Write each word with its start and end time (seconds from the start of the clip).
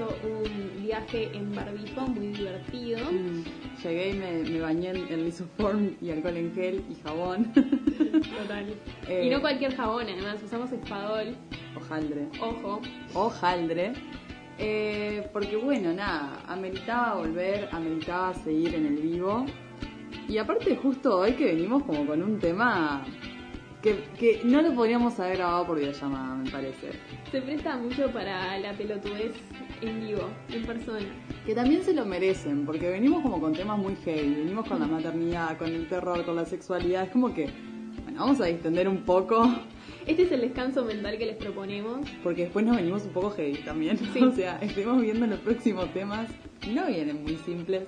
hizo 0.00 0.16
un 0.26 0.82
viaje 0.82 1.30
en 1.34 1.54
barbijo 1.54 2.00
muy 2.02 2.28
divertido. 2.28 2.98
Mm, 3.10 3.44
Llegué 3.82 4.10
y 4.10 4.14
me, 4.14 4.50
me 4.50 4.60
bañé 4.60 4.90
en, 4.90 4.96
en 5.12 5.24
lisoform 5.24 5.90
y 6.00 6.10
alcohol 6.10 6.36
en 6.36 6.54
gel 6.54 6.82
y 6.90 6.94
jabón. 7.02 7.52
Total. 7.54 8.74
Eh, 9.08 9.24
Y 9.26 9.30
no 9.30 9.40
cualquier 9.40 9.74
jabón, 9.74 10.06
además, 10.08 10.42
usamos 10.42 10.70
espadol. 10.72 11.36
Ojaldre. 11.76 12.28
Ojo. 12.40 12.80
Ojaldre. 13.14 13.92
Eh, 14.58 15.28
porque 15.32 15.56
bueno, 15.56 15.92
nada, 15.94 16.42
ameritaba 16.46 17.14
volver, 17.16 17.68
ameritaba 17.72 18.34
seguir 18.34 18.74
en 18.74 18.86
el 18.86 18.96
vivo. 18.96 19.46
Y 20.28 20.36
aparte 20.38 20.76
justo 20.76 21.18
hoy 21.18 21.32
que 21.32 21.46
venimos 21.46 21.82
como 21.84 22.06
con 22.06 22.22
un 22.22 22.38
tema 22.38 23.04
que, 23.82 24.04
que 24.18 24.42
no 24.44 24.60
lo 24.60 24.74
podríamos 24.74 25.18
haber 25.18 25.38
grabado 25.38 25.66
por 25.66 25.78
videollamada, 25.78 26.34
me 26.36 26.50
parece. 26.50 26.90
Se 27.32 27.40
presta 27.40 27.76
mucho 27.78 28.10
para 28.10 28.58
la 28.58 28.72
pelotudez 28.74 29.32
en 29.82 30.00
vivo, 30.00 30.28
en 30.52 30.62
persona. 30.64 31.00
Que 31.46 31.54
también 31.54 31.82
se 31.82 31.92
lo 31.94 32.04
merecen, 32.04 32.64
porque 32.66 32.88
venimos 32.90 33.22
como 33.22 33.40
con 33.40 33.52
temas 33.54 33.78
muy 33.78 33.96
heavy, 34.04 34.34
venimos 34.34 34.66
con 34.68 34.78
la 34.80 34.86
maternidad, 34.86 35.56
con 35.58 35.68
el 35.72 35.86
terror, 35.88 36.24
con 36.24 36.36
la 36.36 36.44
sexualidad, 36.44 37.04
es 37.04 37.10
como 37.10 37.32
que, 37.34 37.48
bueno, 38.04 38.20
vamos 38.20 38.40
a 38.40 38.46
distender 38.46 38.88
un 38.88 38.98
poco, 39.04 39.42
Este 40.06 40.22
es 40.22 40.32
el 40.32 40.40
descanso 40.42 40.84
mental 40.84 41.18
que 41.18 41.26
les 41.26 41.36
proponemos. 41.36 42.00
porque 42.22 42.42
después 42.42 42.64
nos 42.64 42.76
venimos 42.76 43.04
un 43.04 43.10
poco 43.12 43.30
heavy 43.30 43.54
también, 43.64 43.98
Sí. 44.12 44.22
o 44.22 44.32
sea, 44.32 44.58
estuvimos 44.60 45.00
viendo 45.00 45.26
los 45.26 45.38
próximos 45.40 45.92
temas, 45.92 46.28
no 46.72 46.86
vienen 46.86 47.22
muy 47.22 47.36
simples, 47.36 47.84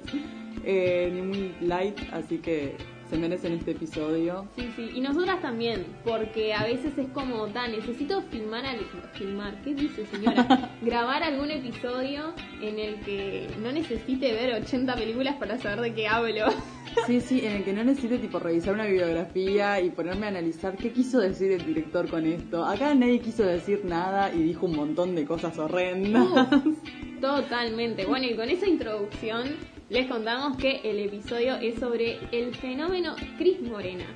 eh, 0.65 1.11
ni 1.13 1.23
muy 1.23 1.55
light, 1.61 1.99
así 2.13 2.39
que 2.39 2.77
se 3.13 3.19
merecen 3.19 3.53
este 3.53 3.73
episodio. 3.73 4.47
Sí, 4.57 4.73
sí, 4.75 4.91
y 4.95 5.01
nosotras 5.03 5.43
también, 5.43 5.85
porque 6.03 6.55
a 6.55 6.65
veces 6.65 6.97
es 6.97 7.09
como, 7.09 7.47
da, 7.47 7.69
necesito 7.69 8.23
filmar, 8.23 8.65
al, 8.65 8.79
filmar, 9.13 9.61
¿qué 9.63 9.75
dice 9.75 10.07
señora? 10.07 10.71
Grabar 10.81 11.23
algún 11.23 11.51
episodio 11.51 12.33
en 12.63 12.79
el 12.79 13.01
que 13.01 13.49
no 13.63 13.71
necesite 13.71 14.33
ver 14.33 14.55
80 14.63 14.95
películas 14.95 15.37
para 15.37 15.59
saber 15.59 15.83
de 15.83 15.95
qué 15.95 16.09
hablo. 16.09 16.47
Sí, 17.07 17.23
sí, 17.23 17.41
en 17.43 17.53
el 17.53 17.65
que 17.65 17.73
no 17.73 17.83
necesite 17.83 18.19
tipo 18.19 18.39
revisar 18.39 18.75
una 18.75 18.85
bibliografía 18.85 19.81
y 19.81 19.89
ponerme 19.89 20.27
a 20.27 20.29
analizar 20.29 20.77
qué 20.77 20.93
quiso 20.93 21.21
decir 21.21 21.51
el 21.51 21.65
director 21.65 22.07
con 22.07 22.27
esto. 22.27 22.67
Acá 22.67 22.95
nadie 22.95 23.19
quiso 23.19 23.45
decir 23.45 23.81
nada 23.87 24.31
y 24.31 24.43
dijo 24.43 24.67
un 24.67 24.77
montón 24.77 25.15
de 25.15 25.25
cosas 25.25 25.59
horrendas. 25.59 26.29
Totalmente. 27.23 28.05
Bueno, 28.05 28.27
y 28.27 28.37
con 28.37 28.51
esa 28.51 28.69
introducción 28.69 29.57
les 29.93 30.07
contamos 30.09 30.57
que 30.57 30.81
el 30.85 30.99
episodio 31.01 31.57
es 31.57 31.79
sobre 31.79 32.19
el 32.33 32.55
fenómeno 32.55 33.15
Cris 33.37 33.61
Morena. 33.61 34.07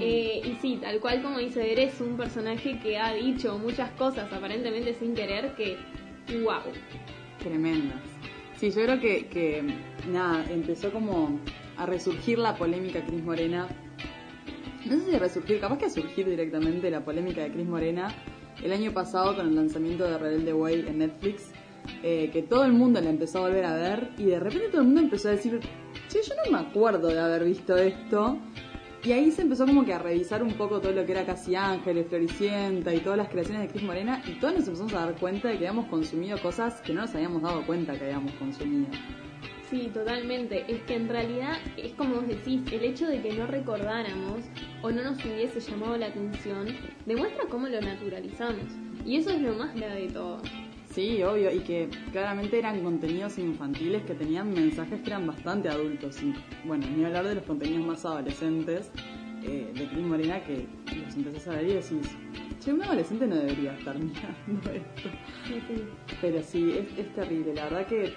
Eh, 0.00 0.40
y 0.44 0.54
sí, 0.60 0.78
tal 0.80 0.98
cual 0.98 1.22
como 1.22 1.38
dice 1.38 1.60
Ver, 1.60 1.78
es 1.78 2.00
un 2.00 2.16
personaje 2.16 2.80
que 2.80 2.98
ha 2.98 3.12
dicho 3.14 3.56
muchas 3.58 3.90
cosas 3.92 4.32
aparentemente 4.32 4.94
sin 4.94 5.14
querer 5.14 5.54
que, 5.54 5.76
wow. 6.42 6.62
Tremendas. 7.38 8.00
Sí, 8.56 8.70
yo 8.70 8.82
creo 8.82 9.00
que, 9.00 9.26
que, 9.28 9.62
nada, 10.10 10.44
empezó 10.50 10.90
como 10.90 11.38
a 11.76 11.86
resurgir 11.86 12.38
la 12.38 12.56
polémica 12.56 13.04
Cris 13.04 13.22
Morena. 13.22 13.68
No 14.86 14.98
sé 14.98 15.12
si 15.12 15.18
resurgir, 15.18 15.60
capaz 15.60 15.78
que 15.78 15.84
a 15.84 15.90
surgir 15.90 16.28
directamente 16.28 16.90
la 16.90 17.04
polémica 17.04 17.42
de 17.42 17.52
Cris 17.52 17.66
Morena 17.66 18.08
el 18.60 18.72
año 18.72 18.92
pasado 18.92 19.36
con 19.36 19.46
el 19.46 19.54
lanzamiento 19.54 20.02
de 20.02 20.18
Rebelde 20.18 20.52
Way 20.52 20.86
en 20.88 20.98
Netflix, 20.98 21.51
eh, 22.02 22.30
que 22.32 22.42
todo 22.42 22.64
el 22.64 22.72
mundo 22.72 23.00
la 23.00 23.10
empezó 23.10 23.38
a 23.38 23.48
volver 23.48 23.64
a 23.64 23.74
ver 23.74 24.10
y 24.18 24.24
de 24.24 24.40
repente 24.40 24.68
todo 24.68 24.80
el 24.80 24.86
mundo 24.86 25.00
empezó 25.02 25.28
a 25.28 25.32
decir, 25.32 25.60
che, 26.08 26.20
yo 26.22 26.34
no 26.44 26.52
me 26.52 26.58
acuerdo 26.58 27.08
de 27.08 27.20
haber 27.20 27.44
visto 27.44 27.76
esto. 27.76 28.38
Y 29.04 29.10
ahí 29.10 29.32
se 29.32 29.42
empezó 29.42 29.66
como 29.66 29.84
que 29.84 29.92
a 29.92 29.98
revisar 29.98 30.44
un 30.44 30.52
poco 30.52 30.80
todo 30.80 30.92
lo 30.92 31.04
que 31.04 31.10
era 31.10 31.26
Casi 31.26 31.56
Ángeles, 31.56 32.06
Floricienta 32.08 32.94
y 32.94 33.00
todas 33.00 33.18
las 33.18 33.28
creaciones 33.28 33.62
de 33.62 33.68
Cris 33.68 33.82
Morena 33.82 34.22
y 34.28 34.38
todos 34.38 34.54
nos 34.54 34.68
empezamos 34.68 34.94
a 34.94 35.06
dar 35.06 35.16
cuenta 35.16 35.48
de 35.48 35.58
que 35.58 35.66
habíamos 35.66 35.88
consumido 35.88 36.40
cosas 36.40 36.80
que 36.82 36.92
no 36.92 37.00
nos 37.02 37.14
habíamos 37.16 37.42
dado 37.42 37.66
cuenta 37.66 37.98
que 37.98 38.04
habíamos 38.04 38.30
consumido. 38.34 38.86
Sí, 39.72 39.90
totalmente. 39.92 40.66
Es 40.68 40.82
que 40.82 40.94
en 40.96 41.08
realidad 41.08 41.56
es 41.78 41.94
como 41.94 42.16
vos 42.16 42.28
decís, 42.28 42.60
el 42.70 42.84
hecho 42.84 43.06
de 43.08 43.22
que 43.22 43.32
no 43.32 43.46
recordáramos 43.46 44.40
o 44.82 44.90
no 44.90 45.02
nos 45.02 45.24
hubiese 45.24 45.60
llamado 45.60 45.96
la 45.96 46.08
atención 46.08 46.68
demuestra 47.06 47.46
cómo 47.48 47.68
lo 47.68 47.80
naturalizamos. 47.80 48.66
Y 49.06 49.16
eso 49.16 49.30
es 49.30 49.40
lo 49.40 49.54
más 49.54 49.74
grave 49.74 50.02
de 50.02 50.08
todo. 50.12 50.42
Sí, 50.94 51.22
obvio, 51.22 51.50
y 51.50 51.60
que 51.60 51.88
claramente 52.12 52.58
eran 52.58 52.82
contenidos 52.82 53.38
infantiles 53.38 54.02
que 54.02 54.14
tenían 54.14 54.52
mensajes 54.52 55.00
que 55.00 55.06
eran 55.06 55.26
bastante 55.26 55.70
adultos. 55.70 56.22
Y 56.22 56.34
bueno, 56.66 56.86
ni 56.94 57.02
hablar 57.04 57.26
de 57.26 57.36
los 57.36 57.44
contenidos 57.44 57.86
más 57.86 58.04
adolescentes 58.04 58.90
eh, 59.42 59.72
de 59.74 59.86
Cris 59.86 60.04
Morena 60.04 60.44
que 60.44 60.66
los 61.04 61.16
empezás 61.16 61.48
a 61.48 61.56
ver 61.56 61.64
y 61.64 61.72
decís, 61.74 62.10
che, 62.60 62.74
un 62.74 62.82
adolescente 62.82 63.26
no 63.26 63.36
debería 63.36 63.72
estar 63.74 63.98
mirando 63.98 64.70
esto. 64.70 65.08
Sí, 65.46 65.62
sí. 65.66 65.84
Pero 66.20 66.42
sí, 66.42 66.74
es, 66.78 66.98
es 66.98 67.14
terrible. 67.14 67.54
La 67.54 67.64
verdad 67.64 67.86
que, 67.86 68.12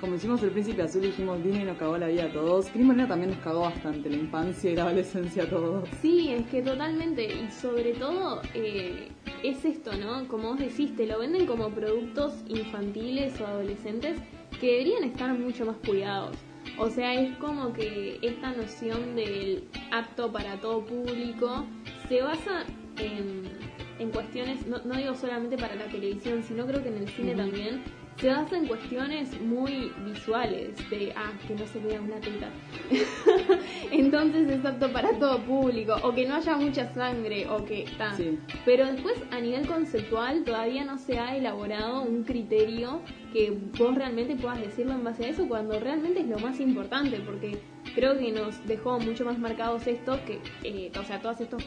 como 0.00 0.14
hicimos 0.14 0.40
el 0.44 0.50
Príncipe 0.50 0.82
Azul, 0.82 1.02
dijimos 1.02 1.42
Disney 1.42 1.64
nos 1.64 1.78
cagó 1.78 1.98
la 1.98 2.06
vida 2.06 2.26
a 2.26 2.32
todos. 2.32 2.66
Cris 2.66 2.84
Morena 2.84 3.08
también 3.08 3.30
nos 3.30 3.40
cagó 3.40 3.62
bastante 3.62 4.08
la 4.08 4.18
infancia 4.18 4.70
y 4.70 4.76
la 4.76 4.84
adolescencia 4.84 5.42
a 5.42 5.46
todos. 5.46 5.88
Sí, 6.00 6.30
es 6.30 6.46
que 6.46 6.62
totalmente. 6.62 7.24
Y 7.24 7.50
sobre 7.50 7.94
todo 7.94 8.40
eh, 8.54 9.08
es 9.42 9.64
esto, 9.64 9.92
¿no? 9.96 10.26
Como 10.28 10.50
vos 10.50 10.58
decís, 10.58 10.94
te 10.96 11.06
lo 11.06 11.18
venden 11.18 11.46
como 11.46 11.70
productos 11.70 12.34
infantiles 12.48 13.40
o 13.40 13.46
adolescentes 13.46 14.18
que 14.60 14.72
deberían 14.72 15.04
estar 15.04 15.32
mucho 15.36 15.66
más 15.66 15.76
cuidados. 15.84 16.36
O 16.78 16.88
sea, 16.88 17.14
es 17.14 17.36
como 17.38 17.72
que 17.72 18.18
esta 18.22 18.52
noción 18.52 19.16
del 19.16 19.64
apto 19.90 20.32
para 20.32 20.60
todo 20.60 20.84
público 20.84 21.66
se 22.08 22.22
basa 22.22 22.64
en, 22.98 23.50
en 23.98 24.10
cuestiones, 24.10 24.66
no, 24.66 24.78
no 24.84 24.96
digo 24.96 25.14
solamente 25.14 25.56
para 25.56 25.74
la 25.74 25.86
televisión, 25.86 26.42
sino 26.42 26.66
creo 26.66 26.82
que 26.82 26.88
en 26.88 26.98
el 26.98 27.08
cine 27.08 27.34
también, 27.34 27.82
se 28.18 28.28
basa 28.28 28.56
en 28.56 28.66
cuestiones 28.66 29.40
muy 29.40 29.92
visuales, 30.04 30.78
de, 30.90 31.12
ah, 31.16 31.32
que 31.46 31.54
no 31.54 31.66
se 31.66 31.78
vea 31.80 32.00
una 32.00 32.20
teta. 32.20 32.48
Entonces 33.90 34.48
es 34.48 34.64
apto 34.64 34.92
para 34.92 35.18
todo 35.18 35.38
público, 35.38 35.96
o 36.02 36.14
que 36.14 36.26
no 36.26 36.36
haya 36.36 36.56
mucha 36.56 36.92
sangre, 36.94 37.48
o 37.48 37.64
que 37.64 37.84
está. 37.84 38.14
Sí. 38.14 38.38
Pero 38.64 38.86
después 38.86 39.14
a 39.30 39.40
nivel 39.40 39.66
conceptual 39.66 40.44
todavía 40.44 40.84
no 40.84 40.98
se 40.98 41.18
ha 41.18 41.36
elaborado 41.36 42.02
un 42.02 42.24
criterio 42.24 43.00
que 43.32 43.56
vos 43.78 43.94
realmente 43.94 44.36
puedas 44.36 44.60
decirlo 44.60 44.92
en 44.92 45.04
base 45.04 45.24
a 45.24 45.28
eso 45.28 45.48
cuando 45.48 45.80
realmente 45.80 46.20
es 46.20 46.26
lo 46.26 46.38
más 46.38 46.60
importante, 46.60 47.18
porque 47.20 47.58
creo 47.94 48.18
que 48.18 48.30
nos 48.30 48.64
dejó 48.66 48.98
mucho 49.00 49.24
más 49.24 49.38
marcados 49.38 49.86
esto 49.86 50.20
que, 50.26 50.38
eh, 50.64 50.92
o 50.98 51.04
sea, 51.04 51.20
todas 51.20 51.40
estos, 51.40 51.64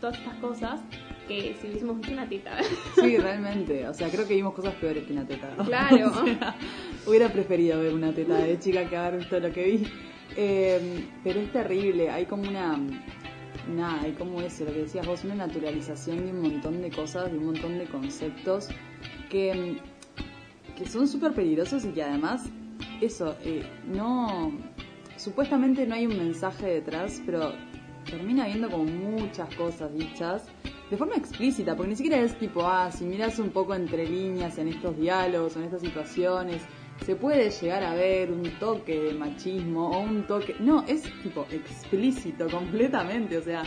todas 0.00 0.16
estas 0.16 0.36
cosas 0.36 0.80
que 1.28 1.54
si 1.60 1.68
hubiésemos 1.68 1.98
visto 1.98 2.12
una 2.12 2.28
teta. 2.28 2.58
Sí, 2.94 3.16
realmente. 3.18 3.86
O 3.86 3.94
sea, 3.94 4.08
creo 4.08 4.26
que 4.26 4.34
vimos 4.34 4.54
cosas 4.54 4.74
peores 4.74 5.04
que 5.04 5.12
una 5.12 5.26
teta. 5.26 5.54
Claro. 5.64 6.08
O 6.08 6.24
sea, 6.24 6.56
hubiera 7.06 7.28
preferido 7.28 7.80
ver 7.80 7.92
una 7.92 8.12
teta 8.12 8.38
de 8.38 8.58
chica 8.58 8.88
que 8.88 8.96
haber 8.96 9.20
visto 9.20 9.38
lo 9.38 9.52
que 9.52 9.64
vi. 9.64 9.86
Eh, 10.36 11.04
pero 11.22 11.40
es 11.40 11.52
terrible. 11.52 12.10
Hay 12.10 12.24
como 12.24 12.48
una. 12.48 12.78
Nada, 13.68 14.00
hay 14.02 14.12
como 14.12 14.40
eso, 14.40 14.64
lo 14.64 14.72
que 14.72 14.80
decías 14.80 15.06
vos, 15.06 15.24
una 15.24 15.34
naturalización 15.34 16.24
de 16.24 16.32
un 16.32 16.40
montón 16.40 16.80
de 16.80 16.90
cosas, 16.90 17.30
de 17.30 17.36
un 17.36 17.46
montón 17.46 17.76
de 17.76 17.84
conceptos 17.84 18.68
que, 19.28 19.78
que 20.74 20.86
son 20.86 21.06
súper 21.06 21.34
peligrosos 21.34 21.84
y 21.84 21.88
que 21.90 22.02
además, 22.02 22.48
eso, 23.02 23.36
eh, 23.44 23.62
no. 23.86 24.52
Supuestamente 25.16 25.86
no 25.86 25.96
hay 25.96 26.06
un 26.06 26.16
mensaje 26.16 26.66
detrás, 26.66 27.20
pero 27.26 27.52
termina 28.08 28.44
habiendo 28.44 28.70
como 28.70 28.84
muchas 28.84 29.54
cosas 29.54 29.92
dichas 29.92 30.46
de 30.90 30.96
forma 30.96 31.16
explícita, 31.16 31.76
porque 31.76 31.90
ni 31.90 31.96
siquiera 31.96 32.18
es 32.18 32.38
tipo, 32.38 32.62
ah, 32.66 32.90
si 32.90 33.04
miras 33.04 33.38
un 33.38 33.50
poco 33.50 33.74
entre 33.74 34.08
líneas 34.08 34.56
en 34.58 34.68
estos 34.68 34.96
diálogos, 34.96 35.56
en 35.56 35.64
estas 35.64 35.82
situaciones, 35.82 36.62
se 37.04 37.14
puede 37.14 37.50
llegar 37.50 37.82
a 37.84 37.94
ver 37.94 38.32
un 38.32 38.42
toque 38.58 38.98
de 38.98 39.14
machismo 39.14 39.90
o 39.90 40.00
un 40.00 40.26
toque... 40.26 40.56
No, 40.60 40.84
es 40.86 41.02
tipo 41.22 41.46
explícito 41.50 42.48
completamente, 42.48 43.36
o 43.36 43.42
sea, 43.42 43.62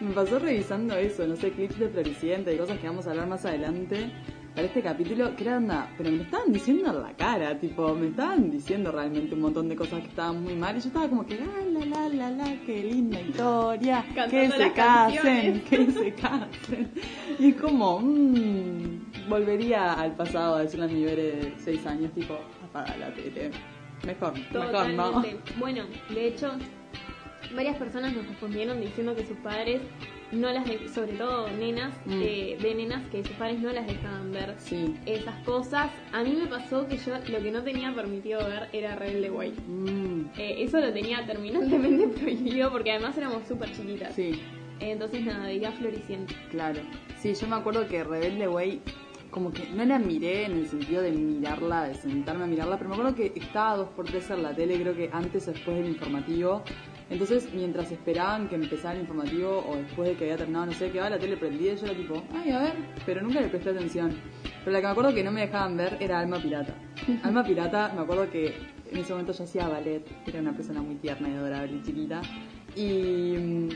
me 0.00 0.12
pasó 0.12 0.38
revisando 0.38 0.94
eso, 0.94 1.26
no 1.26 1.36
sé, 1.36 1.50
clips 1.50 1.78
de 1.78 1.88
Floricienta 1.88 2.52
y 2.52 2.56
cosas 2.56 2.78
que 2.78 2.86
vamos 2.86 3.06
a 3.06 3.10
hablar 3.10 3.26
más 3.26 3.44
adelante 3.44 4.10
para 4.54 4.66
este 4.66 4.82
capítulo, 4.82 5.34
que 5.36 5.44
era 5.44 5.56
onda, 5.56 5.88
pero 5.96 6.10
me 6.10 6.18
lo 6.18 6.22
estaban 6.24 6.52
diciendo 6.52 6.90
en 6.90 7.02
la 7.02 7.12
cara, 7.16 7.58
tipo, 7.58 7.94
me 7.94 8.08
estaban 8.08 8.50
diciendo 8.50 8.90
realmente 8.90 9.34
un 9.34 9.42
montón 9.42 9.68
de 9.68 9.76
cosas 9.76 10.00
que 10.00 10.08
estaban 10.08 10.42
muy 10.42 10.54
mal 10.54 10.76
y 10.76 10.80
yo 10.80 10.88
estaba 10.88 11.08
como 11.08 11.24
que, 11.24 11.38
la, 11.38 11.46
la, 11.46 11.86
la, 11.86 12.08
la, 12.08 12.30
la, 12.30 12.56
qué 12.66 12.82
linda 12.82 13.20
historia, 13.20 14.04
que 14.28 14.50
se 14.50 14.72
casen, 14.72 15.60
que 15.62 15.90
se 15.90 16.14
casen. 16.14 16.90
Y 17.38 17.52
como, 17.52 18.00
mmm, 18.00 19.28
volvería 19.28 19.92
al 19.94 20.16
pasado 20.16 20.56
a 20.56 20.62
decirle 20.62 20.86
a 20.86 20.88
mi 20.88 21.04
bebé 21.04 21.22
de 21.22 21.54
6 21.58 21.86
años, 21.86 22.12
tipo, 22.12 22.38
apaga 22.64 22.96
la 22.96 23.14
tele. 23.14 23.50
Mejor, 24.04 24.32
mejor 24.34 24.88
no. 24.90 25.22
Bueno, 25.58 25.84
de 26.08 26.26
hecho, 26.26 26.52
varias 27.54 27.76
personas 27.76 28.14
nos 28.14 28.26
respondieron 28.26 28.80
diciendo 28.80 29.14
que 29.14 29.26
sus 29.26 29.36
padres 29.38 29.80
no 30.32 30.50
las 30.52 30.64
de- 30.64 30.88
sobre 30.88 31.12
todo 31.14 31.48
nenas, 31.50 31.92
Mm. 32.04 32.20
eh, 32.22 32.58
de 32.60 32.74
nenas 32.74 33.08
que 33.10 33.22
sus 33.24 33.32
padres 33.32 33.58
no 33.60 33.72
las 33.72 33.86
dejaban 33.86 34.30
ver 34.32 34.54
Sí. 34.58 34.94
esas 35.06 35.34
cosas. 35.44 35.90
A 36.12 36.22
mí 36.22 36.36
me 36.40 36.46
pasó 36.46 36.86
que 36.86 36.96
yo 36.98 37.14
lo 37.28 37.42
que 37.42 37.50
no 37.50 37.62
tenía 37.62 37.92
permitido 37.94 38.40
ver 38.46 38.68
era 38.72 38.94
Rebelde 38.96 39.30
Way. 39.30 39.54
Mm, 39.66 40.20
Eh, 40.38 40.56
eso 40.62 40.80
lo 40.80 40.92
tenía 40.92 41.26
terminantemente 41.26 42.06
prohibido 42.20 42.70
porque 42.70 42.92
además 42.92 43.16
éramos 43.18 43.46
súper 43.48 43.72
chiquitas. 43.72 44.14
sí, 44.14 44.40
Entonces 44.78 45.24
nada, 45.26 45.44
veía 45.46 45.72
Floricienta. 45.72 46.32
claro. 46.50 46.80
Sí, 47.18 47.34
yo 47.34 47.46
me 47.48 47.56
acuerdo 47.56 47.86
que 47.86 48.02
Rebelde 48.02 48.48
Way, 48.48 48.80
como 49.30 49.52
que 49.52 49.68
no 49.74 49.84
la 49.84 49.98
miré 49.98 50.46
en 50.46 50.52
el 50.52 50.66
sentido 50.68 51.02
de 51.02 51.10
mirarla, 51.12 51.84
de 51.84 51.94
sentarme 51.94 52.44
a 52.44 52.46
mirarla, 52.46 52.78
pero 52.78 52.88
me 52.88 52.96
acuerdo 52.96 53.14
que 53.14 53.32
estaba 53.36 53.76
dos 53.76 53.88
por 53.90 54.06
tres 54.06 54.30
en 54.30 54.42
la 54.42 54.54
tele, 54.54 54.80
creo 54.80 54.96
que 54.96 55.10
antes 55.12 55.46
o 55.48 55.52
después 55.52 55.76
del 55.76 55.86
informativo. 55.88 56.62
Entonces, 57.10 57.48
mientras 57.52 57.90
esperaban 57.90 58.48
que 58.48 58.54
empezara 58.54 58.94
el 58.94 59.00
informativo 59.00 59.64
o 59.68 59.76
después 59.76 60.08
de 60.08 60.16
que 60.16 60.24
había 60.24 60.36
terminado, 60.36 60.66
no 60.66 60.72
sé, 60.72 60.90
quedaba 60.90 61.10
la 61.10 61.18
tele 61.18 61.36
prendida 61.36 61.72
y 61.72 61.76
yo 61.76 61.86
era 61.86 61.94
tipo, 61.94 62.22
ay, 62.32 62.50
a 62.50 62.58
ver, 62.60 62.74
pero 63.04 63.20
nunca 63.20 63.40
le 63.40 63.48
presté 63.48 63.70
atención. 63.70 64.16
Pero 64.60 64.70
la 64.70 64.78
que 64.78 64.86
me 64.86 64.92
acuerdo 64.92 65.14
que 65.14 65.24
no 65.24 65.32
me 65.32 65.40
dejaban 65.40 65.76
ver 65.76 65.96
era 65.98 66.20
Alma 66.20 66.38
Pirata. 66.40 66.72
Alma 67.24 67.42
Pirata, 67.44 67.92
me 67.94 68.02
acuerdo 68.02 68.30
que 68.30 68.54
en 68.92 68.98
ese 68.98 69.12
momento 69.12 69.32
yo 69.32 69.42
hacía 69.42 69.68
ballet, 69.68 70.04
era 70.26 70.40
una 70.40 70.52
persona 70.52 70.82
muy 70.82 70.94
tierna 70.96 71.28
y 71.28 71.32
adorable 71.32 71.76
y 71.76 71.82
chiquita. 71.82 72.22
Y 72.76 73.34
mm, 73.36 73.68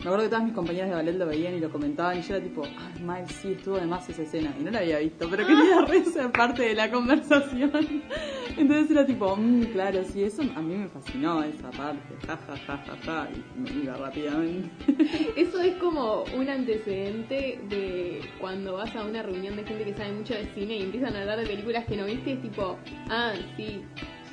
me 0.00 0.06
acuerdo 0.06 0.22
que 0.24 0.28
todas 0.30 0.44
mis 0.44 0.54
compañeras 0.54 0.88
de 0.88 0.94
ballet 0.96 1.16
lo 1.16 1.26
veían 1.26 1.54
y 1.54 1.60
lo 1.60 1.70
comentaban 1.70 2.18
y 2.18 2.22
yo 2.22 2.34
era 2.36 2.42
tipo, 2.44 2.62
ah, 2.64 2.90
mal, 3.04 3.28
sí, 3.28 3.52
estuvo 3.52 3.76
de 3.76 3.86
más 3.86 4.08
esa 4.08 4.22
escena. 4.22 4.54
Y 4.58 4.62
no 4.62 4.70
la 4.70 4.78
había 4.78 4.98
visto, 4.98 5.28
pero 5.30 5.46
quería 5.46 5.82
re 5.86 6.04
ser 6.06 6.32
parte 6.32 6.62
de 6.62 6.74
la 6.74 6.90
conversación. 6.90 7.70
Entonces 8.56 8.90
era 8.90 9.06
tipo, 9.06 9.36
"Mm, 9.36 9.64
claro, 9.72 10.02
sí, 10.04 10.22
eso 10.24 10.42
a 10.56 10.60
mí 10.62 10.74
me 10.74 10.88
fascinó 10.88 11.42
esa 11.42 11.70
parte, 11.70 12.14
ja, 12.26 12.36
ja, 12.36 12.56
ja, 12.66 12.76
ja, 12.78 12.96
ja, 13.04 13.28
y 13.34 13.60
me 13.60 13.84
iba 13.84 13.96
rápidamente. 13.96 14.70
Eso 15.36 15.60
es 15.60 15.74
como 15.76 16.24
un 16.36 16.48
antecedente 16.48 17.60
de 17.68 18.20
cuando 18.40 18.74
vas 18.74 18.94
a 18.96 19.04
una 19.04 19.22
reunión 19.22 19.56
de 19.56 19.64
gente 19.64 19.84
que 19.84 19.94
sabe 19.94 20.12
mucho 20.12 20.34
de 20.34 20.46
cine 20.54 20.76
y 20.78 20.82
empiezan 20.82 21.14
a 21.16 21.20
hablar 21.20 21.38
de 21.38 21.46
películas 21.46 21.84
que 21.86 21.96
no 21.96 22.04
viste, 22.06 22.32
es 22.32 22.42
tipo, 22.42 22.76
ah, 23.08 23.32
sí, 23.56 23.82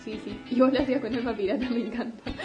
sí, 0.08 0.22
sí. 0.24 0.40
Y 0.56 0.60
vos 0.60 0.72
lo 0.72 0.80
hacías 0.80 1.02
con 1.02 1.14
Alma 1.14 1.36
Pirata, 1.36 1.70
me 1.70 1.86
encanta. 1.86 2.24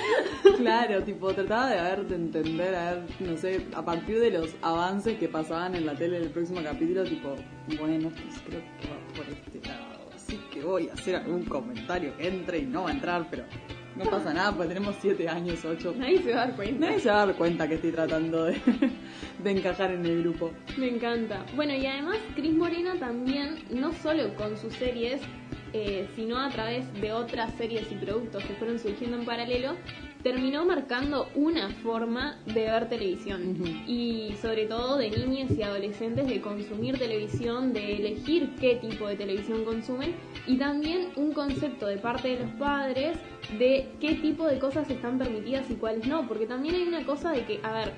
Claro, 0.56 1.02
tipo, 1.02 1.32
trataba 1.32 1.70
de 1.70 1.82
ver, 1.82 2.06
de 2.06 2.14
entender, 2.14 2.74
a 2.74 2.92
ver, 2.92 3.02
no 3.20 3.36
sé, 3.36 3.66
a 3.74 3.84
partir 3.84 4.20
de 4.20 4.30
los 4.30 4.54
avances 4.62 5.18
que 5.18 5.28
pasaban 5.28 5.74
en 5.74 5.86
la 5.86 5.94
tele 5.94 6.20
del 6.20 6.30
próximo 6.30 6.62
capítulo, 6.62 7.02
tipo, 7.04 7.34
bueno, 7.80 8.10
pues 8.10 8.40
creo 8.46 8.60
que 8.60 8.88
va 8.88 8.96
por 9.16 9.26
este 9.28 9.68
lado, 9.68 10.08
así 10.14 10.38
que 10.52 10.62
voy 10.62 10.88
a 10.88 10.92
hacer 10.92 11.16
algún 11.16 11.44
comentario 11.44 12.16
que 12.16 12.28
entre 12.28 12.58
y 12.60 12.66
no 12.66 12.84
va 12.84 12.90
a 12.90 12.92
entrar, 12.92 13.26
pero 13.28 13.44
no 13.96 14.04
pasa 14.04 14.32
nada, 14.32 14.52
porque 14.52 14.68
tenemos 14.68 14.96
siete 15.00 15.28
años, 15.28 15.64
ocho. 15.64 15.94
Nadie 15.96 16.22
se 16.22 16.32
va 16.32 16.42
a 16.42 16.46
dar 16.46 16.56
cuenta. 16.56 16.86
Nadie 16.86 17.00
se 17.00 17.08
va 17.08 17.22
a 17.22 17.26
dar 17.26 17.36
cuenta 17.36 17.68
que 17.68 17.74
estoy 17.74 17.92
tratando 17.92 18.44
de, 18.44 18.60
de 19.42 19.50
encajar 19.50 19.90
en 19.92 20.04
el 20.06 20.22
grupo. 20.22 20.50
Me 20.76 20.88
encanta. 20.88 21.44
Bueno, 21.54 21.74
y 21.74 21.86
además 21.86 22.18
Cris 22.34 22.54
Morena 22.54 22.94
también, 22.98 23.64
no 23.70 23.92
solo 23.92 24.34
con 24.34 24.56
sus 24.56 24.72
series, 24.74 25.20
eh, 25.72 26.06
sino 26.16 26.38
a 26.38 26.50
través 26.50 26.92
de 27.00 27.12
otras 27.12 27.52
series 27.54 27.90
y 27.90 27.94
productos 27.94 28.44
que 28.44 28.54
fueron 28.54 28.78
surgiendo 28.78 29.16
en 29.18 29.24
paralelo, 29.24 29.76
terminó 30.22 30.64
marcando 30.64 31.28
una 31.34 31.70
forma 31.82 32.36
de 32.46 32.62
ver 32.62 32.88
televisión. 32.88 33.56
Y 33.86 34.34
sobre 34.40 34.66
todo 34.66 34.96
de 34.98 35.10
niñas 35.10 35.50
y 35.50 35.62
adolescentes 35.62 36.26
de 36.26 36.40
consumir 36.40 36.98
televisión, 36.98 37.72
de 37.72 37.96
elegir 37.96 38.54
qué 38.60 38.76
tipo 38.76 39.08
de 39.08 39.16
televisión 39.16 39.64
consumen. 39.64 40.14
Y 40.46 40.56
también 40.56 41.08
un 41.16 41.32
concepto 41.32 41.86
de 41.86 41.96
parte 41.98 42.28
de 42.28 42.44
los 42.44 42.50
padres 42.52 43.16
de 43.58 43.88
qué 44.00 44.14
tipo 44.14 44.46
de 44.46 44.58
cosas 44.58 44.88
están 44.88 45.18
permitidas 45.18 45.70
y 45.70 45.74
cuáles 45.74 46.06
no. 46.06 46.26
Porque 46.28 46.46
también 46.46 46.74
hay 46.74 46.82
una 46.82 47.04
cosa 47.04 47.32
de 47.32 47.44
que, 47.44 47.60
a 47.62 47.72
ver, 47.72 47.92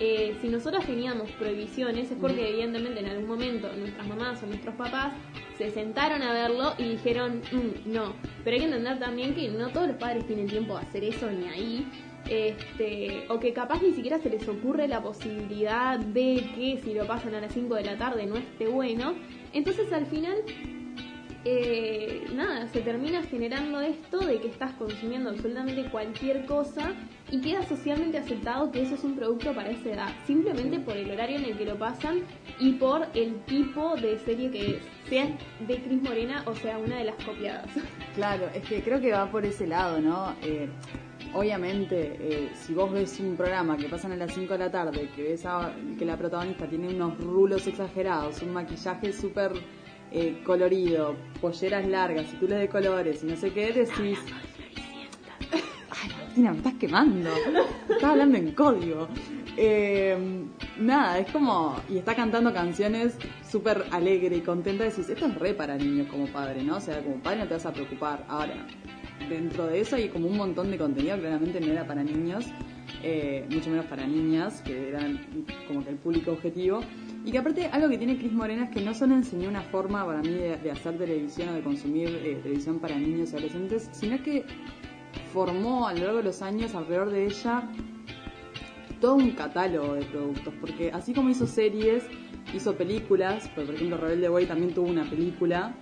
eh, 0.00 0.36
si 0.40 0.48
nosotros 0.48 0.84
teníamos 0.84 1.30
prohibiciones 1.32 2.10
es 2.10 2.16
porque 2.20 2.48
evidentemente 2.48 3.00
en 3.00 3.06
algún 3.06 3.26
momento 3.28 3.72
nuestras 3.76 4.06
mamás 4.06 4.42
o 4.42 4.46
nuestros 4.46 4.74
papás 4.74 5.12
se 5.56 5.70
sentaron 5.70 6.20
a 6.22 6.32
verlo 6.32 6.74
y 6.78 6.88
dijeron 6.88 7.42
"Mm, 7.52 7.92
no. 7.92 8.12
Pero 8.42 8.54
hay 8.54 8.60
que 8.60 8.66
entender 8.66 8.98
también 8.98 9.34
que 9.34 9.48
no 9.50 9.68
todos 9.68 9.86
los 9.88 9.96
padres 9.96 10.26
tienen 10.26 10.48
tiempo 10.48 10.74
de 10.76 10.82
hacer 10.82 11.04
eso 11.04 11.30
ni 11.30 11.46
ahí. 11.48 11.86
Este, 12.28 13.26
o 13.28 13.38
que 13.38 13.52
capaz 13.52 13.82
ni 13.82 13.92
siquiera 13.92 14.18
se 14.18 14.30
les 14.30 14.48
ocurre 14.48 14.88
la 14.88 15.02
posibilidad 15.02 15.98
de 15.98 16.36
que 16.56 16.80
si 16.82 16.94
lo 16.94 17.06
pasan 17.06 17.34
a 17.34 17.40
las 17.40 17.52
5 17.52 17.74
de 17.74 17.84
la 17.84 17.98
tarde 17.98 18.26
no 18.26 18.36
esté 18.36 18.66
bueno. 18.66 19.14
Entonces 19.52 19.92
al 19.92 20.06
final 20.06 20.36
eh, 21.44 22.24
nada, 22.34 22.68
se 22.68 22.80
termina 22.80 23.22
generando 23.22 23.80
esto 23.80 24.20
de 24.20 24.40
que 24.40 24.48
estás 24.48 24.72
consumiendo 24.72 25.30
absolutamente 25.30 25.84
cualquier 25.90 26.46
cosa 26.46 26.92
y 27.30 27.40
queda 27.40 27.62
socialmente 27.66 28.18
aceptado 28.18 28.70
que 28.72 28.82
eso 28.82 28.94
es 28.94 29.04
un 29.04 29.14
producto 29.16 29.52
para 29.54 29.70
esa 29.70 29.90
edad, 29.90 30.08
simplemente 30.26 30.78
por 30.80 30.96
el 30.96 31.10
horario 31.10 31.38
en 31.38 31.44
el 31.44 31.56
que 31.58 31.64
lo 31.66 31.76
pasan 31.78 32.20
y 32.58 32.72
por 32.72 33.06
el 33.14 33.34
tipo 33.44 33.94
de 33.96 34.18
serie 34.20 34.50
que 34.50 34.76
es, 34.76 34.82
sea 35.08 35.26
de 35.66 35.82
Cris 35.82 36.02
Morena 36.02 36.42
o 36.46 36.54
sea 36.54 36.78
una 36.78 36.96
de 36.98 37.04
las 37.04 37.16
copiadas. 37.24 37.68
Claro, 38.14 38.48
es 38.54 38.62
que 38.68 38.80
creo 38.80 39.00
que 39.00 39.10
va 39.10 39.28
por 39.28 39.44
ese 39.44 39.66
lado, 39.66 40.00
¿no? 40.00 40.36
Eh, 40.40 40.68
obviamente, 41.32 42.16
eh, 42.20 42.48
si 42.54 42.72
vos 42.72 42.92
ves 42.92 43.18
un 43.18 43.36
programa 43.36 43.76
que 43.76 43.88
pasan 43.88 44.12
a 44.12 44.16
las 44.16 44.32
5 44.32 44.52
de 44.52 44.58
la 44.60 44.70
tarde, 44.70 45.08
que 45.16 45.22
ves 45.22 45.44
a- 45.46 45.72
que 45.98 46.04
la 46.04 46.16
protagonista 46.16 46.66
tiene 46.68 46.88
unos 46.94 47.18
rulos 47.18 47.66
exagerados, 47.66 48.40
un 48.42 48.52
maquillaje 48.52 49.12
súper 49.12 49.50
eh, 50.14 50.40
colorido, 50.44 51.16
polleras 51.40 51.86
largas 51.88 52.26
y 52.40 52.46
de 52.46 52.68
colores 52.68 53.24
y 53.24 53.26
no 53.26 53.36
sé 53.36 53.52
qué, 53.52 53.72
decís... 53.72 54.18
Ay, 55.50 56.10
Martina, 56.16 56.50
me 56.52 56.56
estás 56.58 56.74
quemando. 56.74 57.30
Estás 57.88 58.04
hablando 58.04 58.38
en 58.38 58.52
código. 58.52 59.08
Eh, 59.56 60.16
nada, 60.78 61.18
es 61.18 61.30
como. 61.30 61.76
Y 61.88 61.98
está 61.98 62.14
cantando 62.14 62.52
canciones 62.52 63.16
súper 63.48 63.84
alegre 63.90 64.36
y 64.36 64.40
contenta. 64.40 64.84
Decís, 64.84 65.08
esto 65.08 65.26
es 65.26 65.34
re 65.34 65.54
para 65.54 65.76
niños 65.76 66.08
como 66.08 66.26
padre, 66.26 66.62
¿no? 66.62 66.76
O 66.76 66.80
sea, 66.80 67.02
como 67.02 67.16
padre 67.16 67.40
no 67.40 67.46
te 67.46 67.54
vas 67.54 67.66
a 67.66 67.72
preocupar. 67.72 68.24
Ahora, 68.28 68.66
dentro 69.28 69.66
de 69.66 69.80
eso 69.80 69.96
hay 69.96 70.08
como 70.08 70.28
un 70.28 70.36
montón 70.36 70.70
de 70.70 70.78
contenido 70.78 71.18
claramente 71.18 71.60
no 71.60 71.72
era 71.72 71.86
para 71.86 72.02
niños, 72.02 72.46
eh, 73.02 73.46
mucho 73.50 73.70
menos 73.70 73.86
para 73.86 74.06
niñas, 74.06 74.60
que 74.62 74.90
eran 74.90 75.20
como 75.68 75.84
que 75.84 75.90
el 75.90 75.96
público 75.96 76.32
objetivo. 76.32 76.80
Y 77.24 77.32
que 77.32 77.38
aparte, 77.38 77.66
algo 77.66 77.88
que 77.88 77.96
tiene 77.96 78.18
Cris 78.18 78.32
Morena 78.32 78.64
es 78.64 78.70
que 78.70 78.82
no 78.82 78.92
solo 78.92 79.14
enseñó 79.14 79.48
una 79.48 79.62
forma 79.62 80.04
para 80.04 80.20
mí 80.20 80.30
de, 80.30 80.70
hacer 80.70 80.98
televisión 80.98 81.48
o 81.48 81.52
de 81.54 81.62
consumir 81.62 82.08
eh, 82.22 82.38
televisión 82.42 82.78
para 82.78 82.98
niños 82.98 83.32
y 83.32 83.36
adolescentes, 83.36 83.88
sino 83.92 84.22
que 84.22 84.44
formó 85.32 85.88
a 85.88 85.94
lo 85.94 86.00
largo 86.00 86.18
de 86.18 86.24
los 86.24 86.42
años 86.42 86.74
alrededor 86.74 87.10
de 87.10 87.24
ella 87.26 87.68
todo 89.00 89.16
un 89.16 89.32
catálogo 89.32 89.94
de 89.94 90.02
productos, 90.02 90.54
porque 90.60 90.90
así 90.90 91.12
como 91.12 91.28
hizo 91.28 91.46
series, 91.46 92.04
hizo 92.54 92.74
películas, 92.74 93.48
por 93.48 93.64
ejemplo 93.64 93.98
Rebelde 93.98 94.30
Way 94.30 94.46
también 94.46 94.72
tuvo 94.72 94.88
una 94.88 95.04
película, 95.04 95.74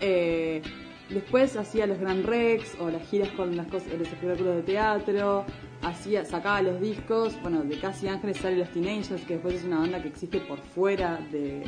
eh, 0.00 0.60
después 1.08 1.56
hacía 1.56 1.86
los 1.86 1.98
Grand 1.98 2.26
Rex 2.26 2.76
o 2.78 2.90
las 2.90 3.08
giras 3.08 3.30
con 3.30 3.56
las 3.56 3.68
cosas, 3.68 3.88
los 3.98 4.08
espectáculos 4.08 4.56
de 4.56 4.62
teatro, 4.62 5.46
hacía, 5.82 6.24
sacaba 6.24 6.60
los 6.62 6.80
discos, 6.80 7.34
bueno, 7.42 7.62
de 7.62 7.78
Casi 7.78 8.08
Ángeles 8.08 8.38
sale 8.38 8.56
Los 8.56 8.70
Teenagers, 8.70 9.22
que 9.24 9.34
después 9.34 9.54
es 9.54 9.64
una 9.64 9.78
banda 9.80 10.02
que 10.02 10.08
existe 10.08 10.40
por 10.40 10.58
fuera 10.58 11.18
de, 11.30 11.60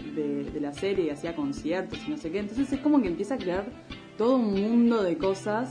de- 0.53 0.61
la 0.61 0.73
serie 0.73 1.07
y 1.07 1.11
hacía 1.11 1.35
conciertos 1.35 1.99
y 2.07 2.11
no 2.11 2.17
sé 2.19 2.31
qué, 2.31 2.41
entonces 2.41 2.71
es 2.73 2.81
como 2.81 3.01
que 3.01 3.09
empieza 3.09 3.35
a 3.35 3.39
crear 3.39 3.65
todo 4.19 4.37
un 4.37 4.53
mundo 4.61 5.03
de 5.03 5.17
cosas 5.17 5.71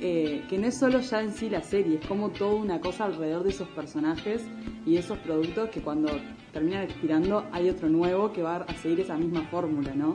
eh, 0.00 0.42
que 0.48 0.58
no 0.58 0.66
es 0.68 0.78
solo 0.78 1.00
ya 1.00 1.20
en 1.20 1.32
sí 1.32 1.50
la 1.50 1.60
serie, 1.62 1.98
es 2.00 2.06
como 2.06 2.30
toda 2.30 2.54
una 2.54 2.80
cosa 2.80 3.04
alrededor 3.04 3.42
de 3.42 3.50
esos 3.50 3.68
personajes 3.68 4.42
y 4.86 4.96
esos 4.96 5.18
productos 5.18 5.68
que 5.70 5.80
cuando 5.82 6.10
terminan 6.52 6.84
expirando 6.84 7.44
hay 7.52 7.68
otro 7.68 7.88
nuevo 7.88 8.32
que 8.32 8.42
va 8.42 8.56
a 8.56 8.74
seguir 8.76 9.00
esa 9.00 9.16
misma 9.16 9.42
fórmula, 9.50 9.94
¿no? 9.94 10.14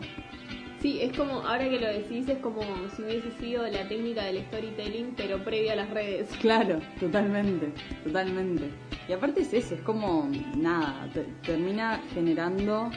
Sí, 0.82 1.00
es 1.02 1.18
como, 1.18 1.40
ahora 1.42 1.68
que 1.70 1.80
lo 1.80 1.88
decís, 1.88 2.30
es 2.30 2.38
como 2.38 2.62
si 2.96 3.02
hubiese 3.02 3.32
sido 3.40 3.68
la 3.68 3.88
técnica 3.88 4.24
del 4.26 4.44
storytelling, 4.46 5.14
pero 5.18 5.44
previa 5.44 5.74
a 5.74 5.76
las 5.76 5.90
redes. 5.90 6.30
Claro, 6.42 6.80
totalmente, 7.00 7.72
totalmente. 8.04 8.66
Y 9.10 9.14
aparte 9.14 9.42
es 9.42 9.54
eso, 9.54 9.74
es 9.74 9.82
como, 9.82 10.30
nada, 10.56 11.10
te- 11.14 11.26
termina 11.44 12.00
generando 12.14 12.92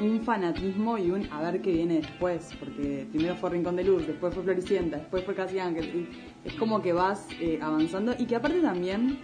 un 0.00 0.22
fanatismo 0.22 0.98
y 0.98 1.10
un 1.10 1.26
a 1.32 1.40
ver 1.50 1.60
qué 1.62 1.72
viene 1.72 1.94
después, 1.96 2.50
porque 2.60 3.06
primero 3.10 3.34
fue 3.34 3.50
Rincón 3.50 3.74
de 3.76 3.84
Luz, 3.84 4.06
después 4.06 4.32
fue 4.34 4.44
Floricienta, 4.44 4.98
después 4.98 5.24
fue 5.24 5.34
Casi 5.34 5.58
Ángel, 5.58 6.08
es 6.44 6.52
como 6.54 6.80
que 6.80 6.92
vas 6.92 7.26
eh, 7.40 7.58
avanzando 7.60 8.14
y 8.18 8.26
que 8.26 8.36
aparte 8.36 8.60
también 8.60 9.18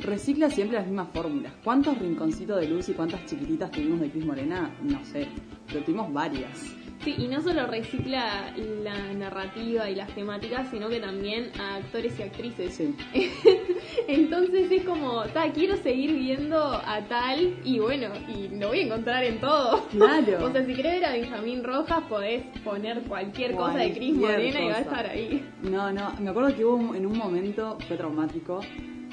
recicla 0.00 0.50
siempre 0.50 0.78
las 0.78 0.86
mismas 0.86 1.08
fórmulas. 1.12 1.52
¿Cuántos 1.62 1.98
rinconcitos 1.98 2.60
de 2.60 2.68
luz 2.68 2.88
y 2.88 2.94
cuántas 2.94 3.24
chiquititas 3.26 3.70
tuvimos 3.70 4.00
de 4.00 4.10
Cris 4.10 4.24
Morena? 4.24 4.70
No 4.82 5.04
sé, 5.04 5.28
pero 5.68 5.80
tuvimos 5.84 6.12
varias. 6.12 6.74
Sí, 7.04 7.14
y 7.16 7.28
no 7.28 7.40
solo 7.40 7.66
recicla 7.66 8.52
la 8.56 9.12
narrativa 9.14 9.88
y 9.88 9.94
las 9.94 10.12
temáticas, 10.14 10.68
sino 10.70 10.88
que 10.88 10.98
también 11.00 11.50
a 11.60 11.76
actores 11.76 12.18
y 12.18 12.22
actrices. 12.22 12.74
Sí. 12.74 12.94
Entonces 14.08 14.70
es 14.70 14.84
como, 14.84 15.22
ta, 15.26 15.52
quiero 15.52 15.76
seguir 15.76 16.12
viendo 16.12 16.60
a 16.60 17.00
tal 17.08 17.56
y 17.64 17.78
bueno, 17.78 18.08
y 18.28 18.48
lo 18.48 18.68
voy 18.68 18.80
a 18.80 18.82
encontrar 18.82 19.24
en 19.24 19.40
todo. 19.40 19.86
Claro. 19.90 20.38
O 20.48 20.50
sea, 20.50 20.64
si 20.64 20.74
querés 20.74 20.94
ver 20.94 21.04
a 21.04 21.12
Benjamín 21.12 21.62
Rojas, 21.62 22.02
podés 22.08 22.42
poner 22.64 23.02
cualquier 23.02 23.54
cosa 23.54 23.78
de 23.78 23.92
Cris 23.92 24.14
Morena 24.14 24.60
y 24.60 24.68
va 24.68 24.76
a 24.76 24.80
estar 24.80 25.06
ahí. 25.06 25.44
No, 25.62 25.92
no, 25.92 26.14
me 26.20 26.30
acuerdo 26.30 26.54
que 26.56 26.64
hubo 26.64 26.94
en 26.94 27.06
un 27.06 27.16
momento, 27.16 27.76
fue 27.86 27.96
traumático, 27.96 28.60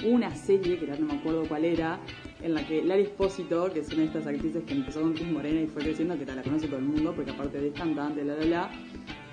hubo 0.03 0.11
una 0.11 0.33
serie, 0.33 0.79
que 0.79 0.87
no 0.87 1.05
me 1.05 1.13
acuerdo 1.15 1.43
cuál 1.47 1.65
era, 1.65 1.99
en 2.45 2.53
la 2.53 2.65
que 2.65 2.83
Lari 2.83 3.01
Espósito, 3.03 3.71
que 3.73 3.79
es 3.79 3.87
una 3.87 4.01
de 4.01 4.05
estas 4.05 4.27
actrices 4.27 4.63
que 4.65 4.73
empezó 4.73 5.01
con 5.01 5.13
Cris 5.13 5.27
Morena 5.27 5.61
y 5.61 5.65
fue 5.65 5.81
creciendo, 5.81 6.15
que 6.15 6.27
la 6.27 6.43
conoce 6.43 6.67
todo 6.67 6.77
el 6.77 6.85
mundo, 6.85 7.11
porque 7.15 7.31
aparte 7.31 7.59
de 7.59 7.71
cantante, 7.71 8.23
la 8.23 8.35
la 8.35 8.45
la, 8.45 8.71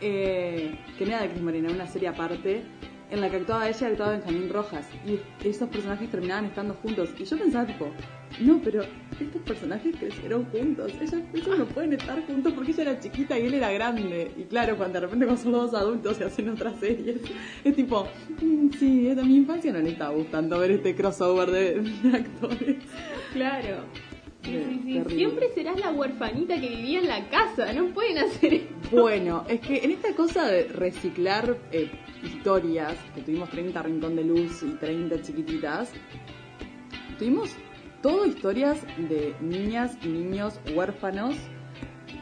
eh, 0.00 0.74
que 0.96 1.04
no 1.04 1.10
era 1.12 1.22
de 1.22 1.28
Cris 1.28 1.42
Morena, 1.42 1.70
una 1.70 1.86
serie 1.86 2.08
aparte, 2.08 2.62
en 3.12 3.20
la 3.20 3.30
que 3.30 3.36
actuaba 3.36 3.68
ella 3.68 3.88
y 3.88 3.90
actuaba 3.90 4.12
Benjamín 4.12 4.48
Rojas. 4.48 4.86
Y 5.06 5.20
estos 5.46 5.68
personajes 5.68 6.10
terminaban 6.10 6.46
estando 6.46 6.74
juntos. 6.74 7.10
Y 7.18 7.24
yo 7.24 7.38
pensaba, 7.38 7.66
tipo, 7.66 7.90
no, 8.40 8.58
pero 8.64 8.82
estos 9.20 9.42
personajes 9.42 9.94
crecieron 9.96 10.46
juntos. 10.46 10.92
Ellos, 10.98 11.20
ellos 11.34 11.58
no 11.58 11.66
pueden 11.66 11.92
estar 11.92 12.26
juntos 12.26 12.54
porque 12.54 12.72
ella 12.72 12.82
era 12.82 13.00
chiquita 13.00 13.38
y 13.38 13.46
él 13.46 13.54
era 13.54 13.70
grande. 13.70 14.32
Y 14.36 14.44
claro, 14.44 14.78
cuando 14.78 14.94
de 14.94 15.00
repente 15.00 15.26
cuando 15.26 15.42
son 15.42 15.52
dos 15.52 15.74
adultos 15.74 16.16
se 16.16 16.24
hacen 16.24 16.48
otras 16.48 16.80
series, 16.80 17.20
es 17.64 17.76
tipo, 17.76 18.08
mm, 18.40 18.70
sí, 18.78 19.10
a 19.10 19.14
mi 19.22 19.36
infancia 19.36 19.70
no 19.72 19.80
le 19.80 19.90
estaba 19.90 20.14
gustando 20.14 20.58
ver 20.58 20.70
este 20.70 20.96
crossover 20.96 21.50
de 21.50 22.16
actores. 22.16 22.76
Claro. 23.34 24.11
Sí, 24.42 24.50
sí, 24.50 24.80
sí. 24.84 24.94
terrible. 24.94 25.14
Siempre 25.14 25.48
serás 25.54 25.78
la 25.78 25.90
huerfanita 25.92 26.60
que 26.60 26.68
vivía 26.68 27.00
en 27.00 27.08
la 27.08 27.28
casa, 27.28 27.72
no 27.72 27.86
pueden 27.94 28.18
hacer 28.18 28.54
esto. 28.54 28.74
Bueno, 28.90 29.44
es 29.48 29.60
que 29.60 29.84
en 29.84 29.92
esta 29.92 30.14
cosa 30.14 30.46
de 30.46 30.64
reciclar 30.64 31.56
eh, 31.70 31.90
historias, 32.22 32.96
que 33.14 33.22
tuvimos 33.22 33.50
30 33.50 33.82
Rincón 33.82 34.16
de 34.16 34.24
Luz 34.24 34.62
y 34.62 34.74
30 34.74 35.22
chiquititas, 35.22 35.92
tuvimos 37.18 37.54
todo 38.02 38.26
historias 38.26 38.84
de 38.98 39.34
niñas 39.40 39.96
y 40.02 40.08
niños 40.08 40.60
huérfanos 40.74 41.36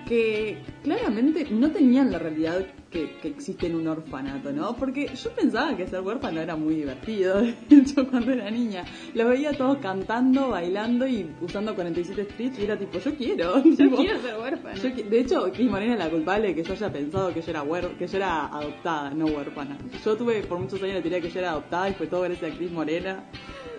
que 0.07 0.59
claramente 0.83 1.47
no 1.51 1.71
tenían 1.71 2.13
la 2.13 2.19
realidad 2.19 2.67
que, 2.91 3.17
que 3.23 3.29
existe 3.29 3.67
en 3.69 3.77
un 3.77 3.87
orfanato, 3.87 4.53
¿no? 4.53 4.75
Porque 4.77 5.07
yo 5.15 5.31
pensaba 5.31 5.77
que 5.77 5.87
ser 5.87 6.01
huérfano 6.01 6.41
era 6.41 6.57
muy 6.57 6.75
divertido, 6.75 7.41
de 7.41 7.55
hecho, 7.71 8.07
cuando 8.09 8.33
era 8.33 8.51
niña. 8.51 8.85
Los 9.15 9.29
veía 9.29 9.53
todos 9.53 9.79
cantando, 9.79 10.49
bailando 10.49 11.07
y 11.07 11.31
usando 11.41 11.75
47 11.75 12.23
Street 12.23 12.53
y 12.59 12.65
era 12.65 12.77
tipo, 12.77 12.99
yo 12.99 13.15
quiero. 13.15 13.63
Yo 13.65 13.77
tipo, 13.77 13.97
quiero 13.97 14.21
ser 14.21 14.37
huérfana. 14.39 14.75
yo 14.75 14.91
de 14.91 15.21
hecho, 15.21 15.53
Cris 15.53 15.71
Morena 15.71 15.93
es 15.95 15.99
la 16.01 16.11
culpable 16.11 16.49
de 16.49 16.55
que 16.57 16.63
yo 16.65 16.73
haya 16.73 16.93
pensado 16.93 17.33
que 17.33 17.41
yo 17.43 17.51
era 17.51 17.63
huer- 17.65 17.97
que 17.97 18.07
yo 18.07 18.17
era 18.17 18.47
adoptada, 18.47 19.11
no 19.11 19.27
huérfana. 19.27 19.79
Yo 20.05 20.17
tuve 20.17 20.43
por 20.43 20.59
muchos 20.59 20.83
años 20.83 20.97
la 20.97 21.01
teoría 21.03 21.21
que 21.21 21.31
yo 21.31 21.39
era 21.39 21.51
adoptada 21.53 21.89
y 21.91 21.95
fue 21.95 22.07
todo 22.09 22.23
gracias 22.23 22.53
a 22.53 22.57
Cris 22.57 22.71
Morena. 22.73 23.25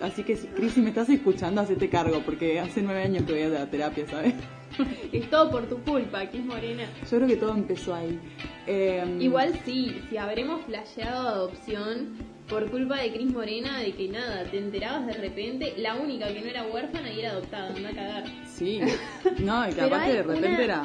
Así 0.00 0.22
que, 0.24 0.34
Cris, 0.36 0.72
si 0.72 0.80
me 0.80 0.88
estás 0.88 1.08
escuchando, 1.10 1.60
hacete 1.60 1.88
cargo, 1.88 2.22
porque 2.24 2.58
hace 2.58 2.82
nueve 2.82 3.02
años 3.02 3.22
que 3.24 3.32
voy 3.34 3.42
a 3.42 3.48
la 3.50 3.70
terapia, 3.70 4.06
¿sabes? 4.08 4.34
Es 5.12 5.28
todo 5.30 5.50
por 5.50 5.66
tu 5.68 5.78
culpa, 5.82 6.26
Cris 6.28 6.44
Morena. 6.44 6.84
Yo 7.10 7.16
creo 7.18 7.28
que 7.28 7.36
todo 7.36 7.52
empezó 7.54 7.94
ahí. 7.94 8.18
Eh, 8.66 9.16
Igual 9.20 9.58
sí, 9.64 10.00
si 10.08 10.16
habremos 10.16 10.64
flasheado 10.64 11.28
adopción 11.28 12.16
por 12.48 12.70
culpa 12.70 12.98
de 12.98 13.12
Cris 13.12 13.30
Morena, 13.32 13.78
de 13.80 13.92
que 13.92 14.08
nada, 14.08 14.44
te 14.44 14.58
enterabas 14.58 15.06
de 15.06 15.14
repente, 15.14 15.74
la 15.78 15.94
única 15.96 16.28
que 16.28 16.40
no 16.40 16.46
era 16.48 16.64
huérfana 16.64 17.10
y 17.10 17.20
era 17.20 17.30
adoptada, 17.32 17.68
anda 17.74 17.88
a 17.88 17.92
cagar. 17.92 18.24
Sí. 18.46 18.80
No, 19.38 19.68
y 19.68 19.72
que 19.72 19.80
aparte 19.80 20.12
de 20.12 20.22
repente 20.22 20.48
una- 20.48 20.62
era. 20.64 20.82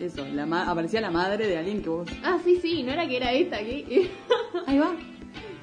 Eso, 0.00 0.26
la 0.34 0.46
ma- 0.46 0.68
aparecía 0.70 1.00
la 1.00 1.10
madre 1.10 1.46
de 1.46 1.58
alguien 1.58 1.80
que 1.82 1.88
vos. 1.88 2.08
Ah, 2.24 2.38
sí, 2.44 2.58
sí, 2.60 2.82
no 2.82 2.92
era 2.92 3.06
que 3.06 3.16
era 3.18 3.32
esta, 3.32 3.58
que... 3.58 4.10
Ahí 4.66 4.78
va. 4.78 4.94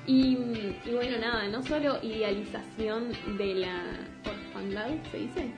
Y, 0.07 0.37
y 0.85 0.91
bueno, 0.93 1.17
nada, 1.19 1.47
no 1.49 1.61
solo 1.63 1.99
idealización 2.01 3.09
de 3.37 3.55
la 3.55 3.83
orfandad, 4.25 4.87
¿se 5.11 5.17
dice? 5.17 5.51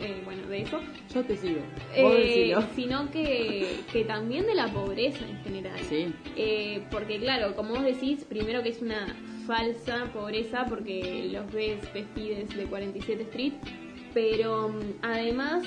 Eh, 0.00 0.22
bueno, 0.24 0.46
de 0.48 0.62
eso, 0.62 0.80
Yo 1.14 1.22
te 1.24 1.36
sigo. 1.36 1.60
Eh, 1.94 2.54
sino 2.74 3.10
que, 3.10 3.80
que 3.92 4.04
también 4.04 4.46
de 4.46 4.54
la 4.54 4.68
pobreza 4.68 5.24
en 5.28 5.38
general. 5.44 5.78
Sí. 5.88 6.12
Eh, 6.36 6.82
porque 6.90 7.18
claro, 7.18 7.54
como 7.54 7.74
vos 7.74 7.84
decís, 7.84 8.24
primero 8.24 8.62
que 8.62 8.70
es 8.70 8.80
una 8.80 9.14
falsa 9.46 10.06
pobreza 10.12 10.64
porque 10.68 11.28
los 11.32 11.52
ves 11.52 11.80
vestidos 11.92 12.48
de 12.56 12.64
47 12.64 13.22
Street, 13.24 13.52
pero 14.14 14.68
mm, 14.70 14.80
además, 15.02 15.64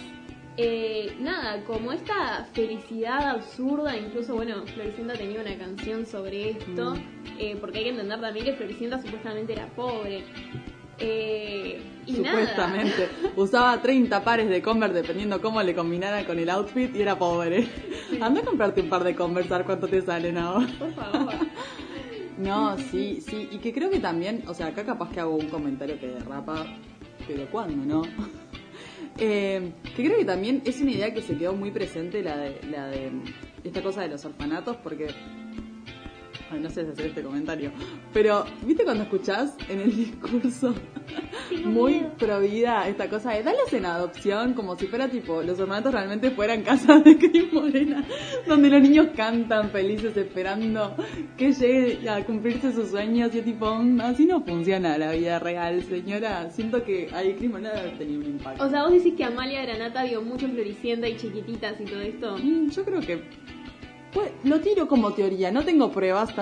eh, 0.58 1.14
nada, 1.20 1.64
como 1.66 1.92
esta 1.92 2.48
felicidad 2.54 3.30
absurda, 3.30 3.96
incluso, 3.98 4.36
bueno, 4.36 4.66
Floricienta 4.68 5.14
tenía 5.14 5.42
una 5.42 5.56
canción 5.58 6.06
sobre 6.06 6.52
esto, 6.52 6.96
Mm. 6.96 7.00
eh, 7.40 7.58
porque 7.60 7.80
hay 7.80 7.84
que 7.86 7.90
entender 7.92 8.20
también 8.22 8.46
que 8.46 8.54
Floricienta 8.54 9.00
supuestamente 9.02 9.54
era 9.54 9.68
pobre. 9.68 10.24
Eh, 11.00 11.82
y 12.06 12.16
Supuestamente. 12.16 13.10
Usaba 13.36 13.82
30 13.82 14.24
pares 14.24 14.50
de 14.50 14.62
Converse 14.62 14.96
dependiendo 14.96 15.42
cómo 15.42 15.62
le 15.62 15.74
combinara 15.74 16.26
con 16.26 16.38
el 16.40 16.50
outfit 16.50 16.96
y 16.96 17.02
era 17.02 17.18
pobre. 17.18 17.68
Anda 18.22 18.42
a 18.42 18.44
comprarte 18.44 18.82
un 18.82 18.90
par 18.90 19.04
de 19.04 19.16
Converse 19.16 19.54
a 19.54 19.58
ver 19.58 19.66
cuánto 19.66 19.88
te 19.88 20.02
salen 20.02 20.38
ahora. 20.38 20.68
por 20.78 20.94
favor. 20.94 21.34
No, 22.36 22.78
sí, 22.78 23.22
sí. 23.22 23.48
Y 23.52 23.60
que 23.60 23.72
creo 23.72 23.92
que 23.92 24.00
también, 24.00 24.44
o 24.48 24.56
sea, 24.56 24.68
acá 24.68 24.84
capaz 24.84 25.12
que 25.12 25.20
hago 25.20 25.36
un 25.36 25.50
comentario 25.50 26.00
que 26.00 26.08
derrapa, 26.08 26.66
pero 27.28 27.46
¿cuándo, 27.52 27.86
no? 27.86 28.02
Eh, 29.20 29.74
que 29.96 30.04
creo 30.04 30.18
que 30.18 30.26
también 30.26 30.64
es 30.66 30.82
una 30.82 30.90
idea 30.90 31.14
que 31.14 31.22
se 31.22 31.38
quedó 31.38 31.54
muy 31.54 31.70
presente, 31.70 32.24
la 32.24 32.36
de, 32.36 32.60
la 32.72 32.88
de 32.88 33.12
esta 33.64 33.84
cosa 33.84 34.02
de 34.02 34.08
los 34.08 34.26
orfanatos, 34.26 34.78
porque... 34.78 35.10
Ay, 36.54 36.60
no 36.60 36.70
sé 36.70 36.86
si 36.86 36.92
hacer 36.92 37.08
este 37.08 37.22
comentario, 37.24 37.72
pero 38.14 38.46
¿viste 38.66 38.84
cuando 38.84 39.04
escuchás 39.04 39.56
en 39.70 39.82
el 39.82 39.96
discurso 39.96 40.74
muy 41.66 41.94
miedo. 41.94 42.12
pro 42.18 42.40
vida 42.40 42.88
esta 42.88 43.10
cosa 43.10 43.32
de 43.32 43.44
darles 43.44 43.74
en 43.74 43.86
adopción 43.86 44.54
como 44.54 44.78
si 44.78 44.88
fuera 44.88 45.08
tipo 45.10 45.42
los 45.42 45.60
orfanatos 45.60 45.94
realmente 45.94 46.32
fueran 46.32 46.62
casas 46.64 47.04
de 47.04 47.18
Cris 47.18 47.52
Morena 47.52 48.04
donde 48.48 48.70
los 48.70 48.82
niños 48.82 49.08
cantan 49.16 49.70
felices 49.72 50.16
esperando 50.16 50.96
que 51.38 51.52
llegue 51.54 52.08
a 52.10 52.24
cumplirse 52.26 52.72
sus 52.72 52.90
sueños 52.90 53.34
y 53.34 53.40
es 53.40 53.46
tipo 53.46 53.74
"Mm, 53.76 54.02
así 54.02 54.26
no 54.26 54.42
funciona 54.44 54.98
la 54.98 55.12
vida 55.14 55.40
real 55.40 55.84
señora 55.84 56.50
siento 56.52 56.84
que 56.84 57.10
ahí 57.14 57.34
Cris 57.34 57.50
Morena 57.50 57.72
debe 57.74 57.98
tenido 57.98 58.20
un 58.22 58.28
impacto 58.28 58.64
O 58.66 58.70
sea, 58.70 58.84
vos 58.84 58.92
decís 58.92 59.14
que 59.16 59.24
Amalia 59.24 59.62
Granata 59.64 60.04
vio 60.04 60.22
mucho 60.22 60.48
Floricienta 60.48 61.08
y 61.10 61.16
chiquititas 61.18 61.80
y 61.82 61.86
todo 61.86 62.02
esto. 62.02 62.38
Mm, 62.38 62.70
yo 62.70 62.84
creo 62.86 63.00
que 63.02 63.24
pues, 64.14 64.32
lo 64.44 64.60
tiro 64.60 64.88
como 64.88 65.14
teoría 65.14 65.52
no 65.52 65.64
tengo 65.64 65.92
pruebas 65.92 66.34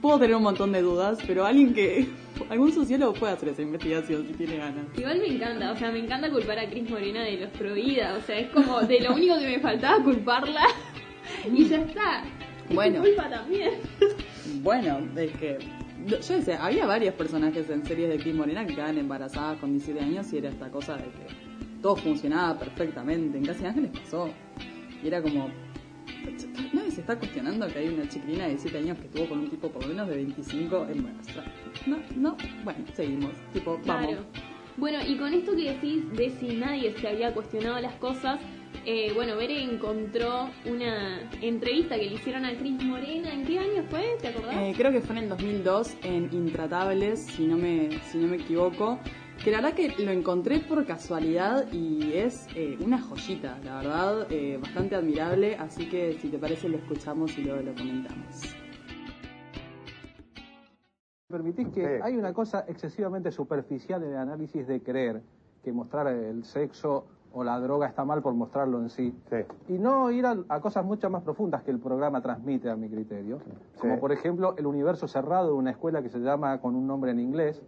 puedo 0.00 0.18
tener 0.18 0.36
un 0.36 0.42
montón 0.42 0.72
de 0.72 0.82
dudas 0.82 1.18
pero 1.26 1.44
alguien 1.44 1.72
que 1.72 2.08
algún 2.50 2.72
sociólogo 2.72 3.14
puede 3.14 3.32
hacer 3.32 3.50
esa 3.50 3.62
investigación 3.62 4.26
si 4.26 4.34
tiene 4.34 4.56
ganas 4.56 4.86
Igual 4.96 5.20
me 5.20 5.28
encanta, 5.28 5.72
o 5.72 5.76
sea, 5.76 5.90
me 5.90 6.00
encanta 6.00 6.30
culpar 6.30 6.58
a 6.58 6.68
Cris 6.68 6.88
Morena 6.90 7.22
de 7.22 7.38
los 7.38 7.50
prohibida, 7.50 8.16
o 8.16 8.20
sea, 8.20 8.38
es 8.38 8.50
como 8.50 8.80
de 8.82 9.00
lo 9.00 9.14
único 9.14 9.38
que 9.38 9.46
me 9.46 9.60
faltaba 9.60 10.02
culparla 10.02 10.62
y 11.52 11.68
ya 11.68 11.78
está. 11.78 12.24
Es 12.68 12.74
Bueno. 12.74 13.00
culpa 13.00 13.28
también. 13.28 13.72
Bueno, 14.62 14.98
es 15.16 15.32
que. 15.32 15.58
Yo 16.06 16.20
sé, 16.20 16.54
había 16.54 16.84
varios 16.86 17.14
personajes 17.14 17.68
en 17.70 17.84
series 17.86 18.10
de 18.10 18.18
Cris 18.18 18.34
Morena 18.34 18.66
que 18.66 18.74
quedaban 18.74 18.98
embarazadas 18.98 19.58
con 19.58 19.72
17 19.72 20.04
años 20.04 20.30
y 20.34 20.38
era 20.38 20.50
esta 20.50 20.68
cosa 20.70 20.96
de 20.96 21.04
que 21.04 21.80
todo 21.80 21.96
funcionaba 21.96 22.58
perfectamente. 22.58 23.38
En 23.38 23.46
Casi 23.46 23.64
Ángeles 23.64 23.90
pasó. 23.90 24.28
Y 25.02 25.06
era 25.06 25.22
como. 25.22 25.48
Nadie 26.72 26.90
se 26.90 27.00
está 27.00 27.18
cuestionando 27.18 27.66
que 27.68 27.78
hay 27.78 27.88
una 27.88 28.08
chiquilina 28.08 28.44
de 28.44 28.50
17 28.50 28.78
años 28.78 28.98
que 28.98 29.06
estuvo 29.06 29.28
con 29.28 29.38
un 29.40 29.50
tipo 29.50 29.68
por 29.68 29.82
lo 29.82 29.88
menos 29.88 30.08
de 30.08 30.16
25 30.16 30.86
embarazada. 30.90 31.52
No, 31.86 31.98
no, 32.16 32.36
bueno, 32.64 32.84
seguimos. 32.94 33.32
Tipo, 33.52 33.80
vamos. 33.84 34.06
Claro. 34.06 34.24
Bueno, 34.76 34.98
y 35.06 35.16
con 35.16 35.32
esto 35.32 35.54
que 35.54 35.72
decís 35.72 36.10
de 36.12 36.30
si 36.30 36.56
nadie 36.56 36.92
se 36.98 37.08
había 37.08 37.32
cuestionado 37.32 37.80
las 37.80 37.94
cosas, 37.94 38.40
eh, 38.86 39.12
bueno, 39.14 39.36
Bere 39.36 39.62
encontró 39.62 40.50
una 40.66 41.20
entrevista 41.40 41.96
que 41.96 42.06
le 42.06 42.14
hicieron 42.14 42.44
a 42.44 42.54
Cris 42.54 42.82
Morena. 42.82 43.32
¿En 43.32 43.44
qué 43.44 43.58
año 43.58 43.84
fue? 43.88 44.16
¿Te 44.20 44.28
acordás? 44.28 44.56
Eh, 44.56 44.74
creo 44.76 44.92
que 44.92 45.00
fue 45.00 45.16
en 45.16 45.24
el 45.24 45.28
2002 45.30 45.96
en 46.02 46.28
Intratables, 46.32 47.20
si 47.20 47.44
no 47.46 47.56
me, 47.56 47.98
si 48.10 48.18
no 48.18 48.26
me 48.26 48.36
equivoco. 48.36 48.98
Que 49.44 49.50
la 49.50 49.58
verdad 49.60 49.74
que 49.74 49.88
lo 50.02 50.10
encontré 50.10 50.60
por 50.60 50.86
casualidad 50.86 51.70
y 51.70 52.14
es 52.14 52.46
eh, 52.56 52.78
una 52.82 52.98
joyita, 53.00 53.58
la 53.62 53.76
verdad, 53.76 54.26
eh, 54.32 54.56
bastante 54.60 54.94
admirable. 54.96 55.56
Así 55.56 55.86
que 55.88 56.14
si 56.14 56.28
te 56.30 56.38
parece 56.38 56.68
lo 56.68 56.78
escuchamos 56.78 57.36
y 57.36 57.42
luego 57.44 57.60
lo 57.62 57.74
comentamos. 57.74 58.54
permitís 61.28 61.66
que 61.70 61.96
Sí. 61.96 62.02
hay 62.04 62.16
una 62.16 62.32
cosa 62.32 62.64
excesivamente 62.68 63.32
superficial 63.32 64.00
en 64.04 64.10
el 64.10 64.16
análisis 64.18 64.68
de 64.68 64.80
creer 64.80 65.20
que 65.64 65.72
mostrar 65.72 66.06
el 66.06 66.44
sexo 66.44 67.06
o 67.32 67.42
la 67.42 67.58
droga 67.58 67.88
está 67.88 68.04
mal 68.04 68.22
por 68.22 68.34
mostrarlo 68.34 68.78
en 68.80 68.88
sí. 68.88 69.12
Sí. 69.28 69.38
Y 69.68 69.72
no 69.78 70.12
ir 70.12 70.26
a, 70.26 70.36
a 70.48 70.60
cosas 70.60 70.84
mucho 70.84 71.10
más 71.10 71.24
profundas 71.24 71.64
que 71.64 71.72
el 71.72 71.80
programa 71.80 72.22
transmite 72.22 72.70
a 72.70 72.76
mi 72.76 72.88
criterio. 72.88 73.40
Como 73.80 73.98
por 73.98 74.12
ejemplo 74.12 74.54
el 74.56 74.66
universo 74.66 75.08
cerrado 75.08 75.48
de 75.48 75.52
una 75.54 75.72
escuela 75.72 76.02
que 76.02 76.08
se 76.08 76.20
llama 76.20 76.60
con 76.60 76.76
un 76.76 76.86
nombre 76.86 77.10
en 77.10 77.18
inglés, 77.18 77.60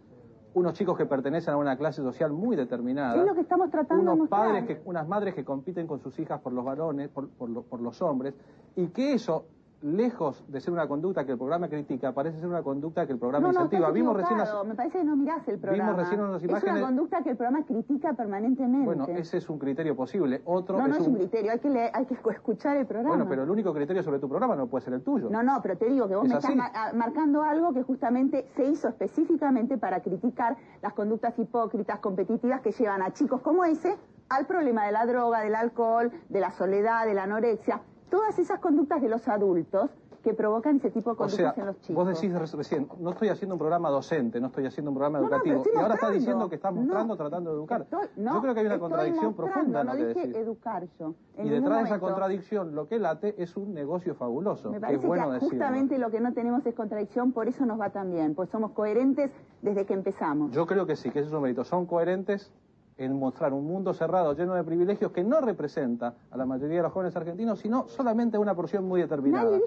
unos 0.56 0.72
chicos 0.72 0.96
que 0.96 1.04
pertenecen 1.04 1.52
a 1.52 1.58
una 1.58 1.76
clase 1.76 2.00
social 2.00 2.32
muy 2.32 2.56
determinada. 2.56 3.12
¿Qué 3.12 3.20
es 3.20 3.26
lo 3.26 3.34
que 3.34 3.42
estamos 3.42 3.70
tratando 3.70 4.14
unos 4.14 4.28
padres 4.30 4.64
que, 4.64 4.80
unas 4.86 5.06
madres 5.06 5.34
que 5.34 5.44
compiten 5.44 5.86
con 5.86 6.00
sus 6.00 6.18
hijas 6.18 6.40
por 6.40 6.54
los 6.54 6.64
varones, 6.64 7.10
por, 7.10 7.28
por 7.28 7.50
lo- 7.50 7.62
por 7.62 7.82
los 7.82 8.00
hombres, 8.00 8.32
y 8.74 8.86
que 8.86 9.12
eso 9.12 9.44
lejos 9.86 10.44
de 10.48 10.60
ser 10.60 10.72
una 10.72 10.88
conducta 10.88 11.24
que 11.24 11.32
el 11.32 11.38
programa 11.38 11.68
critica, 11.68 12.12
parece 12.12 12.38
ser 12.38 12.48
una 12.48 12.62
conducta 12.62 13.06
que 13.06 13.12
el 13.12 13.18
programa 13.18 13.48
incentiva. 13.48 13.90
Vimos 13.90 14.16
recién 14.16 14.38
Me 14.66 14.74
parece 14.74 14.98
que 14.98 15.04
no 15.04 15.16
mirás 15.16 15.46
el 15.48 15.58
programa. 15.58 15.90
Vimos 15.90 16.02
recién 16.02 16.20
unas 16.20 16.42
imágenes... 16.42 16.74
Es 16.74 16.80
una 16.80 16.86
conducta 16.86 17.22
que 17.22 17.30
el 17.30 17.36
programa 17.36 17.64
critica 17.64 18.12
permanentemente. 18.14 18.84
Bueno, 18.84 19.06
ese 19.08 19.38
es 19.38 19.48
un 19.48 19.58
criterio 19.58 19.94
posible. 19.94 20.42
Otro 20.44 20.78
no, 20.78 20.88
no 20.88 20.96
es, 20.96 21.06
un... 21.06 21.14
criterio, 21.14 21.52
hay 21.52 21.58
que, 21.60 21.90
hay 21.92 22.06
que 22.06 22.14
escuchar 22.30 22.76
el 22.76 22.86
programa. 22.86 23.16
Bueno, 23.16 23.28
pero 23.28 23.44
el 23.44 23.50
único 23.50 23.72
criterio 23.72 24.02
sobre 24.02 24.18
tu 24.18 24.28
programa 24.28 24.56
no 24.56 24.66
puede 24.66 24.84
ser 24.84 24.94
el 24.94 25.02
tuyo. 25.02 25.30
No, 25.30 25.42
no, 25.42 25.60
pero 25.62 25.76
te 25.78 25.86
digo 25.86 26.08
que 26.08 26.16
vos 26.16 26.28
me 26.28 26.34
estás 26.34 26.54
marcando 26.94 27.42
algo 27.42 27.72
que 27.72 27.82
justamente 27.82 28.46
se 28.56 28.64
hizo 28.64 28.88
específicamente 28.88 29.78
para 29.78 30.00
criticar 30.00 30.56
las 30.82 30.92
conductas 30.94 31.38
hipócritas, 31.38 32.00
competitivas 32.00 32.60
que 32.60 32.72
llevan 32.72 33.02
a 33.02 33.12
chicos 33.12 33.40
como 33.42 33.64
ese 33.64 33.96
al 34.28 34.46
problema 34.46 34.86
de 34.86 34.92
la 34.92 35.06
droga, 35.06 35.40
del 35.40 35.54
alcohol, 35.54 36.10
de 36.28 36.40
la 36.40 36.50
soledad, 36.50 37.06
de 37.06 37.14
la 37.14 37.24
anorexia, 37.24 37.80
todas 38.10 38.38
esas 38.38 38.60
conductas 38.60 39.02
de 39.02 39.08
los 39.08 39.26
adultos 39.28 39.90
que 40.26 40.34
provocan 40.34 40.74
ese 40.74 40.90
tipo 40.90 41.10
de 41.10 41.16
conductas 41.16 41.56
en 41.56 41.66
los 41.66 41.80
chicos. 41.82 42.04
Vos 42.04 42.20
decís 42.20 42.34
recién, 42.56 42.88
no 42.98 43.10
estoy 43.10 43.28
haciendo 43.28 43.54
un 43.54 43.60
programa 43.60 43.90
docente, 43.90 44.40
no 44.40 44.48
estoy 44.48 44.66
haciendo 44.66 44.90
un 44.90 44.96
programa 44.96 45.20
educativo. 45.20 45.62
y 45.72 45.78
ahora 45.78 45.94
está 45.94 46.10
diciendo 46.10 46.48
que 46.48 46.56
estás 46.56 46.74
mostrando, 46.74 47.16
tratando 47.16 47.50
de 47.50 47.56
educar. 47.56 47.86
yo 48.16 48.40
creo 48.40 48.52
que 48.52 48.60
hay 48.60 48.66
una 48.66 48.80
contradicción 48.80 49.34
profunda 49.34 49.82
en 49.82 49.86
lo 49.86 49.92
que 49.92 50.06
dije 50.06 50.40
educar 50.40 50.88
yo. 50.98 51.14
y 51.38 51.48
detrás 51.48 51.78
de 51.78 51.84
esa 51.84 52.00
contradicción, 52.00 52.74
lo 52.74 52.88
que 52.88 52.98
late 52.98 53.40
es 53.40 53.56
un 53.56 53.72
negocio 53.72 54.16
fabuloso. 54.16 54.72
Me 54.72 54.80
parece 54.80 55.08
que 55.08 55.38
justamente 55.38 55.96
lo 55.96 56.10
que 56.10 56.20
no 56.20 56.32
tenemos 56.32 56.66
es 56.66 56.74
contradicción, 56.74 57.30
por 57.30 57.46
eso 57.46 57.64
nos 57.64 57.80
va 57.80 57.90
tan 57.90 58.10
bien, 58.10 58.34
pues 58.34 58.50
somos 58.50 58.72
coherentes 58.72 59.30
desde 59.62 59.86
que 59.86 59.94
empezamos. 59.94 60.50
Yo 60.50 60.66
creo 60.66 60.86
que 60.86 60.96
sí, 60.96 61.10
que 61.10 61.20
ese 61.20 61.28
es 61.28 61.34
un 61.34 61.42
mérito. 61.42 61.62
Son 61.62 61.86
coherentes 61.86 62.50
en 62.98 63.18
mostrar 63.18 63.52
un 63.52 63.66
mundo 63.66 63.92
cerrado 63.92 64.34
lleno 64.34 64.54
de 64.54 64.64
privilegios 64.64 65.12
que 65.12 65.22
no 65.22 65.40
representa 65.40 66.14
a 66.30 66.36
la 66.36 66.46
mayoría 66.46 66.78
de 66.78 66.82
los 66.84 66.92
jóvenes 66.92 67.16
argentinos, 67.16 67.58
sino 67.60 67.88
solamente 67.88 68.36
a 68.36 68.40
una 68.40 68.54
porción 68.54 68.84
muy 68.84 69.00
determinada. 69.00 69.58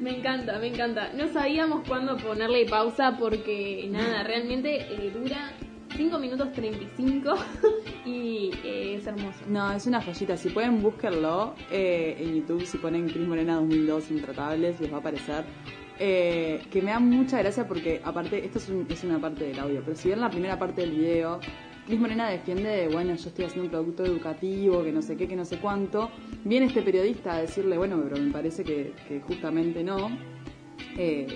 Me 0.00 0.18
encanta, 0.18 0.58
me 0.58 0.68
encanta. 0.68 1.12
No 1.14 1.28
sabíamos 1.28 1.86
cuándo 1.86 2.16
ponerle 2.16 2.66
pausa 2.66 3.16
porque 3.18 3.88
nada, 3.90 4.22
realmente 4.24 4.82
eh, 4.82 5.10
dura 5.10 5.52
5 5.96 6.18
minutos 6.18 6.52
35 6.52 7.34
y 8.04 8.50
eh, 8.64 8.96
es 8.96 9.06
hermoso. 9.06 9.44
No, 9.48 9.72
es 9.72 9.86
una 9.86 10.02
joyita. 10.02 10.36
Si 10.36 10.50
pueden, 10.50 10.82
búsquenlo 10.82 11.54
eh, 11.70 12.16
en 12.18 12.34
YouTube. 12.34 12.66
Si 12.66 12.78
ponen 12.78 13.08
Cris 13.08 13.26
Morena 13.26 13.54
2002 13.54 14.10
Intratables, 14.10 14.80
les 14.80 14.92
va 14.92 14.96
a 14.96 15.00
aparecer. 15.00 15.44
que 15.96 16.80
me 16.82 16.90
da 16.90 16.98
mucha 16.98 17.38
gracia 17.38 17.66
porque, 17.68 18.02
aparte, 18.04 18.44
esto 18.44 18.58
es, 18.58 18.68
es, 18.88 19.04
una 19.04 19.20
parte 19.20 19.44
del 19.44 19.58
audio, 19.60 19.80
pero 19.84 19.96
si 19.96 20.08
ven 20.08 20.20
la 20.20 20.28
primera 20.28 20.58
parte 20.58 20.80
del 20.80 20.90
video, 20.90 21.38
Cris 21.86 22.00
Morena 22.00 22.30
defiende, 22.30 22.88
bueno, 22.90 23.14
yo 23.14 23.28
estoy 23.28 23.44
haciendo 23.44 23.64
un 23.64 23.70
producto 23.70 24.06
educativo, 24.06 24.82
que 24.82 24.90
no 24.90 25.02
sé 25.02 25.16
qué, 25.16 25.28
que 25.28 25.36
no 25.36 25.44
sé 25.44 25.58
cuánto. 25.58 26.10
Viene 26.42 26.66
este 26.66 26.80
periodista 26.80 27.34
a 27.34 27.42
decirle, 27.42 27.76
bueno, 27.76 28.00
pero 28.02 28.22
me 28.22 28.32
parece 28.32 28.64
que, 28.64 28.94
justamente 29.26 29.84
no. 29.84 30.08
Eh, 30.96 31.26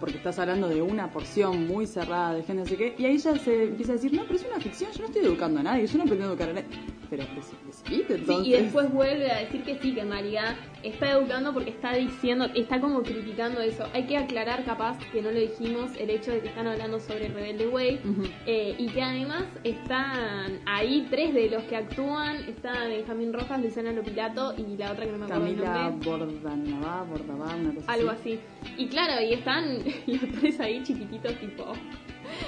porque 0.00 0.16
estás 0.16 0.38
hablando 0.38 0.68
de 0.68 0.82
una 0.82 1.10
porción 1.10 1.66
muy 1.66 1.86
cerrada 1.86 2.34
de 2.34 2.42
gente, 2.42 2.62
no 2.62 2.68
sé 2.68 2.76
qué, 2.76 2.94
y 2.98 3.04
ahí 3.04 3.14
ella 3.14 3.36
se 3.36 3.64
empieza 3.64 3.92
a 3.92 3.94
decir, 3.96 4.12
no, 4.12 4.22
pero 4.22 4.36
es 4.36 4.46
una 4.46 4.60
ficción, 4.60 4.90
yo 4.92 5.00
no 5.00 5.06
estoy 5.06 5.24
educando 5.24 5.60
a 5.60 5.62
nadie, 5.62 5.86
yo 5.86 5.98
no 5.98 6.04
pretendo 6.04 6.30
educar 6.30 6.50
a 6.50 6.52
nadie. 6.54 6.98
Pero 7.10 7.22
entonces. 7.22 8.46
y 8.46 8.52
después 8.52 8.92
vuelve 8.92 9.30
a 9.30 9.38
decir 9.38 9.62
que 9.62 9.78
sí, 9.78 9.94
que 9.94 10.04
María 10.04 10.56
está 10.82 11.12
educando 11.12 11.54
porque 11.54 11.70
está 11.70 11.94
diciendo, 11.94 12.46
está 12.54 12.80
como 12.80 13.02
criticando 13.02 13.60
eso. 13.60 13.86
Hay 13.94 14.04
que 14.06 14.16
aclarar, 14.16 14.64
capaz, 14.64 14.98
que 15.10 15.22
no 15.22 15.30
lo 15.30 15.38
dijimos, 15.38 15.92
el 15.98 16.10
hecho 16.10 16.32
de 16.32 16.40
que 16.40 16.48
están 16.48 16.66
hablando 16.66 17.00
sobre 17.00 17.28
Rebelde 17.28 17.68
Way 17.68 18.00
eh, 18.46 18.74
y 18.78 18.88
que 18.88 19.02
además 19.02 19.44
están 19.64 20.60
ahí 20.66 21.06
tres 21.10 21.32
de 21.32 21.48
los 21.48 21.62
que 21.64 21.76
actúan, 21.76 22.36
están 22.48 22.90
Benjamín 22.90 23.32
Rojas, 23.32 23.62
Luciana 23.62 23.92
Lopilato 23.92 24.54
y 24.56 24.76
la 24.76 24.92
otra 24.92 25.06
que 25.06 25.12
no 25.12 25.18
me 25.18 25.24
acuerdo 25.24 25.44
Camila 25.44 25.94
Bordanabá, 26.04 27.02
Bordabá, 27.04 27.56
una 27.56 27.74
cosa 27.74 27.92
Algo 27.92 28.10
así. 28.10 28.38
Y 28.76 28.86
claro, 28.88 29.22
y 29.22 29.32
están 29.32 29.78
los 30.06 30.20
tres 30.40 30.60
ahí 30.60 30.82
chiquititos 30.82 31.34
tipo 31.40 31.74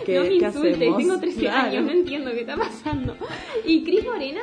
no 0.09 0.23
me 0.23 0.35
insultes, 0.35 0.79
tengo 0.79 1.19
13 1.19 1.49
años, 1.49 1.85
no 1.85 1.93
entiendo 1.93 2.31
qué 2.33 2.41
está 2.41 2.57
pasando. 2.57 3.17
Y 3.65 3.85
Cris 3.85 4.05
Morena, 4.05 4.41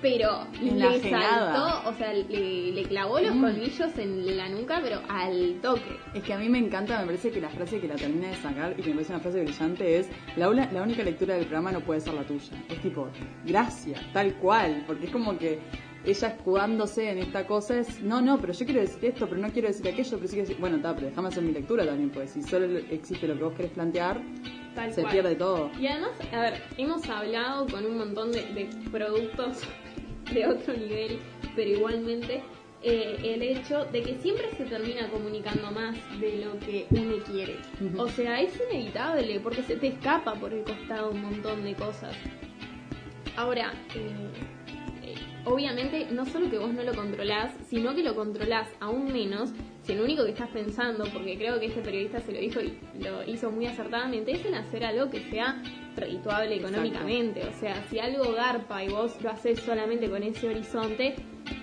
pero 0.00 0.46
le 0.60 1.10
saltó, 1.10 1.88
o 1.88 1.94
sea, 1.94 2.12
le, 2.12 2.82
clavó 2.84 3.20
los 3.20 3.34
mm. 3.34 3.40
colmillos 3.40 3.98
en 3.98 4.36
la 4.36 4.48
nuca, 4.48 4.80
pero 4.82 5.00
al 5.08 5.58
toque. 5.60 5.96
Es 6.14 6.22
que 6.22 6.32
a 6.32 6.38
mí 6.38 6.48
me 6.48 6.58
encanta, 6.58 7.00
me 7.00 7.06
parece 7.06 7.30
que 7.30 7.40
la 7.40 7.48
frase 7.48 7.80
que 7.80 7.88
la 7.88 7.96
termina 7.96 8.28
de 8.28 8.36
sacar 8.36 8.74
y 8.76 8.82
que 8.82 8.88
me 8.90 8.96
parece 8.96 9.12
una 9.12 9.20
frase 9.20 9.42
brillante 9.42 9.98
es: 9.98 10.08
la, 10.36 10.48
la 10.50 10.82
única 10.82 11.02
lectura 11.02 11.34
del 11.34 11.44
programa 11.44 11.72
no 11.72 11.80
puede 11.80 12.00
ser 12.00 12.14
la 12.14 12.22
tuya. 12.22 12.52
Es 12.68 12.80
tipo, 12.80 13.08
gracias, 13.44 14.00
tal 14.12 14.34
cual, 14.34 14.84
porque 14.86 15.06
es 15.06 15.10
como 15.10 15.38
que 15.38 15.58
ella 16.04 16.28
escudándose 16.28 17.10
en 17.10 17.18
esta 17.18 17.46
cosa 17.46 17.78
es, 17.78 18.00
no, 18.02 18.22
no, 18.22 18.38
pero 18.40 18.52
yo 18.52 18.64
quiero 18.64 18.80
decir 18.80 19.04
esto, 19.04 19.28
pero 19.28 19.40
no 19.40 19.50
quiero 19.50 19.68
decir 19.68 19.86
aquello, 19.86 20.16
pero 20.16 20.28
sí 20.28 20.34
quiero 20.34 20.48
decir, 20.48 20.60
bueno, 20.60 20.76
está, 20.76 20.94
pero 20.94 21.08
déjame 21.08 21.28
hacer 21.28 21.42
mi 21.42 21.52
lectura 21.52 21.84
también, 21.84 22.10
pues 22.10 22.30
si 22.30 22.42
solo 22.42 22.78
existe 22.90 23.28
lo 23.28 23.36
que 23.36 23.44
vos 23.44 23.54
querés 23.54 23.72
plantear, 23.72 24.20
se 24.90 25.04
pierde 25.04 25.34
todo. 25.34 25.70
Y 25.78 25.86
además, 25.86 26.12
a 26.32 26.40
ver, 26.40 26.62
hemos 26.78 27.08
hablado 27.08 27.66
con 27.66 27.84
un 27.84 27.98
montón 27.98 28.32
de, 28.32 28.68
productos 28.90 29.62
de 30.32 30.46
otro 30.46 30.74
nivel, 30.74 31.18
pero 31.54 31.70
igualmente 31.70 32.42
eh, 32.82 33.18
el 33.22 33.42
hecho 33.42 33.84
de 33.86 34.02
que 34.02 34.14
siempre 34.20 34.50
se 34.56 34.64
termina 34.64 35.10
comunicando 35.10 35.70
más 35.70 35.96
de 36.18 36.44
lo 36.44 36.58
que 36.60 36.86
uno 36.90 37.22
quiere. 37.24 37.58
O 37.98 38.08
sea, 38.08 38.40
es 38.40 38.58
inevitable 38.70 39.38
porque 39.40 39.62
se 39.62 39.76
te 39.76 39.88
escapa 39.88 40.34
por 40.34 40.54
el 40.54 40.64
costado 40.64 41.10
un 41.10 41.20
montón 41.20 41.62
de 41.62 41.74
cosas. 41.74 42.16
Ahora, 43.36 43.72
eh, 43.94 44.30
obviamente 45.44 46.08
no 46.10 46.26
solo 46.26 46.50
que 46.50 46.58
vos 46.58 46.72
no 46.72 46.82
lo 46.82 46.94
controlás, 46.94 47.52
sino 47.68 47.94
que 47.94 48.02
lo 48.02 48.14
controlás 48.14 48.68
aún 48.80 49.12
menos 49.12 49.52
si 49.82 49.94
lo 49.94 50.04
único 50.04 50.24
que 50.24 50.30
estás 50.30 50.50
pensando, 50.50 51.04
porque 51.12 51.36
creo 51.36 51.58
que 51.58 51.66
este 51.66 51.80
periodista 51.80 52.20
se 52.20 52.32
lo 52.32 52.40
dijo 52.40 52.60
y 52.60 52.78
lo 53.02 53.24
hizo 53.24 53.50
muy 53.50 53.66
acertadamente, 53.66 54.32
es 54.32 54.44
en 54.44 54.54
hacer 54.54 54.84
algo 54.84 55.10
que 55.10 55.20
sea 55.30 55.62
redituable 55.96 56.56
económicamente. 56.56 57.42
O 57.46 57.52
sea, 57.58 57.82
si 57.88 57.98
algo 57.98 58.32
garpa 58.32 58.84
y 58.84 58.88
vos 58.88 59.16
lo 59.22 59.30
haces 59.30 59.60
solamente 59.60 60.08
con 60.08 60.22
ese 60.22 60.48
horizonte, 60.48 61.16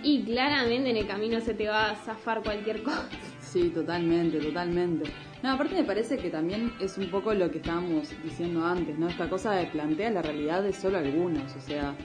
y 0.04 0.24
claramente 0.24 0.90
en 0.90 0.98
el 0.98 1.08
camino 1.08 1.40
se 1.40 1.54
te 1.54 1.68
va 1.68 1.92
a 1.92 1.96
zafar 1.96 2.44
cualquier 2.44 2.84
cosa. 2.84 3.08
Sí, 3.40 3.70
totalmente, 3.70 4.40
totalmente. 4.40 5.10
No, 5.42 5.52
aparte 5.52 5.76
me 5.76 5.84
parece 5.84 6.18
que 6.18 6.30
también 6.30 6.74
es 6.82 6.98
un 6.98 7.10
poco 7.10 7.34
lo 7.34 7.50
que 7.52 7.58
estábamos 7.58 8.10
diciendo 8.24 8.66
antes, 8.66 8.98
¿no? 8.98 9.08
Esta 9.08 9.30
cosa 9.30 9.54
de 9.54 9.68
plantear 9.68 10.14
la 10.14 10.22
realidad 10.22 10.64
de 10.64 10.74
solo 10.74 10.98
algunos, 10.98 11.56
o 11.56 11.62
sea, 11.62 11.96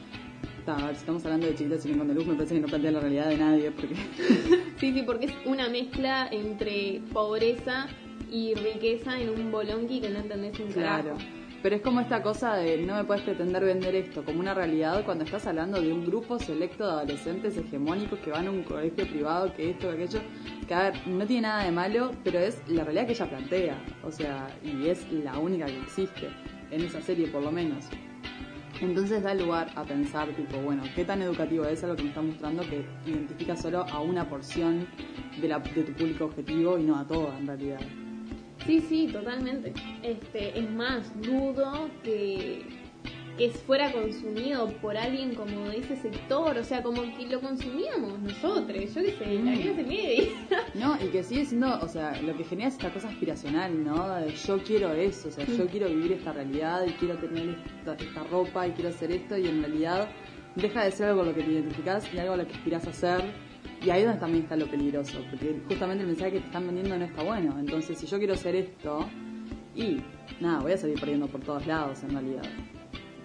si 0.64 0.96
estamos 0.96 1.24
hablando 1.24 1.46
de 1.46 1.54
chiquitas 1.54 1.82
sin 1.82 2.06
de 2.06 2.14
luz, 2.14 2.26
me 2.26 2.34
parece 2.34 2.54
que 2.54 2.60
no 2.60 2.68
plantea 2.68 2.92
la 2.92 3.00
realidad 3.00 3.28
de 3.28 3.36
nadie. 3.36 3.70
porque 3.70 3.94
Sí, 4.78 4.92
sí, 4.92 5.02
porque 5.02 5.26
es 5.26 5.34
una 5.44 5.68
mezcla 5.68 6.28
entre 6.30 7.02
pobreza 7.12 7.88
y 8.30 8.54
riqueza 8.54 9.20
en 9.20 9.30
un 9.30 9.50
bolonqui 9.50 10.00
que 10.00 10.10
no 10.10 10.20
entendés 10.20 10.58
un 10.60 10.72
Claro. 10.72 11.16
Pero 11.62 11.76
es 11.76 11.82
como 11.82 12.00
esta 12.00 12.22
cosa 12.24 12.56
de 12.56 12.78
no 12.78 12.96
me 12.96 13.04
puedes 13.04 13.22
pretender 13.22 13.64
vender 13.64 13.94
esto 13.94 14.24
como 14.24 14.40
una 14.40 14.52
realidad 14.52 15.04
cuando 15.04 15.22
estás 15.22 15.46
hablando 15.46 15.80
de 15.80 15.92
un 15.92 16.04
grupo 16.04 16.40
selecto 16.40 16.84
de 16.84 16.90
adolescentes 16.90 17.56
hegemónicos 17.56 18.18
que 18.18 18.32
van 18.32 18.48
a 18.48 18.50
un 18.50 18.64
colegio 18.64 19.06
privado, 19.06 19.52
que 19.54 19.70
esto, 19.70 19.88
que 19.88 20.02
aquello, 20.02 20.20
que 20.66 20.74
a 20.74 20.90
ver, 20.90 21.06
no 21.06 21.24
tiene 21.24 21.42
nada 21.42 21.62
de 21.62 21.70
malo, 21.70 22.10
pero 22.24 22.40
es 22.40 22.60
la 22.66 22.82
realidad 22.82 23.06
que 23.06 23.12
ella 23.12 23.28
plantea, 23.28 23.84
o 24.02 24.10
sea, 24.10 24.48
y 24.64 24.88
es 24.88 25.06
la 25.12 25.38
única 25.38 25.66
que 25.66 25.78
existe, 25.78 26.30
en 26.72 26.80
esa 26.80 27.00
serie 27.00 27.28
por 27.28 27.42
lo 27.42 27.52
menos. 27.52 27.88
Entonces 28.82 29.22
da 29.22 29.32
lugar 29.32 29.70
a 29.76 29.84
pensar, 29.84 30.28
tipo, 30.30 30.58
bueno, 30.58 30.82
¿qué 30.96 31.04
tan 31.04 31.22
educativo 31.22 31.64
es 31.64 31.82
lo 31.84 31.94
que 31.94 32.02
me 32.02 32.08
está 32.08 32.20
mostrando 32.20 32.62
que 32.64 32.84
identifica 33.06 33.56
solo 33.56 33.86
a 33.88 34.00
una 34.00 34.28
porción 34.28 34.88
de, 35.40 35.48
de 35.48 35.82
tu 35.84 35.92
público 35.92 36.24
objetivo 36.24 36.76
y 36.78 36.82
no 36.82 36.98
a 36.98 37.06
toda 37.06 37.38
en 37.38 37.46
realidad? 37.46 37.80
Sí, 38.66 38.80
sí, 38.80 39.08
totalmente. 39.12 39.72
Este, 40.02 40.58
es 40.58 40.68
más, 40.68 41.12
dudo 41.22 41.88
que 42.02 42.81
que 43.36 43.50
fuera 43.50 43.90
consumido 43.92 44.68
por 44.82 44.96
alguien 44.96 45.34
como 45.34 45.68
de 45.68 45.78
ese 45.78 45.96
sector, 45.96 46.56
o 46.58 46.64
sea, 46.64 46.82
como 46.82 47.02
que 47.02 47.26
lo 47.26 47.40
consumíamos 47.40 48.18
nosotros, 48.20 48.94
yo 48.94 49.02
qué 49.02 49.16
sé, 49.18 49.42
la 49.42 49.54
clase 49.54 49.84
media. 49.84 50.28
No, 50.74 50.96
y 51.02 51.08
que 51.08 51.22
sigue 51.22 51.44
siendo, 51.44 51.78
o 51.80 51.88
sea, 51.88 52.20
lo 52.22 52.36
que 52.36 52.44
genera 52.44 52.68
es 52.68 52.74
esta 52.74 52.92
cosa 52.92 53.08
aspiracional, 53.08 53.84
¿no? 53.84 54.14
De 54.16 54.34
yo 54.34 54.62
quiero 54.62 54.92
eso, 54.92 55.28
o 55.28 55.30
sea, 55.30 55.46
yo 55.46 55.66
quiero 55.66 55.88
vivir 55.88 56.12
esta 56.12 56.32
realidad 56.32 56.84
y 56.86 56.92
quiero 56.92 57.16
tener 57.18 57.56
esta, 57.86 58.24
ropa 58.24 58.66
y 58.66 58.72
quiero 58.72 58.90
hacer 58.90 59.10
esto 59.10 59.36
y 59.36 59.46
en 59.46 59.60
realidad 59.60 60.08
deja 60.54 60.84
de 60.84 60.90
ser 60.90 61.08
algo 61.08 61.20
con 61.20 61.28
lo 61.28 61.34
que 61.34 61.42
te 61.42 61.52
identificás 61.52 62.12
y 62.12 62.18
algo 62.18 62.34
a 62.34 62.36
lo 62.38 62.46
que 62.46 62.54
aspiras 62.54 62.86
a 62.86 62.90
hacer. 62.90 63.22
Y 63.84 63.90
ahí 63.90 64.00
es 64.00 64.06
donde 64.06 64.20
también 64.20 64.44
está 64.44 64.56
lo 64.56 64.66
peligroso, 64.66 65.18
porque 65.30 65.60
justamente 65.68 66.02
el 66.02 66.08
mensaje 66.08 66.32
que 66.32 66.40
te 66.40 66.46
están 66.46 66.66
vendiendo 66.66 66.96
no 66.96 67.04
está 67.04 67.22
bueno. 67.22 67.58
Entonces, 67.58 67.98
si 67.98 68.06
yo 68.06 68.18
quiero 68.18 68.34
hacer 68.34 68.54
esto, 68.54 69.08
y 69.74 70.02
nada, 70.40 70.60
voy 70.60 70.72
a 70.72 70.76
salir 70.76 70.98
perdiendo 71.00 71.26
por 71.26 71.40
todos 71.40 71.66
lados 71.66 72.02
en 72.04 72.10
realidad. 72.10 72.44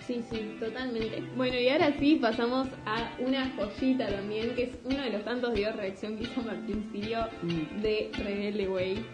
Sí, 0.08 0.24
sí, 0.32 0.56
totalmente. 0.58 1.22
Bueno, 1.36 1.58
y 1.58 1.68
ahora 1.68 1.94
sí 2.00 2.16
pasamos 2.16 2.70
a 2.86 3.12
una 3.20 3.54
joyita 3.58 4.08
también, 4.08 4.56
que 4.56 4.64
es 4.64 4.70
uno 4.86 5.04
de 5.04 5.10
los 5.10 5.26
tantos 5.26 5.54
videos 5.54 5.76
de 5.76 5.82
reacción 5.82 6.18
que 6.18 6.24
hizo 6.24 6.42
Martín 6.42 6.90
Sirio 6.94 7.28
mm. 7.42 7.82
de 7.82 8.10
Rebelde 8.14 8.70
Way. 8.70 9.06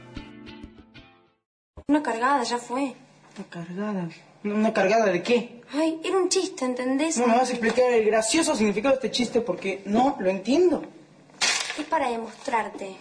Una 1.87 2.03
cargada, 2.03 2.43
ya 2.43 2.59
fue. 2.59 2.93
¿Una 3.35 3.49
cargada? 3.49 4.09
¿Una 4.43 4.71
cargada 4.71 5.05
de 5.07 5.23
qué? 5.23 5.63
Ay, 5.73 5.99
era 6.03 6.15
un 6.15 6.29
chiste, 6.29 6.63
¿entendés? 6.63 7.17
No 7.17 7.25
me 7.25 7.37
vas 7.37 7.49
a 7.49 7.53
explicar 7.53 7.91
el 7.91 8.05
gracioso 8.05 8.55
significado 8.55 8.93
de 8.93 9.07
este 9.07 9.11
chiste 9.11 9.41
porque 9.41 9.81
no 9.85 10.15
lo 10.19 10.29
entiendo. 10.29 10.83
Es 11.79 11.85
para 11.85 12.11
demostrarte 12.11 12.95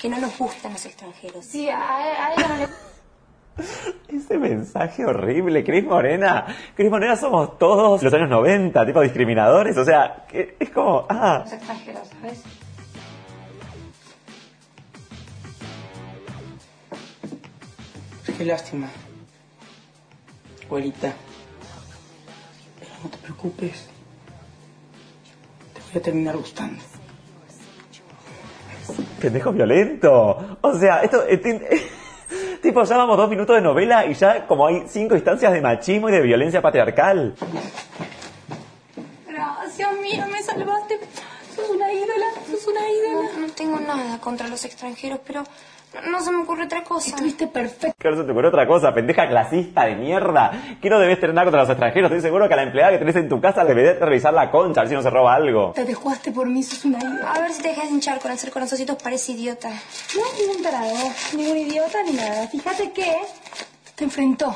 que 0.00 0.08
no 0.08 0.16
nos 0.18 0.38
gustan 0.38 0.72
los 0.72 0.86
extranjeros. 0.86 1.44
Sí, 1.44 1.68
a, 1.68 1.78
a 1.78 2.32
ella 2.32 2.48
no 2.48 2.56
le... 2.56 2.91
Ese 4.08 4.38
mensaje 4.38 5.04
horrible, 5.04 5.64
Cris 5.64 5.84
Morena. 5.84 6.46
Cris 6.74 6.90
Morena 6.90 7.16
somos 7.16 7.58
todos 7.58 8.02
los 8.02 8.14
años 8.14 8.30
90, 8.30 8.86
tipo 8.86 9.00
discriminadores. 9.00 9.76
O 9.76 9.84
sea, 9.84 10.24
que 10.28 10.56
es 10.58 10.70
como, 10.70 11.06
ah. 11.08 11.44
Qué 18.38 18.44
lástima. 18.44 18.88
Güerita. 20.68 21.12
Pero 22.78 22.90
no 23.04 23.10
te 23.10 23.18
preocupes. 23.18 23.88
Te 25.74 25.80
voy 25.80 26.00
a 26.00 26.02
terminar 26.02 26.36
gustando. 26.36 26.82
Pendejo 29.20 29.52
violento. 29.52 30.58
O 30.60 30.74
sea, 30.74 31.02
esto... 31.02 31.24
ti- 32.62 32.68
tipo, 32.68 32.84
ya 32.84 32.96
vamos 32.96 33.16
dos 33.16 33.28
minutos 33.28 33.56
de 33.56 33.62
novela 33.62 34.06
y 34.06 34.14
ya 34.14 34.46
como 34.46 34.66
hay 34.66 34.84
cinco 34.88 35.14
instancias 35.14 35.52
de 35.52 35.60
machismo 35.60 36.08
y 36.08 36.12
de 36.12 36.20
violencia 36.22 36.62
patriarcal. 36.62 37.34
Gracias, 39.28 39.88
mira, 40.00 40.26
me 40.26 40.42
salvaste. 40.42 41.00
Sos 41.54 41.68
una 41.68 41.92
ídola, 41.92 42.26
sos 42.50 42.66
una 42.66 42.80
ídola. 42.88 43.28
No, 43.34 43.46
no 43.46 43.52
tengo 43.52 43.78
nada 43.80 44.18
contra 44.18 44.48
los 44.48 44.64
extranjeros, 44.64 45.20
pero 45.26 45.44
no, 46.10 46.20
se 46.20 46.32
me 46.32 46.38
ocurre 46.42 46.64
otra 46.64 46.82
cosa. 46.82 47.10
Estuviste 47.10 47.46
perfecta. 47.46 47.94
Claro, 47.98 48.16
se 48.16 48.24
te 48.24 48.32
ocurrió 48.32 48.48
otra 48.48 48.66
cosa, 48.66 48.92
pendeja 48.94 49.28
clasista 49.28 49.84
de 49.84 49.96
mierda. 49.96 50.50
Que 50.80 50.88
no 50.88 50.98
debes 50.98 51.20
tener 51.20 51.34
nada 51.34 51.46
contra 51.46 51.60
los 51.62 51.70
extranjeros. 51.70 52.10
Estoy 52.10 52.22
seguro 52.22 52.48
que 52.48 52.54
a 52.54 52.56
la 52.56 52.62
empleada 52.64 52.92
que 52.92 52.98
tenés 52.98 53.16
en 53.16 53.28
tu 53.28 53.40
casa 53.40 53.64
le 53.64 53.74
debes 53.74 54.00
revisar 54.00 54.32
la 54.32 54.50
concha 54.50 54.80
a 54.80 54.84
ver 54.84 54.88
si 54.88 54.94
no 54.94 55.02
se 55.02 55.10
roba 55.10 55.34
algo. 55.34 55.72
Te 55.72 55.92
jugaste 55.92 56.32
por 56.32 56.46
mí, 56.46 56.62
sos 56.62 56.84
una. 56.84 56.98
A 56.98 57.40
ver 57.40 57.52
si 57.52 57.62
te 57.62 57.68
dejas 57.68 57.90
hinchar 57.90 58.20
con 58.20 58.30
hacer 58.30 58.50
corazoncitos, 58.50 59.02
parece 59.02 59.32
idiota. 59.32 59.68
No 59.68 60.22
es 60.26 60.46
ningún 60.46 60.62
tarado, 60.62 60.94
ningún 61.36 61.58
idiota 61.58 62.02
ni 62.04 62.12
nada. 62.12 62.46
Fíjate 62.48 62.92
que 62.92 63.16
te 63.94 64.04
enfrentó. 64.04 64.54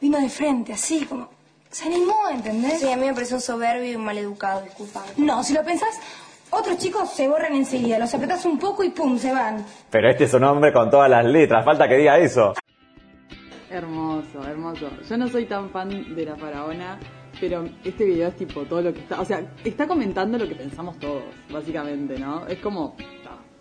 Vino 0.00 0.18
de 0.18 0.28
frente, 0.28 0.72
así 0.72 1.04
como... 1.04 1.28
Se 1.70 1.84
animó, 1.86 2.14
¿entendés? 2.30 2.80
Sí, 2.80 2.90
a 2.90 2.96
mí 2.96 3.06
me 3.06 3.12
parece 3.12 3.34
un 3.34 3.42
soberbio 3.42 3.92
y 3.92 3.94
un 3.94 4.02
maleducado, 4.02 4.62
disculpa. 4.62 5.04
No, 5.18 5.44
si 5.44 5.52
lo 5.52 5.62
pensás, 5.62 6.00
otros 6.50 6.78
chicos 6.78 7.10
se 7.10 7.28
borran 7.28 7.54
enseguida. 7.54 7.98
Los 7.98 8.14
apretás 8.14 8.44
un 8.44 8.58
poco 8.58 8.82
y 8.84 8.90
pum, 8.90 9.18
se 9.18 9.32
van. 9.32 9.64
Pero 9.90 10.10
este 10.10 10.24
es 10.24 10.34
un 10.34 10.44
hombre 10.44 10.72
con 10.72 10.90
todas 10.90 11.10
las 11.10 11.24
letras, 11.24 11.64
falta 11.64 11.88
que 11.88 11.96
diga 11.96 12.18
eso. 12.18 12.54
Hermoso, 13.70 14.42
hermoso. 14.46 14.88
Yo 15.08 15.16
no 15.18 15.28
soy 15.28 15.44
tan 15.44 15.68
fan 15.70 16.14
de 16.14 16.24
la 16.24 16.36
faraona, 16.36 16.98
pero 17.38 17.68
este 17.84 18.04
video 18.06 18.28
es 18.28 18.36
tipo 18.36 18.62
todo 18.62 18.80
lo 18.80 18.92
que 18.94 19.00
está. 19.00 19.20
O 19.20 19.24
sea, 19.24 19.42
está 19.64 19.86
comentando 19.86 20.38
lo 20.38 20.48
que 20.48 20.54
pensamos 20.54 20.98
todos, 20.98 21.22
básicamente, 21.50 22.18
¿no? 22.18 22.46
Es 22.46 22.58
como. 22.60 22.96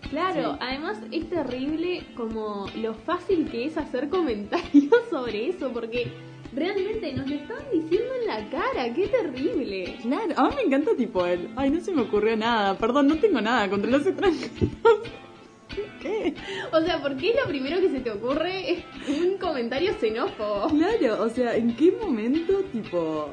Claro, 0.09 0.53
Sí. 0.53 0.57
además 0.61 0.99
es 1.11 1.27
terrible 1.29 2.05
como 2.15 2.67
lo 2.75 2.93
fácil 2.93 3.49
que 3.51 3.65
es 3.65 3.77
hacer 3.77 4.07
comentarios 4.09 4.93
sobre 5.09 5.49
eso, 5.49 5.71
porque 5.73 6.13
realmente 6.57 7.13
nos 7.13 7.29
lo 7.29 7.35
están 7.35 7.57
diciendo 7.71 8.13
en 8.19 8.27
la 8.27 8.49
cara, 8.49 8.93
qué 8.93 9.07
terrible. 9.07 9.97
Claro, 10.01 10.33
a 10.35 10.49
mí 10.49 10.55
me 10.55 10.61
encanta 10.63 10.95
tipo 10.95 11.25
él. 11.25 11.49
Ay, 11.55 11.69
no 11.69 11.79
se 11.79 11.91
me 11.91 12.01
ocurrió 12.01 12.35
nada. 12.35 12.77
Perdón, 12.77 13.07
no 13.07 13.17
tengo 13.17 13.39
nada 13.39 13.69
contra 13.69 13.89
los 13.89 14.05
extranjeros. 14.05 14.51
¿Qué? 16.01 16.33
O 16.71 16.81
sea, 16.81 17.01
¿por 17.01 17.15
qué 17.17 17.35
lo 17.39 17.47
primero 17.47 17.79
que 17.79 17.89
se 17.89 17.99
te 17.99 18.09
ocurre 18.09 18.71
es 18.71 18.83
un 19.07 19.37
comentario 19.37 19.93
xenófobo? 19.99 20.69
Claro, 20.69 21.23
o 21.23 21.29
sea, 21.29 21.55
¿en 21.55 21.75
qué 21.75 21.91
momento, 21.91 22.63
tipo, 22.71 23.29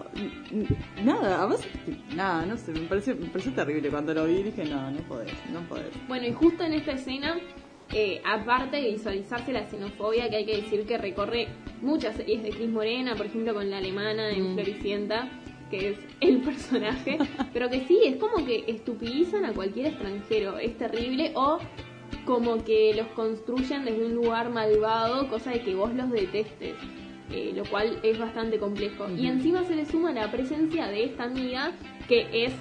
nada, 1.03 1.41
además, 1.41 1.61
tipo, 1.87 1.99
nada, 2.15 2.45
no 2.45 2.57
sé, 2.59 2.73
me 2.73 2.81
pareció, 2.81 3.17
me 3.17 3.27
pareció 3.27 3.53
terrible 3.53 3.89
cuando 3.89 4.13
lo 4.13 4.27
vi, 4.27 4.43
dije, 4.43 4.65
no, 4.67 4.91
no 4.91 4.99
podés, 5.09 5.33
no 5.53 5.61
podés. 5.69 5.87
Bueno, 6.07 6.27
y 6.27 6.33
justo 6.33 6.65
en 6.65 6.75
esta 6.75 6.93
escena, 6.93 7.39
eh, 7.95 8.21
aparte 8.25 8.77
de 8.79 8.91
visualizarse 8.91 9.53
la 9.53 9.67
xenofobia, 9.67 10.29
que 10.29 10.37
hay 10.37 10.45
que 10.47 10.57
decir 10.57 10.85
que 10.85 10.99
recorre 10.99 11.49
muchas 11.81 12.17
series 12.17 12.43
de 12.43 12.51
Cris 12.51 12.69
Morena, 12.69 13.15
por 13.15 13.27
ejemplo 13.27 13.55
con 13.55 13.71
la 13.71 13.79
alemana 13.79 14.31
en 14.31 14.51
Mm. 14.53 14.55
Floricienta, 14.55 15.29
que 15.71 15.91
es 15.91 15.99
el 16.21 16.39
personaje, 16.43 17.19
pero 17.53 17.71
que 17.71 17.81
sí, 17.87 17.99
es 18.05 18.17
como 18.17 18.45
que 18.45 18.65
estupidizan 18.67 19.45
a 19.45 19.53
cualquier 19.53 19.87
extranjero, 19.87 20.59
es 20.59 20.77
terrible, 20.77 21.33
o 21.35 21.59
como 22.27 22.65
que 22.65 22.95
los 22.95 23.07
construyen 23.09 23.85
desde 23.85 24.05
un 24.07 24.15
lugar 24.15 24.51
malvado, 24.51 25.29
cosa 25.29 25.51
de 25.53 25.61
que 25.63 25.75
vos 25.75 25.95
los 25.95 26.11
detestes. 26.11 26.75
eh, 27.33 27.53
lo 27.57 27.65
cual 27.65 27.99
es 28.03 28.19
bastante 28.19 28.59
complejo. 28.59 29.07
Y 29.17 29.27
encima 29.29 29.65
se 29.65 29.75
le 29.75 29.87
suma 29.87 30.13
la 30.13 30.31
presencia 30.31 30.89
de 30.89 31.05
esta 31.05 31.25
amiga 31.25 31.73
que 32.07 32.29
es 32.45 32.53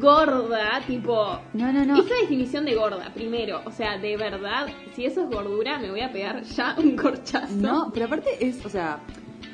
gorda, 0.00 0.80
tipo 0.86 1.40
No, 1.52 1.72
no, 1.72 1.84
no. 1.84 1.96
esa 2.02 2.14
definición 2.22 2.64
de 2.64 2.74
gorda, 2.74 3.12
primero, 3.14 3.62
o 3.64 3.70
sea, 3.70 3.98
de 3.98 4.16
verdad, 4.16 4.66
si 4.94 5.04
eso 5.04 5.24
es 5.24 5.30
gordura, 5.30 5.78
me 5.78 5.90
voy 5.90 6.00
a 6.00 6.12
pegar 6.12 6.42
ya 6.42 6.76
un 6.78 6.96
corchazo. 6.96 7.54
No, 7.56 7.90
pero 7.92 8.06
aparte 8.06 8.30
es, 8.40 8.64
o 8.64 8.68
sea, 8.68 9.00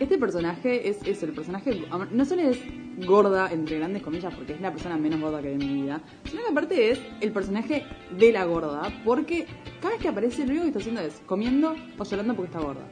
este 0.01 0.19
personaje 0.19 0.89
es 0.89 0.99
eso, 1.05 1.27
el 1.27 1.33
personaje 1.33 1.85
no 2.11 2.25
solo 2.25 2.43
es 2.43 2.59
gorda, 3.07 3.51
entre 3.51 3.79
grandes 3.79 4.03
comillas, 4.03 4.35
porque 4.35 4.55
es 4.55 4.61
la 4.61 4.71
persona 4.71 4.97
menos 4.97 5.21
gorda 5.21 5.41
que 5.41 5.53
en 5.53 5.59
mi 5.59 5.83
vida, 5.83 6.01
sino 6.25 6.43
que 6.43 6.51
aparte 6.51 6.91
es 6.91 7.01
el 7.21 7.33
personaje 7.33 7.85
de 8.11 8.33
la 8.33 8.45
gorda, 8.45 8.83
porque 9.05 9.47
cada 9.81 9.95
vez 9.95 10.03
que 10.03 10.09
aparece 10.09 10.45
lo 10.45 10.51
único 10.51 10.63
que 10.63 10.69
está 10.69 10.81
haciendo 10.81 11.01
es 11.01 11.23
comiendo 11.27 11.75
o 11.99 12.05
llorando 12.05 12.35
porque 12.35 12.53
está 12.53 12.61
gorda. 12.61 12.87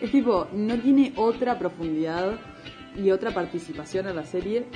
Es 0.00 0.10
tipo, 0.10 0.46
no 0.52 0.76
tiene 0.78 1.12
otra 1.16 1.58
profundidad 1.58 2.38
y 2.96 3.10
otra 3.10 3.32
participación 3.32 4.08
en 4.08 4.16
la 4.16 4.24
serie. 4.24 4.66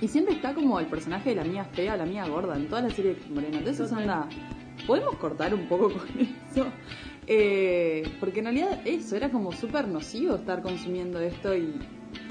Y 0.00 0.08
siempre 0.08 0.34
está 0.34 0.54
como 0.54 0.78
el 0.78 0.86
personaje 0.86 1.30
de 1.30 1.36
la 1.36 1.44
mía 1.44 1.64
fea, 1.64 1.96
la 1.96 2.06
mía 2.06 2.26
gorda, 2.26 2.56
en 2.56 2.68
toda 2.68 2.82
la 2.82 2.90
serie 2.90 3.14
de 3.14 3.34
Morena. 3.34 3.58
Entonces, 3.58 3.90
onda, 3.90 4.28
¿podemos 4.86 5.16
cortar 5.16 5.54
un 5.54 5.66
poco 5.66 5.90
con 5.92 6.02
eso? 6.50 6.66
Eh, 7.26 8.04
porque 8.20 8.38
en 8.38 8.46
realidad 8.46 8.80
eso, 8.84 9.16
era 9.16 9.30
como 9.30 9.52
súper 9.52 9.88
nocivo 9.88 10.36
estar 10.36 10.62
consumiendo 10.62 11.20
esto 11.20 11.54
y 11.54 11.78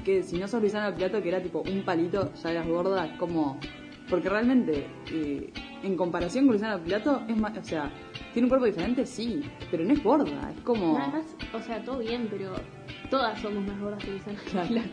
que 0.03 0.23
si 0.23 0.37
no 0.37 0.47
sos 0.47 0.61
Luisana 0.61 0.95
Plato, 0.95 1.21
que 1.21 1.29
era 1.29 1.41
tipo 1.43 1.61
un 1.61 1.83
palito, 1.83 2.31
ya 2.41 2.51
eras 2.51 2.67
gorda, 2.67 3.05
es 3.05 3.17
como... 3.17 3.59
Porque 4.09 4.29
realmente, 4.29 4.87
eh, 5.11 5.51
en 5.83 5.97
comparación 5.97 6.45
con 6.45 6.53
Luisana 6.53 6.77
Plato, 6.81 7.21
es 7.27 7.37
más, 7.37 7.57
o 7.57 7.63
sea, 7.63 7.91
tiene 8.33 8.45
un 8.45 8.49
cuerpo 8.49 8.65
diferente, 8.65 9.05
sí, 9.05 9.41
pero 9.69 9.83
no 9.83 9.93
es 9.93 10.03
gorda, 10.03 10.51
es 10.55 10.61
como... 10.61 10.97
Nada 10.97 11.09
más, 11.09 11.25
o 11.53 11.59
sea, 11.59 11.83
todo 11.83 11.99
bien, 11.99 12.27
pero 12.29 12.53
todas 13.09 13.39
somos 13.41 13.65
más 13.65 13.79
gordas 13.79 14.03
que 14.03 14.11
Luisana. 14.11 14.39
Claro. 14.49 14.87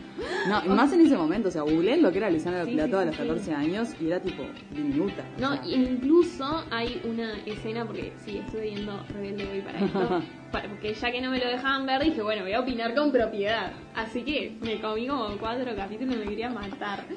No, 0.47 0.65
y 0.65 0.75
más 0.75 0.91
en 0.93 1.01
ese 1.01 1.17
momento, 1.17 1.47
o 1.49 1.51
sea, 1.51 1.61
googleé 1.61 1.97
lo 1.97 2.11
que 2.11 2.17
era 2.17 2.29
Luisana 2.29 2.65
Sí, 2.65 2.71
Plato 2.73 2.97
sí, 2.97 3.01
a 3.01 3.05
los 3.05 3.15
sí, 3.15 3.21
14 3.21 3.53
años 3.53 3.89
y 4.01 4.07
era 4.07 4.19
tipo 4.21 4.43
diminuta. 4.75 5.23
No, 5.39 5.53
sea. 5.53 5.75
incluso 5.75 6.63
hay 6.71 7.01
una 7.05 7.37
escena, 7.45 7.85
porque 7.85 8.13
sí, 8.25 8.37
estuve 8.37 8.63
viendo 8.63 9.01
Rebelde 9.13 9.49
Hoy 9.51 9.61
para 9.61 9.79
esto, 9.79 10.21
porque 10.63 10.93
ya 10.93 11.11
que 11.11 11.21
no 11.21 11.29
me 11.31 11.39
lo 11.39 11.47
dejaban 11.47 11.85
ver, 11.85 12.03
dije, 12.03 12.21
bueno, 12.21 12.43
voy 12.43 12.53
a 12.53 12.59
opinar 12.61 12.93
con 12.95 13.11
propiedad. 13.11 13.71
Así 13.95 14.23
que 14.23 14.53
me 14.61 14.79
comí 14.81 15.07
como 15.07 15.37
cuatro 15.37 15.75
capítulos 15.75 16.15
y 16.15 16.19
me 16.19 16.25
quería 16.25 16.49
matar. 16.49 17.05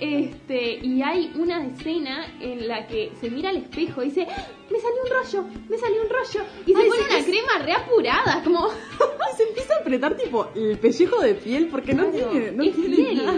Este, 0.00 0.78
y 0.82 1.02
hay 1.02 1.30
una 1.36 1.64
escena 1.64 2.26
en 2.40 2.66
la 2.68 2.86
que 2.86 3.12
se 3.20 3.30
mira 3.30 3.50
al 3.50 3.56
espejo 3.58 4.02
y 4.02 4.06
dice, 4.06 4.26
"¡Ah! 4.28 4.46
me 4.70 4.78
salió 4.78 5.02
un 5.04 5.10
rollo, 5.10 5.44
me 5.68 5.78
salió 5.78 6.02
un 6.02 6.08
rollo. 6.08 6.46
Y 6.66 6.74
se 6.74 6.82
pone 6.84 6.90
sí, 6.90 7.04
una 7.08 7.18
es- 7.18 7.24
crema 7.26 7.58
reapurada, 7.64 8.42
como... 8.42 8.68
Se 9.36 9.42
empieza 9.42 9.74
a 9.74 9.78
apretar 9.80 10.16
tipo 10.16 10.48
el 10.54 10.78
pellejo 10.78 11.20
de 11.20 11.34
piel 11.34 11.66
porque 11.68 11.92
no 11.92 12.04
tiene, 12.06 12.52
no 12.52 12.62
es 12.62 12.74
tiene 12.76 12.96
piel, 12.96 13.16
nada. 13.16 13.32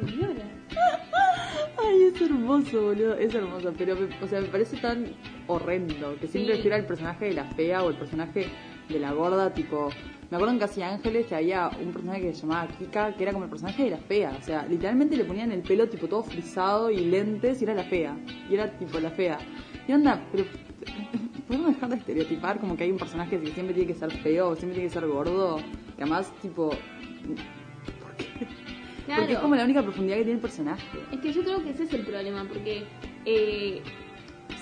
señora. 0.00 0.57
Ay, 1.78 2.02
es 2.14 2.20
hermoso, 2.20 2.82
boludo, 2.82 3.14
es 3.14 3.34
hermoso, 3.34 3.72
pero 3.76 3.94
me- 3.96 4.08
o 4.24 4.28
sea, 4.28 4.40
me 4.40 4.48
parece 4.48 4.76
tan 4.78 5.06
horrendo 5.46 6.16
que 6.20 6.26
siempre 6.26 6.56
Sí. 6.56 6.62
fuera 6.62 6.76
el 6.76 6.84
personaje 6.86 7.26
de 7.26 7.34
la 7.34 7.44
fea 7.44 7.82
o 7.84 7.90
el 7.90 7.96
personaje 7.96 8.46
de 8.88 8.98
la 8.98 9.12
gorda, 9.12 9.52
tipo, 9.54 9.90
me 10.30 10.36
acuerdo 10.36 10.52
en 10.54 10.60
Casi 10.60 10.82
Ángeles 10.82 11.26
que 11.26 11.34
había 11.36 11.70
un 11.80 11.92
personaje 11.92 12.20
que 12.22 12.34
se 12.34 12.42
llamaba 12.42 12.68
Kika, 12.68 13.14
que 13.14 13.22
era 13.22 13.32
como 13.32 13.44
el 13.44 13.50
personaje 13.50 13.84
de 13.84 13.90
la 13.90 13.96
fea, 13.98 14.36
o 14.38 14.42
sea, 14.42 14.66
literalmente 14.66 15.16
le 15.16 15.24
ponían 15.24 15.52
el 15.52 15.60
pelo 15.62 15.88
tipo 15.88 16.06
todo 16.08 16.22
frisado 16.22 16.90
y 16.90 16.98
lentes 16.98 17.60
y 17.60 17.64
era 17.64 17.74
la 17.74 17.84
fea, 17.84 18.16
y 18.50 18.54
era 18.54 18.70
tipo 18.78 18.98
la 19.00 19.10
fea. 19.10 19.38
Y 19.86 19.92
onda, 19.92 20.20
pero 20.32 20.44
podemos 21.48 21.68
dejar 21.74 21.88
de 21.90 21.96
estereotipar 21.96 22.58
como 22.58 22.76
que 22.76 22.84
hay 22.84 22.90
un 22.90 22.98
personaje 22.98 23.38
que 23.38 23.46
siempre 23.52 23.74
tiene 23.74 23.92
que 23.92 23.98
ser 23.98 24.10
feo 24.10 24.54
siempre 24.56 24.74
tiene 24.74 24.88
que 24.88 24.94
ser 25.00 25.06
gordo, 25.06 25.56
que 25.96 26.02
además 26.02 26.30
tipo... 26.42 26.70
¿Por 28.02 28.14
qué? 28.16 28.46
Claro. 29.08 29.22
Porque 29.22 29.34
es 29.34 29.38
como 29.40 29.56
la 29.56 29.64
única 29.64 29.82
profundidad 29.82 30.16
que 30.18 30.22
tiene 30.24 30.36
el 30.36 30.42
personaje. 30.42 30.98
Es 31.10 31.20
que 31.20 31.32
yo 31.32 31.42
creo 31.42 31.64
que 31.64 31.70
ese 31.70 31.84
es 31.84 31.94
el 31.94 32.02
problema, 32.04 32.44
porque 32.46 32.84
eh, 33.24 33.80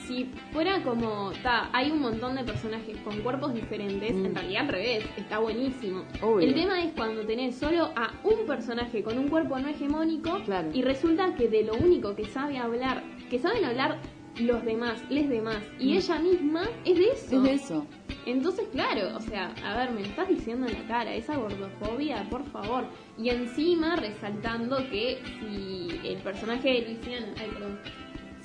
si 0.07 0.31
fuera 0.53 0.83
como, 0.85 1.33
ta, 1.43 1.69
hay 1.73 1.91
un 1.91 2.01
montón 2.01 2.37
de 2.37 2.45
personajes 2.45 2.97
con 2.99 3.19
cuerpos 3.23 3.53
diferentes, 3.55 4.15
Mm. 4.15 4.27
en 4.27 4.35
realidad 4.37 4.63
al 4.63 4.69
revés, 4.69 5.05
está 5.17 5.39
buenísimo. 5.39 6.05
Obvio. 6.23 6.47
El 6.47 6.55
tema 6.55 6.81
es 6.85 6.93
cuando 6.93 7.23
tenés 7.27 7.57
solo 7.57 7.91
a 7.97 8.13
un 8.23 8.47
personaje 8.47 9.03
con 9.03 9.19
un 9.19 9.27
cuerpo 9.29 9.59
no 9.59 9.69
hegemónico 9.69 10.41
Claro. 10.45 10.69
y 10.73 10.83
resulta 10.83 11.35
que 11.35 11.49
de 11.49 11.65
lo 11.65 11.75
único 11.75 12.15
que 12.15 12.25
sabe 12.27 12.57
hablar, 12.59 13.03
que 13.29 13.41
saben 13.41 13.65
hablar 13.65 13.99
los 14.39 14.65
demás, 14.65 15.01
les 15.11 15.29
demás, 15.29 15.63
y 15.79 15.93
Mm. 15.93 15.97
ella 15.97 16.19
misma 16.19 16.63
es 16.85 16.99
de 16.99 17.05
eso. 17.11 17.37
Es 17.37 17.43
de 17.43 17.53
eso. 17.55 17.87
Entonces, 18.27 18.67
claro, 18.73 19.17
o 19.17 19.21
sea, 19.21 19.55
a 19.65 19.77
ver, 19.79 19.93
me 19.93 20.03
estás 20.03 20.29
diciendo 20.29 20.67
en 20.67 20.73
la 20.73 20.87
cara, 20.89 21.15
esa 21.15 21.37
gordofobia, 21.37 22.29
por 22.29 22.45
favor. 22.51 22.85
Y 23.17 23.29
encima 23.31 23.95
resaltando 23.97 24.79
que 24.91 25.19
si 25.41 26.01
el 26.09 26.17
personaje 26.19 26.69
de 26.83 26.93
Luciana, 26.95 27.29
ay, 27.39 27.49
perdón, 27.53 27.79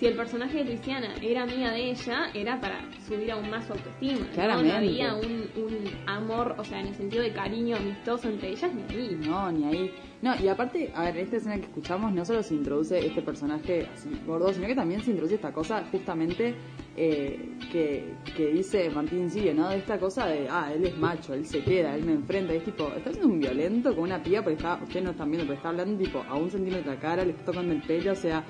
si 0.02 0.08
el 0.08 0.16
personaje 0.16 0.58
de 0.58 0.64
Luisiana 0.64 1.14
era 1.22 1.44
amiga 1.44 1.70
de 1.70 1.92
ella, 1.92 2.32
era 2.34 2.60
para 2.60 2.82
subir 3.08 3.32
aún 3.32 3.52
más 3.52 3.68
su 3.68 3.74
autoestima. 3.74 4.26
Claramente. 4.34 4.72
No 4.72 4.78
había 4.78 5.14
un, 5.14 5.48
un 5.64 5.90
amor, 6.08 6.56
o 6.58 6.64
sea, 6.64 6.80
en 6.80 6.88
el 6.88 6.96
sentido 6.96 7.22
de 7.22 7.32
cariño 7.32 7.76
amistoso 7.76 8.28
entre 8.28 8.50
ellas, 8.50 8.74
ni 8.74 8.82
ahí. 8.82 9.20
No, 9.24 9.52
ni 9.52 9.64
ahí. 9.64 9.92
No, 10.24 10.34
y 10.42 10.48
aparte, 10.48 10.92
a 10.96 11.04
ver, 11.04 11.18
esta 11.18 11.38
escena 11.38 11.58
que 11.58 11.66
escuchamos 11.66 12.12
no 12.14 12.26
solo 12.26 12.42
se 12.42 12.56
introduce 12.56 12.98
este 12.98 13.22
personaje 13.22 13.88
así 13.94 14.10
gordo, 14.26 14.52
sino 14.52 14.66
que 14.66 14.74
también 14.74 15.02
se 15.02 15.12
introduce 15.12 15.36
esta 15.36 15.54
cosa 15.54 15.84
justamente 15.92 16.56
eh, 16.98 17.58
que, 17.72 18.16
que 18.36 18.48
dice 18.48 18.90
Martín 18.90 19.30
Sigue, 19.30 19.54
¿no? 19.54 19.70
De 19.70 19.78
esta 19.78 20.00
cosa 20.00 20.26
de, 20.26 20.48
ah, 20.50 20.72
él 20.74 20.84
es 20.84 20.98
macho, 20.98 21.36
él 21.36 21.46
se 21.46 21.64
queda, 21.64 21.96
él 21.96 22.06
me 22.06 22.14
enfrenta. 22.14 22.56
Y 22.56 22.58
es 22.58 22.64
tipo, 22.64 22.88
está 22.96 23.12
siendo 23.12 23.32
un 23.32 23.40
violento 23.40 23.94
con 23.94 24.06
una 24.06 24.22
piba 24.22 24.42
porque 24.42 24.58
está, 24.58 24.80
ustedes 24.82 25.04
no 25.04 25.12
están 25.12 25.30
viendo, 25.30 25.46
pero 25.46 25.58
está 25.58 25.70
hablando 25.70 26.04
tipo 26.04 26.26
a 26.28 26.36
un 26.36 26.50
centímetro 26.50 26.90
de 26.90 26.96
la 26.96 27.02
cara, 27.02 27.24
le 27.24 27.32
está 27.32 27.46
tocando 27.46 27.72
el 27.72 27.82
pelo, 27.84 28.12
o 28.12 28.16
sea, 28.16 28.44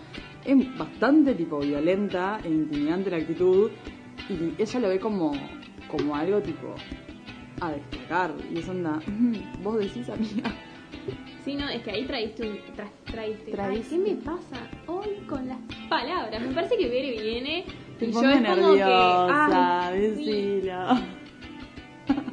es 0.45 0.77
bastante 0.77 1.33
tipo 1.35 1.59
violenta 1.59 2.39
e 2.43 2.49
intimidante 2.49 3.09
la 3.11 3.17
actitud. 3.17 3.71
Y 4.29 4.61
ella 4.61 4.79
lo 4.79 4.89
ve 4.89 4.99
como, 4.99 5.33
como 5.87 6.15
algo 6.15 6.39
tipo 6.41 6.75
a 7.59 7.71
destacar. 7.71 8.33
Y 8.53 8.59
es 8.59 8.69
onda, 8.69 8.99
"Mm, 9.07 9.63
vos 9.63 9.77
decís, 9.79 10.09
amiga. 10.09 10.51
Sí, 11.43 11.55
no, 11.55 11.67
es 11.69 11.81
que 11.81 11.91
ahí 11.91 12.05
traíste 12.05 12.47
un. 12.47 12.57
Tra, 12.75 12.87
traíste. 13.05 13.51
Traíste. 13.51 13.95
Ay, 13.95 14.03
¿Qué 14.03 14.11
me 14.15 14.21
pasa 14.21 14.67
hoy 14.87 15.15
con 15.27 15.47
las 15.47 15.57
palabras? 15.89 16.39
Me 16.39 16.53
parece 16.53 16.77
que 16.77 16.87
Bere 16.87 17.11
viene 17.19 17.65
Te 17.97 18.05
y 18.05 18.11
yo 18.11 18.21
es 18.21 18.41
como 18.47 18.73
que. 18.73 18.83
ay, 18.83 20.13
sí. 20.15 20.61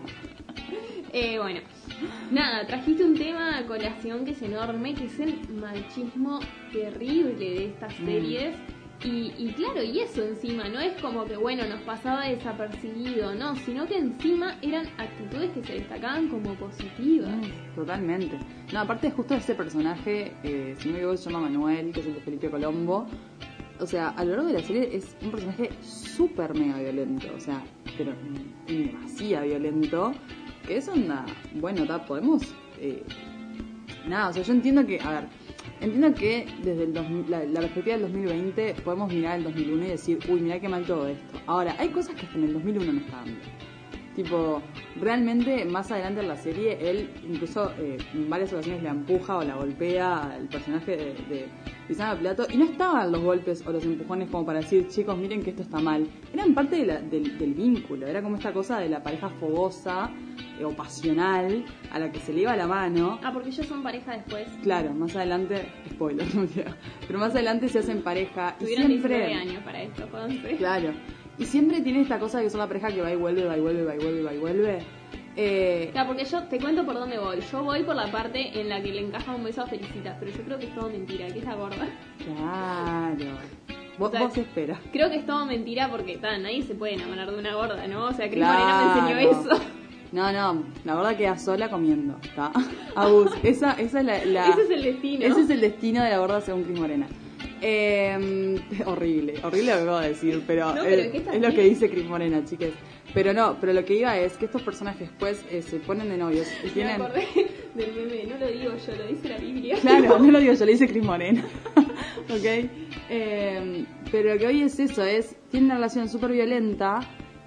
Eh, 1.12 1.38
bueno, 1.38 1.61
nada, 2.31 2.67
trajiste 2.67 3.05
un 3.05 3.15
tema 3.17 3.59
a 3.59 3.67
colación 3.67 4.25
que 4.25 4.33
es 4.33 4.43
enorme, 4.43 4.95
que 4.95 5.05
es 5.07 5.19
el 5.21 5.39
machismo 5.61 6.41
terrible 6.73 7.35
de 7.35 7.67
estas 7.67 7.99
Mm. 8.01 8.05
series. 8.07 8.57
Y, 9.05 9.33
y 9.39 9.53
claro, 9.57 9.81
y 9.81 10.01
eso 10.01 10.25
encima, 10.25 10.69
no 10.69 10.81
es 10.81 11.01
como 11.01 11.25
que, 11.25 11.37
bueno, 11.37 11.65
nos 11.69 11.81
pasaba 11.83 12.27
desapercibido, 12.27 13.33
no, 13.33 13.55
sino 13.55 13.87
que 13.87 13.97
encima 13.97 14.57
eran 14.61 14.87
actitudes 14.99 15.53
que 15.53 15.63
se 15.65 15.75
destacaban 15.75 16.27
como 16.27 16.55
positivas. 16.55 17.31
Mm, 17.31 17.75
Totalmente. 17.77 18.37
No, 18.73 18.81
aparte 18.81 19.13
justo 19.13 19.37
ese 19.37 19.55
personaje, 19.55 20.33
eh, 20.43 20.75
si 20.79 20.89
no 20.89 20.95
me 20.95 20.99
equivoco, 20.99 21.17
se 21.17 21.31
llama 21.31 21.49
Manuel, 21.49 21.93
que 21.93 22.01
es 22.01 22.07
el 22.07 22.15
de 22.15 22.21
Felipe 22.23 22.51
Colombo. 22.51 23.07
O 23.79 23.87
sea, 23.87 24.09
a 24.09 24.25
lo 24.25 24.33
largo 24.33 24.49
de 24.49 24.55
la 24.55 24.63
serie 24.65 24.91
es 24.93 25.17
un 25.23 25.31
personaje 25.31 25.71
súper 25.81 26.53
mega 26.59 26.81
violento, 26.81 27.29
o 27.37 27.39
sea, 27.39 27.63
pero 27.97 28.13
demasiado 28.67 29.47
violento. 29.47 30.13
Que 30.68 30.76
es 30.76 30.88
onda, 30.88 31.24
bueno, 31.54 31.87
ta, 31.87 32.04
podemos... 32.04 32.42
eh, 32.78 33.02
nada, 34.07 34.28
o 34.28 34.33
sea, 34.35 34.42
yo 34.42 34.52
entiendo 34.52 34.87
que, 34.87 35.00
a 35.00 35.11
ver, 35.12 35.24
entiendo 35.81 36.14
que 36.14 36.46
desde 36.62 36.85
el 36.85 36.92
2000 36.92 37.31
la, 37.31 37.44
la 37.44 37.61
perspectiva 37.61 37.96
del 37.96 38.02
2020 38.12 38.74
podemos 38.85 39.12
mirar 39.12 39.38
el 39.38 39.44
2001 39.44 39.85
y 39.85 39.88
decir, 39.88 40.18
uy, 40.28 40.40
mira 40.40 40.61
qué 40.61 40.68
mal 40.68 40.85
todo 40.85 41.09
esto. 41.09 41.38
Ahora, 41.46 41.74
hay 41.78 41.88
cosas 41.88 42.14
que 42.16 42.26
en 42.38 42.44
el 42.44 42.52
2001 42.52 42.92
no 42.92 43.00
estaban 43.00 43.24
bien. 43.24 43.68
Tipo, 44.14 44.61
realmente 45.00 45.64
más 45.64 45.90
adelante 45.92 46.20
en 46.20 46.28
la 46.28 46.37
serie, 46.37 46.76
él 46.90 47.09
incluso 47.31 47.70
eh, 47.78 47.96
en 48.14 48.28
varias 48.28 48.52
ocasiones 48.52 48.83
le 48.83 48.88
empuja 48.90 49.38
o 49.38 49.44
la 49.44 49.54
golpea 49.54 50.33
al 50.35 50.48
personaje 50.48 50.96
de, 50.96 51.04
de 51.31 51.48
Plato 52.20 52.46
y 52.52 52.57
no 52.59 52.64
estaban 52.64 53.11
los 53.12 53.22
golpes 53.22 53.64
o 53.66 53.72
los 53.72 53.85
empujones 53.85 54.28
como 54.28 54.44
para 54.44 54.59
decir, 54.59 54.88
chicos, 54.88 55.16
miren 55.16 55.42
que 55.42 55.50
esto 55.50 55.62
está 55.62 55.78
mal. 55.78 56.07
Eran 56.35 56.52
parte 56.52 56.76
de 56.76 56.87
la- 56.87 57.00
del, 57.00 57.38
del 57.38 57.54
vínculo, 57.54 58.07
era 58.07 58.20
como 58.20 58.37
esta 58.37 58.52
cosa 58.52 58.78
de 58.81 58.88
la 58.90 59.02
pareja 59.02 59.31
fogosa 59.31 60.11
o 60.64 60.71
pasional 60.71 61.64
a 61.90 61.99
la 61.99 62.11
que 62.12 62.21
se 62.21 62.33
le 62.33 62.42
iba 62.42 62.57
la 62.57 62.66
mano. 62.66 63.18
Ah, 63.23 63.33
porque 63.33 63.49
ellos 63.51 63.66
son 63.66 63.83
pareja 63.83 64.12
después. 64.12 64.47
Claro, 64.62 64.92
más 64.94 65.14
adelante, 65.16 65.68
spoiler, 65.90 66.27
pero 67.07 67.18
más 67.18 67.33
adelante 67.35 67.68
se 67.68 67.79
hacen 67.81 68.03
pareja 68.03 68.57
y 68.59 68.64
Tuvieron 68.64 68.87
siempre... 68.88 69.16
19 69.27 69.35
años 69.51 69.62
para 69.64 69.83
esto, 69.83 70.09
jódanse. 70.11 70.57
Claro. 70.57 70.90
Y 71.38 71.44
siempre 71.44 71.81
tiene 71.81 72.01
esta 72.01 72.18
cosa 72.18 72.38
de 72.38 72.44
que 72.44 72.51
son 72.51 72.59
la 72.61 72.66
pareja 72.66 72.88
que 72.88 73.01
va 73.01 73.12
y 73.12 73.16
vuelve, 73.16 73.44
va 73.44 73.57
y 73.57 73.61
vuelve, 73.61 73.85
va 73.85 73.94
y 73.94 73.99
vuelve, 73.99 74.23
va 74.23 74.35
y 74.35 74.38
vuelve. 74.38 74.79
Eh, 75.37 75.90
Claro, 75.92 76.09
porque 76.09 76.25
yo 76.25 76.42
te 76.49 76.59
cuento 76.59 76.85
por 76.85 76.94
dónde 76.97 77.16
voy. 77.16 77.38
Yo 77.53 77.62
voy 77.62 77.85
por 77.85 77.94
la 77.94 78.11
parte 78.11 78.61
en 78.61 78.68
la 78.68 78.83
que 78.83 78.90
le 78.92 79.01
encaja 79.07 79.37
un 79.37 79.44
beso 79.44 79.62
a 79.62 79.66
Felicitas, 79.68 80.16
pero 80.18 80.33
yo 80.33 80.42
creo 80.42 80.59
que 80.59 80.66
es 80.66 80.75
todo 80.75 80.90
mentira, 80.90 81.29
que 81.29 81.38
es 81.38 81.44
la 81.44 81.55
gorda. 81.55 81.87
claro. 82.25 83.25
Vos, 83.99 84.11
O 84.11 84.12
sea, 84.12 84.21
vos 84.21 84.38
esperas. 84.38 84.79
Creo 84.92 85.11
que 85.11 85.16
es 85.16 85.27
todo 85.27 85.44
mentira 85.44 85.88
porque 85.90 86.18
ta, 86.18 86.38
nadie 86.38 86.62
se 86.62 86.77
puede 86.77 86.94
enamorar 86.94 87.33
de 87.33 87.37
una 87.37 87.57
gorda, 87.57 87.85
¿no? 87.88 88.05
O 88.05 88.12
sea, 88.12 88.27
Cris 88.29 88.38
Claro. 88.44 88.61
Morena 88.61 88.94
me 88.94 89.12
enseñó 89.25 89.40
eso. 89.57 89.64
No, 90.12 90.33
no, 90.33 90.64
la 90.85 90.94
verdad 90.94 91.16
queda 91.16 91.38
sola 91.38 91.68
comiendo, 91.68 92.16
¿está? 92.23 92.51
Abus, 92.97 93.31
esa, 93.42 93.73
esa 93.73 94.01
es 94.01 94.07
la, 94.07 94.25
la- 94.25 94.49
Ese 94.49 94.62
es 94.62 94.71
el 94.71 94.83
destino. 94.83 95.27
Ese 95.27 95.40
es 95.42 95.51
el 95.51 95.61
destino 95.61 96.03
de 96.03 96.11
la 96.11 96.18
gorda 96.18 96.40
según 96.40 96.64
Cris 96.64 96.79
Morena. 96.79 97.07
Eh, 97.61 98.57
horrible, 98.87 99.35
horrible 99.42 99.71
lo 99.73 99.77
que 99.79 99.83
acabo 99.83 99.99
de 99.99 100.09
decir, 100.11 100.42
pero, 100.47 100.75
No, 100.75 100.83
pero 100.83 101.03
eh, 101.03 101.11
¿qué 101.11 101.18
está 101.18 101.35
es 101.35 101.42
lo 101.42 101.51
que 101.53 101.62
dice 101.62 101.90
Cris 101.90 102.05
Morena, 102.07 102.44
chiques. 102.44 102.73
Pero 103.14 103.33
no, 103.33 103.57
pero 103.61 103.73
lo 103.73 103.85
que 103.85 103.94
iba 103.94 104.16
es 104.18 104.35
que 104.35 104.44
estos 104.44 104.62
personajes 104.62 105.09
después 105.09 105.42
eh, 105.51 105.62
se 105.62 105.79
ponen 105.79 106.09
de 106.11 106.18
novios 106.18 106.47
y 106.62 106.66
Me 106.66 106.73
tienen... 106.73 107.01
acordé 107.03 107.27
del 107.75 107.92
meme, 107.94 108.25
no 108.29 108.38
lo 108.38 108.47
digo 108.49 108.73
yo, 108.87 108.97
lo 108.97 109.07
dice 109.07 109.29
la 109.31 109.38
Biblia. 109.38 109.77
Claro, 109.81 110.18
no 110.21 110.31
lo 110.31 110.38
digo 110.40 110.53
yo, 110.53 110.64
lo 110.64 110.71
dice 110.73 110.87
Cris 110.88 111.03
Morena. 111.05 111.42
ok. 112.29 112.68
Eh, 113.11 113.85
pero 114.12 114.35
lo 114.35 114.38
que 114.38 114.47
hoy 114.47 114.62
es 114.62 114.79
eso, 114.79 115.03
es, 115.05 115.37
tiene 115.51 115.66
una 115.66 115.77
relación 115.77 116.09
súper 116.09 116.31
violenta 116.33 117.01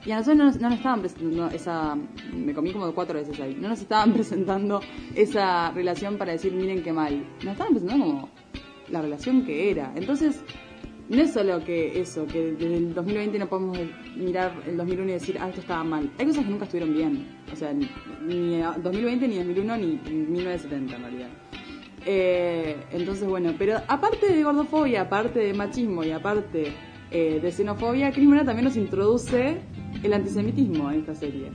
y 0.06 0.12
a 0.12 0.18
nosotros 0.18 0.38
no 0.38 0.46
nos, 0.46 0.60
no 0.60 0.70
nos 0.70 0.78
estaban 0.78 1.02
presentando 1.02 1.48
esa, 1.50 1.98
me 2.34 2.54
comí 2.54 2.72
como 2.72 2.92
cuatro 2.94 3.20
veces 3.20 3.40
ahí, 3.40 3.58
no 3.60 3.70
nos 3.70 3.82
estaban 3.82 4.14
presentando 4.14 4.82
esa 5.16 5.72
relación 5.72 6.18
para 6.18 6.32
decir 6.32 6.54
miren 6.54 6.84
qué 6.84 6.94
mal, 6.94 7.24
nos 7.44 7.54
estaban 7.54 7.74
presentando 7.74 8.06
como 8.06 8.30
la 8.90 9.02
relación 9.02 9.46
que 9.46 9.72
era. 9.72 9.92
Entonces, 9.96 10.44
no 11.10 11.22
es 11.22 11.34
solo 11.34 11.64
que 11.64 12.00
eso, 12.00 12.26
que 12.26 12.54
desde 12.54 12.78
el 12.78 12.94
2020 12.94 13.40
no 13.40 13.48
podemos 13.48 13.78
mirar 14.16 14.54
el 14.66 14.78
2001 14.78 15.10
y 15.10 15.14
decir, 15.14 15.38
ah, 15.42 15.50
esto 15.50 15.62
estaba 15.62 15.84
mal. 15.84 16.10
Hay 16.18 16.26
cosas 16.26 16.46
que 16.46 16.52
nunca 16.52 16.66
estuvieron 16.66 16.94
bien. 16.94 17.28
O 17.52 17.56
sea, 17.56 17.74
ni, 17.74 17.90
ni 18.22 18.62
2020, 18.62 19.28
ni 19.28 19.38
2001, 19.38 19.78
ni 19.78 19.86
1970 20.06 20.96
en 20.96 21.02
realidad. 21.02 21.30
Eh, 22.06 22.78
entonces, 22.92 23.28
bueno, 23.28 23.54
pero 23.58 23.78
aparte 23.88 24.34
de 24.34 24.44
gordofobia, 24.44 25.02
aparte 25.02 25.40
de 25.40 25.54
machismo 25.54 26.04
y 26.04 26.12
aparte 26.12 26.74
eh, 27.12 27.40
de 27.42 27.52
xenofobia, 27.52 28.12
Cris 28.12 28.30
también 28.46 28.64
nos 28.64 28.78
introduce 28.78 29.58
el 30.04 30.14
antisemitismo 30.14 30.92
en 30.92 31.00
esta 31.02 31.16
serie. 31.16 31.52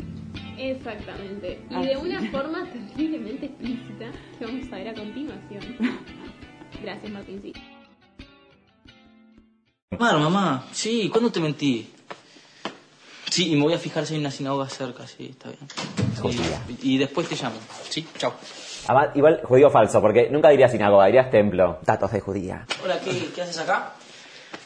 Exactamente. 0.59 1.61
Y 1.71 1.75
Así. 1.75 1.87
de 1.89 1.97
una 1.97 2.21
forma 2.31 2.65
terriblemente 2.73 3.47
explícita 3.47 4.11
que 4.39 4.45
vamos 4.47 4.73
a 4.73 4.77
ver 4.77 4.89
a 4.89 4.95
continuación. 4.95 5.77
Gracias, 6.83 7.13
Martín. 7.13 7.41
Sí. 7.43 7.53
Claro, 9.97 10.19
mamá. 10.21 10.67
Sí, 10.73 11.09
¿cuándo 11.11 11.31
te 11.31 11.41
mentí? 11.41 11.91
Sí, 13.31 13.53
y 13.53 13.57
me 13.57 13.63
voy 13.63 13.75
a 13.75 13.79
fijar 13.79 14.07
si 14.07 14.15
hay 14.15 14.21
una 14.21 14.31
sinagoga 14.31 14.69
cerca, 14.69 15.07
sí, 15.07 15.29
está 15.31 15.51
bien. 15.51 15.61
Sí, 16.33 16.41
y 16.83 16.99
después 16.99 17.29
te 17.29 17.35
llamo. 17.37 17.57
Sí, 17.89 18.07
chao. 18.17 18.33
Además, 18.89 19.17
igual 19.17 19.41
judío 19.45 19.69
falso, 19.71 20.01
porque 20.01 20.29
nunca 20.31 20.49
dirías 20.51 20.71
sinagoga, 20.71 21.07
dirías 21.07 21.31
templo. 21.31 21.79
Datos 21.85 22.13
de 22.13 22.21
judía. 22.21 22.67
Hola, 22.85 22.99
¿qué, 23.01 23.29
qué 23.35 23.43
haces 23.43 23.59
acá? 23.59 23.95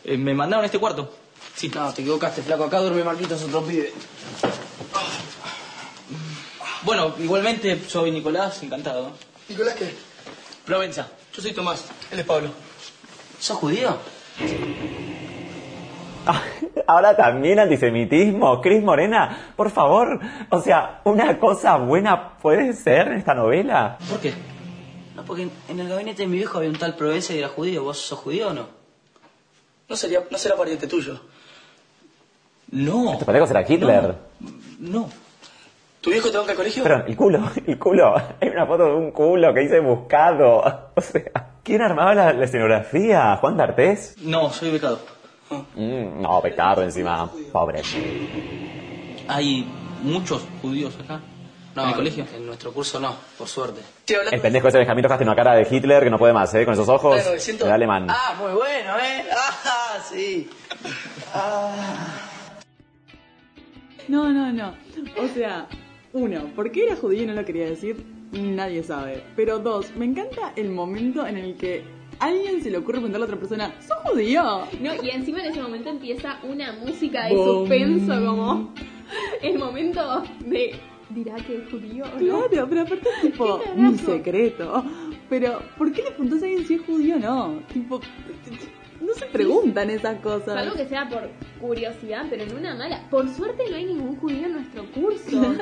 Eh, 0.05 0.17
me 0.17 0.35
mandaron 0.35 0.63
a 0.63 0.67
este 0.67 0.79
cuarto. 0.79 1.13
Sí. 1.55 1.69
No, 1.75 1.93
te 1.93 2.03
equivocaste, 2.03 2.43
flaco. 2.43 2.65
Acá 2.65 2.79
duerme 2.81 3.05
Marquitos, 3.05 3.43
otro 3.45 3.63
pibe. 3.63 3.93
Bueno, 6.83 7.15
igualmente 7.19 7.81
soy 7.87 8.11
Nicolás, 8.11 8.63
encantado. 8.63 9.13
¿Nicolás 9.49 9.75
qué? 9.75 9.95
Provenza. 10.65 11.09
Yo 11.35 11.43
soy 11.43 11.53
Tomás. 11.53 11.85
Él 12.11 12.21
es 12.21 12.27
Pablo. 12.27 12.51
¿Sos 13.39 13.57
judío? 13.59 13.97
Ah, 16.27 16.43
Ahora 16.87 17.17
también 17.17 17.59
antisemitismo. 17.59 18.61
Cris 18.61 18.83
Morena, 18.83 19.53
por 19.57 19.71
favor. 19.71 20.21
O 20.51 20.61
sea, 20.61 21.01
¿una 21.05 21.39
cosa 21.39 21.77
buena 21.77 22.39
puede 22.39 22.73
ser 22.73 23.09
en 23.09 23.15
esta 23.19 23.35
novela? 23.35 23.99
¿Por 24.09 24.21
qué? 24.21 24.33
No, 25.15 25.25
porque 25.25 25.43
en, 25.45 25.51
en 25.69 25.81
el 25.81 25.89
gabinete 25.89 26.23
de 26.23 26.29
mi 26.29 26.37
viejo 26.39 26.59
había 26.59 26.71
un 26.71 26.79
tal 26.79 26.97
Provenza 26.97 27.35
y 27.35 27.39
era 27.39 27.49
judío. 27.49 27.85
¿Vos 27.85 27.99
sos 27.99 28.19
judío 28.19 28.49
o 28.49 28.53
no? 28.55 28.69
No, 29.89 29.97
sería, 29.97 30.21
no 30.31 30.39
será 30.39 30.57
pariente 30.57 30.87
tuyo. 30.87 31.21
No. 32.73 33.17
¿Te 33.19 33.25
parece 33.25 33.47
será 33.49 33.65
Hitler? 33.69 34.15
No. 34.79 35.09
¿Tu 36.01 36.11
viejo 36.11 36.31
te 36.31 36.39
banca 36.39 36.53
al 36.53 36.57
colegio? 36.57 36.83
Perdón, 36.83 37.05
el 37.09 37.17
culo, 37.17 37.51
el 37.67 37.79
culo. 37.79 38.15
Hay 38.41 38.49
una 38.49 38.67
foto 38.67 38.87
de 38.87 38.95
un 38.95 39.11
culo 39.11 39.53
que 39.53 39.61
dice 39.61 39.81
buscado. 39.81 40.63
O 40.95 41.01
sea, 41.03 41.23
¿quién 41.63 41.83
armaba 41.83 42.15
la, 42.15 42.33
la 42.33 42.45
escenografía? 42.45 43.37
¿Juan 43.37 43.57
D'Artés? 43.57 44.17
No, 44.23 44.51
soy 44.51 44.71
becado. 44.71 44.99
Mm, 45.75 46.21
no, 46.23 46.41
pecado 46.43 46.83
encima. 46.83 47.31
Pobre. 47.53 47.83
Hay 49.29 49.67
muchos 50.03 50.43
judíos 50.63 50.95
acá. 51.03 51.21
No, 51.75 51.83
¿En 51.85 51.89
el 51.91 51.95
colegio? 51.95 52.27
En 52.35 52.47
nuestro 52.47 52.73
curso 52.73 52.99
no, 52.99 53.15
por 53.39 53.47
suerte. 53.49 53.81
El 54.33 54.41
pendejo 54.41 54.69
ese 54.69 54.79
Benjamín 54.79 55.05
Rojas 55.05 55.19
tiene 55.19 55.31
una 55.33 55.37
cara 55.43 55.55
de 55.57 55.67
Hitler 55.71 56.03
que 56.03 56.11
no 56.11 56.19
puede 56.19 56.33
más, 56.33 56.53
¿eh? 56.55 56.65
Con 56.65 56.75
esos 56.75 56.89
ojos. 56.89 57.21
Claro, 57.23 57.39
siento- 57.39 57.73
alemán. 57.73 58.07
Ah, 58.11 58.35
muy 58.39 58.53
bueno, 58.53 58.99
¿eh? 58.99 59.25
Ah, 59.65 59.99
sí. 60.09 60.51
Ah. 61.35 61.71
No, 64.11 64.29
no, 64.33 64.53
no. 64.53 64.75
O 65.23 65.29
sea, 65.29 65.69
uno, 66.13 66.41
¿por 66.57 66.73
qué 66.73 66.87
era 66.87 66.97
judío 66.97 67.23
y 67.23 67.27
no 67.27 67.35
lo 67.35 67.45
quería 67.45 67.67
decir? 67.67 68.05
Nadie 68.33 68.83
sabe. 68.83 69.23
Pero 69.37 69.61
dos, 69.61 69.95
me 69.97 70.05
encanta 70.05 70.53
el 70.57 70.71
momento 70.71 71.25
en 71.25 71.37
el 71.37 71.55
que 71.55 71.85
alguien 72.19 72.61
se 72.61 72.73
le 72.73 72.79
ocurre 72.79 72.95
preguntarle 72.95 73.27
a 73.27 73.29
otra 73.29 73.39
persona, 73.39 73.73
¿sos 73.79 73.99
judío? 73.99 74.43
No, 74.81 74.91
y 75.01 75.11
encima 75.11 75.45
en 75.45 75.53
ese 75.53 75.63
momento 75.63 75.91
empieza 75.91 76.41
una 76.43 76.73
música 76.73 77.27
de 77.27 77.37
suspenso 77.37 78.27
como 78.27 78.75
el 79.43 79.59
momento 79.61 80.25
de 80.45 80.75
dirá 81.11 81.37
que 81.37 81.59
es 81.59 81.71
judío 81.71 82.05
o 82.05 82.21
no. 82.21 82.49
Claro, 82.49 82.67
pero 82.69 82.81
aparte 82.83 83.09
es 83.09 83.31
tipo 83.31 83.61
mi 83.77 83.97
secreto. 83.97 84.85
Pero, 85.29 85.63
¿por 85.79 85.93
qué 85.93 86.03
le 86.03 86.11
preguntás 86.11 86.43
a 86.43 86.47
alguien 86.47 86.67
si 86.67 86.75
es 86.75 86.81
judío 86.83 87.15
o 87.15 87.19
no? 87.21 87.63
Tipo, 87.73 88.01
no 89.01 89.15
se 89.15 89.27
preguntan 89.27 89.91
esas 89.91 90.21
cosas. 90.21 90.57
Algo 90.57 90.75
que 90.75 90.87
sea 90.87 91.09
por 91.09 91.31
curiosidad, 91.61 92.27
pero 92.29 92.45
en 92.45 92.57
una 92.57 92.75
mala. 92.75 93.09
Por 93.11 93.29
suerte 93.29 93.65
no 93.71 93.77
hay 93.77 93.87
ningún 93.87 94.17
judío 94.17 94.47
en 94.47 94.53
nuestro 94.53 94.85
curso. 94.93 95.55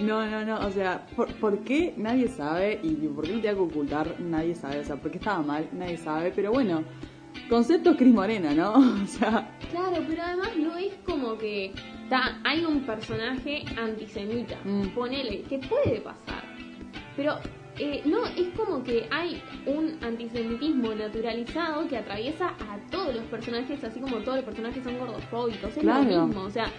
No, 0.00 0.26
no, 0.26 0.44
no. 0.44 0.66
O 0.66 0.70
sea, 0.70 1.06
¿por, 1.16 1.58
qué 1.60 1.94
nadie 1.96 2.28
sabe? 2.28 2.80
Y 2.82 2.94
por 3.08 3.26
qué 3.26 3.34
no 3.34 3.40
te 3.40 3.48
que 3.48 3.60
ocultar, 3.60 4.20
nadie 4.20 4.54
sabe. 4.54 4.80
O 4.80 4.84
sea, 4.84 4.96
¿por 4.96 5.10
qué 5.10 5.18
estaba 5.18 5.42
mal? 5.42 5.68
Nadie 5.72 5.96
sabe. 5.96 6.32
Pero 6.34 6.52
bueno, 6.52 6.84
concepto 7.48 7.96
Cris 7.96 8.14
Morena, 8.14 8.52
¿no? 8.54 8.74
O 9.04 9.06
sea. 9.06 9.56
Claro, 9.70 10.04
pero 10.08 10.22
además 10.22 10.50
no 10.56 10.76
es 10.76 10.94
como 11.04 11.36
que. 11.38 11.72
hay 12.44 12.64
un 12.64 12.80
personaje 12.86 13.64
antisemita. 13.76 14.56
Mm. 14.64 14.88
Ponele, 14.88 15.42
que 15.42 15.58
puede 15.58 16.00
pasar. 16.00 16.44
Pero 17.16 17.38
eh, 17.80 18.02
no, 18.04 18.26
es 18.26 18.48
como 18.56 18.82
que 18.84 19.08
hay 19.10 19.42
un 19.64 19.96
antisemitismo 20.02 20.94
naturalizado 20.94 21.88
que 21.88 21.96
atraviesa 21.96 22.48
a 22.48 22.78
todos 22.90 23.14
los 23.14 23.24
personajes, 23.24 23.82
así 23.82 24.00
como 24.00 24.18
todos 24.18 24.36
los 24.36 24.44
personajes 24.44 24.84
son 24.84 24.98
gordofóbicos. 24.98 25.76
Es 25.76 25.82
lo 25.82 26.02
mismo, 26.02 26.42
o 26.42 26.50
sea, 26.50 26.70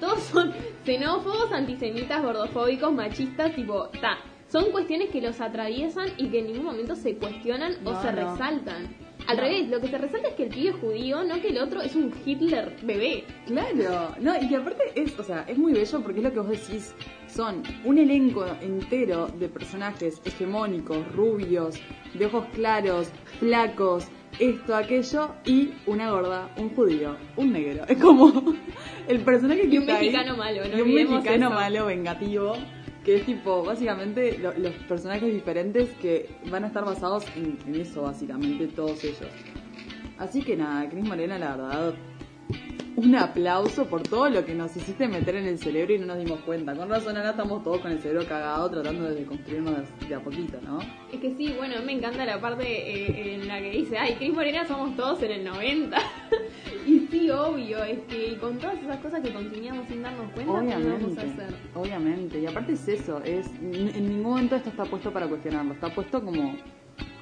todos 0.00 0.20
son 0.24 0.52
xenófobos, 0.84 1.52
antisemitas, 1.52 2.22
gordofóbicos, 2.22 2.92
machistas, 2.92 3.54
tipo, 3.54 3.88
ta. 4.00 4.18
Son 4.48 4.70
cuestiones 4.72 5.10
que 5.10 5.20
los 5.20 5.40
atraviesan 5.40 6.08
y 6.16 6.28
que 6.28 6.40
en 6.40 6.46
ningún 6.46 6.64
momento 6.64 6.96
se 6.96 7.16
cuestionan 7.16 7.74
o 7.84 7.94
se 8.00 8.10
resaltan. 8.10 9.07
Al 9.28 9.36
revés, 9.36 9.68
lo 9.68 9.78
que 9.78 9.88
se 9.88 9.98
resalta 9.98 10.28
es 10.28 10.34
que 10.36 10.44
el 10.44 10.48
pibe 10.48 10.70
es 10.70 10.76
judío, 10.76 11.22
no 11.22 11.38
que 11.42 11.48
el 11.48 11.58
otro 11.58 11.82
es 11.82 11.94
un 11.94 12.10
Hitler 12.24 12.74
bebé. 12.82 13.24
Claro, 13.46 14.14
no, 14.20 14.34
y 14.40 14.48
que 14.48 14.56
aparte 14.56 14.84
es, 14.94 15.18
o 15.18 15.22
sea, 15.22 15.44
es 15.46 15.58
muy 15.58 15.74
bello 15.74 16.00
porque 16.00 16.20
es 16.20 16.24
lo 16.24 16.32
que 16.32 16.40
vos 16.40 16.48
decís, 16.48 16.94
son 17.26 17.62
un 17.84 17.98
elenco 17.98 18.46
entero 18.62 19.26
de 19.26 19.50
personajes 19.50 20.22
hegemónicos, 20.24 21.06
rubios, 21.12 21.78
de 22.14 22.24
ojos 22.24 22.46
claros, 22.54 23.10
flacos, 23.38 24.06
esto, 24.38 24.74
aquello, 24.74 25.34
y 25.44 25.72
una 25.84 26.10
gorda, 26.10 26.50
un 26.56 26.74
judío, 26.74 27.14
un 27.36 27.52
negro. 27.52 27.84
Es 27.86 27.98
como 27.98 28.32
el 29.08 29.20
personaje 29.20 29.68
que 29.68 29.74
y 29.74 29.78
un 29.78 29.84
mexicano 29.84 30.38
malo, 30.38 30.62
¿no? 30.66 30.78
Y 30.78 30.80
un 30.80 30.94
mexicano 30.94 31.50
malo, 31.50 31.84
vengativo 31.84 32.54
que 33.08 33.16
es 33.16 33.24
tipo, 33.24 33.64
básicamente, 33.64 34.36
los 34.36 34.74
personajes 34.86 35.32
diferentes 35.32 35.88
que 36.02 36.28
van 36.50 36.64
a 36.64 36.66
estar 36.66 36.84
basados 36.84 37.24
en, 37.36 37.74
eso, 37.74 38.02
básicamente, 38.02 38.66
todos 38.66 39.02
ellos. 39.02 39.30
Así 40.18 40.42
que 40.42 40.54
nada, 40.58 40.86
Cris 40.90 41.06
Morena, 41.06 41.38
la 41.38 41.56
verdad, 41.56 41.94
un 42.98 43.14
aplauso 43.14 43.86
por 43.86 44.02
todo 44.02 44.28
lo 44.28 44.44
que 44.44 44.54
nos 44.54 44.76
hiciste 44.76 45.06
meter 45.06 45.36
en 45.36 45.46
el 45.46 45.58
cerebro 45.58 45.94
y 45.94 45.98
no 45.98 46.06
nos 46.06 46.18
dimos 46.18 46.40
cuenta. 46.40 46.74
Con 46.74 46.88
razón 46.88 47.16
ahora 47.16 47.30
estamos 47.30 47.62
todos 47.62 47.80
con 47.80 47.92
el 47.92 48.00
cerebro 48.00 48.26
cagado 48.26 48.68
tratando 48.70 49.08
de 49.08 49.24
construirnos 49.24 49.84
de 50.08 50.14
a 50.16 50.20
poquito, 50.20 50.58
¿no? 50.62 50.80
Es 51.12 51.20
que 51.20 51.32
sí, 51.36 51.54
bueno, 51.56 51.76
me 51.86 51.92
encanta 51.92 52.24
la 52.24 52.40
parte 52.40 52.64
eh, 52.64 53.34
en 53.34 53.46
la 53.46 53.60
que 53.60 53.70
dice, 53.70 53.98
ay, 53.98 54.16
Cris 54.16 54.34
Morena 54.34 54.66
somos 54.66 54.96
todos 54.96 55.22
en 55.22 55.30
el 55.30 55.44
90. 55.44 55.96
y 56.88 57.06
sí, 57.08 57.30
obvio, 57.30 57.84
es 57.84 58.00
que 58.08 58.36
con 58.38 58.58
todas 58.58 58.82
esas 58.82 58.96
cosas 58.98 59.20
que 59.20 59.32
consumíamos 59.32 59.86
sin 59.86 60.02
darnos 60.02 60.32
cuenta, 60.32 60.52
obviamente, 60.54 60.90
vamos 60.90 61.18
a 61.18 61.20
hacer? 61.20 61.54
Obviamente, 61.76 62.40
y 62.40 62.46
aparte 62.46 62.72
es 62.72 62.88
eso, 62.88 63.22
es 63.22 63.46
en 63.60 64.08
ningún 64.08 64.22
momento 64.22 64.56
esto 64.56 64.70
está 64.70 64.84
puesto 64.84 65.12
para 65.12 65.28
cuestionarlo, 65.28 65.74
está 65.74 65.94
puesto 65.94 66.20
como 66.20 66.56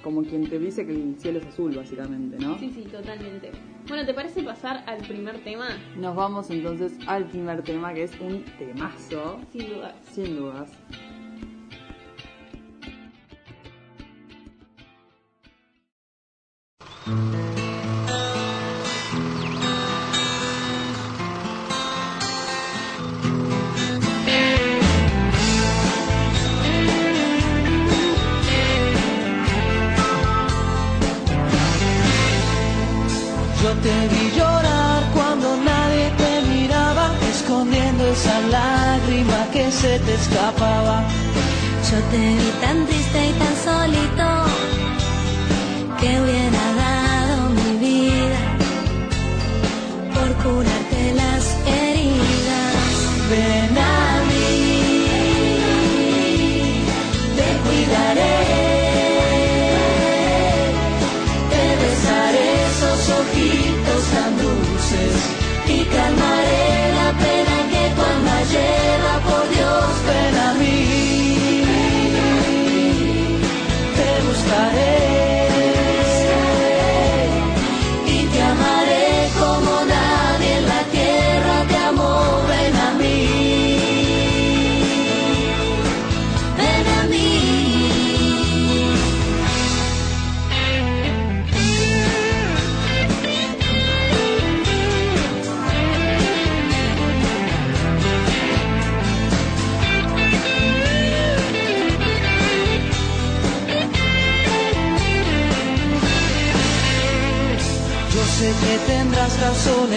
como 0.06 0.22
quien 0.22 0.48
te 0.48 0.56
dice 0.60 0.86
que 0.86 0.92
el 0.92 1.16
cielo 1.18 1.40
es 1.40 1.46
azul, 1.46 1.74
básicamente, 1.74 2.38
¿no? 2.38 2.56
Sí, 2.60 2.70
sí, 2.72 2.82
totalmente. 2.82 3.50
Bueno, 3.88 4.06
¿te 4.06 4.14
parece 4.14 4.40
pasar 4.44 4.84
al 4.86 4.98
primer 4.98 5.42
tema? 5.42 5.66
Nos 5.96 6.14
vamos 6.14 6.48
entonces 6.50 6.92
al 7.08 7.24
primer 7.24 7.64
tema, 7.64 7.92
que 7.92 8.04
es 8.04 8.12
un 8.20 8.44
temazo. 8.56 9.40
Sin 9.50 9.68
dudas. 9.68 9.94
Sin 10.12 10.36
dudas. 10.36 10.70
Yo 42.12 42.45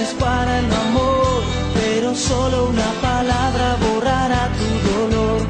para 0.07 0.59
el 0.59 0.65
amor, 0.65 1.43
pero 1.73 2.15
solo 2.15 2.69
una 2.69 2.91
palabra 3.01 3.75
borrará 3.85 4.49
tu 4.59 4.69
dolor. 4.91 5.41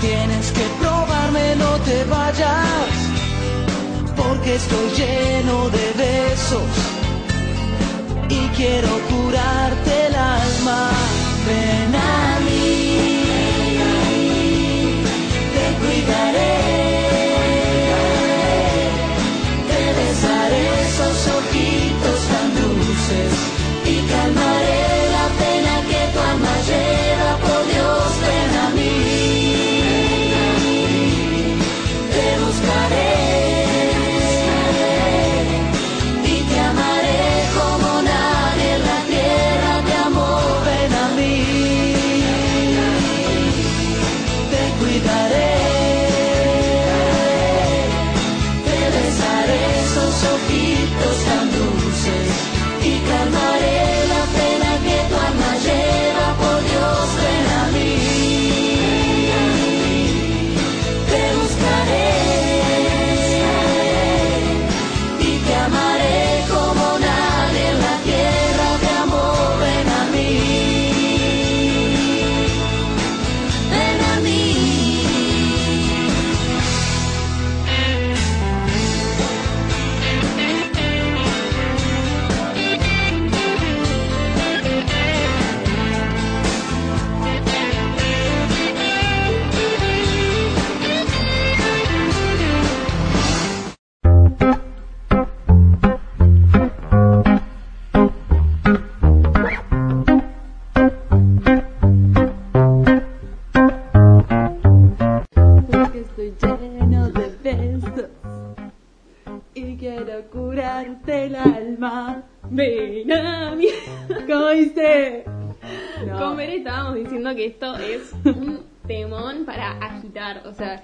Tienes 0.00 0.52
que 0.52 0.66
probarme, 0.80 1.56
no 1.56 1.72
te 1.80 2.04
vayas, 2.04 2.94
porque 4.16 4.56
estoy 4.56 4.88
lleno 5.00 5.70
de 5.70 5.86
besos 6.04 6.70
y 8.28 8.40
quiero 8.48 8.90
curarte 9.08 10.06
el 10.08 10.14
alma. 10.14 10.90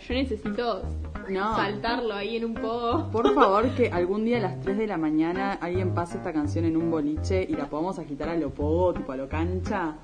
Yo 0.06 0.14
necesito 0.14 0.82
No. 1.28 1.56
saltarlo 1.56 2.14
ahí 2.14 2.36
en 2.36 2.44
un 2.46 2.54
poco. 2.54 3.08
Por 3.12 3.34
favor, 3.34 3.68
que 3.74 3.88
algún 3.90 4.24
día 4.24 4.38
a 4.38 4.40
las 4.40 4.60
3 4.60 4.78
de 4.78 4.86
la 4.86 4.96
mañana 4.96 5.52
alguien 5.60 5.94
pase 5.94 6.18
esta 6.18 6.32
canción 6.32 6.64
en 6.64 6.76
un 6.76 6.90
boliche 6.90 7.42
y 7.48 7.52
la 7.54 7.66
podamos 7.68 7.98
agitar 7.98 8.28
a 8.30 8.36
lo 8.36 8.50
pogo, 8.50 8.94
tipo 8.94 9.12
a 9.12 9.16
lo 9.16 9.28
cancha. 9.28 9.94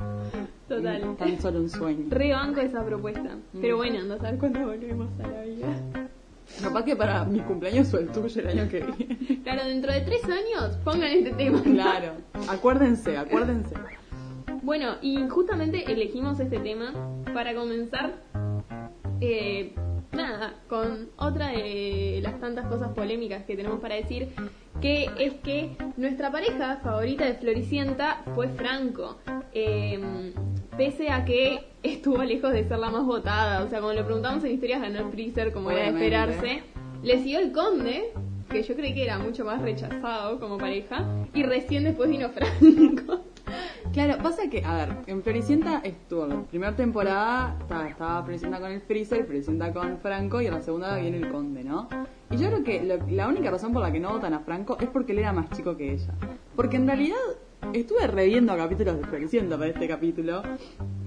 Total. 0.68 1.16
Tan 1.16 1.40
solo 1.40 1.60
un 1.60 1.70
sueño. 1.70 2.06
Rebanco 2.10 2.60
esa 2.60 2.84
propuesta. 2.84 3.36
Mm. 3.52 3.60
Pero 3.60 3.76
bueno, 3.76 4.00
anda 4.00 4.16
a 4.16 4.18
saber 4.18 4.38
cuándo 4.38 4.60
volvemos 4.66 5.08
a 5.20 5.26
la 5.28 5.42
vida. 5.42 5.68
Capaz 6.62 6.84
que 6.84 6.94
para 6.94 7.24
mi 7.24 7.40
cumpleaños 7.40 7.92
o 7.94 7.98
el 7.98 8.08
tuyo 8.08 8.40
el 8.42 8.46
año 8.58 8.68
que 8.70 8.80
viene. 8.80 9.42
Claro, 9.42 9.64
dentro 9.64 9.92
de 9.92 10.00
tres 10.02 10.22
años 10.24 10.76
pongan 10.84 11.10
este 11.10 11.32
tema. 11.32 11.60
Claro. 11.62 12.12
Acuérdense, 12.48 13.16
acuérdense. 13.16 13.74
Bueno, 14.62 14.94
y 15.02 15.26
justamente 15.28 15.90
elegimos 15.90 16.38
este 16.40 16.58
tema 16.58 16.92
para 17.34 17.54
comenzar, 17.54 18.14
eh, 19.20 19.74
nada, 20.12 20.54
con 20.68 21.10
otra 21.16 21.48
de 21.48 22.20
las 22.22 22.40
tantas 22.40 22.66
cosas 22.66 22.90
polémicas 22.90 23.44
que 23.44 23.56
tenemos 23.56 23.80
para 23.80 23.94
decir, 23.94 24.28
que 24.80 25.10
es 25.18 25.34
que 25.34 25.76
nuestra 25.96 26.30
pareja 26.30 26.80
favorita 26.82 27.24
de 27.24 27.34
Floricienta 27.34 28.22
fue 28.34 28.48
Franco. 28.48 29.18
Eh, 29.52 30.32
pese 30.76 31.10
a 31.10 31.24
que 31.24 31.64
estuvo 31.82 32.22
lejos 32.22 32.52
de 32.52 32.68
ser 32.68 32.78
la 32.78 32.90
más 32.90 33.04
votada, 33.04 33.64
o 33.64 33.68
sea, 33.68 33.80
cuando 33.80 34.00
le 34.00 34.04
preguntamos 34.04 34.44
en 34.44 34.52
historias 34.52 34.80
ganó 34.80 34.98
el 34.98 35.10
Freezer, 35.10 35.52
como 35.52 35.70
era 35.70 35.84
de 35.84 35.88
esperarse, 35.88 36.62
le 37.02 37.18
siguió 37.22 37.38
el 37.40 37.52
Conde, 37.52 38.12
que 38.50 38.62
yo 38.62 38.74
creí 38.76 38.94
que 38.94 39.04
era 39.04 39.18
mucho 39.18 39.44
más 39.44 39.62
rechazado 39.62 40.38
como 40.38 40.58
pareja, 40.58 41.04
y 41.32 41.42
recién 41.42 41.84
después 41.84 42.10
vino 42.10 42.28
Franco. 42.30 43.24
Claro, 43.92 44.22
pasa 44.22 44.48
que, 44.50 44.64
a 44.64 44.74
ver, 44.74 44.96
en 45.06 45.22
Floricienta 45.22 45.80
estuvo 45.84 46.24
en 46.24 46.30
la 46.30 46.42
primera 46.42 46.76
temporada, 46.76 47.56
estaba, 47.60 47.88
estaba 47.88 48.22
Floricienta 48.24 48.60
con 48.60 48.70
el 48.70 48.80
Freezer, 48.80 49.24
Floricienta 49.24 49.72
con 49.72 49.98
Franco 49.98 50.40
y 50.40 50.46
en 50.46 50.54
la 50.54 50.60
segunda 50.60 50.96
viene 50.98 51.18
el 51.18 51.28
Conde, 51.28 51.64
¿no? 51.64 51.88
Y 52.30 52.36
yo 52.36 52.48
creo 52.48 52.64
que 52.64 53.00
la 53.08 53.28
única 53.28 53.50
razón 53.50 53.72
por 53.72 53.82
la 53.82 53.92
que 53.92 54.00
no 54.00 54.10
votan 54.10 54.34
a 54.34 54.40
Franco 54.40 54.76
es 54.80 54.88
porque 54.88 55.12
él 55.12 55.20
era 55.20 55.32
más 55.32 55.48
chico 55.50 55.76
que 55.76 55.92
ella. 55.92 56.12
Porque 56.54 56.76
en 56.76 56.86
realidad 56.86 57.16
estuve 57.72 58.06
reviendo 58.06 58.56
capítulos 58.56 58.98
de 58.98 59.04
Floricienta 59.04 59.56
para 59.56 59.70
este 59.70 59.88
capítulo 59.88 60.42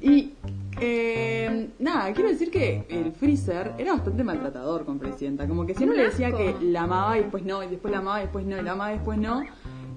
y 0.01 0.33
eh, 0.81 1.69
nada, 1.79 2.13
quiero 2.13 2.29
decir 2.29 2.49
que 2.49 2.85
el 2.89 3.11
Freezer 3.11 3.73
era 3.77 3.93
bastante 3.93 4.23
maltratador 4.23 4.85
con 4.85 4.99
Floricienta, 4.99 5.47
como 5.47 5.65
que 5.65 5.75
siempre 5.75 5.97
le 5.97 6.05
decía 6.05 6.31
que 6.31 6.55
la 6.61 6.83
amaba 6.83 7.17
y 7.17 7.21
después 7.21 7.43
no, 7.43 7.61
y 7.63 7.67
después 7.67 7.91
la 7.91 7.99
amaba 7.99 8.19
y 8.19 8.23
después 8.23 8.45
no, 8.45 8.57
y 8.57 8.61
la 8.61 8.71
amaba 8.71 8.91
y 8.91 8.95
después 8.95 9.17
no. 9.17 9.43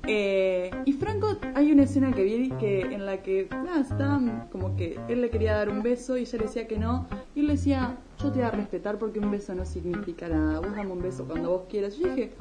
Eh, 0.07 0.71
y 0.85 0.93
Franco, 0.95 1.37
hay 1.55 1.71
una 1.71 1.85
escena 1.85 2.13
que 2.13 2.25
vi 2.25 2.51
que 2.59 2.81
en 2.81 3.07
la 3.07 3.23
que 3.23 3.49
nada, 3.51 4.49
como 4.51 4.77
que 4.77 4.99
él 5.09 5.21
le 5.21 5.31
quería 5.31 5.57
dar 5.57 5.69
un 5.69 5.83
beso 5.83 6.17
y 6.17 6.23
ella 6.23 6.39
le 6.39 6.45
decía 6.45 6.67
que 6.67 6.79
no. 6.79 7.07
Y 7.35 7.41
él 7.41 7.47
le 7.47 7.53
decía, 7.55 7.97
yo 8.19 8.31
te 8.31 8.39
voy 8.39 8.49
a 8.49 8.51
respetar 8.51 8.99
porque 8.99 9.21
un 9.21 9.31
beso 9.31 9.55
no 9.55 9.65
significa 9.65 10.29
nada. 10.29 10.61
Vos 10.61 10.75
dame 10.75 10.93
un 10.93 11.03
beso 11.03 11.25
cuando 11.25 11.51
vos 11.51 11.63
quieras. 11.69 11.97
Yo 11.97 12.09
dije, 12.09 12.33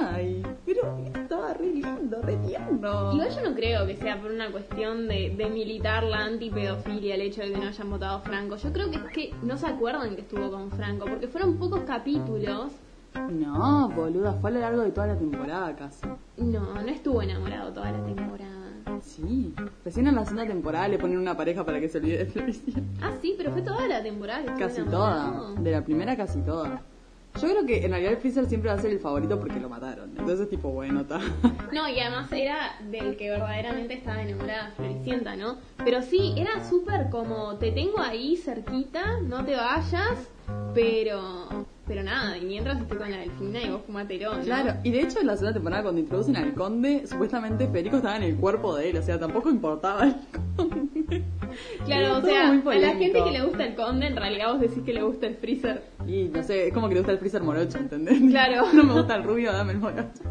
ay, 0.00 0.42
pero 0.64 0.96
estaba 1.14 1.54
re 1.54 1.66
lindo. 1.72 2.20
Igual 3.12 3.30
yo 3.30 3.50
no 3.50 3.54
creo 3.54 3.86
que 3.86 3.96
sea 3.96 4.20
por 4.20 4.30
una 4.30 4.50
cuestión 4.52 5.08
de, 5.08 5.34
de 5.36 5.50
militar 5.50 6.04
la 6.04 6.24
antipedofilia 6.24 7.14
el 7.16 7.22
hecho 7.22 7.42
de 7.42 7.52
que 7.52 7.58
no 7.58 7.66
hayan 7.66 7.90
votado 7.90 8.20
Franco. 8.20 8.56
Yo 8.56 8.72
creo 8.72 8.90
que 8.90 8.96
es 8.96 9.04
que 9.12 9.34
no 9.42 9.56
se 9.56 9.66
acuerdan 9.66 10.14
que 10.14 10.22
estuvo 10.22 10.50
con 10.50 10.70
Franco, 10.70 11.06
porque 11.06 11.28
fueron 11.28 11.56
pocos 11.56 11.80
capítulos. 11.80 12.72
No, 13.30 13.88
boluda, 13.90 14.32
fue 14.34 14.50
a 14.50 14.52
lo 14.54 14.60
largo 14.60 14.82
de 14.82 14.90
toda 14.90 15.08
la 15.08 15.16
temporada 15.16 15.74
casi. 15.76 16.06
No, 16.38 16.74
no 16.74 16.88
estuvo 16.88 17.22
enamorado 17.22 17.72
toda 17.72 17.92
la 17.92 18.04
temporada. 18.04 18.50
Sí, 19.02 19.54
recién 19.84 20.06
en 20.06 20.14
la 20.14 20.24
segunda 20.24 20.46
temporada 20.46 20.88
le 20.88 20.98
ponen 20.98 21.18
una 21.18 21.36
pareja 21.36 21.64
para 21.64 21.80
que 21.80 21.88
se 21.88 21.98
olvide 21.98 22.18
de 22.18 22.26
Floricienta. 22.26 23.06
Ah, 23.06 23.12
sí, 23.20 23.34
pero 23.36 23.52
fue 23.52 23.62
toda 23.62 23.86
la 23.88 24.02
temporada. 24.02 24.42
que 24.44 24.62
Casi 24.62 24.80
enamorado. 24.80 25.42
toda, 25.48 25.60
de 25.60 25.70
la 25.70 25.84
primera 25.84 26.16
casi 26.16 26.40
toda. 26.40 26.82
Yo 27.40 27.48
creo 27.48 27.64
que 27.64 27.84
en 27.84 27.90
realidad 27.90 28.12
el 28.12 28.18
Freezer 28.18 28.44
siempre 28.46 28.70
va 28.70 28.76
a 28.76 28.80
ser 28.80 28.90
el 28.90 28.98
favorito 29.00 29.40
porque 29.40 29.58
lo 29.58 29.68
mataron. 29.68 30.10
Entonces, 30.18 30.48
tipo, 30.50 30.68
bueno, 30.70 31.00
está. 31.00 31.18
No, 31.72 31.88
y 31.88 31.98
además 31.98 32.30
era 32.30 32.72
del 32.90 33.16
que 33.16 33.30
verdaderamente 33.30 33.94
estaba 33.94 34.22
enamorada 34.22 34.70
Floricienta, 34.76 35.34
¿no? 35.36 35.56
Pero 35.82 36.02
sí, 36.02 36.34
era 36.36 36.62
súper 36.68 37.08
como, 37.08 37.54
te 37.56 37.72
tengo 37.72 37.98
ahí 38.00 38.36
cerquita, 38.36 39.20
no 39.20 39.42
te 39.44 39.56
vayas, 39.56 40.28
pero... 40.74 41.48
Pero 41.86 42.02
nada, 42.04 42.38
y 42.38 42.44
mientras 42.44 42.80
estoy 42.80 42.96
con 42.96 43.10
la 43.10 43.18
delfina 43.18 43.60
y 43.60 43.70
vos 43.70 43.82
fumatero, 43.84 44.34
¿no? 44.36 44.42
Claro, 44.44 44.74
y 44.84 44.92
de 44.92 45.00
hecho 45.00 45.20
en 45.20 45.26
la 45.26 45.34
segunda 45.34 45.54
temporada 45.54 45.82
cuando 45.82 46.00
introducen 46.00 46.36
al 46.36 46.54
conde, 46.54 47.06
supuestamente 47.08 47.66
Federico 47.66 47.96
estaba 47.96 48.16
en 48.16 48.22
el 48.22 48.36
cuerpo 48.36 48.76
de 48.76 48.90
él, 48.90 48.96
o 48.98 49.02
sea, 49.02 49.18
tampoco 49.18 49.50
importaba 49.50 50.04
el 50.04 50.14
conde. 50.56 51.24
Claro, 51.84 52.18
o 52.18 52.20
sea, 52.22 52.50
a 52.50 52.74
la 52.76 52.94
gente 52.94 53.22
que 53.24 53.30
le 53.30 53.42
gusta 53.44 53.66
el 53.66 53.74
conde, 53.74 54.06
en 54.06 54.16
realidad 54.16 54.52
vos 54.52 54.60
decís 54.60 54.82
que 54.84 54.92
le 54.92 55.02
gusta 55.02 55.26
el 55.26 55.36
freezer. 55.36 55.82
Y 56.06 56.24
no 56.24 56.42
sé, 56.42 56.68
es 56.68 56.74
como 56.74 56.88
que 56.88 56.94
le 56.94 57.00
gusta 57.00 57.12
el 57.12 57.18
freezer 57.18 57.42
morocho, 57.42 57.78
¿entendés? 57.78 58.18
Claro. 58.30 58.66
No 58.72 58.84
me 58.84 58.94
gusta 58.94 59.16
el 59.16 59.24
rubio, 59.24 59.52
dame 59.52 59.72
el 59.72 59.78
morocho. 59.78 60.22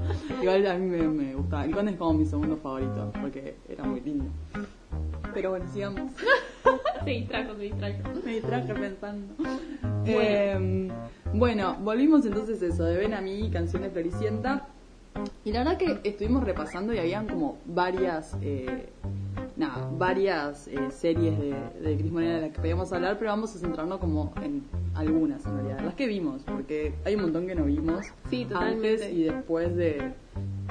Igual 0.41 0.65
a 0.65 0.75
mí 0.75 0.87
me, 0.87 1.07
me 1.07 1.35
gustaba. 1.35 1.65
El 1.65 1.71
conde 1.71 1.91
es 1.91 1.97
como 1.97 2.13
mi 2.13 2.25
segundo 2.25 2.57
favorito, 2.57 3.11
porque 3.21 3.55
era 3.69 3.83
muy 3.83 4.01
lindo. 4.01 4.25
Pero 5.33 5.51
bueno, 5.51 5.65
sigamos. 5.71 6.11
se 7.03 7.09
distrajo, 7.09 7.55
se 7.55 7.61
distrajo. 7.61 7.97
Me 8.23 8.31
distraje 8.33 8.73
pensando. 8.73 9.33
Eh, 10.05 10.89
bueno, 11.33 11.77
volvimos 11.81 12.25
entonces 12.25 12.61
eso, 12.61 12.83
de 12.83 12.97
Ven 12.97 13.13
a 13.13 13.21
mí, 13.21 13.49
canción 13.51 13.83
de 13.83 13.89
Floricienta. 13.89 14.67
Y 15.43 15.51
la 15.51 15.59
verdad 15.63 15.77
que 15.77 15.99
estuvimos 16.09 16.43
repasando 16.43 16.93
y 16.93 16.97
habían 16.99 17.27
como 17.27 17.57
varias, 17.65 18.35
eh, 18.41 18.89
nada, 19.57 19.89
varias 19.97 20.67
eh, 20.67 20.77
series 20.91 21.37
de, 21.39 21.55
de 21.81 21.97
Cris 21.97 22.11
Morena 22.11 22.35
de 22.35 22.41
las 22.41 22.51
que 22.51 22.59
podíamos 22.59 22.91
hablar, 22.93 23.17
pero 23.19 23.31
vamos 23.31 23.55
a 23.55 23.59
centrarnos 23.59 23.99
como 23.99 24.33
en 24.43 24.63
algunas 24.95 25.45
en 25.45 25.55
realidad, 25.55 25.79
las 25.83 25.95
que 25.95 26.07
vimos, 26.07 26.43
porque 26.43 26.93
hay 27.05 27.15
un 27.15 27.21
montón 27.23 27.47
que 27.47 27.55
no 27.55 27.65
vimos 27.65 28.05
Sí, 28.29 28.45
totalmente. 28.45 28.93
antes 28.93 29.13
y 29.13 29.23
después 29.23 29.75
de, 29.75 30.11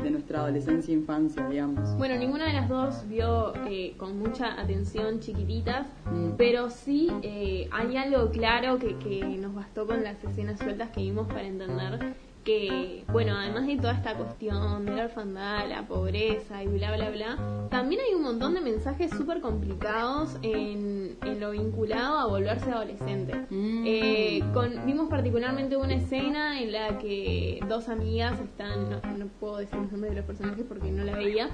de 0.02 0.10
nuestra 0.10 0.40
adolescencia 0.40 0.92
e 0.92 0.96
infancia, 0.98 1.46
digamos. 1.48 1.96
Bueno, 1.98 2.16
ninguna 2.16 2.46
de 2.46 2.52
las 2.54 2.68
dos 2.68 3.08
vio 3.08 3.52
eh, 3.66 3.94
con 3.98 4.18
mucha 4.18 4.60
atención 4.60 5.20
chiquititas, 5.20 5.86
Mm. 6.10 6.30
pero 6.36 6.70
sí 6.70 7.08
eh, 7.22 7.68
hay 7.70 7.96
algo 7.96 8.30
claro 8.30 8.78
que, 8.78 8.96
que 8.96 9.22
nos 9.38 9.54
bastó 9.54 9.86
con 9.86 10.02
las 10.02 10.22
escenas 10.24 10.58
sueltas 10.58 10.90
que 10.90 11.00
vimos 11.02 11.26
para 11.28 11.44
entender 11.46 12.14
que, 12.44 13.04
bueno, 13.08 13.34
además 13.36 13.66
de 13.66 13.76
toda 13.76 13.92
esta 13.92 14.14
cuestión 14.14 14.86
de 14.86 14.96
la 14.96 15.04
orfandad, 15.04 15.68
la 15.68 15.86
pobreza 15.86 16.62
y 16.62 16.68
bla, 16.68 16.94
bla, 16.96 17.10
bla, 17.10 17.68
también 17.70 18.00
hay 18.06 18.14
un 18.14 18.22
montón 18.22 18.54
de 18.54 18.60
mensajes 18.60 19.10
súper 19.10 19.40
complicados 19.40 20.36
en, 20.42 21.16
en 21.24 21.40
lo 21.40 21.50
vinculado 21.50 22.18
a 22.18 22.26
volverse 22.26 22.70
adolescente. 22.70 23.34
Mm. 23.50 23.84
Eh, 23.86 24.44
con, 24.54 24.86
vimos 24.86 25.08
particularmente 25.08 25.76
una 25.76 25.94
escena 25.94 26.60
en 26.60 26.72
la 26.72 26.98
que 26.98 27.60
dos 27.68 27.88
amigas 27.88 28.40
están, 28.40 28.90
no, 28.90 29.00
no 29.18 29.26
puedo 29.38 29.58
decir 29.58 29.78
los 29.78 29.92
nombres 29.92 30.12
de 30.12 30.16
los 30.16 30.26
personajes 30.26 30.64
porque 30.66 30.90
no 30.90 31.04
la 31.04 31.16
veía, 31.16 31.50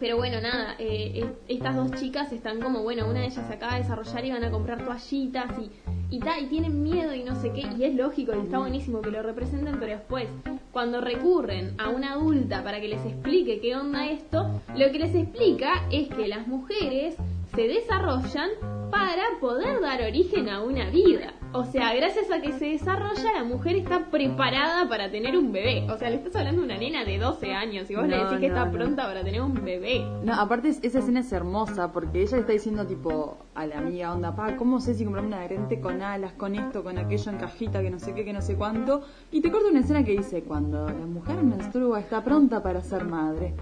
pero 0.00 0.16
bueno, 0.16 0.40
nada, 0.40 0.74
eh, 0.78 1.12
es- 1.48 1.56
estas 1.58 1.76
dos 1.76 1.92
chicas 1.92 2.32
están 2.32 2.60
como, 2.60 2.82
bueno, 2.82 3.08
una 3.08 3.20
de 3.20 3.26
ellas 3.26 3.46
se 3.46 3.54
acaba 3.54 3.74
de 3.74 3.82
desarrollar 3.82 4.24
y 4.24 4.30
van 4.30 4.44
a 4.44 4.50
comprar 4.50 4.84
toallitas 4.84 5.46
y, 5.58 6.16
y 6.16 6.20
tal, 6.20 6.44
y 6.44 6.46
tienen 6.46 6.82
miedo 6.82 7.14
y 7.14 7.22
no 7.24 7.34
sé 7.40 7.52
qué, 7.52 7.62
y 7.76 7.84
es 7.84 7.94
lógico 7.94 8.32
y 8.34 8.40
está 8.40 8.58
buenísimo 8.58 9.00
que 9.00 9.10
lo 9.10 9.22
representen, 9.22 9.76
pero 9.78 9.92
después, 9.98 10.26
cuando 10.72 11.00
recurren 11.00 11.74
a 11.78 11.88
una 11.90 12.12
adulta 12.12 12.62
para 12.62 12.80
que 12.80 12.88
les 12.88 13.04
explique 13.04 13.60
qué 13.60 13.74
onda 13.76 14.06
esto, 14.10 14.60
lo 14.76 14.90
que 14.92 14.98
les 14.98 15.14
explica 15.14 15.86
es 15.90 16.08
que 16.08 16.28
las 16.28 16.46
mujeres 16.46 17.16
se 17.54 17.62
desarrollan 17.68 18.50
para 18.90 19.22
poder 19.40 19.80
dar 19.80 20.02
origen 20.02 20.48
a 20.48 20.62
una 20.62 20.88
vida. 20.90 21.32
O 21.54 21.64
sea, 21.64 21.94
gracias 21.94 22.30
a 22.30 22.42
que 22.42 22.52
se 22.52 22.66
desarrolla, 22.66 23.32
la 23.34 23.42
mujer 23.42 23.76
está 23.76 24.10
preparada 24.10 24.86
para 24.88 25.10
tener 25.10 25.36
un 25.36 25.50
bebé. 25.50 25.86
O 25.90 25.96
sea, 25.96 26.10
le 26.10 26.16
estás 26.16 26.36
hablando 26.36 26.60
a 26.60 26.64
una 26.66 26.76
nena 26.76 27.04
de 27.04 27.18
12 27.18 27.54
años 27.54 27.90
y 27.90 27.94
vos 27.94 28.06
le 28.06 28.16
No, 28.18 28.24
decís 28.24 28.38
que 28.40 28.46
está 28.48 28.66
no. 28.66 28.72
pronta 28.72 29.04
para 29.06 29.24
tener 29.24 29.40
un 29.40 29.54
bebé. 29.64 30.04
No, 30.22 30.34
aparte 30.34 30.68
es- 30.68 30.80
esa 30.84 30.98
escena 30.98 31.20
es 31.20 31.32
hermosa 31.32 31.90
porque 31.90 32.20
ella 32.22 32.36
le 32.36 32.40
está 32.42 32.52
diciendo 32.52 32.86
tipo 32.86 33.38
a 33.54 33.66
la 33.66 33.78
amiga, 33.78 34.12
onda, 34.12 34.36
pa, 34.36 34.56
¿cómo 34.56 34.78
sé 34.80 34.94
si 34.94 35.04
comprarme 35.04 35.28
una 35.28 35.38
adherente 35.38 35.80
con 35.80 36.02
alas, 36.02 36.32
con 36.34 36.54
esto, 36.54 36.84
con 36.84 36.98
aquello 36.98 37.32
en 37.32 37.38
cajita, 37.38 37.80
que 37.80 37.90
no 37.90 37.98
sé 37.98 38.12
qué, 38.14 38.24
que 38.26 38.32
no 38.34 38.42
sé 38.42 38.54
cuánto? 38.54 39.02
Y 39.32 39.40
te 39.40 39.50
corta 39.50 39.68
una 39.68 39.80
escena 39.80 40.04
que 40.04 40.12
dice, 40.12 40.42
cuando 40.42 40.86
la 40.86 41.06
mujer 41.06 41.42
menstrua 41.42 41.98
está 42.00 42.22
pronta 42.22 42.62
para 42.62 42.82
ser 42.82 43.04
madre. 43.06 43.54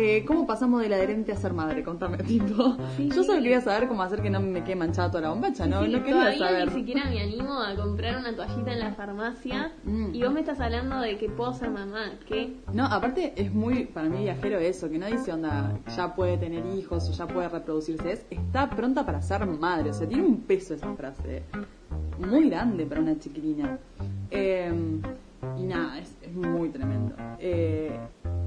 Eh, 0.00 0.24
¿Cómo 0.24 0.46
pasamos 0.46 0.80
del 0.80 0.92
adherente 0.92 1.32
a 1.32 1.36
ser 1.36 1.52
madre? 1.52 1.82
Contame, 1.82 2.18
tipo. 2.24 2.76
Yo 2.98 3.24
solo 3.24 3.42
quería 3.42 3.60
saber 3.60 3.88
cómo 3.88 4.00
hacer 4.04 4.22
que 4.22 4.30
no 4.30 4.38
me 4.38 4.62
quede 4.62 4.76
manchada 4.76 5.10
toda 5.10 5.22
la 5.22 5.30
bombacha, 5.30 5.66
¿no? 5.66 5.82
Sí, 5.84 5.90
no 5.90 5.98
quería 6.04 6.14
todavía 6.14 6.38
saber. 6.48 6.68
ni 6.68 6.74
siquiera 6.74 7.04
me 7.10 7.20
animo 7.20 7.60
a 7.60 7.74
comprar 7.74 8.16
una 8.16 8.36
toallita 8.36 8.72
en 8.74 8.78
la 8.78 8.92
farmacia 8.92 9.72
Mm. 9.82 10.14
y 10.14 10.22
vos 10.22 10.32
me 10.32 10.40
estás 10.40 10.60
hablando 10.60 11.00
de 11.00 11.18
que 11.18 11.28
puedo 11.28 11.52
ser 11.52 11.70
mamá. 11.70 12.12
¿Qué? 12.28 12.54
No, 12.72 12.84
aparte 12.86 13.32
es 13.36 13.52
muy, 13.52 13.86
para 13.86 14.08
mí, 14.08 14.18
viajero 14.22 14.58
eso, 14.58 14.88
que 14.88 14.98
no 14.98 15.06
dice 15.06 15.32
onda, 15.32 15.76
ya 15.96 16.14
puede 16.14 16.38
tener 16.38 16.64
hijos 16.76 17.08
o 17.08 17.12
ya 17.12 17.26
puede 17.26 17.48
reproducirse, 17.48 18.12
es, 18.12 18.26
está 18.30 18.70
pronta 18.70 19.04
para 19.04 19.20
ser 19.20 19.44
madre, 19.46 19.90
o 19.90 19.94
sea, 19.94 20.06
tiene 20.06 20.24
un 20.24 20.42
peso 20.42 20.74
esa 20.74 20.94
frase, 20.94 21.42
muy 22.18 22.48
grande 22.48 22.86
para 22.86 23.00
una 23.00 23.18
chiquilina. 23.18 23.78
Eh, 24.30 24.72
y 25.58 25.62
nada, 25.64 25.98
es, 25.98 26.16
es 26.22 26.32
muy 26.32 26.68
tremendo. 26.68 27.14
Eh, 27.40 27.98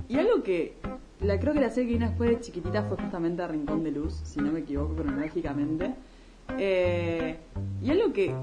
y 0.07 0.17
algo 0.17 0.43
que 0.43 0.77
la, 1.21 1.39
creo 1.39 1.53
que 1.53 1.61
la 1.61 1.69
serie 1.69 1.89
que 1.89 1.93
vino 1.93 2.07
después 2.07 2.29
de 2.29 2.39
chiquitita 2.39 2.83
fue 2.83 2.97
justamente 2.97 3.47
Rincón 3.47 3.83
de 3.83 3.91
Luz, 3.91 4.21
si 4.23 4.39
no 4.39 4.51
me 4.51 4.59
equivoco 4.59 4.95
cronológicamente. 4.95 5.93
Eh, 6.57 7.37
y 7.81 7.89
algo 7.91 8.11
que 8.11 8.33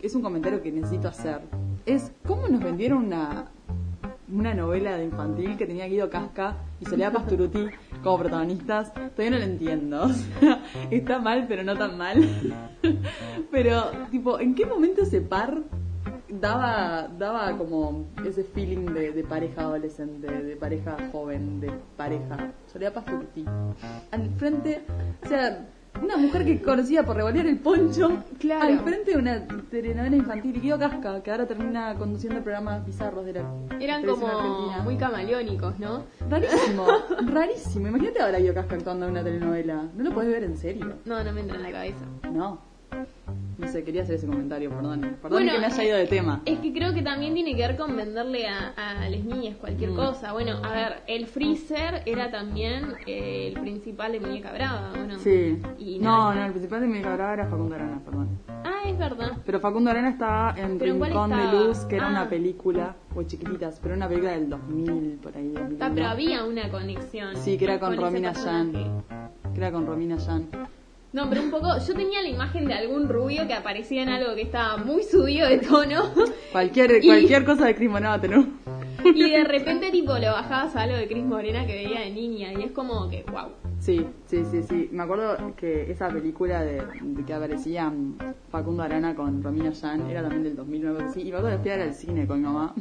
es 0.00 0.14
un 0.14 0.22
comentario 0.22 0.62
que 0.62 0.70
necesito 0.70 1.08
hacer 1.08 1.40
es 1.84 2.12
cómo 2.26 2.48
nos 2.48 2.62
vendieron 2.62 3.06
una, 3.06 3.50
una 4.32 4.54
novela 4.54 4.96
de 4.96 5.04
infantil 5.04 5.56
que 5.56 5.66
tenía 5.66 5.86
Guido 5.86 6.10
Casca 6.10 6.56
y 6.80 6.84
Soledad 6.84 7.12
Pasturuti 7.12 7.66
como 8.02 8.18
protagonistas. 8.18 8.92
Todavía 8.92 9.30
no 9.30 9.38
lo 9.38 9.44
entiendo. 9.44 10.10
está 10.90 11.18
mal, 11.18 11.46
pero 11.48 11.64
no 11.64 11.76
tan 11.76 11.96
mal. 11.96 12.28
pero, 13.50 13.90
tipo, 14.10 14.38
¿en 14.38 14.54
qué 14.54 14.66
momento 14.66 15.02
ese 15.02 15.20
par 15.20 15.62
daba, 16.28 17.08
daba 17.18 17.56
como 17.56 18.06
ese 18.24 18.42
feeling 18.44 18.86
de, 18.86 19.12
de 19.12 19.22
pareja 19.24 19.62
adolescente, 19.62 20.26
de 20.26 20.56
pareja 20.56 20.96
joven, 21.12 21.60
de 21.60 21.70
pareja? 21.96 22.52
Soledad 22.72 22.92
Pasturuti. 22.94 23.44
Al 24.10 24.30
frente, 24.36 24.82
o 25.24 25.28
sea, 25.28 25.66
una 26.02 26.16
mujer 26.18 26.44
que 26.44 26.60
conocía 26.60 27.04
por 27.04 27.16
revolear 27.16 27.46
el 27.46 27.58
poncho 27.58 28.22
Claro. 28.38 28.66
al 28.66 28.80
frente 28.80 29.12
de 29.12 29.16
una 29.16 29.46
telenovela 29.70 30.16
infantil 30.16 30.54
y 30.56 30.60
Guido 30.60 30.78
Casca, 30.78 31.22
que 31.22 31.30
ahora 31.30 31.46
termina 31.46 31.94
conduciendo 31.94 32.42
programas 32.42 32.84
bizarros 32.84 33.24
de 33.24 33.32
la 33.32 33.44
Eran 33.80 34.04
como 34.04 34.26
argentina. 34.26 34.82
muy 34.84 34.96
camaleónicos, 34.98 35.78
¿no? 35.78 36.04
Rarísimo, 36.28 36.86
rarísimo. 37.32 37.88
Imagínate 37.88 38.20
ahora 38.20 38.38
Guido 38.38 38.52
Casca 38.54 38.74
actuando 38.76 39.06
en 39.06 39.12
una 39.12 39.24
telenovela. 39.24 39.88
¿No 39.96 40.04
lo 40.04 40.12
podés 40.12 40.30
ver 40.30 40.44
en 40.44 40.58
serio? 40.58 40.92
No, 41.06 41.24
no 41.24 41.32
me 41.32 41.40
entra 41.40 41.56
en 41.56 41.62
la 41.62 41.72
cabeza. 41.72 42.04
No. 42.30 42.58
No 43.58 43.68
sé, 43.68 43.84
quería 43.84 44.02
hacer 44.02 44.16
ese 44.16 44.26
comentario, 44.26 44.68
perdón. 44.70 45.00
Perdón 45.00 45.30
Bueno, 45.30 45.52
que 45.52 45.58
me 45.58 45.66
haya 45.66 45.84
ido 45.84 45.96
de 45.96 46.06
tema. 46.06 46.42
Es 46.44 46.58
que 46.58 46.72
creo 46.74 46.92
que 46.92 47.00
también 47.00 47.32
tiene 47.32 47.56
que 47.56 47.62
ver 47.66 47.76
con 47.78 47.96
venderle 47.96 48.46
a, 48.48 48.74
a 48.76 49.08
las 49.08 49.24
niñas 49.24 49.56
cualquier 49.56 49.90
Mm. 49.92 49.96
cosa. 49.96 50.32
Bueno, 50.32 50.58
a 50.62 50.70
ver, 50.72 50.96
el 51.06 51.26
Freezer 51.26 52.02
era 52.04 52.30
también 52.30 52.92
eh, 53.06 53.48
el 53.54 53.60
principal 53.60 54.12
de 54.12 54.20
Muñeca 54.20 54.52
Brava, 54.52 54.92
¿o 54.94 55.06
no? 55.06 55.18
Sí. 55.18 55.58
Y 55.78 55.98
no, 55.98 56.34
no, 56.34 56.44
el 56.44 56.50
principal 56.52 56.82
de 56.82 56.86
mi 56.86 57.00
Brava 57.00 57.32
era 57.32 57.46
Facundo 57.46 57.74
Arana, 57.74 58.00
perdón. 58.04 58.28
Ah, 58.48 58.82
es 58.86 58.98
verdad. 58.98 59.32
Pero 59.46 59.58
Facundo 59.60 59.90
Arana 59.90 60.10
estaba 60.10 60.54
en 60.58 60.78
¿Pero 60.78 60.92
en 60.92 60.98
cuál 60.98 61.10
Rincón 61.12 61.30
de? 61.30 61.52
Luz, 61.66 61.78
que 61.86 61.96
era 61.96 62.08
Ah. 62.08 62.10
una 62.10 62.28
película, 62.28 62.94
muy 63.14 63.26
chiquititas, 63.26 63.78
pero 63.80 63.94
era 63.94 63.96
una 64.04 64.08
película 64.08 64.32
del 64.32 64.50
2000, 64.50 65.18
por 65.22 65.34
ahí. 65.34 65.48
2001. 65.48 65.76
Ah, 65.84 65.90
pero 65.94 66.06
había 66.08 66.44
una 66.44 66.68
conexión. 66.70 67.34
Sí, 67.36 67.56
que 67.56 67.64
era 67.64 67.80
con, 67.80 67.96
Romina 67.96 68.32
Yan. 68.34 68.72
Que 69.54 69.60
era 69.60 69.72
con 69.72 69.86
Romina 69.86 70.16
Yan. 70.18 70.46
No, 71.12 71.28
pero 71.30 71.42
un 71.42 71.50
poco, 71.50 71.68
yo 71.86 71.94
tenía 71.94 72.20
la 72.20 72.28
imagen 72.28 72.66
de 72.66 72.74
algún 72.74 73.08
rubio 73.08 73.46
que 73.46 73.54
aparecía 73.54 74.02
en 74.02 74.08
algo 74.10 74.34
que 74.34 74.42
estaba 74.42 74.76
muy 74.76 75.02
subido 75.02 75.48
de 75.48 75.58
tono 75.58 76.10
Cualquier, 76.52 76.98
Y- 77.02 77.06
cualquier 77.06 77.44
cosa 77.44 77.66
de 77.66 77.74
Cris 77.74 77.88
Monada 77.90 78.20
tenemos. 78.20 78.46
y 79.14 79.30
de 79.30 79.44
repente 79.44 79.90
tipo 79.90 80.12
lo 80.18 80.32
bajabas 80.32 80.74
a 80.76 80.82
algo 80.82 80.96
de 80.96 81.06
Cris 81.08 81.24
Morena 81.24 81.64
que 81.66 81.74
veía 81.74 82.00
de 82.00 82.10
niña 82.10 82.52
y 82.52 82.62
es 82.64 82.72
como 82.72 83.08
que, 83.08 83.24
wow. 83.30 83.48
Sí, 83.86 84.04
sí, 84.26 84.44
sí, 84.50 84.64
sí. 84.64 84.88
Me 84.90 85.04
acuerdo 85.04 85.54
que 85.54 85.88
esa 85.88 86.08
película 86.08 86.60
de, 86.64 86.82
de 87.02 87.24
que 87.24 87.32
aparecía 87.32 87.92
Facundo 88.50 88.82
Arana 88.82 89.14
con 89.14 89.44
Romina 89.44 89.70
Yan 89.70 90.10
era 90.10 90.22
también 90.22 90.42
del 90.42 90.56
2009. 90.56 91.04
Sí, 91.14 91.20
y 91.20 91.30
me 91.30 91.36
acuerdo 91.38 91.58
que 91.58 91.62
fui 91.62 91.70
a 91.70 91.84
al 91.84 91.94
cine 91.94 92.26
con 92.26 92.38
mi 92.40 92.46
mamá. 92.46 92.74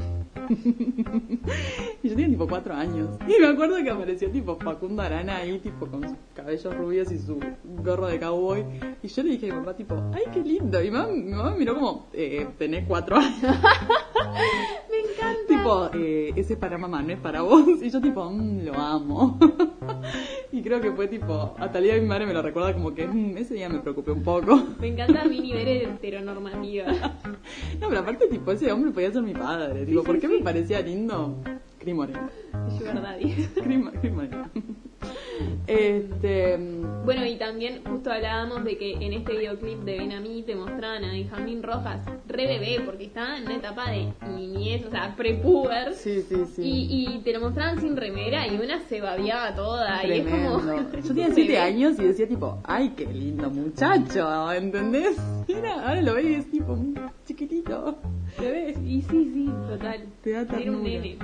y 0.49 2.09
yo 2.09 2.15
tenía 2.15 2.27
tipo 2.27 2.47
cuatro 2.47 2.73
años. 2.73 3.19
Y 3.27 3.39
me 3.39 3.45
acuerdo 3.45 3.75
que 3.83 3.91
apareció 3.91 4.31
tipo 4.31 4.55
Facundo 4.55 5.03
Arana 5.03 5.37
ahí, 5.37 5.59
tipo 5.59 5.85
con 5.85 6.09
sus 6.09 6.17
cabellos 6.33 6.75
rubios 6.75 7.11
y 7.11 7.19
su 7.19 7.39
gorro 7.83 8.07
de 8.07 8.19
cowboy. 8.19 8.65
Y 9.03 9.07
yo 9.07 9.21
le 9.21 9.29
dije 9.29 9.51
a 9.51 9.53
mi 9.53 9.59
mamá, 9.59 9.75
tipo, 9.75 9.95
¡ay, 10.11 10.23
qué 10.33 10.39
lindo! 10.39 10.81
Y 10.81 10.85
mi 10.85 10.97
mamá, 10.97 11.11
mi 11.11 11.31
mamá 11.31 11.51
me 11.51 11.57
miró 11.59 11.75
como, 11.75 12.07
eh, 12.13 12.47
tenés 12.57 12.87
cuatro 12.87 13.17
años. 13.17 13.41
Me 14.89 14.99
encanta. 14.99 15.47
Tipo, 15.47 15.89
eh, 15.93 16.33
ese 16.35 16.53
es 16.53 16.59
para 16.59 16.77
mamá, 16.77 17.01
no 17.01 17.13
es 17.13 17.19
para 17.19 17.41
vos. 17.41 17.65
Y 17.81 17.89
yo 17.89 18.01
tipo, 18.01 18.29
"Mm, 18.29 18.65
lo 18.65 18.73
amo. 18.73 19.37
y 20.51 20.61
creo 20.61 20.81
que 20.81 20.91
fue 20.95 21.07
tipo, 21.07 21.55
hasta 21.59 21.77
el 21.77 21.83
día 21.83 21.93
de 21.95 22.01
mi 22.01 22.07
madre 22.07 22.25
me 22.25 22.33
lo 22.33 22.41
recuerda 22.41 22.73
como 22.73 22.93
que 22.93 23.07
"Mm, 23.07 23.37
ese 23.37 23.53
día 23.53 23.69
me 23.69 23.79
preocupé 23.79 24.11
un 24.11 24.23
poco. 24.23 24.55
Me 24.79 24.87
encanta 24.87 25.25
mi 25.25 25.39
nivel 25.39 25.67
heteronormativa. 25.67 26.85
no, 27.81 27.87
pero 27.89 27.99
aparte 27.99 28.27
tipo, 28.27 28.51
ese 28.51 28.71
hombre 28.71 28.91
podía 28.91 29.11
ser 29.11 29.21
mi 29.23 29.33
padre. 29.33 29.85
Digo, 29.85 30.01
Sí, 30.01 30.07
¿por 30.07 30.19
qué 30.19 30.27
sí. 30.27 30.33
me 30.37 30.39
parecía 30.43 30.81
lindo? 30.81 31.35
Cris 31.79 31.93
Morena. 31.95 32.29
Sugar 32.77 33.01
Daddy. 33.01 33.33
Cris 33.61 34.13
Morena. 34.13 34.49
Este... 35.67 36.57
Bueno, 37.03 37.25
y 37.25 37.35
también 37.35 37.83
justo 37.83 38.11
hablábamos 38.11 38.63
de 38.63 38.77
que 38.77 38.93
en 38.93 39.13
este 39.13 39.33
videoclip 39.33 39.79
de 39.79 39.99
Ven 39.99 40.11
a 40.11 40.19
mí 40.19 40.43
te 40.43 40.55
mostraban 40.55 41.03
a 41.03 41.11
Benjamín 41.11 41.61
Rojas 41.61 42.01
re 42.27 42.47
bebé, 42.47 42.81
porque 42.85 43.05
estaba 43.05 43.37
en 43.37 43.45
una 43.45 43.55
etapa 43.55 43.91
de 43.91 44.11
niñez, 44.35 44.85
o 44.85 44.91
sea, 44.91 45.15
prepuber. 45.15 45.93
Sí, 45.93 46.21
sí, 46.21 46.45
sí. 46.45 46.61
Y, 46.61 47.15
y 47.15 47.19
te 47.19 47.33
lo 47.33 47.41
mostraban 47.41 47.79
sin 47.79 47.95
remera 47.95 48.47
y 48.47 48.55
una 48.55 48.79
se 48.81 49.01
babiaba 49.01 49.55
toda. 49.55 50.05
Y 50.05 50.19
es 50.19 50.27
como. 50.27 50.61
Yo 50.93 51.07
tenía 51.07 51.31
siete 51.31 51.59
años 51.59 51.99
y 51.99 52.03
decía 52.03 52.27
tipo, 52.27 52.59
ay, 52.63 52.93
qué 52.95 53.05
lindo 53.05 53.49
muchacho, 53.49 54.51
¿entendés? 54.51 55.17
Mira, 55.47 55.87
ahora 55.87 56.01
lo 56.01 56.13
ves 56.15 56.25
y 56.25 56.33
es 56.33 56.51
tipo 56.51 56.77
chiquitito, 57.25 57.97
bebé. 58.39 58.75
Y 58.85 59.01
sí, 59.01 59.31
sí, 59.33 59.49
total. 59.69 60.05
Te 60.23 60.31
da 60.31 60.41
Era 60.41 60.71
un 60.71 60.83
nene. 60.83 61.17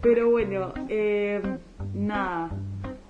Pero 0.00 0.30
bueno, 0.30 0.72
eh, 0.88 1.40
nada. 1.94 2.50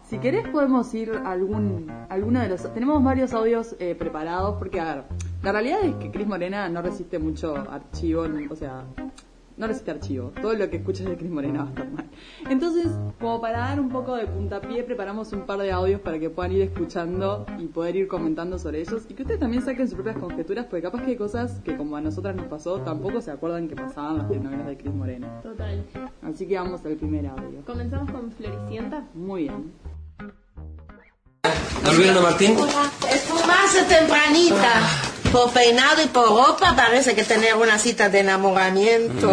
Si 0.09 0.19
querés 0.21 0.49
podemos 0.49 0.95
ir 0.95 1.13
a 1.13 1.33
algún, 1.33 1.93
alguno 2.09 2.41
de 2.41 2.49
los... 2.49 2.73
Tenemos 2.73 3.05
varios 3.05 3.35
audios 3.35 3.77
eh, 3.79 3.95
preparados 3.95 4.57
porque, 4.57 4.81
a 4.81 4.95
ver, 4.95 5.05
la 5.43 5.53
realidad 5.53 5.83
es 5.83 5.97
que 5.97 6.11
Cris 6.11 6.27
Morena 6.27 6.67
no 6.71 6.81
resiste 6.81 7.19
mucho 7.19 7.55
archivo, 7.55 8.25
o 8.49 8.57
sea, 8.57 8.87
no 9.59 9.67
resiste 9.67 9.91
archivo. 9.91 10.33
Todo 10.41 10.55
lo 10.55 10.71
que 10.71 10.79
escuches 10.79 11.07
de 11.07 11.15
Cris 11.15 11.31
Morena 11.31 11.59
va 11.59 11.67
a 11.67 11.69
estar 11.69 11.91
mal. 11.91 12.07
Entonces, 12.49 12.87
como 13.21 13.43
para 13.43 13.59
dar 13.59 13.79
un 13.79 13.91
poco 13.91 14.17
de 14.17 14.27
puntapié, 14.27 14.83
preparamos 14.83 15.31
un 15.35 15.43
par 15.43 15.59
de 15.59 15.73
audios 15.73 16.01
para 16.01 16.19
que 16.19 16.31
puedan 16.31 16.53
ir 16.53 16.63
escuchando 16.63 17.45
y 17.59 17.67
poder 17.67 17.97
ir 17.97 18.09
comentando 18.09 18.59
sobre 18.59 18.81
ellos 18.81 19.05
y 19.11 19.13
que 19.13 19.25
ustedes 19.25 19.41
también 19.41 19.63
saquen 19.63 19.89
sus 19.89 19.97
propias 19.97 20.17
conjeturas 20.17 20.65
porque 20.65 20.81
capaz 20.81 21.03
que 21.03 21.11
hay 21.11 21.17
cosas 21.17 21.61
que 21.61 21.77
como 21.77 21.97
a 21.97 22.01
nosotras 22.01 22.35
nos 22.35 22.47
pasó, 22.47 22.81
tampoco 22.81 23.21
se 23.21 23.31
acuerdan 23.31 23.69
que 23.69 23.77
pasaban 23.77 24.17
las 24.17 24.29
telenovelas 24.29 24.69
de 24.69 24.79
Cris 24.79 24.95
Morena. 24.95 25.43
Total. 25.43 25.85
Así 26.23 26.49
que 26.49 26.55
vamos 26.55 26.83
al 26.87 26.97
primer 26.97 27.27
audio. 27.27 27.61
Comenzamos 27.67 28.11
con 28.11 28.31
Floricienta. 28.31 29.07
Muy 29.13 29.43
bien. 29.43 29.98
¿Estás 31.77 31.97
viendo, 31.97 32.21
Martín? 32.23 32.57
Esfumarse 33.11 33.83
tempranita. 33.85 34.73
Por 35.33 35.51
peinado 35.53 36.03
y 36.03 36.07
por 36.07 36.27
ropa 36.29 36.75
parece 36.75 37.15
que 37.15 37.23
tener 37.23 37.55
una 37.55 37.79
cita 37.79 38.09
de 38.09 38.21
enamoramiento. 38.21 39.31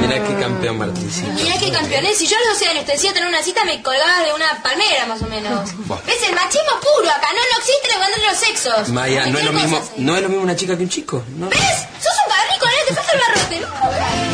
Mira 0.00 0.24
qué 0.24 0.34
campeón, 0.40 0.78
Martín. 0.78 1.10
Mirá 1.34 1.58
qué 1.58 1.70
campeones, 1.70 2.16
si 2.16 2.26
yo 2.26 2.36
a 2.36 2.40
los 2.48 2.58
12 2.58 2.68
años 2.70 2.86
te 2.86 2.92
decía 2.92 3.12
tener 3.12 3.28
una 3.28 3.42
cita, 3.42 3.64
me 3.64 3.82
colgabas 3.82 4.24
de 4.24 4.32
una 4.32 4.62
palmera 4.62 5.04
más 5.06 5.20
o 5.20 5.26
menos. 5.26 5.70
Buah. 5.86 5.98
¿Ves? 6.06 6.22
El 6.26 6.34
machismo 6.34 6.70
puro 6.80 7.10
acá, 7.10 7.28
no, 7.34 7.38
no 7.38 7.58
existe 7.58 7.88
la 7.88 7.94
igualdad 7.94 8.16
entre 8.16 8.30
los 8.30 8.38
sexos. 8.38 8.88
Maya, 8.88 9.26
no 9.26 9.38
es 9.38 9.44
lo 9.44 9.52
mismo, 9.52 9.88
no 9.98 10.16
es 10.16 10.22
lo 10.22 10.28
mismo 10.30 10.44
una 10.44 10.56
chica 10.56 10.74
que 10.76 10.84
un 10.84 10.88
chico, 10.88 11.22
¿no? 11.36 11.50
¿Ves? 11.50 11.60
Sos 12.00 12.14
un 12.24 12.30
barrico, 12.30 12.66
¿eh? 12.66 12.84
Te 12.88 12.94
falta 12.94 13.12
el 13.12 13.20
barrote, 13.20 13.60
¿no? 13.60 14.27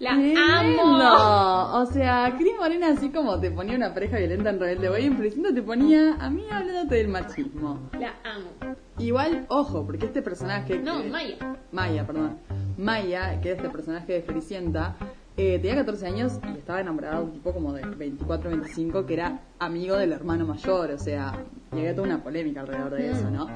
La 0.00 0.10
Tremendo. 0.14 0.82
amo. 0.82 1.78
O 1.82 1.86
sea, 1.86 2.34
Cris 2.38 2.52
Morena 2.58 2.88
así 2.88 3.10
como 3.10 3.38
te 3.38 3.50
ponía 3.50 3.76
una 3.76 3.92
pareja 3.94 4.16
violenta 4.16 4.48
en 4.50 4.58
Rebelde 4.58 4.90
Way, 4.90 5.04
en 5.06 5.14
Floricienta 5.14 5.54
te 5.54 5.62
ponía 5.62 6.14
a 6.18 6.30
mí 6.30 6.42
hablándote 6.50 6.94
del 6.96 7.08
machismo. 7.08 7.78
La 7.92 8.14
amo. 8.24 8.76
Igual, 8.98 9.44
ojo, 9.48 9.84
porque 9.84 10.06
este 10.06 10.22
personaje... 10.22 10.78
No, 10.78 11.02
que- 11.02 11.10
Maya. 11.10 11.36
Maya, 11.70 12.06
perdón. 12.06 12.38
Maya, 12.78 13.40
que 13.42 13.50
era 13.50 13.56
este 13.58 13.68
personaje 13.70 14.14
de 14.14 14.22
Floricienta, 14.22 14.96
eh, 15.36 15.58
tenía 15.58 15.76
14 15.76 16.06
años 16.06 16.40
y 16.54 16.58
estaba 16.58 16.80
enamorada 16.80 17.18
de 17.18 17.24
un 17.24 17.32
tipo 17.32 17.52
como 17.52 17.74
de 17.74 17.84
24, 17.84 18.48
25, 18.50 19.04
que 19.04 19.14
era 19.14 19.40
amigo 19.58 19.96
del 19.96 20.12
hermano 20.12 20.46
mayor, 20.46 20.92
o 20.92 20.98
sea, 20.98 21.34
y 21.72 21.78
había 21.78 21.94
toda 21.94 22.06
una 22.08 22.22
polémica 22.22 22.60
alrededor 22.62 22.94
de 22.94 23.10
eso, 23.10 23.30
¿no? 23.30 23.46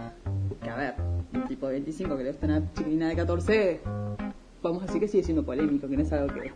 Que 0.63 0.69
a 0.69 0.77
ver, 0.77 0.95
un 1.33 1.45
tipo 1.47 1.67
de 1.69 1.73
25 1.75 2.17
que 2.19 2.23
le 2.25 2.31
gusta 2.33 2.47
una 2.47 2.63
chiquilina 2.75 3.09
de 3.09 3.17
14, 3.17 3.81
vamos 4.69 4.83
a 4.83 4.87
decir 4.87 5.01
que 5.01 5.09
sigue 5.09 5.23
siendo 5.23 5.45
polémico, 5.45 5.89
que 5.89 5.97
no 5.97 6.03
es 6.03 6.13
algo 6.13 6.35
que 6.35 6.53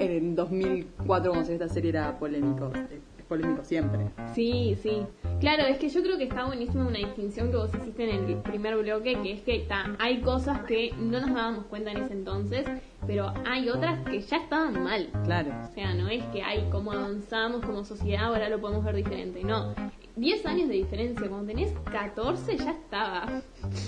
en 0.00 0.36
2004 0.36 1.30
cuando 1.30 1.46
se 1.46 1.54
esta 1.54 1.68
serie 1.68 1.90
era 1.90 2.18
polémico, 2.18 2.70
es 3.18 3.24
polémico 3.24 3.64
siempre. 3.64 4.00
Sí, 4.34 4.76
sí. 4.80 5.02
Claro, 5.40 5.64
es 5.64 5.78
que 5.78 5.88
yo 5.88 6.02
creo 6.02 6.16
que 6.16 6.24
está 6.24 6.46
buenísima 6.46 6.86
una 6.86 6.98
distinción 6.98 7.50
que 7.50 7.56
vos 7.56 7.70
hiciste 7.74 8.08
en 8.08 8.24
el 8.24 8.36
primer 8.38 8.76
bloque, 8.78 9.20
que 9.22 9.32
es 9.32 9.42
que 9.42 9.60
ta, 9.60 9.96
hay 9.98 10.20
cosas 10.20 10.60
que 10.64 10.92
no 10.98 11.20
nos 11.20 11.34
dábamos 11.34 11.64
cuenta 11.66 11.90
en 11.90 11.98
ese 11.98 12.12
entonces, 12.12 12.64
pero 13.06 13.32
hay 13.46 13.68
otras 13.68 14.00
que 14.08 14.20
ya 14.20 14.36
estaban 14.38 14.82
mal. 14.82 15.08
Claro. 15.24 15.50
O 15.64 15.74
sea, 15.74 15.94
no 15.94 16.08
es 16.08 16.24
que 16.26 16.42
hay 16.42 16.68
como 16.70 16.92
avanzamos 16.92 17.64
como 17.64 17.84
sociedad, 17.84 18.26
ahora 18.26 18.48
lo 18.48 18.60
podemos 18.60 18.84
ver 18.84 18.96
diferente. 18.96 19.42
No. 19.44 19.74
10 20.18 20.46
años 20.46 20.68
de 20.68 20.74
diferencia, 20.74 21.28
cuando 21.28 21.46
tenés 21.46 21.72
14 21.90 22.56
ya 22.58 22.70
estaba 22.72 23.26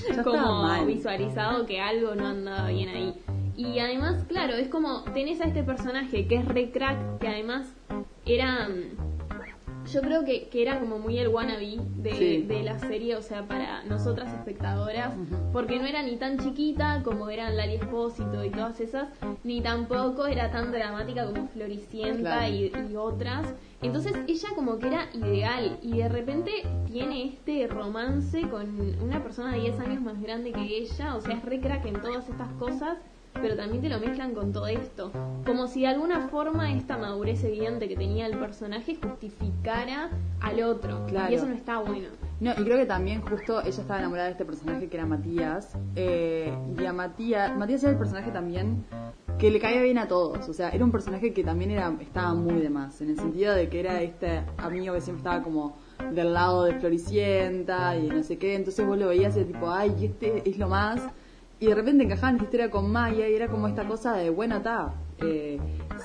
Ya 0.09 0.22
como 0.24 0.37
estaba 0.37 0.62
mal. 0.62 0.87
visualizado 0.87 1.66
que 1.66 1.81
algo 1.81 2.14
no 2.14 2.26
andaba 2.26 2.68
bien 2.68 2.89
ahí. 2.89 3.14
Y 3.57 3.78
además, 3.78 4.24
claro, 4.28 4.55
es 4.55 4.68
como 4.68 5.03
tenés 5.12 5.41
a 5.41 5.45
este 5.45 5.62
personaje 5.62 6.26
que 6.26 6.37
es 6.37 6.45
re 6.47 6.70
crack, 6.70 7.18
que 7.18 7.28
además 7.28 7.72
era 8.24 8.68
mm, 8.68 9.20
yo 9.93 10.01
creo 10.01 10.24
que, 10.24 10.49
que 10.49 10.62
era 10.62 10.78
como 10.80 10.99
muy 10.99 11.18
el 11.18 11.28
wannabe 11.28 11.76
de, 11.97 12.12
Sí. 12.14 12.43
de 12.43 12.62
la 12.62 12.78
serie, 12.78 13.16
o 13.16 13.22
sea, 13.22 13.47
para 13.47 13.82
nosotras 13.84 14.32
espectadoras, 14.32 15.12
porque 15.53 15.78
no 15.78 15.86
era 15.86 16.03
ni 16.03 16.16
tan 16.16 16.38
chiquita 16.38 17.03
como 17.05 17.28
eran 17.30 17.57
Lali 17.57 17.74
Espósito 17.76 18.45
y 18.45 18.51
todas 18.51 18.80
esas, 18.80 19.09
ni 19.45 19.61
tampoco 19.61 20.26
era 20.26 20.51
tan 20.51 20.72
dramática 20.72 21.26
como 21.26 21.49
Floricienta 21.49 22.20
Claro. 22.20 22.55
y, 22.55 22.72
y 22.93 22.97
otras. 22.97 23.55
Entonces 23.82 24.12
ella 24.28 24.49
como 24.55 24.78
que 24.78 24.88
era 24.88 25.09
ideal 25.14 25.78
y 25.82 25.99
de 25.99 26.09
repente 26.09 26.51
tiene 26.86 27.24
este 27.28 27.66
romance 27.66 28.43
con 28.49 28.78
una 29.03 29.22
persona 29.22 29.53
de 29.55 29.61
10 29.61 29.80
años 29.80 30.03
más 30.03 30.20
grande 30.20 30.53
que 30.53 30.61
ella, 30.78 31.16
o 31.16 31.20
sea, 31.20 31.34
es 31.36 31.43
re 31.45 31.61
crack 31.61 31.86
en 31.86 31.95
todas 32.03 32.28
estas 32.28 32.49
cosas, 32.59 32.99
pero 33.35 33.57
también 33.57 33.83
te 33.83 33.89
lo 33.89 33.99
mezclan 33.99 34.35
con 34.35 34.53
todo 34.53 34.66
esto. 34.66 35.11
Como 35.45 35.66
si 35.66 35.83
de 35.83 35.89
alguna 35.89 36.28
forma 36.28 36.72
esta 36.72 36.99
madurez 36.99 37.43
evidente 37.45 37.89
que 37.89 37.97
tenía 37.97 38.26
el 38.26 38.39
personaje 38.39 38.97
justificara 39.03 40.11
al 40.41 40.62
otro. 40.62 41.07
Claro. 41.07 41.33
Y 41.33 41.37
eso 41.37 41.47
no 41.47 41.55
está 41.55 41.78
bueno. 41.78 42.09
No, 42.41 42.53
y 42.53 42.64
creo 42.64 42.78
que 42.78 42.87
también 42.87 43.20
justo 43.20 43.61
ella 43.61 43.68
estaba 43.68 43.99
enamorada 43.99 44.26
de 44.26 44.33
este 44.33 44.45
personaje 44.45 44.89
que 44.89 44.97
era 44.97 45.07
Matías. 45.07 45.76
eh, 45.97 46.53
y 46.78 46.85
a 46.85 46.93
Matías, 46.93 47.57
Matías 47.57 47.83
era 47.83 47.93
el 47.93 47.99
personaje 47.99 48.31
también 48.31 48.85
que 49.39 49.51
le 49.51 49.59
caía 49.59 49.83
bien 49.83 49.99
a 49.99 50.07
todos. 50.07 50.49
O 50.49 50.53
sea, 50.53 50.68
era 50.70 50.85
un 50.85 50.93
personaje 50.93 51.33
que 51.33 51.43
también 51.43 51.70
era, 51.70 51.93
estaba 52.01 52.35
muy 52.35 52.61
de 52.61 52.70
más. 52.70 53.01
En 53.01 53.11
el 53.11 53.16
sentido 53.16 53.55
de 53.55 53.68
que 53.68 53.81
era 53.81 54.03
este 54.03 54.43
amigo 54.59 54.95
que 54.95 55.01
siempre 55.01 55.20
estaba 55.20 55.43
como 55.43 55.76
del 56.12 56.35
lado 56.35 56.64
de 56.64 56.74
Floricienta 56.74 57.97
y 57.97 58.09
no 58.09 58.22
sé 58.22 58.39
qué. 58.39 58.55
Entonces 58.55 58.87
vos 58.87 58.99
lo 58.99 59.09
veías 59.09 59.37
y 59.37 59.41
era 59.41 59.47
tipo, 59.47 59.70
ay, 59.70 59.95
este 60.05 60.49
es 60.49 60.59
lo 60.59 60.68
más. 60.68 61.01
Y 61.61 61.67
de 61.67 61.75
repente 61.75 62.05
encajaba 62.05 62.31
en 62.31 62.37
esta 62.37 62.45
historia 62.45 62.71
con 62.71 62.91
Maya 62.91 63.29
y 63.29 63.35
era 63.35 63.47
como 63.49 63.69
esta 63.69 63.87
cosa 63.87 64.15
de, 64.15 64.31
bueno, 64.31 64.57
está. 64.57 64.95
eh, 65.19 65.59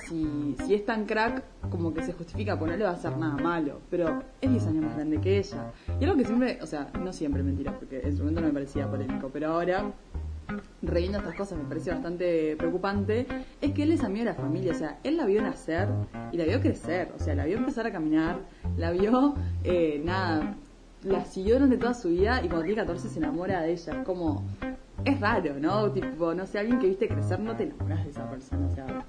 si, 0.06 0.74
es 0.74 0.84
tan 0.84 1.06
crack, 1.06 1.42
como 1.70 1.94
que 1.94 2.02
se 2.02 2.12
justifica, 2.12 2.58
pues 2.58 2.80
va 2.82 2.90
a 2.90 2.92
hacer 2.92 3.16
nada 3.16 3.36
malo. 3.36 3.80
Pero 3.90 4.22
es 4.42 4.50
10 4.50 4.66
años 4.66 4.84
más 4.84 4.96
grande 4.96 5.18
que 5.18 5.38
ella. 5.38 5.72
Y 5.98 6.04
algo 6.04 6.16
que 6.18 6.26
siempre, 6.26 6.58
o 6.60 6.66
sea, 6.66 6.90
no 7.02 7.10
siempre 7.10 7.42
mentira, 7.42 7.72
porque 7.72 8.00
en 8.00 8.12
su 8.12 8.18
momento 8.18 8.42
no 8.42 8.48
me 8.48 8.52
parecía 8.52 8.86
polémico, 8.90 9.30
pero 9.32 9.52
ahora, 9.52 9.92
reviendo 10.82 11.18
estas 11.18 11.34
cosas, 11.34 11.58
me 11.58 11.64
parece 11.64 11.90
bastante 11.90 12.54
preocupante, 12.56 13.26
es 13.62 13.72
que 13.72 13.84
él 13.84 13.92
es 13.92 14.04
amigo 14.04 14.26
de 14.26 14.32
la 14.32 14.34
familia. 14.34 14.72
O 14.72 14.76
sea, 14.76 14.98
él 15.04 15.16
la 15.16 15.24
vio 15.24 15.40
nacer 15.40 15.88
y 16.32 16.36
la 16.36 16.44
vio 16.44 16.60
crecer. 16.60 17.12
O 17.16 17.18
sea, 17.18 17.34
la 17.34 17.46
vio 17.46 17.56
empezar 17.56 17.86
a 17.86 17.92
caminar, 17.92 18.40
la 18.76 18.90
vio, 18.90 19.34
eh, 19.64 20.02
nada, 20.04 20.54
la 21.02 21.24
siguió 21.24 21.54
durante 21.54 21.78
toda 21.78 21.94
su 21.94 22.10
vida 22.10 22.42
y 22.44 22.48
cuando 22.48 22.66
tiene 22.66 22.82
14 22.82 23.08
se 23.08 23.18
enamora 23.18 23.62
de 23.62 23.72
ella. 23.72 23.92
Es 23.94 24.04
como, 24.04 24.44
es 25.04 25.20
raro, 25.20 25.54
¿no? 25.60 25.90
Tipo, 25.92 26.34
no 26.34 26.46
sé, 26.46 26.58
alguien 26.58 26.78
que 26.80 26.88
viste 26.88 27.08
crecer 27.08 27.38
no 27.40 27.54
te 27.56 27.64
enamoras 27.64 28.04
de 28.04 28.10
esa 28.10 28.28
persona. 28.30 28.66
O 28.70 28.74
sea, 28.74 29.04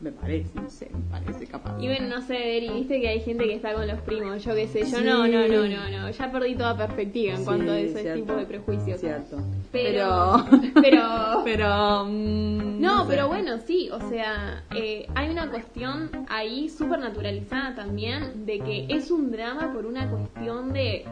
me 0.00 0.10
parece, 0.12 0.50
no 0.60 0.68
sé, 0.70 0.90
me 0.92 1.00
parece 1.10 1.46
capaz. 1.46 1.76
Y 1.80 1.86
bueno, 1.86 2.08
no 2.08 2.22
sé, 2.22 2.56
Eri, 2.56 2.70
viste 2.70 3.00
que 3.00 3.08
hay 3.08 3.20
gente 3.20 3.44
que 3.44 3.54
está 3.54 3.72
con 3.74 3.86
los 3.86 4.00
primos, 4.00 4.44
yo 4.44 4.54
qué 4.54 4.66
sé, 4.68 4.84
yo 4.84 5.00
no, 5.00 5.26
no, 5.26 5.46
no, 5.48 5.66
no, 5.68 5.90
no, 5.90 6.10
ya 6.10 6.30
perdí 6.32 6.54
toda 6.56 6.76
perspectiva 6.76 7.32
en 7.34 7.38
Sí, 7.38 7.44
cuanto 7.44 7.72
a 7.72 7.78
ese 7.78 8.02
cierto. 8.02 8.20
tipo 8.20 8.34
de 8.34 8.46
prejuicios. 8.46 9.00
Cierto. 9.00 9.38
Pero, 9.70 10.44
pero, 10.80 11.42
pero, 11.44 12.04
mm, 12.08 12.80
no, 12.80 13.02
sé. 13.02 13.06
pero 13.10 13.28
bueno, 13.28 13.58
sí, 13.58 13.90
o 13.92 14.00
sea, 14.08 14.64
eh, 14.74 15.06
hay 15.14 15.30
una 15.30 15.50
cuestión 15.50 16.10
ahí 16.28 16.68
súper 16.68 16.98
naturalizada 16.98 17.74
también 17.74 18.44
de 18.46 18.58
que 18.60 18.86
es 18.88 19.10
un 19.10 19.30
drama 19.30 19.72
por 19.72 19.86
una 19.86 20.08
cuestión 20.10 20.72
de 20.72 21.04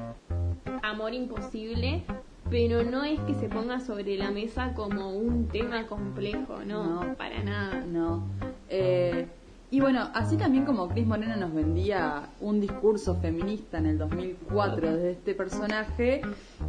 amor 0.83 1.13
imposible, 1.15 2.03
pero 2.51 2.83
no 2.85 3.05
es 3.05 3.21
que 3.21 3.35
se 3.35 3.49
ponga 3.49 3.81
sobre 3.81 4.17
la 4.17 4.31
mesa 4.31 4.75
como 4.75 5.11
un 5.11 5.49
tema 5.49 5.87
complejo, 5.87 6.59
no, 6.67 7.05
No. 7.05 7.15
para 7.17 7.43
nada. 7.43 7.81
No. 7.87 8.29
Eh, 8.69 9.27
y 9.71 9.81
bueno, 9.81 10.11
así 10.15 10.37
también 10.37 10.65
como 10.65 10.89
Cris 10.89 11.07
Morena 11.07 11.37
nos 11.37 11.55
vendía 11.55 12.29
un 12.41 12.61
discurso 12.61 13.17
feminista 13.21 13.79
en 13.79 13.87
el 13.87 13.99
2004 13.99 14.95
desde 14.97 15.13
este 15.13 15.35
personaje, 15.35 16.23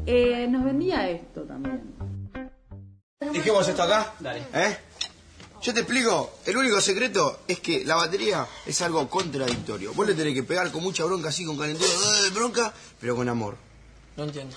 eh, 0.05 0.47
nos 0.47 0.63
vendía 0.63 1.09
esto 1.09 1.41
también. 1.41 1.81
Dijimos 3.33 3.67
esto 3.67 3.83
acá. 3.83 4.13
¿Eh? 4.53 4.77
Yo 5.63 5.73
te 5.73 5.81
explico, 5.81 6.31
el 6.45 6.57
único 6.57 6.81
secreto 6.81 7.39
es 7.47 7.59
que 7.59 7.85
la 7.85 7.95
batería 7.95 8.45
es 8.65 8.81
algo 8.81 9.07
contradictorio. 9.07 9.93
Vos 9.93 10.07
le 10.07 10.15
tenés 10.15 10.33
que 10.33 10.43
pegar 10.43 10.71
con 10.71 10.81
mucha 10.83 11.05
bronca, 11.05 11.29
así 11.29 11.45
con 11.45 11.55
calentura, 11.57 11.89
de 12.23 12.29
bronca, 12.31 12.73
pero 12.99 13.15
con 13.15 13.29
amor. 13.29 13.55
No 14.17 14.23
entiendo. 14.23 14.55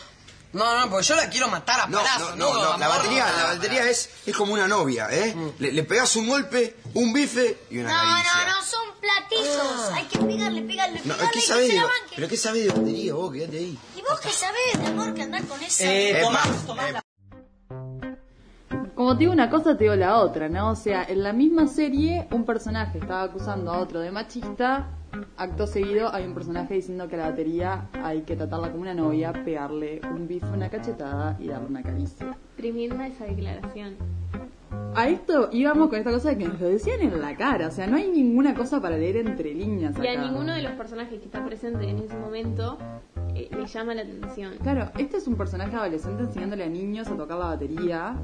No, 0.55 0.79
no, 0.81 0.89
porque 0.91 1.05
yo 1.07 1.17
la 1.17 1.29
quiero 1.29 1.49
matar 1.49 1.81
a 1.81 1.87
No, 1.89 1.99
palazos, 1.99 2.37
no, 2.37 2.55
no, 2.55 2.73
no, 2.73 2.79
la 2.79 2.89
batería, 2.89 3.27
la 3.37 3.45
batería 3.55 3.91
es, 3.91 4.09
es 4.25 4.37
como 4.37 4.55
una 4.55 4.67
novia, 4.69 5.09
¿eh? 5.11 5.35
Le, 5.59 5.73
le 5.73 5.83
pegás 5.85 6.15
un 6.17 6.29
golpe, 6.29 6.77
un 6.95 7.13
bife 7.13 7.59
y 7.71 7.79
una 7.79 7.91
No, 7.93 8.11
caricia. 8.13 8.33
no, 8.47 8.55
no, 8.57 8.63
son 8.63 8.81
platizos. 9.01 9.93
Hay 9.93 10.05
que 10.05 10.19
pegarle, 10.21 10.63
pegarle, 10.63 11.01
No, 11.05 11.15
pegarle 11.15 11.31
¿qué 11.33 11.41
sabés 11.41 11.69
de, 11.69 11.83
pero 12.15 12.29
qué 12.29 12.37
sabés 12.37 12.63
de 12.65 12.69
batería 12.71 13.15
vos? 13.15 13.33
Quédate 13.33 13.59
ahí. 13.59 13.79
¿Y 13.97 14.01
vos 14.03 14.21
qué 14.21 14.31
sabés 14.31 14.79
de 14.81 14.87
amor 14.87 15.13
que 15.15 15.23
andar 15.23 15.45
con 15.47 15.61
esa? 15.63 15.85
Eh. 15.93 16.21
Tomás, 16.23 16.49
la- 16.93 17.05
Como 18.95 19.15
te 19.15 19.19
digo 19.21 19.33
una 19.33 19.51
cosa, 19.51 19.77
te 19.77 19.85
digo 19.85 19.97
la 19.97 20.19
otra, 20.19 20.49
¿no? 20.49 20.71
O 20.71 20.77
sea, 20.77 21.03
en 21.05 21.23
la 21.23 21.33
misma 21.33 21.67
serie, 21.67 22.29
un 22.31 22.47
personaje 22.47 22.99
estaba 22.99 23.25
acusando 23.25 23.73
a 23.73 23.81
otro 23.81 23.99
de 24.01 24.11
machista, 24.13 24.89
acto 25.37 25.67
seguido 25.67 26.13
hay 26.13 26.25
un 26.27 26.35
personaje 26.35 26.75
diciendo 26.75 27.09
que 27.09 27.17
la 27.17 27.31
batería 27.31 27.89
hay 28.03 28.23
que 28.23 28.37
tratarla 28.37 28.71
como 28.71 28.83
una 28.83 28.95
novia, 28.95 29.33
pegarle 29.33 30.01
un 30.13 30.27
bife, 30.27 30.47
una 30.47 30.69
cachetada 30.69 31.37
y 31.41 31.49
darle 31.49 31.69
una 31.69 31.83
caricia. 31.83 32.37
Tremenda 32.57 33.07
esa 33.07 33.25
declaración. 33.25 33.97
A 34.97 35.09
esto 35.09 35.49
íbamos 35.53 35.89
con 35.89 35.99
esta 35.99 36.13
cosa 36.13 36.31
de 36.31 36.39
que 36.39 36.45
nos 36.47 36.61
lo 36.61 36.69
decían 36.69 37.01
en 37.01 37.21
la 37.21 37.37
cara, 37.37 37.67
o 37.67 37.71
sea, 37.73 37.87
no 37.89 37.97
hay 37.97 38.09
ninguna 38.09 38.55
cosa 38.55 38.81
para 38.81 38.97
leer 38.97 39.17
entre 39.17 39.53
líneas 39.53 39.95
Y 40.01 40.07
a 40.07 40.13
acá. 40.13 40.23
ninguno 40.23 40.55
de 40.55 40.63
los 40.63 40.73
personajes 40.73 41.19
que 41.19 41.25
está 41.25 41.45
presente 41.45 41.89
en 41.89 41.99
ese 41.99 42.17
momento 42.17 42.79
eh, 43.35 43.51
le 43.57 43.67
llama 43.67 43.95
la 43.95 44.03
atención. 44.03 44.53
Claro, 44.63 44.91
este 44.97 45.17
es 45.17 45.27
un 45.27 45.35
personaje 45.35 45.75
adolescente 45.75 46.23
enseñándole 46.23 46.63
a 46.65 46.69
niños 46.69 47.09
a 47.09 47.17
tocar 47.17 47.39
la 47.39 47.47
batería. 47.47 48.15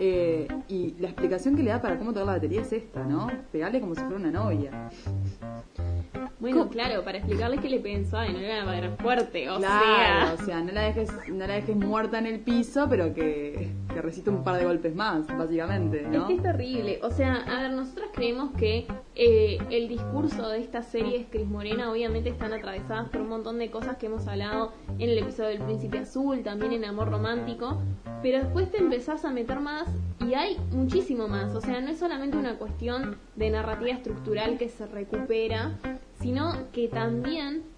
eh, 0.00 0.48
y 0.66 0.94
la 0.98 1.08
explicación 1.08 1.54
que 1.56 1.62
le 1.62 1.70
da 1.70 1.80
para 1.82 1.98
cómo 1.98 2.12
tocar 2.12 2.26
la 2.26 2.32
batería 2.32 2.62
es 2.62 2.72
esta, 2.72 3.04
¿no? 3.04 3.28
Pegarle 3.52 3.80
como 3.80 3.94
si 3.94 4.00
fuera 4.00 4.16
una 4.16 4.30
novia. 4.30 4.88
Bueno, 6.40 6.68
claro, 6.68 7.04
para 7.04 7.18
explicarles 7.18 7.60
que 7.60 7.68
le 7.70 7.80
peguen 7.80 8.04
suave, 8.08 8.32
no 8.32 8.38
le 8.40 8.48
van 8.48 8.68
a 8.68 8.72
pegar 8.72 8.96
fuerte, 8.98 9.48
o 9.50 9.56
claro, 9.58 9.84
sea... 9.84 10.34
o 10.34 10.44
sea, 10.44 10.60
no 10.62 10.72
la 10.72 10.82
dejes, 10.82 11.10
no 11.28 11.46
la 11.46 11.54
dejes 11.54 11.76
muerta 11.76 12.18
en 12.18 12.26
el 12.26 12.40
piso, 12.40 12.86
pero 12.90 13.14
que, 13.14 13.70
que 13.92 14.02
resista 14.02 14.30
un 14.30 14.42
par 14.44 14.58
de 14.58 14.64
golpes 14.64 14.94
más, 14.94 15.26
básicamente, 15.28 15.93
Es 16.00 16.08
¿no? 16.08 16.26
que 16.26 16.34
es 16.34 16.42
terrible. 16.42 16.98
O 17.02 17.10
sea, 17.10 17.36
a 17.36 17.62
ver, 17.62 17.72
nosotros 17.72 18.10
creemos 18.12 18.52
que 18.52 18.86
eh, 19.14 19.58
el 19.70 19.88
discurso 19.88 20.48
de 20.48 20.60
esta 20.60 20.82
serie 20.82 21.20
es 21.20 21.26
Cris 21.30 21.46
Morena, 21.46 21.90
obviamente 21.90 22.30
están 22.30 22.52
atravesadas 22.52 23.08
por 23.08 23.20
un 23.20 23.28
montón 23.28 23.58
de 23.58 23.70
cosas 23.70 23.96
que 23.96 24.06
hemos 24.06 24.26
hablado 24.26 24.72
en 24.98 25.10
el 25.10 25.18
episodio 25.18 25.50
del 25.50 25.62
Príncipe 25.62 25.98
Azul, 25.98 26.42
también 26.42 26.72
en 26.72 26.84
Amor 26.84 27.10
Romántico, 27.10 27.80
pero 28.22 28.38
después 28.38 28.70
te 28.70 28.78
empezás 28.78 29.24
a 29.24 29.30
meter 29.30 29.60
más 29.60 29.88
y 30.20 30.34
hay 30.34 30.58
muchísimo 30.72 31.28
más. 31.28 31.54
O 31.54 31.60
sea, 31.60 31.80
no 31.80 31.90
es 31.90 31.98
solamente 31.98 32.36
una 32.36 32.58
cuestión 32.58 33.16
de 33.36 33.50
narrativa 33.50 33.92
estructural 33.92 34.58
que 34.58 34.68
se 34.68 34.86
recupera, 34.86 35.78
sino 36.20 36.70
que 36.72 36.88
también 36.88 37.73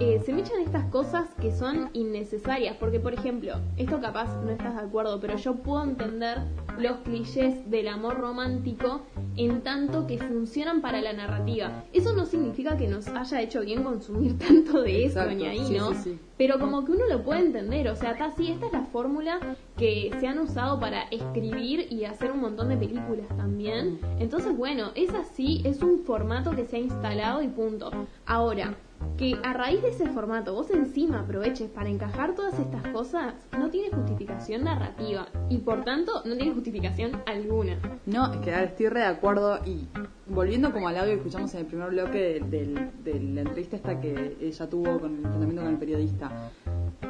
eh, 0.00 0.20
se 0.24 0.32
me 0.32 0.40
echan 0.40 0.60
estas 0.60 0.84
cosas 0.86 1.28
que 1.40 1.50
son 1.52 1.90
innecesarias. 1.92 2.76
Porque, 2.78 3.00
por 3.00 3.14
ejemplo, 3.14 3.54
esto 3.76 4.00
capaz 4.00 4.28
no 4.42 4.50
estás 4.50 4.74
de 4.76 4.82
acuerdo, 4.82 5.20
pero 5.20 5.36
yo 5.36 5.54
puedo 5.56 5.82
entender 5.82 6.38
los 6.78 6.98
clichés 6.98 7.68
del 7.70 7.88
amor 7.88 8.18
romántico 8.18 9.02
en 9.36 9.62
tanto 9.62 10.06
que 10.06 10.18
funcionan 10.18 10.80
para 10.80 11.00
la 11.00 11.12
narrativa. 11.12 11.84
Eso 11.92 12.14
no 12.14 12.26
significa 12.26 12.76
que 12.76 12.86
nos 12.86 13.08
haya 13.08 13.40
hecho 13.40 13.60
bien 13.62 13.82
consumir 13.82 14.38
tanto 14.46 14.82
de 14.82 15.04
eso 15.04 15.20
Exacto, 15.20 15.34
ni 15.34 15.46
ahí, 15.46 15.64
sí, 15.64 15.74
¿no? 15.76 15.94
sí, 15.94 16.00
sí. 16.04 16.18
Pero 16.36 16.60
como 16.60 16.84
que 16.84 16.92
uno 16.92 17.06
lo 17.08 17.24
puede 17.24 17.40
entender, 17.40 17.88
o 17.88 17.96
sea, 17.96 18.12
está 18.12 18.26
así, 18.26 18.52
esta 18.52 18.66
es 18.66 18.72
la 18.72 18.82
fórmula 18.82 19.56
que 19.76 20.12
se 20.20 20.28
han 20.28 20.38
usado 20.38 20.78
para 20.78 21.02
escribir 21.10 21.88
y 21.90 22.04
hacer 22.04 22.30
un 22.30 22.40
montón 22.40 22.68
de 22.68 22.76
películas 22.76 23.26
también. 23.36 23.98
Entonces, 24.20 24.56
bueno, 24.56 24.92
es 24.94 25.12
así, 25.14 25.62
es 25.64 25.82
un 25.82 26.04
formato 26.04 26.52
que 26.52 26.64
se 26.64 26.76
ha 26.76 26.78
instalado 26.78 27.42
y 27.42 27.48
punto. 27.48 27.90
Ahora, 28.24 28.76
que 29.16 29.36
a 29.42 29.52
raíz 29.52 29.82
de 29.82 29.88
ese 29.88 30.06
formato 30.08 30.54
vos 30.54 30.70
encima 30.70 31.20
aproveches 31.20 31.68
para 31.68 31.88
encajar 31.88 32.34
todas 32.34 32.58
estas 32.58 32.86
cosas, 32.88 33.34
no 33.58 33.68
tiene 33.68 33.90
justificación 33.90 34.64
narrativa 34.64 35.26
y 35.48 35.58
por 35.58 35.84
tanto 35.84 36.22
no 36.24 36.36
tiene 36.36 36.54
justificación 36.54 37.20
alguna. 37.26 37.78
No, 38.06 38.32
es 38.32 38.38
que 38.40 38.64
estoy 38.64 38.88
re 38.88 39.00
de 39.00 39.06
acuerdo 39.06 39.58
y 39.66 39.88
volviendo 40.26 40.72
como 40.72 40.88
al 40.88 40.96
audio 40.96 41.14
que 41.14 41.18
escuchamos 41.18 41.52
en 41.54 41.60
el 41.60 41.66
primer 41.66 41.90
bloque 41.90 42.40
de, 42.48 42.90
de 43.02 43.20
la 43.20 43.40
entrevista 43.40 43.76
esta 43.76 44.00
que 44.00 44.36
ella 44.40 44.70
tuvo 44.70 45.00
con 45.00 45.12
el 45.12 45.24
enfrentamiento 45.24 45.62
con 45.62 45.72
el 45.72 45.78
periodista, 45.78 46.52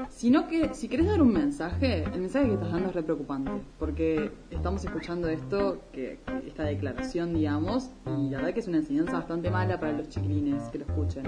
sino 0.09 0.49
que 0.49 0.73
si 0.75 0.89
querés 0.89 1.09
dar 1.09 1.21
un 1.21 1.33
mensaje, 1.33 2.05
el 2.05 2.21
mensaje 2.21 2.47
que 2.47 2.55
estás 2.55 2.73
dando 2.73 2.89
es 2.89 2.95
re 2.95 3.03
preocupante, 3.03 3.53
porque 3.79 4.33
estamos 4.51 4.83
escuchando 4.83 5.29
esto, 5.29 5.83
que 5.93 6.21
esta 6.47 6.65
declaración, 6.65 7.35
digamos, 7.35 7.91
y 8.07 8.31
la 8.31 8.39
verdad 8.39 8.55
que 8.55 8.61
es 8.61 8.69
una 8.69 8.79
enseñanza 8.79 9.13
bastante 9.13 9.51
mala 9.51 9.79
para 9.79 9.93
los 9.93 10.09
chiquilines 10.09 10.63
que 10.71 10.79
lo 10.79 10.87
escuchen 10.87 11.25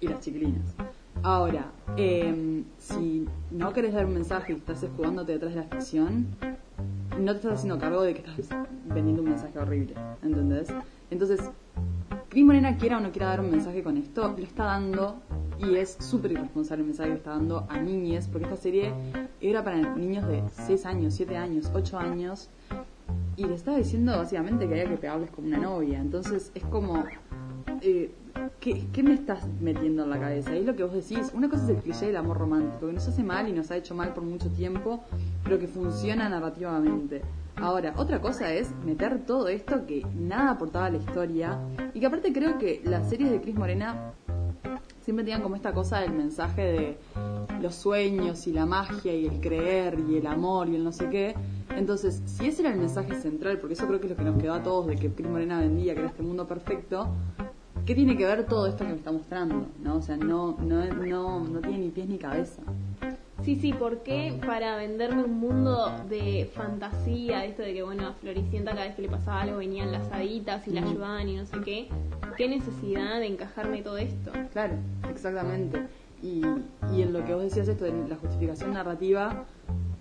y 0.00 0.08
las 0.08 0.20
chiquilinas. 0.20 0.74
Ahora, 1.22 1.70
eh, 1.96 2.64
si 2.78 3.26
no 3.50 3.72
querés 3.72 3.92
dar 3.92 4.06
un 4.06 4.14
mensaje 4.14 4.52
y 4.52 4.56
estás 4.56 4.82
escudándote 4.82 5.32
detrás 5.32 5.54
de 5.54 5.60
la 5.60 5.66
ficción, 5.66 6.26
no 7.18 7.32
te 7.32 7.38
estás 7.38 7.54
haciendo 7.54 7.78
cargo 7.78 8.02
de 8.02 8.14
que 8.14 8.20
estás 8.20 8.58
vendiendo 8.86 9.22
un 9.22 9.30
mensaje 9.30 9.58
horrible, 9.58 9.94
¿entendés? 10.22 10.68
Entonces, 11.10 11.40
Cris 12.30 12.44
Morena 12.44 12.76
quiera 12.78 12.98
o 12.98 13.00
no 13.00 13.10
quiera 13.10 13.26
dar 13.26 13.40
un 13.40 13.50
mensaje 13.50 13.82
con 13.82 13.96
esto, 13.96 14.34
lo 14.36 14.44
está 14.44 14.64
dando 14.64 15.16
y 15.58 15.76
es 15.76 15.96
súper 16.00 16.32
irresponsable 16.32 16.82
el 16.82 16.86
mensaje 16.86 17.10
que 17.10 17.16
está 17.16 17.30
dando 17.30 17.66
a 17.68 17.78
niñes, 17.78 18.28
porque 18.28 18.44
esta 18.44 18.56
serie 18.56 18.94
era 19.40 19.62
para 19.62 19.94
niños 19.96 20.26
de 20.26 20.42
6 20.66 20.86
años, 20.86 21.14
7 21.14 21.36
años, 21.36 21.70
8 21.74 21.98
años, 21.98 22.48
y 23.36 23.44
le 23.44 23.54
estaba 23.54 23.76
diciendo 23.76 24.16
básicamente 24.16 24.66
que 24.66 24.74
había 24.74 24.88
que 24.88 24.96
pegarles 24.96 25.30
como 25.30 25.48
una 25.48 25.58
novia. 25.58 25.98
Entonces 25.98 26.50
es 26.54 26.64
como, 26.64 27.04
eh, 27.82 28.10
¿qué, 28.60 28.86
¿qué, 28.92 29.02
me 29.02 29.14
estás 29.14 29.46
metiendo 29.60 30.04
en 30.04 30.10
la 30.10 30.18
cabeza? 30.18 30.54
Y 30.54 30.60
es 30.60 30.66
lo 30.66 30.76
que 30.76 30.84
vos 30.84 30.92
decís. 30.92 31.32
Una 31.34 31.48
cosa 31.48 31.64
es 31.64 31.70
el 31.70 31.76
cliché 31.76 32.06
del 32.06 32.16
amor 32.16 32.38
romántico, 32.38 32.86
que 32.86 32.92
nos 32.92 33.06
hace 33.08 33.22
mal 33.22 33.48
y 33.48 33.52
nos 33.52 33.70
ha 33.70 33.76
hecho 33.76 33.94
mal 33.94 34.12
por 34.14 34.24
mucho 34.24 34.48
tiempo, 34.50 35.00
pero 35.44 35.58
que 35.58 35.66
funciona 35.66 36.28
narrativamente. 36.28 37.22
Ahora, 37.56 37.92
otra 37.96 38.20
cosa 38.20 38.52
es 38.52 38.74
meter 38.86 39.26
todo 39.26 39.48
esto 39.48 39.86
que 39.86 40.06
nada 40.14 40.52
aportaba 40.52 40.86
a 40.86 40.90
la 40.90 40.96
historia 40.96 41.58
y 41.92 42.00
que 42.00 42.06
aparte 42.06 42.32
creo 42.32 42.58
que 42.58 42.80
las 42.84 43.08
series 43.10 43.30
de 43.30 43.40
Cris 43.40 43.54
Morena 43.54 44.14
siempre 45.02 45.24
tenían 45.24 45.42
como 45.42 45.56
esta 45.56 45.72
cosa 45.72 46.00
del 46.00 46.12
mensaje 46.12 46.62
de 46.62 46.98
los 47.60 47.74
sueños 47.74 48.46
y 48.46 48.52
la 48.52 48.64
magia 48.64 49.14
y 49.14 49.26
el 49.26 49.40
creer 49.40 49.98
y 50.08 50.16
el 50.16 50.26
amor 50.26 50.68
y 50.68 50.76
el 50.76 50.84
no 50.84 50.92
sé 50.92 51.08
qué. 51.10 51.34
Entonces, 51.76 52.22
si 52.24 52.46
ese 52.46 52.62
era 52.62 52.72
el 52.72 52.78
mensaje 52.78 53.14
central, 53.14 53.58
porque 53.58 53.74
eso 53.74 53.86
creo 53.86 54.00
que 54.00 54.06
es 54.06 54.10
lo 54.10 54.16
que 54.16 54.24
nos 54.24 54.40
quedó 54.40 54.54
a 54.54 54.62
todos 54.62 54.86
de 54.86 54.96
que 54.96 55.10
Cris 55.10 55.28
Morena 55.28 55.60
vendía, 55.60 55.94
que 55.94 56.00
era 56.00 56.08
este 56.08 56.22
mundo 56.22 56.46
perfecto, 56.46 57.08
¿qué 57.86 57.94
tiene 57.94 58.16
que 58.16 58.26
ver 58.26 58.46
todo 58.46 58.66
esto 58.66 58.84
que 58.84 58.90
me 58.90 58.96
está 58.96 59.12
mostrando? 59.12 59.66
¿no? 59.82 59.96
O 59.96 60.02
sea, 60.02 60.16
no, 60.16 60.56
no, 60.60 60.84
no, 60.86 61.40
no 61.40 61.60
tiene 61.60 61.78
ni 61.78 61.88
pies 61.90 62.08
ni 62.08 62.18
cabeza. 62.18 62.62
Sí, 63.44 63.56
sí, 63.56 63.72
¿por 63.72 64.02
qué 64.02 64.38
para 64.46 64.76
venderme 64.76 65.24
un 65.24 65.40
mundo 65.40 65.90
de 66.10 66.50
fantasía, 66.54 67.46
esto 67.46 67.62
de 67.62 67.72
que, 67.72 67.82
bueno, 67.82 68.08
a 68.08 68.12
Floricienta 68.12 68.72
cada 68.72 68.84
vez 68.84 68.94
que 68.94 69.02
le 69.02 69.08
pasaba 69.08 69.40
algo 69.40 69.58
venían 69.58 69.92
las 69.92 70.12
haditas 70.12 70.68
y 70.68 70.72
la 70.72 70.82
ayudaban 70.82 71.26
y 71.28 71.36
no 71.36 71.46
sé 71.46 71.58
qué? 71.64 71.88
¿Qué 72.36 72.48
necesidad 72.48 73.18
de 73.18 73.26
encajarme 73.26 73.82
todo 73.82 73.96
esto? 73.96 74.30
Claro, 74.52 74.74
exactamente. 75.10 75.86
Y, 76.22 76.42
y 76.94 77.02
en 77.02 77.14
lo 77.14 77.24
que 77.24 77.32
vos 77.32 77.44
decías 77.44 77.66
esto 77.66 77.84
de 77.84 77.92
la 78.08 78.16
justificación 78.16 78.74
narrativa, 78.74 79.46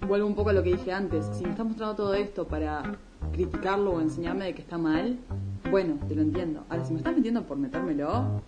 vuelvo 0.05 0.27
un 0.27 0.35
poco 0.35 0.49
a 0.49 0.53
lo 0.53 0.61
que 0.61 0.73
dije 0.73 0.91
antes. 0.91 1.25
Si 1.33 1.43
me 1.45 1.51
estás 1.51 1.65
mostrando 1.65 1.95
todo 1.95 2.13
esto 2.13 2.45
para 2.45 2.97
criticarlo 3.31 3.91
o 3.91 4.01
enseñarme 4.01 4.45
de 4.45 4.53
que 4.53 4.61
está 4.61 4.77
mal, 4.77 5.17
bueno, 5.69 5.97
te 6.07 6.15
lo 6.15 6.21
entiendo. 6.21 6.63
Ahora, 6.69 6.83
si 6.83 6.93
me 6.93 6.99
estás 6.99 7.15
metiendo 7.15 7.43
por 7.43 7.57
metérmelo, 7.57 8.41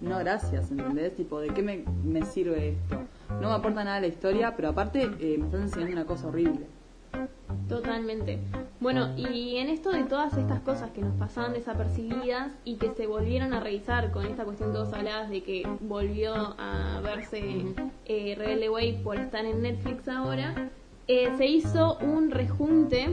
no 0.00 0.18
gracias, 0.18 0.70
¿entendés? 0.70 1.14
Tipo, 1.14 1.40
¿de 1.40 1.48
qué 1.48 1.62
me, 1.62 1.84
me 2.04 2.24
sirve 2.24 2.70
esto? 2.70 3.00
No 3.40 3.48
me 3.48 3.54
aporta 3.54 3.84
nada 3.84 3.96
a 3.96 4.00
la 4.00 4.06
historia, 4.06 4.54
pero 4.56 4.68
aparte 4.68 5.02
eh, 5.20 5.36
me 5.38 5.46
están 5.46 5.62
enseñando 5.62 5.92
una 5.92 6.06
cosa 6.06 6.28
horrible. 6.28 6.66
Totalmente. 7.68 8.38
Bueno, 8.80 9.16
y 9.16 9.56
en 9.56 9.68
esto 9.68 9.90
de 9.90 10.04
todas 10.04 10.36
estas 10.36 10.60
cosas 10.60 10.90
que 10.90 11.00
nos 11.00 11.14
pasaban 11.14 11.52
desapercibidas 11.52 12.52
y 12.64 12.76
que 12.76 12.90
se 12.90 13.06
volvieron 13.06 13.52
a 13.52 13.60
revisar 13.60 14.12
con 14.12 14.26
esta 14.26 14.44
cuestión 14.44 14.72
que 14.72 14.78
vos 14.78 14.92
hablabas 14.92 15.30
de 15.30 15.42
que 15.42 15.66
volvió 15.80 16.34
a 16.58 17.00
verse 17.02 17.74
eh, 18.04 18.34
Rebelde 18.36 18.68
Way 18.68 19.00
por 19.02 19.16
estar 19.16 19.44
en 19.44 19.62
Netflix 19.62 20.06
ahora, 20.08 20.70
eh, 21.08 21.32
se 21.36 21.46
hizo 21.46 21.98
un 21.98 22.30
rejunte 22.30 23.08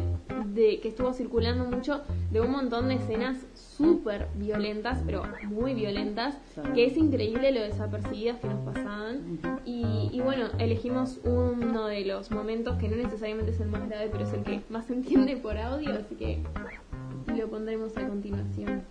de 0.54 0.80
que 0.80 0.90
estuvo 0.90 1.14
circulando 1.14 1.66
mucho 1.66 2.02
de 2.32 2.42
un 2.42 2.52
montón 2.52 2.88
de 2.88 2.96
escenas 2.96 3.38
súper 3.56 4.28
violentas, 4.36 5.00
pero 5.06 5.24
muy 5.44 5.74
violentas, 5.74 6.36
que 6.74 6.86
es 6.86 6.96
increíble 6.98 7.52
lo 7.52 7.62
desapercibidas 7.62 8.40
que 8.40 8.48
nos 8.48 8.60
pasaban. 8.62 9.40
Y, 9.66 10.20
bueno, 10.22 10.48
elegimos 10.60 11.20
uno 11.24 11.88
de 11.88 12.06
los 12.06 12.32
momentos 12.32 12.78
que 12.78 12.88
no 12.88 12.96
necesariamente 12.96 13.52
es 13.52 13.60
el 13.60 13.70
más 13.70 13.88
grave, 13.88 14.10
pero 14.12 14.26
es 14.26 14.34
el 14.34 14.44
que 14.44 14.62
más 14.70 14.86
se 14.86 14.94
entiende 14.94 15.38
por 15.38 15.58
audio, 15.58 15.94
así 15.94 16.16
que 16.16 16.44
lo 17.36 17.50
pondremos 17.50 17.96
a 17.98 18.08
continuación. 18.08 18.84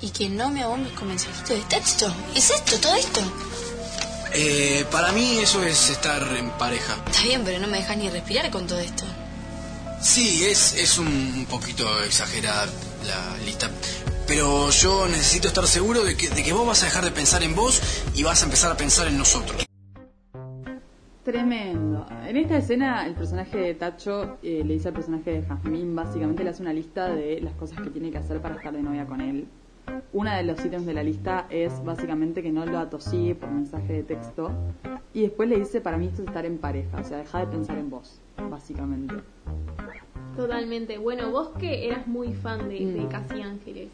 Y 0.00 0.10
que 0.10 0.28
no 0.28 0.50
me 0.50 0.62
hago 0.62 0.76
mis 0.76 1.02
mensajitos 1.02 1.56
de 1.56 1.64
texto. 1.68 2.06
¿Es 2.34 2.50
esto, 2.50 2.76
todo 2.80 2.94
esto? 2.96 3.20
Eh, 4.34 4.84
para 4.90 5.12
mí 5.12 5.38
eso 5.38 5.62
es 5.62 5.90
estar 5.90 6.22
en 6.36 6.50
pareja. 6.50 6.96
Está 7.06 7.22
bien, 7.22 7.42
pero 7.44 7.58
no 7.60 7.68
me 7.68 7.78
dejas 7.78 7.96
ni 7.96 8.08
respirar 8.08 8.50
con 8.50 8.66
todo 8.66 8.78
esto. 8.78 9.04
Sí, 10.00 10.44
es, 10.44 10.74
es 10.76 10.98
un 10.98 11.46
poquito 11.50 12.02
exagerada 12.02 12.66
la 13.06 13.36
lista. 13.44 13.70
Pero 14.26 14.70
yo 14.70 15.06
necesito 15.06 15.48
estar 15.48 15.66
seguro 15.66 16.04
de 16.04 16.16
que, 16.16 16.28
de 16.30 16.42
que 16.42 16.52
vos 16.52 16.66
vas 16.66 16.82
a 16.82 16.86
dejar 16.86 17.04
de 17.04 17.10
pensar 17.10 17.42
en 17.42 17.54
vos 17.54 17.82
y 18.14 18.22
vas 18.22 18.42
a 18.42 18.46
empezar 18.46 18.72
a 18.72 18.76
pensar 18.76 19.06
en 19.08 19.18
nosotros. 19.18 19.66
Tremendo. 21.24 22.06
En 22.26 22.36
esta 22.36 22.56
escena, 22.56 23.06
el 23.06 23.14
personaje 23.14 23.56
de 23.56 23.74
Tacho 23.74 24.38
eh, 24.42 24.62
le 24.64 24.74
dice 24.74 24.88
al 24.88 24.94
personaje 24.94 25.30
de 25.30 25.42
Jazmín, 25.42 25.94
básicamente 25.94 26.42
le 26.42 26.50
hace 26.50 26.62
una 26.62 26.72
lista 26.72 27.10
de 27.10 27.40
las 27.40 27.54
cosas 27.54 27.80
que 27.80 27.90
tiene 27.90 28.10
que 28.10 28.18
hacer 28.18 28.40
para 28.40 28.56
estar 28.56 28.72
de 28.72 28.82
novia 28.82 29.06
con 29.06 29.20
él. 29.20 29.46
Una 30.12 30.36
de 30.36 30.42
los 30.42 30.64
ítems 30.64 30.86
de 30.86 30.94
la 30.94 31.02
lista 31.02 31.46
es 31.48 31.82
básicamente 31.84 32.42
que 32.42 32.52
no 32.52 32.66
lo 32.66 32.78
atosigue 32.78 33.34
por 33.34 33.50
mensaje 33.50 33.92
de 33.94 34.02
texto. 34.02 34.50
Y 35.14 35.22
después 35.22 35.48
le 35.48 35.58
dice, 35.58 35.80
para 35.80 35.96
mí 35.96 36.06
esto 36.06 36.22
es 36.22 36.28
estar 36.28 36.44
en 36.44 36.58
pareja, 36.58 37.00
o 37.00 37.04
sea, 37.04 37.18
deja 37.18 37.40
de 37.40 37.46
pensar 37.46 37.78
en 37.78 37.90
vos, 37.90 38.20
básicamente. 38.50 39.14
Totalmente. 40.36 40.98
Bueno, 40.98 41.30
vos 41.30 41.50
que 41.58 41.86
eras 41.86 42.06
muy 42.06 42.32
fan 42.32 42.68
de, 42.68 42.86
de 42.86 43.08
Casi 43.08 43.42
Ángeles, 43.42 43.90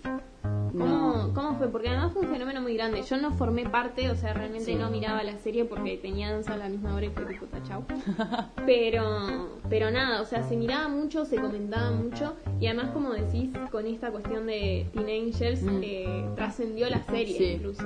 ¿Cómo, 0.76 1.32
¿Cómo 1.34 1.54
fue? 1.54 1.68
Porque 1.68 1.88
además 1.88 2.12
fue 2.12 2.22
un 2.22 2.28
fenómeno 2.28 2.60
muy 2.60 2.74
grande. 2.74 3.02
Yo 3.02 3.16
no 3.16 3.32
formé 3.32 3.68
parte, 3.68 4.10
o 4.10 4.14
sea, 4.14 4.34
realmente 4.34 4.74
no 4.74 4.90
miraba 4.90 5.22
la 5.22 5.36
serie 5.38 5.64
porque 5.64 5.96
tenía 5.96 6.30
danza 6.32 6.54
a 6.54 6.56
la 6.56 6.68
misma 6.68 6.94
hora 6.94 7.06
y 7.06 7.10
fue 7.10 7.24
tipo 7.24 7.46
tachau. 7.46 7.84
Pero, 8.66 9.48
pero 9.70 9.90
nada, 9.90 10.20
o 10.20 10.24
sea, 10.24 10.42
se 10.42 10.56
miraba 10.56 10.88
mucho, 10.88 11.24
se 11.24 11.36
comentaba 11.36 11.90
mucho 11.90 12.36
y 12.60 12.66
además, 12.66 12.90
como 12.90 13.12
decís, 13.12 13.50
con 13.70 13.86
esta 13.86 14.10
cuestión 14.10 14.46
de 14.46 14.86
Teen 14.92 15.26
Angels, 15.26 15.64
eh, 15.82 16.28
trascendió 16.36 16.88
la 16.90 17.02
serie 17.04 17.54
incluso. 17.54 17.84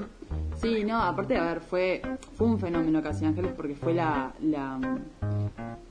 Sí, 0.56 0.84
no, 0.84 1.00
aparte, 1.00 1.36
a 1.36 1.44
ver, 1.44 1.60
fue, 1.60 2.02
fue 2.34 2.46
un 2.46 2.58
fenómeno 2.58 3.02
Casi 3.02 3.24
Ángeles 3.24 3.52
porque 3.56 3.74
fue 3.74 3.94
la, 3.94 4.32
la, 4.40 4.78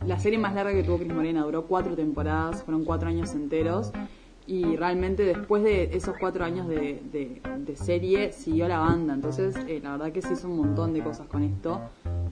la 0.06 0.20
serie 0.20 0.40
más 0.40 0.54
larga 0.54 0.72
que 0.72 0.84
tuvo 0.84 0.98
Cris 0.98 1.14
Morena. 1.14 1.44
Duró 1.44 1.66
cuatro 1.66 1.96
temporadas, 1.96 2.41
fueron 2.64 2.86
cuatro 2.86 3.10
años 3.10 3.34
enteros. 3.34 3.92
Y 4.48 4.76
realmente 4.76 5.24
después 5.24 5.64
de 5.64 5.96
esos 5.96 6.18
cuatro 6.20 6.44
años 6.44 6.68
de, 6.68 7.00
de, 7.12 7.76
serie 7.76 8.34
siguió 8.34 8.68
la 8.68 8.80
banda, 8.80 9.14
entonces 9.14 9.56
eh, 9.68 9.80
la 9.82 9.92
verdad 9.92 10.12
que 10.12 10.22
se 10.22 10.34
hizo 10.34 10.50
un 10.50 10.58
montón 10.58 10.94
de 10.94 11.02
cosas 11.02 11.28
con 11.28 11.44
esto. 11.44 11.80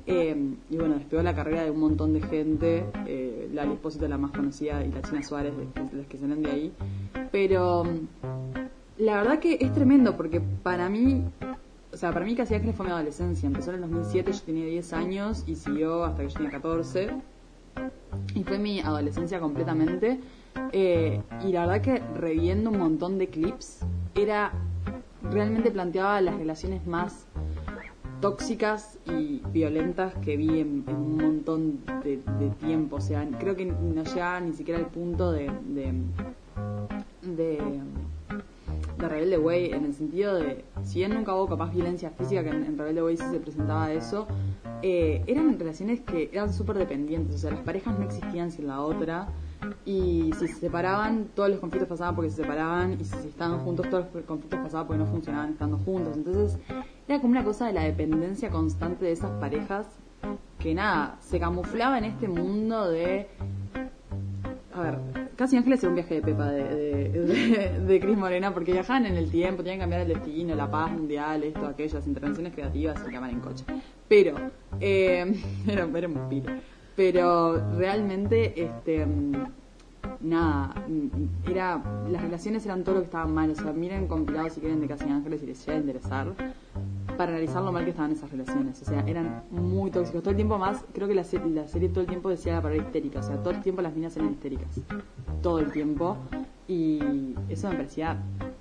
Eh, 0.05 0.35
y 0.69 0.75
bueno, 0.75 0.95
despegó 0.95 1.21
la 1.21 1.35
carrera 1.35 1.63
de 1.63 1.71
un 1.71 1.79
montón 1.79 2.13
de 2.13 2.21
gente, 2.21 2.85
eh, 3.05 3.49
la 3.53 3.63
Lispósito 3.65 4.07
la 4.07 4.17
más 4.17 4.31
conocida 4.31 4.83
y 4.83 4.91
la 4.91 5.01
China 5.01 5.21
Suárez, 5.21 5.53
las 5.93 6.07
que 6.07 6.17
salen 6.17 6.41
de 6.41 6.51
ahí, 6.51 6.73
pero 7.31 7.83
la 8.97 9.17
verdad 9.17 9.39
que 9.39 9.57
es 9.61 9.71
tremendo 9.71 10.17
porque 10.17 10.41
para 10.41 10.89
mí, 10.89 11.23
o 11.93 11.97
sea, 11.97 12.11
para 12.11 12.25
mí 12.25 12.35
Casi 12.35 12.55
Ángeles 12.55 12.75
fue 12.75 12.87
mi 12.87 12.91
adolescencia, 12.91 13.47
empezó 13.47 13.69
en 13.69 13.75
el 13.75 13.81
2007, 13.81 14.31
yo 14.31 14.41
tenía 14.41 14.65
10 14.65 14.93
años 14.93 15.43
y 15.45 15.55
siguió 15.55 16.03
hasta 16.03 16.23
que 16.23 16.29
yo 16.29 16.33
tenía 16.33 16.51
14 16.51 17.11
y 18.33 18.43
fue 18.43 18.59
mi 18.59 18.79
adolescencia 18.79 19.39
completamente 19.39 20.19
eh, 20.71 21.21
y 21.43 21.51
la 21.51 21.65
verdad 21.65 21.81
que 21.81 21.99
reviendo 22.15 22.69
un 22.69 22.77
montón 22.77 23.17
de 23.17 23.27
clips, 23.27 23.79
era 24.15 24.51
realmente 25.23 25.71
planteaba 25.71 26.21
las 26.21 26.35
relaciones 26.35 26.85
más 26.85 27.25
tóxicas 28.21 28.99
y 29.05 29.41
violentas 29.51 30.13
que 30.15 30.37
vi 30.37 30.59
en, 30.59 30.83
un 30.87 31.17
montón 31.17 31.79
de, 32.03 32.19
tiempo. 32.59 32.97
O 32.97 33.01
sea, 33.01 33.27
creo 33.39 33.55
que 33.55 33.65
no 33.65 34.03
llegaba 34.03 34.39
ni 34.41 34.53
siquiera 34.53 34.79
al 34.79 34.87
punto 34.87 35.31
de, 35.31 35.49
Rebelde 38.97 39.37
Way, 39.37 39.71
en 39.71 39.85
el 39.85 39.93
sentido 39.93 40.35
de, 40.35 40.65
si 40.83 40.99
bien 40.99 41.13
nunca 41.13 41.33
hubo 41.35 41.47
capaz 41.47 41.71
violencia 41.71 42.09
física, 42.11 42.43
que 42.43 42.49
en, 42.49 42.77
Rebelde 42.77 43.03
Way 43.03 43.17
sí 43.17 43.23
se 43.31 43.39
presentaba 43.39 43.91
eso, 43.91 44.27
eh, 44.81 45.23
eran 45.27 45.57
relaciones 45.57 46.01
que 46.01 46.29
eran 46.31 46.53
súper 46.53 46.77
dependientes. 46.77 47.35
O 47.35 47.37
sea, 47.39 47.51
las 47.51 47.61
parejas 47.61 47.97
no 47.97 48.05
existían 48.05 48.51
sin 48.51 48.67
la 48.67 48.81
otra 48.81 49.29
y 49.85 50.31
si 50.37 50.47
se 50.47 50.55
separaban, 50.55 51.29
todos 51.35 51.49
los 51.49 51.59
conflictos 51.59 51.89
pasaban 51.89 52.15
porque 52.15 52.29
se 52.29 52.37
separaban 52.37 52.99
y 52.99 53.03
si 53.03 53.27
estaban 53.27 53.59
juntos, 53.59 53.89
todos 53.89 54.05
los 54.13 54.25
conflictos 54.25 54.59
pasaban 54.59 54.87
porque 54.87 55.03
no 55.03 55.09
funcionaban 55.09 55.51
estando 55.51 55.77
juntos. 55.77 56.15
Entonces 56.15 56.57
era 57.07 57.19
como 57.19 57.31
una 57.31 57.43
cosa 57.43 57.67
de 57.67 57.73
la 57.73 57.83
dependencia 57.83 58.49
constante 58.49 59.05
de 59.05 59.11
esas 59.11 59.31
parejas 59.39 59.87
que 60.59 60.73
nada, 60.73 61.17
se 61.21 61.39
camuflaba 61.39 61.97
en 61.97 62.05
este 62.05 62.27
mundo 62.27 62.89
de... 62.89 63.27
A 64.73 64.81
ver, 64.81 65.28
casi 65.39 65.55
Ángeles 65.55 65.81
era 65.81 65.89
un 65.89 65.95
viaje 65.95 66.15
de 66.15 66.21
Pepa 66.21 66.51
de, 66.51 67.79
de, 67.87 67.99
Cris 68.01 68.17
Morena 68.17 68.53
porque 68.53 68.73
viajaban 68.73 69.05
en 69.05 69.15
el 69.15 69.31
tiempo, 69.31 69.63
tenían 69.63 69.77
que 69.77 69.83
cambiar 69.83 70.01
el 70.01 70.09
destino, 70.09 70.53
la 70.53 70.69
paz 70.69 70.91
mundial, 70.91 71.45
esto, 71.45 71.65
aquello, 71.65 71.95
las 71.95 72.07
intervenciones 72.07 72.53
creativas 72.53 73.01
y 73.07 73.11
llamar 73.13 73.29
en 73.29 73.39
coche. 73.39 73.63
Pero, 74.09 74.35
eh, 74.81 75.33
era, 75.67 75.87
era 75.95 76.07
un 76.09 76.27
piro. 76.27 76.51
Pero 76.93 77.77
realmente 77.77 78.61
este 78.61 79.07
nada 80.19 80.75
era 81.49 81.81
las 82.09 82.21
relaciones 82.21 82.65
eran 82.65 82.83
todo 82.83 82.95
lo 82.95 83.01
que 83.01 83.05
estaba 83.05 83.25
mal. 83.25 83.49
O 83.51 83.55
sea 83.55 83.71
miren 83.71 84.07
compilados 84.07 84.51
si 84.51 84.59
quieren 84.59 84.81
de 84.81 84.87
Casi 84.89 85.05
Ángeles 85.05 85.41
y 85.41 85.45
les 85.45 85.65
llega 85.65 85.77
a 85.77 85.79
interesar 85.79 86.33
para 87.19 87.33
analizar 87.33 87.61
lo 87.61 87.73
mal 87.73 87.83
que 87.83 87.89
estaban 87.89 88.13
esas 88.13 88.31
relaciones 88.31 88.81
o 88.81 88.85
sea 88.85 89.03
eran 89.05 89.43
muy 89.51 89.91
tóxicos 89.91 90.23
todo 90.23 90.29
el 90.29 90.37
tiempo 90.37 90.57
más 90.57 90.85
creo 90.93 91.05
que 91.05 91.13
la, 91.13 91.25
la 91.53 91.67
serie 91.67 91.89
todo 91.89 91.99
el 91.99 92.07
tiempo 92.07 92.29
decía 92.29 92.53
la 92.53 92.61
palabra 92.61 92.81
histérica 92.81 93.19
o 93.19 93.23
sea 93.23 93.35
todo 93.43 93.53
el 93.53 93.61
tiempo 93.61 93.81
las 93.81 93.93
minas 93.93 94.15
eran 94.15 94.31
histéricas 94.31 94.79
todo 95.41 95.59
el 95.59 95.69
tiempo 95.73 96.15
y 96.69 97.35
eso 97.49 97.67
me 97.67 97.75
parecía 97.75 98.15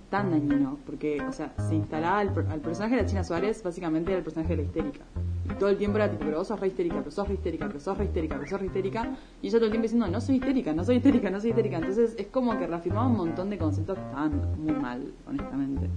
tan 0.09 0.31
dañino, 0.31 0.79
porque, 0.87 1.21
o 1.21 1.33
sea, 1.33 1.53
se 1.69 1.75
instalaba 1.75 2.21
al, 2.21 2.29
al 2.51 2.61
personaje 2.61 2.97
de 2.97 3.03
la 3.03 3.07
China 3.07 3.23
Suárez, 3.23 3.63
básicamente 3.63 4.11
era 4.11 4.19
el 4.19 4.25
personaje 4.25 4.57
de 4.57 4.63
la 4.63 4.63
histérica. 4.63 5.05
Y 5.45 5.55
todo 5.59 5.69
el 5.69 5.77
tiempo 5.77 5.99
era 5.99 6.11
tipo, 6.11 6.25
pero 6.25 6.39
vos 6.39 6.49
sos 6.49 6.59
re 6.59 6.69
histérica, 6.69 6.97
pero 6.97 7.11
sos 7.11 7.29
re 7.29 7.35
histérica, 7.35 7.67
pero 7.67 7.81
sos 7.81 7.99
re 7.99 8.07
histérica, 8.07 8.37
pero 8.37 8.49
sos 8.49 8.61
re 8.61 8.67
histérica. 8.67 9.17
Y 9.43 9.49
ella 9.49 9.59
todo 9.59 9.67
el 9.67 9.73
tiempo 9.73 9.83
diciendo, 9.83 10.09
no 10.09 10.21
soy 10.23 10.37
histérica, 10.37 10.73
no 10.73 10.85
soy 10.85 10.97
histérica, 10.97 11.31
no 11.31 11.41
soy 11.41 11.51
histérica. 11.51 11.77
Entonces 11.77 12.15
es 12.19 12.27
como 12.29 12.59
que 12.59 12.67
reafirmaba 12.67 13.07
un 13.07 13.17
montón 13.17 13.51
de 13.51 13.59
conceptos 13.59 13.99
que 13.99 14.05
estaban 14.05 14.63
muy 14.63 14.73
mal, 14.73 15.13
honestamente. 15.27 15.89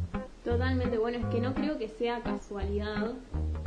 Totalmente, 0.43 0.97
bueno, 0.97 1.19
es 1.19 1.25
que 1.25 1.39
no 1.39 1.53
creo 1.53 1.77
que 1.77 1.87
sea 1.87 2.21
casualidad 2.21 3.13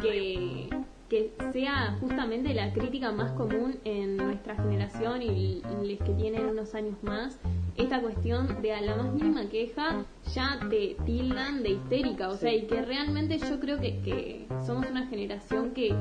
que, 0.01 0.69
que 1.09 1.33
sea 1.53 1.97
justamente 2.01 2.53
la 2.53 2.73
crítica 2.73 3.13
más 3.13 3.31
común 3.33 3.77
en 3.85 4.17
nuestra 4.17 4.57
generación 4.57 5.23
y 5.23 5.63
los 5.63 5.99
que 5.99 6.15
tienen 6.15 6.47
unos 6.47 6.75
años 6.75 6.97
más, 7.03 7.39
esta 7.77 8.01
cuestión 8.01 8.61
de 8.61 8.73
a 8.73 8.81
la 8.81 8.97
más 8.97 9.13
mínima 9.13 9.49
queja 9.49 10.05
ya 10.35 10.59
te 10.69 10.97
tildan 11.07 11.63
de 11.63 11.71
histérica, 11.71 12.29
o 12.29 12.37
sea, 12.37 12.53
y 12.53 12.67
que 12.67 12.83
realmente 12.83 13.39
yo 13.39 13.61
creo 13.61 13.79
que, 13.79 14.01
que 14.01 14.47
somos 14.67 14.91
una 14.91 15.07
generación 15.07 15.71
que 15.71 15.95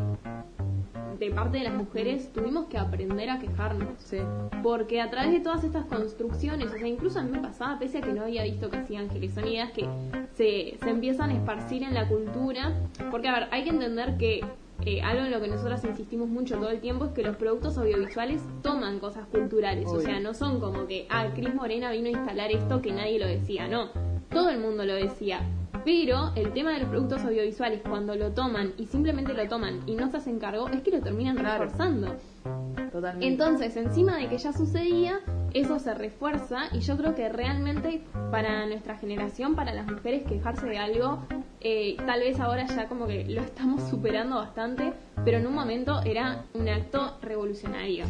de 1.20 1.32
parte 1.32 1.58
de 1.58 1.64
las 1.64 1.74
mujeres 1.74 2.32
tuvimos 2.34 2.66
que 2.68 2.78
aprender 2.78 3.30
a 3.30 3.40
quejarnos. 3.40 3.88
Porque 4.62 5.02
a 5.02 5.10
través 5.10 5.32
de 5.32 5.40
todas 5.40 5.64
estas 5.64 5.86
construcciones, 5.86 6.68
o 6.68 6.78
sea, 6.78 6.88
incluso 6.88 7.20
a 7.20 7.24
mí 7.24 7.32
me 7.32 7.40
pasaba, 7.40 7.80
pese 7.80 8.00
a 8.00 8.02
que 8.02 8.14
no 8.14 8.24
había 8.24 8.44
visto 8.44 8.70
casi 8.70 8.96
ángeles, 8.96 9.34
son 9.34 9.48
ideas 9.48 9.72
que 9.72 9.88
se, 10.34 10.78
se 10.82 10.90
empiezan 10.90 11.30
a 11.30 11.34
esparcir 11.34 11.84
en 11.84 11.94
la 11.94 12.08
cultura. 12.08 12.74
Porque, 13.12 13.28
a 13.28 13.40
ver, 13.40 13.48
hay 13.52 13.64
que 13.64 13.70
entender 13.70 14.18
que 14.18 14.42
eh, 14.86 15.02
algo 15.02 15.24
en 15.24 15.32
lo 15.32 15.40
que 15.40 15.48
nosotras 15.48 15.84
insistimos 15.86 16.28
mucho 16.28 16.58
todo 16.58 16.70
el 16.70 16.82
tiempo 16.82 17.06
es 17.06 17.12
que 17.12 17.24
los 17.24 17.38
productos 17.38 17.78
audiovisuales 17.78 18.42
toman 18.62 19.00
cosas 19.00 19.26
culturales. 19.28 19.88
O 19.88 20.02
sea, 20.02 20.20
no 20.20 20.34
son 20.34 20.60
como 20.60 20.88
que, 20.88 21.08
ah, 21.10 21.28
Cris 21.34 21.54
Morena 21.54 21.92
vino 21.92 22.08
a 22.08 22.12
instalar 22.12 22.52
esto 22.52 22.82
que 22.82 22.92
nadie 22.92 23.20
lo 23.20 23.28
decía. 23.28 23.68
No, 23.68 23.90
todo 24.30 24.50
el 24.50 24.60
mundo 24.60 24.86
lo 24.86 24.96
decía. 24.96 25.42
Pero 25.86 26.32
el 26.36 26.54
tema 26.54 26.72
de 26.72 26.80
los 26.80 26.90
productos 26.90 27.24
audiovisuales, 27.24 27.82
cuando 27.82 28.16
lo 28.16 28.32
toman 28.32 28.74
y 28.78 28.86
simplemente 28.86 29.34
lo 29.34 29.48
toman 29.48 29.82
y 29.86 29.96
no 29.96 30.10
se 30.10 30.18
hacen 30.18 30.40
cargo, 30.40 30.70
es 30.70 30.82
que 30.82 30.92
lo 30.92 31.02
terminan 31.02 31.38
reforzando. 31.38 32.16
Totalmente. 32.92 33.28
Entonces, 33.28 33.76
encima 33.76 34.18
de 34.18 34.28
que 34.28 34.38
ya 34.38 34.54
sucedía, 34.54 35.20
eso 35.54 35.80
se 35.80 35.94
refuerza 35.94 36.70
y 36.74 36.80
yo 36.80 36.98
creo 36.98 37.16
que 37.16 37.30
realmente 37.30 38.04
para 38.32 38.66
nuestra 38.66 38.98
generación, 38.98 39.56
para 39.56 39.74
las 39.74 39.86
mujeres, 39.92 40.24
quejarse 40.24 40.68
de 40.68 40.78
algo, 40.78 41.20
eh, 41.62 41.96
tal 42.06 42.20
vez 42.20 42.40
ahora 42.40 42.66
ya 42.66 42.88
como 42.88 43.08
que 43.08 43.26
lo 43.26 43.42
estamos 43.42 43.84
superando 43.90 44.36
bastante, 44.36 44.94
pero 45.24 45.38
en 45.38 45.48
un 45.48 45.54
momento 45.54 46.02
era 46.04 46.44
un 46.54 46.68
acto 46.68 47.18
revolucionario. 47.22 48.06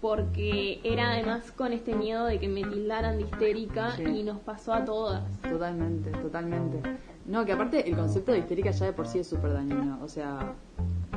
Porque 0.00 0.80
era 0.82 1.12
además 1.12 1.52
con 1.52 1.72
este 1.72 1.94
miedo 1.94 2.26
de 2.26 2.38
que 2.38 2.48
me 2.48 2.62
tildaran 2.62 3.16
de 3.16 3.24
histérica 3.24 3.94
y 4.00 4.22
nos 4.22 4.40
pasó 4.40 4.74
a 4.74 4.84
todas. 4.84 5.22
Totalmente, 5.42 6.10
totalmente. 6.10 6.80
No, 7.26 7.44
que 7.44 7.52
aparte 7.52 7.88
el 7.88 7.96
concepto 7.96 8.32
de 8.32 8.38
histérica 8.38 8.70
ya 8.70 8.86
de 8.86 8.92
por 8.92 9.06
sí 9.06 9.18
es 9.18 9.26
súper 9.26 9.52
dañino. 9.52 9.98
O 10.02 10.08
sea, 10.08 10.54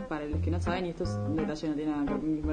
para 0.09 0.25
los 0.25 0.41
que 0.41 0.51
no 0.51 0.59
saben, 0.59 0.87
y 0.87 0.89
esto 0.89 1.03
es 1.03 1.11
un 1.11 1.35
detalle 1.35 1.69
no 1.69 1.75
tiene 1.75 1.91
nada 1.91 2.05
que 2.05 2.13
ver 2.13 2.21
con 2.41 2.51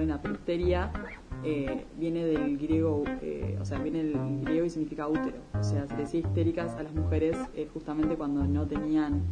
eh, 1.44 1.84
viene 1.96 2.24
del 2.24 2.56
griego, 2.58 3.04
eh, 3.22 3.58
o 3.60 3.64
sea, 3.64 3.78
viene 3.78 4.04
del 4.04 4.40
griego 4.42 4.66
y 4.66 4.70
significa 4.70 5.08
útero. 5.08 5.38
O 5.58 5.62
sea, 5.62 5.86
se 5.86 5.96
decía 5.96 6.20
histéricas 6.20 6.74
a 6.74 6.82
las 6.82 6.94
mujeres 6.94 7.36
eh, 7.54 7.68
justamente 7.72 8.16
cuando 8.16 8.44
no 8.44 8.66
tenían, 8.66 9.22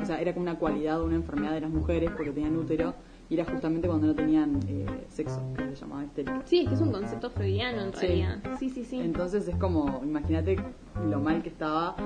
o 0.00 0.04
sea, 0.04 0.20
era 0.20 0.32
como 0.32 0.44
una 0.44 0.58
cualidad 0.58 1.00
o 1.00 1.06
una 1.06 1.16
enfermedad 1.16 1.52
de 1.52 1.60
las 1.60 1.70
mujeres 1.70 2.10
porque 2.10 2.30
tenían 2.30 2.56
útero 2.56 2.94
y 3.28 3.34
era 3.34 3.44
justamente 3.44 3.88
cuando 3.88 4.06
no 4.06 4.14
tenían 4.14 4.60
sexo, 5.08 5.42
que 5.56 5.74
se 5.74 5.82
llamaba 5.82 6.04
histérica. 6.04 6.42
Sí, 6.44 6.60
es 6.60 6.68
que 6.68 6.74
es 6.74 6.80
un 6.80 6.92
concepto 6.92 7.30
freudiano 7.30 7.82
en 7.82 7.92
realidad. 7.92 8.38
Sí, 8.58 8.70
sí, 8.70 8.84
sí. 8.84 9.00
Entonces 9.00 9.48
es 9.48 9.56
como, 9.56 10.00
imagínate 10.04 10.56
lo 11.08 11.20
mal 11.20 11.42
que 11.42 11.48
estaba 11.48 11.96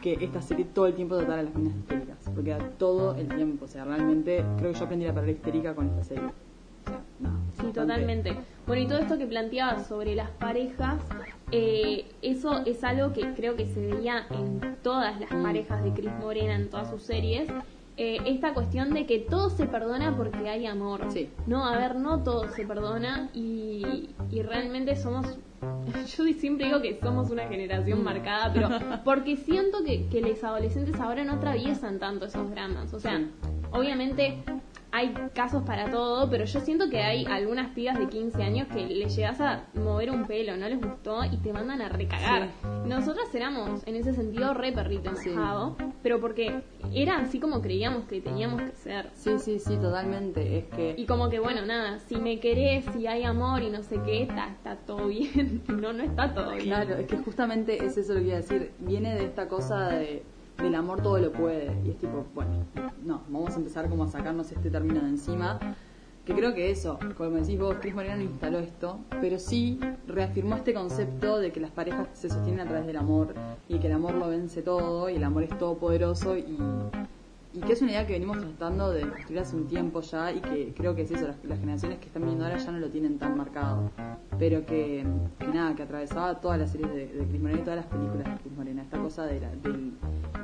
que 0.00 0.18
esta 0.20 0.40
serie 0.40 0.64
todo 0.66 0.86
el 0.86 0.94
tiempo 0.94 1.16
tratara 1.16 1.40
a 1.40 1.44
las 1.44 1.54
minas 1.54 1.76
histéricas, 1.76 2.18
porque 2.34 2.50
era 2.50 2.70
todo 2.70 3.14
el 3.16 3.28
tiempo, 3.28 3.64
o 3.64 3.68
sea, 3.68 3.84
realmente 3.84 4.44
creo 4.58 4.72
que 4.72 4.78
yo 4.78 4.84
aprendí 4.84 5.06
la 5.06 5.12
palabra 5.12 5.32
histérica 5.32 5.74
con 5.74 5.88
esta 5.88 6.04
serie. 6.04 6.30
sí, 7.60 7.66
totalmente. 7.72 8.36
Bueno, 8.66 8.82
y 8.82 8.86
todo 8.86 8.98
esto 8.98 9.18
que 9.18 9.26
planteabas 9.26 9.86
sobre 9.86 10.14
las 10.14 10.30
parejas, 10.30 11.00
eh, 11.50 12.06
eso 12.22 12.64
es 12.66 12.84
algo 12.84 13.12
que 13.12 13.34
creo 13.34 13.56
que 13.56 13.66
se 13.66 13.80
veía 13.80 14.26
en 14.30 14.76
todas 14.82 15.18
las 15.20 15.32
mm. 15.32 15.42
parejas 15.42 15.82
de 15.82 15.92
Cris 15.92 16.12
Morena, 16.20 16.54
en 16.54 16.68
todas 16.68 16.90
sus 16.90 17.02
series. 17.02 17.48
Eh, 17.98 18.18
esta 18.26 18.52
cuestión 18.52 18.92
de 18.92 19.06
que 19.06 19.20
todo 19.20 19.48
se 19.48 19.66
perdona 19.66 20.14
porque 20.16 20.48
hay 20.48 20.66
amor. 20.66 21.06
No, 21.46 21.66
a 21.66 21.78
ver, 21.78 21.96
no 21.96 22.22
todo 22.22 22.48
se 22.50 22.66
perdona 22.66 23.30
y, 23.32 24.10
y 24.30 24.42
realmente 24.42 24.96
somos 24.96 25.38
yo 26.16 26.24
siempre 26.34 26.66
digo 26.66 26.82
que 26.82 26.98
somos 27.00 27.30
una 27.30 27.46
generación 27.48 28.02
marcada, 28.02 28.52
pero 28.52 28.68
porque 29.04 29.36
siento 29.36 29.84
que, 29.84 30.06
que 30.08 30.20
los 30.20 30.42
adolescentes 30.44 30.98
ahora 31.00 31.24
no 31.24 31.34
atraviesan 31.34 31.98
tanto 31.98 32.26
esos 32.26 32.50
dramas. 32.50 32.92
O 32.92 33.00
sea, 33.00 33.20
obviamente 33.70 34.42
hay 34.96 35.12
casos 35.34 35.62
para 35.64 35.90
todo, 35.90 36.30
pero 36.30 36.46
yo 36.46 36.60
siento 36.60 36.88
que 36.88 37.02
hay 37.02 37.26
algunas 37.26 37.68
pibas 37.74 37.98
de 37.98 38.08
15 38.08 38.42
años 38.42 38.66
que 38.68 38.86
le 38.86 39.06
llegas 39.10 39.38
a 39.42 39.64
mover 39.74 40.10
un 40.10 40.24
pelo, 40.24 40.56
no 40.56 40.66
les 40.70 40.80
gustó 40.80 41.22
y 41.22 41.36
te 41.36 41.52
mandan 41.52 41.82
a 41.82 41.90
recagar. 41.90 42.48
Nosotras 42.86 43.26
éramos 43.34 43.86
en 43.86 43.96
ese 43.96 44.14
sentido 44.14 44.54
re 44.54 44.72
perrito 44.72 45.10
enojado, 45.10 45.76
pero 46.02 46.18
porque 46.18 46.62
era 46.94 47.18
así 47.18 47.38
como 47.38 47.60
creíamos 47.60 48.04
que 48.04 48.22
teníamos 48.22 48.62
que 48.62 48.72
ser. 48.72 49.10
Sí, 49.12 49.38
sí, 49.38 49.58
sí, 49.58 49.76
totalmente. 49.76 50.60
Es 50.60 50.64
que 50.68 50.94
y 50.96 51.04
como 51.04 51.28
que 51.28 51.40
bueno, 51.40 51.66
nada, 51.66 51.98
si 51.98 52.16
me 52.16 52.40
querés, 52.40 52.86
si 52.94 53.06
hay 53.06 53.24
amor 53.24 53.62
y 53.62 53.68
no 53.68 53.82
sé 53.82 54.00
qué, 54.02 54.22
está, 54.22 54.48
está 54.48 54.76
todo 54.76 55.06
bien. 55.08 55.62
no, 55.68 55.92
no 55.92 56.02
está 56.04 56.32
todo 56.32 56.52
bien. 56.52 56.68
Claro, 56.68 56.94
es 56.96 57.06
que 57.06 57.18
justamente 57.18 57.84
es 57.84 57.98
eso 57.98 58.14
lo 58.14 58.20
que 58.20 58.26
iba 58.28 58.36
a 58.36 58.40
decir. 58.40 58.72
Viene 58.78 59.14
de 59.14 59.26
esta 59.26 59.46
cosa 59.46 59.88
de 59.90 60.22
del 60.58 60.74
amor 60.74 61.02
todo 61.02 61.18
lo 61.18 61.32
puede. 61.32 61.72
Y 61.84 61.90
es 61.90 61.98
tipo, 61.98 62.24
bueno, 62.34 62.64
no, 63.04 63.22
vamos 63.28 63.54
a 63.54 63.56
empezar 63.56 63.88
como 63.88 64.04
a 64.04 64.08
sacarnos 64.08 64.50
este 64.50 64.70
término 64.70 65.00
de 65.00 65.08
encima. 65.08 65.58
Que 66.24 66.34
creo 66.34 66.54
que 66.54 66.72
eso, 66.72 66.98
como 67.16 67.36
decís 67.36 67.56
vos, 67.56 67.76
Cris 67.80 67.94
Morena 67.94 68.16
no 68.16 68.22
instaló 68.22 68.58
esto, 68.58 68.98
pero 69.20 69.38
sí 69.38 69.78
reafirmó 70.08 70.56
este 70.56 70.74
concepto 70.74 71.38
de 71.38 71.52
que 71.52 71.60
las 71.60 71.70
parejas 71.70 72.08
se 72.14 72.28
sostienen 72.28 72.66
a 72.66 72.68
través 72.68 72.84
del 72.84 72.96
amor 72.96 73.32
y 73.68 73.78
que 73.78 73.86
el 73.86 73.92
amor 73.92 74.14
lo 74.14 74.28
vence 74.28 74.60
todo 74.62 75.08
y 75.08 75.14
el 75.14 75.22
amor 75.22 75.44
es 75.44 75.56
todopoderoso 75.56 76.36
y, 76.36 76.58
y 77.56 77.60
que 77.60 77.72
es 77.72 77.80
una 77.80 77.92
idea 77.92 78.06
que 78.06 78.12
venimos 78.12 78.38
tratando 78.38 78.90
de 78.90 79.08
construir 79.08 79.40
hace 79.40 79.56
un 79.56 79.66
tiempo 79.66 80.02
ya 80.02 80.30
y 80.30 80.40
que 80.40 80.74
creo 80.76 80.94
que 80.94 81.02
es 81.02 81.10
eso, 81.10 81.26
las, 81.26 81.58
generaciones 81.58 81.98
que 81.98 82.06
están 82.06 82.24
viendo 82.24 82.44
ahora 82.44 82.58
ya 82.58 82.70
no 82.70 82.78
lo 82.78 82.90
tienen 82.90 83.18
tan 83.18 83.36
marcado, 83.36 83.90
pero 84.38 84.66
que, 84.66 85.06
nada, 85.52 85.74
que 85.74 85.82
atravesaba 85.82 86.40
todas 86.40 86.58
las 86.58 86.70
series 86.70 86.90
de, 86.90 87.06
de 87.06 87.26
Cris 87.26 87.40
Morena 87.40 87.60
y 87.60 87.64
todas 87.64 87.76
las 87.78 87.86
películas 87.86 88.24
de 88.26 88.42
Cris 88.42 88.52
Morena, 88.56 88.82
esta 88.82 88.98
cosa 88.98 89.24
de 89.24 89.40
del 89.40 89.92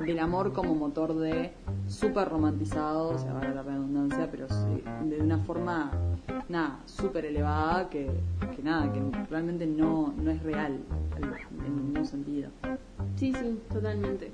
del 0.06 0.18
amor 0.18 0.52
como 0.52 0.74
motor 0.74 1.14
de 1.14 1.52
súper 1.86 2.28
romantizado, 2.28 3.10
o 3.10 3.18
sea, 3.18 3.34
la 3.34 3.62
redundancia, 3.62 4.28
pero 4.30 4.46
de 5.04 5.20
una 5.20 5.38
forma, 5.38 5.90
nada, 6.48 6.80
súper 6.86 7.26
elevada 7.26 7.88
que, 7.88 8.10
que, 8.56 8.62
nada, 8.62 8.92
que 8.92 9.00
realmente 9.30 9.66
no, 9.66 10.12
no 10.16 10.30
es 10.30 10.42
real 10.42 10.80
en 11.66 11.76
ningún 11.76 12.04
sentido. 12.04 12.50
Sí, 13.16 13.32
sí, 13.32 13.58
totalmente. 13.72 14.32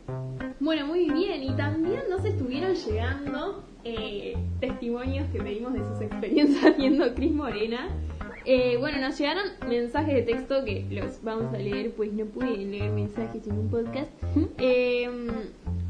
Bueno, 0.61 0.87
muy 0.87 1.11
bien, 1.11 1.43
y 1.43 1.53
también 1.57 2.03
nos 2.09 2.25
estuvieron 2.25 2.75
llegando 2.75 3.63
eh, 3.85 4.37
testimonios 4.61 5.27
que 5.31 5.41
pedimos 5.41 5.73
de 5.73 5.81
sus 5.81 6.01
experiencias 6.01 6.77
viendo 6.79 7.15
Cris 7.15 7.33
Morena. 7.33 7.89
Eh, 8.51 8.79
bueno, 8.79 8.99
nos 8.99 9.19
llegaron 9.19 9.45
mensajes 9.69 10.15
de 10.15 10.23
texto 10.23 10.65
que 10.65 10.87
los 10.91 11.23
vamos 11.23 11.53
a 11.53 11.59
leer, 11.59 11.93
pues 11.93 12.11
no 12.15 12.25
pude 12.25 12.57
leer 12.57 12.91
mensajes 12.91 13.47
en 13.47 13.59
un 13.59 13.69
podcast. 13.69 14.11
Eh, 14.57 15.07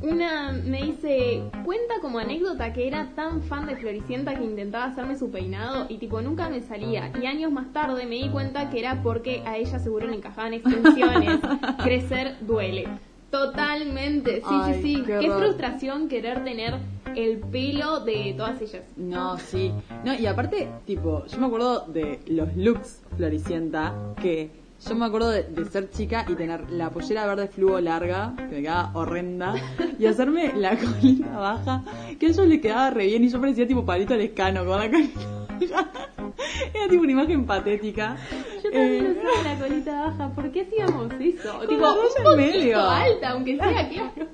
una 0.02 0.50
me 0.50 0.82
dice, 0.82 1.44
cuenta 1.64 2.00
como 2.02 2.18
anécdota 2.18 2.72
que 2.72 2.88
era 2.88 3.14
tan 3.14 3.42
fan 3.42 3.66
de 3.66 3.76
Floricienta 3.76 4.36
que 4.36 4.42
intentaba 4.42 4.86
hacerme 4.86 5.16
su 5.16 5.30
peinado 5.30 5.86
y 5.88 5.98
tipo 5.98 6.20
nunca 6.20 6.48
me 6.48 6.60
salía. 6.60 7.12
Y 7.22 7.26
años 7.26 7.52
más 7.52 7.72
tarde 7.72 8.06
me 8.06 8.16
di 8.16 8.28
cuenta 8.28 8.70
que 8.70 8.80
era 8.80 9.04
porque 9.04 9.40
a 9.46 9.56
ella 9.56 9.78
seguro 9.78 10.08
le 10.08 10.16
encajaban 10.16 10.52
extensiones. 10.52 11.38
Crecer 11.84 12.38
duele. 12.40 12.88
Totalmente, 13.30 14.40
sí, 14.40 14.54
sí, 14.66 14.82
sí. 14.82 15.02
Qué, 15.04 15.30
frustración 15.30 16.08
querer 16.08 16.44
tener 16.44 16.74
el 17.14 17.38
pelo 17.38 18.00
de 18.00 18.34
todas 18.36 18.60
ellas. 18.62 18.84
No, 18.96 19.38
sí. 19.38 19.72
No, 20.04 20.14
y 20.14 20.26
aparte, 20.26 20.68
tipo, 20.86 21.26
yo 21.26 21.38
me 21.38 21.46
acuerdo 21.46 21.86
de 21.88 22.20
los 22.26 22.56
looks 22.56 23.02
Floricienta 23.16 24.14
que 24.20 24.50
yo 24.86 24.94
me 24.94 25.06
acuerdo 25.06 25.30
de, 25.30 25.64
ser 25.66 25.90
chica 25.90 26.24
y 26.28 26.34
tener 26.34 26.70
la 26.70 26.90
pollera 26.90 27.26
verde 27.26 27.48
fluo 27.48 27.80
larga, 27.80 28.34
que 28.36 28.56
me 28.56 28.62
quedaba 28.62 28.92
horrenda, 28.94 29.54
y 29.98 30.06
hacerme 30.06 30.52
la 30.54 30.76
colita 31.00 31.36
baja, 31.36 31.84
que 32.18 32.26
a 32.26 32.28
ellos 32.28 32.46
le 32.46 32.60
quedaba 32.60 32.90
re 32.90 33.06
bien 33.06 33.24
y 33.24 33.28
yo 33.28 33.40
parecía 33.40 33.66
tipo 33.66 33.84
palito 33.84 34.14
escano 34.14 34.64
con 34.64 34.78
la 34.78 34.90
colita 34.90 35.37
Era 36.74 36.88
tipo 36.88 37.02
una 37.02 37.12
imagen 37.12 37.44
patética. 37.46 38.16
Yo 38.62 38.70
también 38.70 39.06
eh, 39.06 39.18
usaba 39.22 39.54
la 39.54 39.60
colita 39.60 40.00
baja. 40.06 40.28
¿Por 40.34 40.50
qué 40.52 40.60
hacíamos 40.62 41.12
eso? 41.20 41.60
tipo, 41.68 41.86
un 42.30 42.36
medio. 42.36 42.80
alta, 42.80 43.30
aunque 43.30 43.56
sea, 43.56 43.88
claro. 43.90 44.28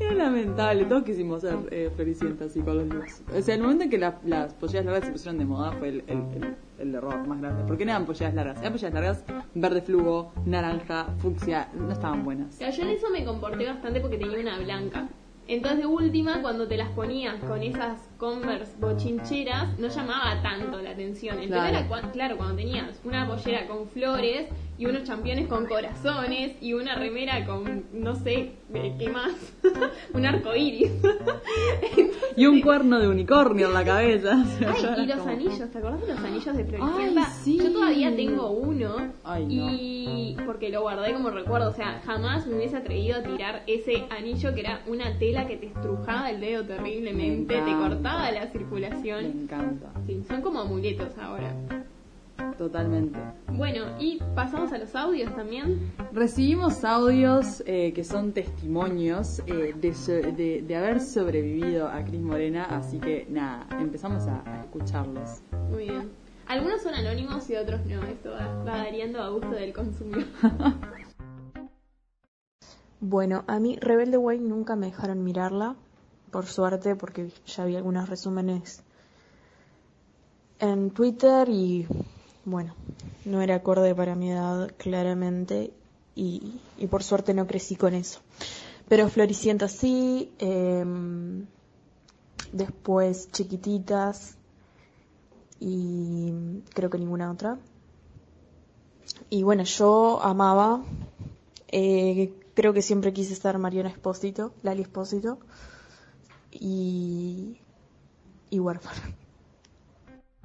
Era 0.00 0.14
lamentable. 0.14 0.84
Todos 0.84 1.02
quisimos 1.02 1.40
ser 1.40 1.56
eh, 1.70 1.90
Floricienta 1.94 2.44
así 2.44 2.60
con 2.60 2.76
los 2.78 2.86
looks. 2.88 3.22
O 3.36 3.42
sea, 3.42 3.54
el 3.56 3.62
momento 3.62 3.84
en 3.84 3.90
que 3.90 3.98
la- 3.98 4.18
las 4.24 4.54
polleras 4.54 4.84
largas 4.86 5.04
se 5.06 5.10
pusieron 5.12 5.38
de 5.38 5.44
moda 5.44 5.72
fue 5.72 5.88
el, 5.88 6.04
el, 6.06 6.18
el, 6.18 6.56
el 6.78 6.94
error 6.94 7.26
más 7.26 7.40
grande. 7.40 7.64
Porque 7.66 7.84
no 7.84 7.90
eran 7.92 8.06
polleras 8.06 8.34
largas. 8.34 8.58
Eran 8.60 8.72
polleras 8.72 8.94
largas 8.94 9.24
verde 9.54 9.82
fluo, 9.82 10.32
naranja, 10.46 11.06
fucsia. 11.18 11.68
No 11.74 11.90
estaban 11.92 12.24
buenas. 12.24 12.54
O 12.54 12.58
sea, 12.58 12.70
yo 12.70 12.82
en 12.84 12.90
eso 12.90 13.08
me 13.10 13.24
comporté 13.24 13.66
bastante 13.66 14.00
porque 14.00 14.18
tenía 14.18 14.38
una 14.38 14.58
blanca. 14.58 15.08
Entonces, 15.48 15.80
de 15.80 15.86
última, 15.86 16.42
cuando 16.42 16.68
te 16.68 16.76
las 16.76 16.90
ponías 16.90 17.42
con 17.42 17.62
esas 17.62 17.98
Converse 18.18 18.74
bochincheras, 18.78 19.78
no 19.78 19.88
llamaba 19.88 20.42
tanto 20.42 20.82
la 20.82 20.90
atención. 20.90 21.38
El 21.38 21.46
Claro. 21.46 21.78
era, 21.78 22.10
claro, 22.12 22.36
cuando 22.36 22.56
tenías 22.56 23.00
una 23.04 23.26
pollera 23.26 23.66
con 23.66 23.88
flores 23.88 24.48
y 24.78 24.86
unos 24.86 25.02
championes 25.04 25.48
con 25.48 25.66
corazones 25.66 26.56
y 26.60 26.72
una 26.72 26.94
remera 26.94 27.44
con, 27.44 27.84
no 27.92 28.14
sé, 28.14 28.52
eh, 28.72 28.94
¿qué 28.98 29.08
más? 29.10 29.32
un 30.14 30.24
arco 30.24 30.54
iris. 30.54 30.92
Y 32.36 32.46
un 32.46 32.60
cuerno 32.60 33.00
de 33.00 33.08
unicornio 33.08 33.66
en 33.68 33.74
la 33.74 33.84
cabeza. 33.84 34.34
Ay, 34.60 34.84
y 35.04 35.06
los 35.06 35.18
como- 35.18 35.30
anillos, 35.32 35.70
¿te 35.70 35.78
acordás 35.78 36.00
de 36.02 36.06
los 36.08 36.18
anillos 36.20 36.56
de 36.56 36.64
Floricienta? 36.64 37.24
Sí. 37.26 37.58
Yo 37.58 37.72
todavía 37.72 38.14
tengo 38.14 38.50
uno 38.50 39.12
Ay, 39.24 39.44
no. 39.46 39.68
y 39.72 40.36
porque 40.46 40.68
lo 40.70 40.82
guardé 40.82 41.12
como 41.12 41.30
recuerdo, 41.30 41.70
o 41.70 41.74
sea, 41.74 42.00
jamás 42.06 42.46
me 42.46 42.56
hubiese 42.56 42.76
atrevido 42.76 43.18
a 43.18 43.22
tirar 43.22 43.64
ese 43.66 44.04
anillo 44.16 44.54
que 44.54 44.60
era 44.60 44.82
una 44.86 45.18
tela 45.18 45.46
que 45.48 45.56
te 45.56 45.66
estrujaba 45.66 46.30
el 46.30 46.40
dedo 46.40 46.64
terriblemente, 46.64 47.60
Me 47.60 47.72
te 47.72 47.76
cortaba 47.76 48.30
la 48.30 48.42
Me 48.42 48.50
circulación. 48.52 49.24
encanta. 49.24 49.90
Sí, 50.06 50.22
son 50.28 50.40
como 50.40 50.60
amuletos 50.60 51.18
ahora. 51.18 51.52
Totalmente. 52.56 53.18
Bueno, 53.52 53.96
y 54.00 54.18
pasamos 54.34 54.72
a 54.72 54.78
los 54.78 54.94
audios 54.96 55.34
también. 55.34 55.92
Recibimos 56.12 56.84
audios 56.84 57.62
eh, 57.66 57.92
que 57.92 58.04
son 58.04 58.32
testimonios 58.32 59.40
eh, 59.46 59.74
de, 59.76 60.32
de, 60.32 60.62
de 60.62 60.76
haber 60.76 61.00
sobrevivido 61.00 61.88
a 61.88 62.04
Cris 62.04 62.20
Morena, 62.20 62.64
así 62.64 62.98
que 62.98 63.26
nada, 63.28 63.66
empezamos 63.78 64.26
a, 64.26 64.42
a 64.44 64.60
escucharlos. 64.62 65.42
Muy 65.70 65.84
bien. 65.84 66.10
Algunos 66.46 66.82
son 66.82 66.94
anónimos 66.94 67.48
y 67.50 67.56
otros 67.56 67.84
no, 67.86 68.02
esto 68.04 68.30
va, 68.30 68.46
va 68.64 68.78
variando 68.84 69.22
a 69.22 69.28
gusto 69.28 69.50
del 69.50 69.72
consumidor. 69.72 70.24
Bueno, 73.00 73.44
a 73.46 73.60
mí 73.60 73.76
Rebelde 73.80 74.16
Way 74.16 74.40
nunca 74.40 74.74
me 74.74 74.86
dejaron 74.86 75.22
mirarla, 75.22 75.76
por 76.32 76.46
suerte, 76.46 76.96
porque 76.96 77.30
ya 77.46 77.64
vi 77.64 77.76
algunos 77.76 78.08
resúmenes 78.08 78.82
en 80.58 80.90
Twitter 80.90 81.48
y 81.48 81.86
bueno, 82.50 82.74
no 83.24 83.42
era 83.42 83.56
acorde 83.56 83.94
para 83.94 84.14
mi 84.14 84.30
edad 84.30 84.70
claramente 84.76 85.72
y, 86.14 86.60
y 86.76 86.86
por 86.86 87.02
suerte 87.02 87.34
no 87.34 87.46
crecí 87.46 87.76
con 87.76 87.94
eso. 87.94 88.20
Pero 88.88 89.08
Floricienta 89.08 89.68
sí, 89.68 90.32
em, 90.38 91.46
después 92.52 93.30
Chiquititas 93.32 94.36
y 95.60 96.32
creo 96.74 96.88
que 96.88 96.98
ninguna 96.98 97.30
otra. 97.30 97.58
Y 99.30 99.42
bueno, 99.42 99.64
yo 99.64 100.20
amaba, 100.22 100.82
eh, 101.68 102.32
creo 102.54 102.72
que 102.72 102.82
siempre 102.82 103.12
quise 103.12 103.32
estar 103.34 103.58
Mariana 103.58 103.90
Espósito, 103.90 104.54
Lali 104.62 104.82
Espósito 104.82 105.38
y, 106.50 107.58
y. 108.50 108.60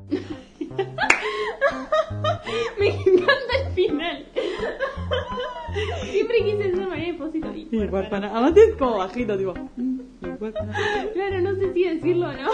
Me 2.80 2.88
encanta 2.88 3.54
el 3.66 3.74
final. 3.74 4.26
Siempre 6.12 6.38
quise 6.44 6.76
ser 6.76 6.88
María 6.88 7.14
Depósito 7.14 7.54
y 7.54 7.68
Y 7.72 7.78
huérfana. 7.78 8.32
Además 8.32 8.58
es 8.58 8.76
como 8.76 8.98
bajito, 8.98 9.38
tipo. 9.38 9.54
Claro, 11.14 11.42
no 11.42 11.56
sé 11.56 11.74
si 11.74 11.84
decirlo 11.84 12.30
o 12.30 12.34
no. 12.34 12.50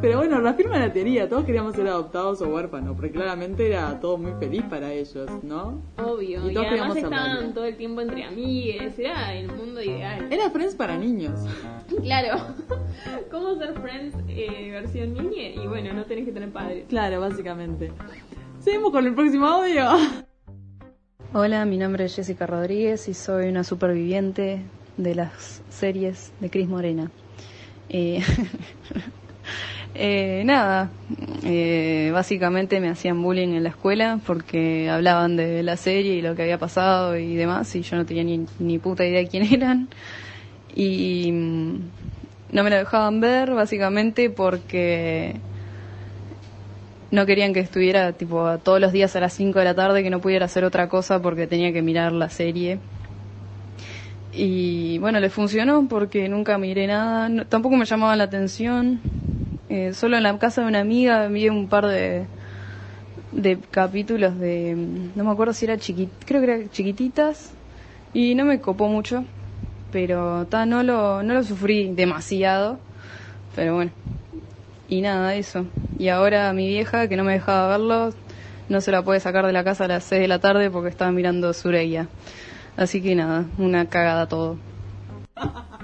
Pero 0.00 0.18
bueno, 0.18 0.40
reafirma 0.40 0.78
la 0.78 0.92
teoría, 0.92 1.28
todos 1.28 1.44
queríamos 1.44 1.74
ser 1.74 1.86
adoptados 1.88 2.42
o 2.42 2.48
huérfanos, 2.48 2.94
porque 2.96 3.10
claramente 3.10 3.66
era 3.66 3.98
todo 4.00 4.18
muy 4.18 4.32
feliz 4.38 4.62
para 4.64 4.92
ellos, 4.92 5.30
¿no? 5.42 5.82
Obvio, 5.98 6.46
Y 6.46 6.50
y, 6.50 6.54
todos 6.54 6.66
además 6.66 6.68
queríamos 6.68 6.94
ser 6.94 7.04
estaban 7.04 7.54
todo 7.54 7.64
el 7.64 7.76
tiempo 7.76 8.00
entre 8.00 8.24
amigues, 8.24 8.98
era 8.98 9.34
el 9.34 9.52
mundo 9.52 9.82
ideal. 9.82 10.28
Era 10.30 10.50
Friends 10.50 10.74
para 10.74 10.96
niños. 10.96 11.40
Claro, 12.02 12.38
¿cómo 13.30 13.54
ser 13.56 13.72
Friends 13.80 14.16
eh, 14.28 14.70
versión 14.72 15.14
niña? 15.14 15.48
Y 15.48 15.66
bueno, 15.66 15.92
no 15.92 16.04
tenés 16.04 16.24
que 16.26 16.32
tener 16.32 16.50
padres. 16.50 16.84
Claro, 16.88 17.20
básicamente. 17.20 17.92
Seguimos 18.58 18.90
con 18.90 19.06
el 19.06 19.14
próximo 19.14 19.46
audio. 19.46 19.84
Hola, 21.32 21.64
mi 21.64 21.78
nombre 21.78 22.04
es 22.04 22.16
Jessica 22.16 22.46
Rodríguez 22.46 23.08
y 23.08 23.14
soy 23.14 23.48
una 23.48 23.62
superviviente 23.62 24.62
de 24.96 25.14
las 25.14 25.62
series 25.68 26.32
de 26.40 26.50
Cris 26.50 26.68
Morena. 26.68 27.10
Eh, 27.88 28.22
eh, 29.94 30.42
nada, 30.44 30.90
eh, 31.42 32.10
básicamente 32.12 32.80
me 32.80 32.88
hacían 32.88 33.22
bullying 33.22 33.54
en 33.54 33.62
la 33.62 33.70
escuela 33.70 34.20
porque 34.26 34.90
hablaban 34.90 35.36
de 35.36 35.62
la 35.62 35.76
serie 35.76 36.14
y 36.14 36.22
lo 36.22 36.34
que 36.34 36.42
había 36.42 36.58
pasado 36.58 37.16
y 37.16 37.34
demás 37.34 37.74
y 37.74 37.82
yo 37.82 37.96
no 37.96 38.04
tenía 38.04 38.24
ni, 38.24 38.46
ni 38.58 38.78
puta 38.78 39.06
idea 39.06 39.20
de 39.20 39.28
quién 39.28 39.42
eran. 39.52 39.88
Y 40.74 41.32
mm, 41.32 41.78
no 42.52 42.64
me 42.64 42.70
lo 42.70 42.76
dejaban 42.76 43.20
ver 43.20 43.52
básicamente 43.52 44.28
porque 44.30 45.36
no 47.10 47.24
querían 47.24 47.54
que 47.54 47.60
estuviera 47.60 48.12
tipo 48.12 48.58
todos 48.58 48.80
los 48.80 48.92
días 48.92 49.16
a 49.16 49.20
las 49.20 49.32
5 49.32 49.58
de 49.60 49.64
la 49.64 49.74
tarde 49.74 50.02
que 50.02 50.10
no 50.10 50.20
pudiera 50.20 50.44
hacer 50.44 50.64
otra 50.64 50.88
cosa 50.88 51.22
porque 51.22 51.46
tenía 51.46 51.72
que 51.72 51.82
mirar 51.82 52.12
la 52.12 52.28
serie. 52.28 52.78
Y 54.32 54.98
bueno, 54.98 55.18
le 55.20 55.30
funcionó 55.30 55.86
porque 55.88 56.28
nunca 56.28 56.58
miré 56.58 56.86
nada, 56.86 57.46
tampoco 57.46 57.76
me 57.76 57.86
llamaban 57.86 58.18
la 58.18 58.24
atención. 58.24 59.00
Eh, 59.68 59.92
solo 59.94 60.16
en 60.16 60.22
la 60.22 60.38
casa 60.38 60.62
de 60.62 60.68
una 60.68 60.80
amiga 60.80 61.26
vi 61.28 61.48
un 61.48 61.68
par 61.68 61.86
de, 61.86 62.26
de 63.32 63.58
capítulos 63.70 64.38
de, 64.38 64.74
no 64.76 65.24
me 65.24 65.30
acuerdo 65.30 65.52
si 65.52 65.64
era 65.64 65.76
chiquit, 65.76 66.10
creo 66.24 66.40
que 66.40 66.52
era 66.52 66.70
chiquititas 66.70 67.50
y 68.12 68.34
no 68.34 68.44
me 68.44 68.60
copó 68.60 68.86
mucho, 68.88 69.24
pero 69.90 70.46
ta, 70.46 70.66
no 70.66 70.82
lo, 70.82 71.22
no 71.22 71.34
lo 71.34 71.42
sufrí 71.42 71.92
demasiado, 71.92 72.78
pero 73.54 73.74
bueno. 73.74 73.90
Y 74.88 75.00
nada, 75.00 75.34
eso. 75.34 75.66
Y 75.98 76.08
ahora 76.08 76.52
mi 76.52 76.68
vieja, 76.68 77.08
que 77.08 77.16
no 77.16 77.24
me 77.24 77.32
dejaba 77.32 77.68
verlo, 77.68 78.10
no 78.68 78.80
se 78.80 78.92
la 78.92 79.02
puede 79.02 79.18
sacar 79.20 79.44
de 79.46 79.52
la 79.52 79.64
casa 79.64 79.84
a 79.84 79.88
las 79.88 80.04
6 80.04 80.22
de 80.22 80.28
la 80.28 80.38
tarde 80.38 80.70
porque 80.70 80.90
estaba 80.90 81.10
mirando 81.10 81.52
Sureya. 81.52 82.06
Así 82.76 83.02
que 83.02 83.14
nada, 83.14 83.46
una 83.58 83.86
cagada 83.86 84.26
todo. 84.26 84.58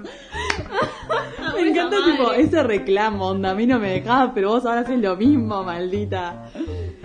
Tipo 2.05 2.33
ese 2.33 2.63
reclamo, 2.63 3.29
onda, 3.29 3.51
a 3.51 3.55
mí 3.55 3.67
no 3.67 3.79
me 3.79 3.91
dejabas, 3.91 4.33
pero 4.35 4.51
vos 4.51 4.65
ahora 4.67 4.81
haces 4.83 4.99
lo 5.01 5.17
mismo, 5.17 5.63
maldita. 5.63 6.51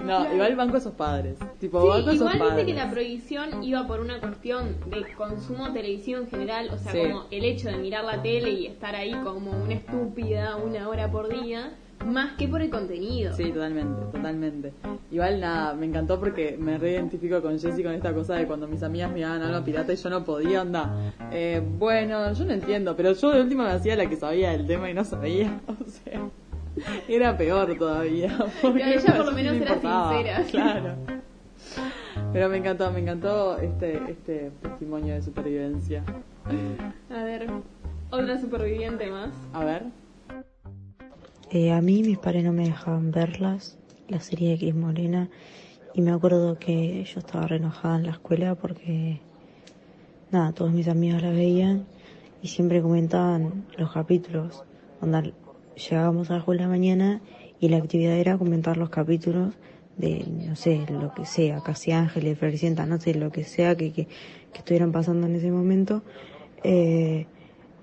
No, 0.05 0.33
igual 0.33 0.55
banco 0.55 0.77
esos 0.77 0.93
padres. 0.93 1.37
Tipo, 1.59 1.81
Sí, 1.81 1.87
banco 1.89 2.11
igual 2.13 2.37
padres. 2.39 2.65
que 2.65 2.73
la 2.73 2.89
prohibición 2.89 3.63
iba 3.63 3.85
por 3.87 3.99
una 3.99 4.19
cuestión 4.19 4.75
de 4.87 5.13
consumo 5.15 5.71
televisivo 5.73 6.19
en 6.21 6.29
general, 6.29 6.69
o 6.73 6.77
sea, 6.77 6.91
Sí. 6.91 6.99
como 7.03 7.25
el 7.31 7.43
hecho 7.45 7.69
de 7.69 7.77
mirar 7.77 8.05
la 8.05 8.21
tele 8.21 8.51
y 8.51 8.67
estar 8.67 8.95
ahí 8.95 9.13
como 9.23 9.51
una 9.51 9.73
estúpida 9.73 10.55
una 10.55 10.87
hora 10.87 11.11
por 11.11 11.27
día, 11.29 11.71
más 12.05 12.33
que 12.33 12.47
por 12.47 12.61
el 12.61 12.69
contenido. 12.69 13.33
Sí, 13.33 13.51
totalmente, 13.51 14.01
totalmente. 14.11 14.73
Igual 15.11 15.39
nada, 15.39 15.73
me 15.73 15.85
encantó 15.85 16.19
porque 16.19 16.57
me 16.57 16.77
reidentifico 16.77 17.41
con 17.41 17.59
Jessy 17.59 17.83
con 17.83 17.93
esta 17.93 18.13
cosa 18.13 18.35
de 18.35 18.45
cuando 18.45 18.67
mis 18.67 18.83
amigas 18.83 19.11
miraban 19.11 19.41
algo 19.41 19.63
pirata 19.63 19.93
y 19.93 19.95
yo 19.95 20.09
no 20.09 20.23
podía, 20.23 20.61
onda. 20.61 21.13
Eh, 21.31 21.61
bueno, 21.77 22.31
yo 22.33 22.45
no 22.45 22.53
entiendo, 22.53 22.95
pero 22.95 23.13
yo 23.13 23.31
de 23.31 23.41
última 23.41 23.65
me 23.65 23.71
hacía 23.71 23.95
la 23.95 24.07
que 24.07 24.15
sabía 24.15 24.51
del 24.51 24.67
tema 24.67 24.89
y 24.89 24.93
no 24.93 25.03
sabía, 25.03 25.59
o 25.67 25.89
sea. 25.89 26.21
Era 27.07 27.35
peor 27.37 27.75
todavía. 27.77 28.37
porque 28.61 28.79
Pero 28.79 28.99
ella 28.99 29.15
por 29.15 29.25
lo 29.25 29.31
no 29.31 29.37
menos 29.37 29.55
me 29.55 29.63
era 29.63 29.73
sincera. 29.73 30.43
Claro. 30.51 30.95
Pero 32.33 32.49
me 32.49 32.57
encantó, 32.57 32.91
me 32.91 32.99
encantó 32.99 33.57
este, 33.57 33.99
este 34.11 34.51
testimonio 34.61 35.15
de 35.15 35.21
supervivencia. 35.23 36.03
A 37.09 37.23
ver, 37.23 37.47
otra 38.11 38.39
superviviente 38.39 39.09
más. 39.09 39.29
A 39.53 39.65
ver. 39.65 39.83
Eh, 41.49 41.71
a 41.71 41.81
mí 41.81 42.03
mis 42.03 42.17
padres 42.17 42.43
no 42.43 42.51
me 42.51 42.65
dejaban 42.65 43.11
verlas, 43.11 43.77
la 44.09 44.19
serie 44.19 44.51
de 44.51 44.57
Cris 44.57 44.75
Morena, 44.75 45.29
y 45.93 46.01
me 46.01 46.11
acuerdo 46.11 46.59
que 46.59 47.05
yo 47.05 47.19
estaba 47.19 47.47
re 47.47 47.55
en 47.55 48.03
la 48.03 48.11
escuela 48.11 48.55
porque, 48.55 49.21
nada, 50.29 50.51
todos 50.51 50.73
mis 50.73 50.89
amigos 50.89 51.21
la 51.21 51.31
veían 51.31 51.85
y 52.41 52.49
siempre 52.49 52.81
comentaban 52.81 53.65
los 53.77 53.93
capítulos. 53.93 54.65
Onda, 54.99 55.23
llegábamos 55.75 56.31
a 56.31 56.35
8 56.35 56.51
de 56.51 56.57
la 56.57 56.67
mañana 56.67 57.21
y 57.61 57.69
la 57.69 57.77
actividad 57.77 58.17
era 58.17 58.37
comentar 58.37 58.75
los 58.75 58.89
capítulos 58.89 59.53
de, 59.95 60.25
no 60.27 60.57
sé, 60.57 60.85
lo 60.89 61.13
que 61.13 61.25
sea, 61.25 61.61
Casi 61.61 61.93
Ángeles, 61.93 62.37
Floricienta, 62.37 62.85
no 62.85 62.99
sé, 62.99 63.15
lo 63.15 63.31
que 63.31 63.45
sea 63.45 63.75
que, 63.77 63.93
que, 63.93 64.05
que 64.05 64.59
estuvieran 64.59 64.91
pasando 64.91 65.27
en 65.27 65.35
ese 65.35 65.49
momento. 65.49 66.03
Eh, 66.63 67.25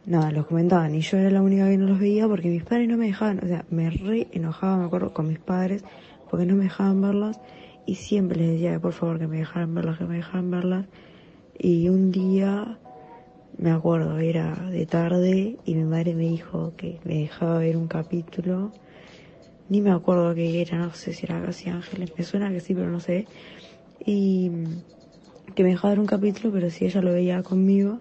nada, 0.07 0.30
los 0.30 0.46
comentaban 0.46 0.94
y 0.94 1.00
yo 1.00 1.18
era 1.18 1.30
la 1.30 1.42
única 1.42 1.68
que 1.68 1.78
no 1.78 1.86
los 1.86 1.98
veía 1.98 2.28
porque 2.28 2.48
mis 2.48 2.64
padres 2.64 2.88
no 2.88 2.96
me 2.96 3.07
dejaban, 3.07 3.40
o 3.42 3.46
sea, 3.46 3.64
me 3.70 3.90
re 3.90 4.28
enojaba, 4.32 4.78
me 4.78 4.84
acuerdo, 4.84 5.12
con 5.12 5.28
mis 5.28 5.38
padres 5.38 5.84
porque 6.30 6.46
no 6.46 6.55
me 6.55 6.64
dejaban 6.64 7.00
verlas 7.00 7.40
y 7.86 7.96
siempre 7.96 8.38
les 8.38 8.52
decía 8.52 8.72
que 8.72 8.80
por 8.80 8.92
favor 8.92 9.18
que 9.18 9.26
me 9.26 9.38
dejaran 9.38 9.74
verlas, 9.74 9.98
que 9.98 10.05
me 10.05 10.16
dejaran 10.16 10.50
verlas 10.50 10.86
y 11.59 11.88
un 11.88 12.12
día 12.12 12.78
me 13.57 13.70
acuerdo, 13.70 14.18
era 14.18 14.55
de 14.70 14.84
tarde 14.86 15.57
y 15.64 15.74
mi 15.74 15.84
madre 15.84 16.14
me 16.14 16.24
dijo 16.24 16.72
que 16.76 16.98
me 17.05 17.18
dejaba 17.18 17.59
ver 17.59 17.76
un 17.76 17.86
capítulo. 17.86 18.72
Ni 19.68 19.80
me 19.80 19.92
acuerdo 19.92 20.34
qué 20.34 20.61
era, 20.61 20.78
no 20.78 20.92
sé 20.92 21.12
si 21.12 21.24
era 21.24 21.40
Casi 21.40 21.70
Ángeles, 21.70 22.12
me 22.18 22.24
suena 22.24 22.50
que 22.50 22.61
sí, 22.61 22.74
pero 22.74 22.90
no 22.90 23.00
sé. 23.00 23.26
Y 24.05 24.50
que 25.55 25.62
me 25.62 25.70
dejaba 25.70 25.90
ver 25.90 26.00
un 26.00 26.07
capítulo, 26.07 26.52
pero 26.52 26.68
si 26.68 26.84
ella 26.84 27.00
lo 27.00 27.12
veía 27.12 27.42
conmigo 27.42 28.00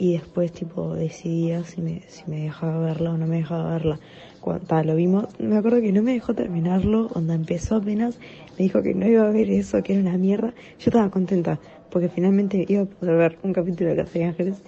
y 0.00 0.14
después 0.14 0.50
tipo 0.50 0.94
decidía 0.94 1.62
si 1.64 1.82
me, 1.82 2.00
si 2.08 2.22
me 2.30 2.40
dejaba 2.44 2.78
verla 2.78 3.10
o 3.10 3.18
no 3.18 3.26
me 3.26 3.36
dejaba 3.36 3.70
verla. 3.70 4.00
Cuando 4.40 4.82
lo 4.82 4.96
vimos, 4.96 5.26
me 5.38 5.58
acuerdo 5.58 5.82
que 5.82 5.92
no 5.92 6.02
me 6.02 6.14
dejó 6.14 6.32
terminarlo, 6.32 7.08
cuando 7.08 7.34
empezó 7.34 7.76
apenas 7.76 8.18
me 8.58 8.64
dijo 8.64 8.82
que 8.82 8.94
no 8.94 9.06
iba 9.06 9.28
a 9.28 9.30
ver 9.30 9.50
eso, 9.50 9.82
que 9.82 9.92
era 9.92 10.00
una 10.00 10.16
mierda. 10.16 10.54
Yo 10.78 10.86
estaba 10.86 11.10
contenta, 11.10 11.60
porque 11.90 12.08
finalmente 12.08 12.64
iba 12.66 12.84
a 12.84 12.86
poder 12.86 13.16
ver 13.18 13.38
un 13.42 13.52
capítulo 13.52 13.90
de 13.90 13.96
Casa 13.96 14.18
de 14.18 14.24
Ángeles 14.24 14.62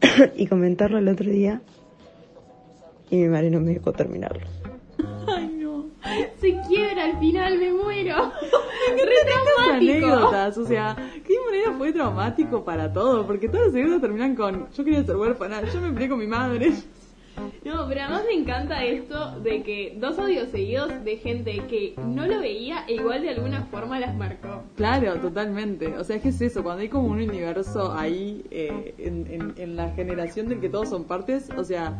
y 0.36 0.48
comentarlo 0.48 0.98
el 0.98 1.06
otro 1.06 1.30
día 1.30 1.62
y 3.08 3.18
mi 3.18 3.28
madre 3.28 3.50
no 3.50 3.60
me 3.60 3.74
dejó 3.74 3.92
terminarlo. 3.92 4.61
Se 6.40 6.60
quiebra 6.68 7.04
al 7.04 7.18
final, 7.18 7.58
me 7.58 7.72
muero. 7.72 8.16
Re 8.96 9.74
anécdotas, 9.74 10.58
o 10.58 10.66
sea, 10.66 10.96
qué 11.24 11.34
manera 11.46 11.72
fue 11.72 11.92
traumático 11.92 12.64
para 12.64 12.92
todo, 12.92 13.26
porque 13.26 13.48
todos 13.48 13.66
los 13.66 13.74
anécdotas 13.74 14.00
terminan 14.02 14.34
con 14.34 14.68
yo 14.70 14.84
quería 14.84 15.04
ser 15.04 15.16
huérfana, 15.16 15.62
yo 15.62 15.80
me 15.80 15.92
peleé 15.92 16.08
con 16.08 16.18
mi 16.18 16.26
madre. 16.26 16.72
No, 17.64 17.86
pero 17.88 18.02
además 18.02 18.24
me 18.26 18.34
encanta 18.34 18.84
esto 18.84 19.40
de 19.40 19.62
que 19.62 19.96
dos 19.98 20.18
audios 20.18 20.50
seguidos 20.50 21.02
de 21.04 21.16
gente 21.16 21.64
que 21.66 21.94
no 22.06 22.26
lo 22.26 22.40
veía 22.40 22.84
e 22.88 22.94
igual 22.94 23.22
de 23.22 23.30
alguna 23.30 23.62
forma 23.70 23.98
las 23.98 24.14
marcó. 24.14 24.64
Claro, 24.76 25.14
totalmente. 25.18 25.96
O 25.96 26.04
sea, 26.04 26.16
es 26.16 26.22
que 26.22 26.28
es 26.28 26.40
eso, 26.40 26.62
cuando 26.62 26.82
hay 26.82 26.88
como 26.88 27.08
un 27.08 27.22
universo 27.22 27.92
ahí 27.92 28.44
eh, 28.50 28.94
en, 28.98 29.26
en, 29.30 29.54
en 29.56 29.76
la 29.76 29.90
generación 29.92 30.48
del 30.48 30.60
que 30.60 30.68
todos 30.68 30.90
son 30.90 31.04
partes, 31.04 31.48
o 31.56 31.64
sea, 31.64 31.98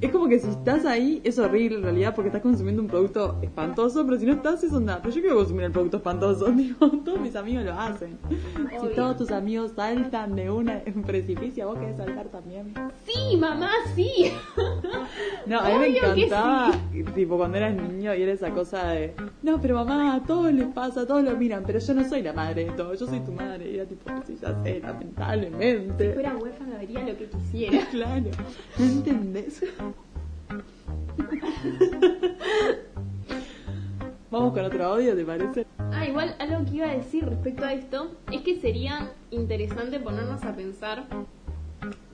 es 0.00 0.10
como 0.10 0.28
que 0.28 0.38
si 0.38 0.48
estás 0.48 0.84
ahí 0.84 1.20
es 1.24 1.38
horrible 1.38 1.78
en 1.78 1.82
realidad 1.82 2.14
porque 2.14 2.28
estás 2.28 2.42
consumiendo 2.42 2.82
un 2.82 2.88
producto 2.88 3.38
espantoso, 3.42 4.04
pero 4.04 4.18
si 4.18 4.26
no 4.26 4.34
estás 4.34 4.62
es 4.62 4.72
onda. 4.72 5.00
Pero 5.02 5.14
yo 5.14 5.20
quiero 5.20 5.36
consumir 5.36 5.64
el 5.64 5.72
producto 5.72 5.96
espantoso, 5.98 6.46
digo, 6.52 6.90
todos 7.04 7.20
mis 7.20 7.34
amigos 7.36 7.64
lo 7.64 7.72
hacen. 7.72 8.18
Si 8.80 8.88
todos 8.94 9.16
tus 9.16 9.30
amigos 9.30 9.72
saltan 9.74 10.36
de 10.36 10.50
una 10.50 10.82
en 10.84 11.02
precipicio, 11.02 11.68
vos 11.68 11.78
querés 11.78 11.96
saltar 11.96 12.28
también. 12.28 12.74
Sí, 13.04 13.36
mamá, 13.36 13.70
sí. 13.94 14.32
No, 15.46 15.60
a 15.60 15.68
mí 15.68 15.78
me 15.78 15.86
encantaba, 15.96 16.72
tipo 17.14 17.36
cuando 17.36 17.56
eras 17.56 17.74
niño 17.74 18.12
y 18.14 18.22
era 18.22 18.32
esa 18.32 18.50
cosa 18.50 18.88
de, 18.88 19.14
no, 19.42 19.60
pero 19.60 19.76
mamá, 19.76 20.16
a 20.16 20.22
todos 20.24 20.52
les 20.52 20.66
pasa, 20.68 21.06
todos 21.06 21.22
lo 21.22 21.36
miran, 21.36 21.62
pero 21.64 21.78
yo 21.78 21.94
no 21.94 22.08
soy 22.08 22.22
la 22.22 22.32
madre 22.32 22.64
de 22.64 22.72
todo, 22.72 22.94
yo 22.94 23.06
soy 23.06 23.20
tu 23.20 23.32
madre. 23.32 23.70
Y 23.70 23.76
era 23.76 23.86
tipo, 23.86 24.10
sí, 24.26 24.36
ya 24.40 24.60
sé, 24.62 24.80
lamentablemente. 24.80 26.08
Si 26.08 26.12
fuera 26.14 26.36
huérfana 26.36 26.78
vería 26.78 27.00
lo 27.00 27.16
que 27.16 27.26
quisiera. 27.26 27.86
claro, 27.90 28.30
¿no 28.78 28.84
entendés? 28.84 29.62
Vamos 34.30 34.52
con 34.52 34.64
otro 34.64 34.84
audio, 34.84 35.14
¿te 35.14 35.24
parece? 35.24 35.66
Ah, 35.78 36.06
igual 36.06 36.34
algo 36.38 36.64
que 36.64 36.76
iba 36.76 36.86
a 36.86 36.94
decir 36.94 37.24
respecto 37.24 37.64
a 37.64 37.72
esto 37.72 38.12
es 38.32 38.42
que 38.42 38.60
sería 38.60 39.12
interesante 39.30 40.00
ponernos 40.00 40.44
a 40.44 40.54
pensar 40.54 41.04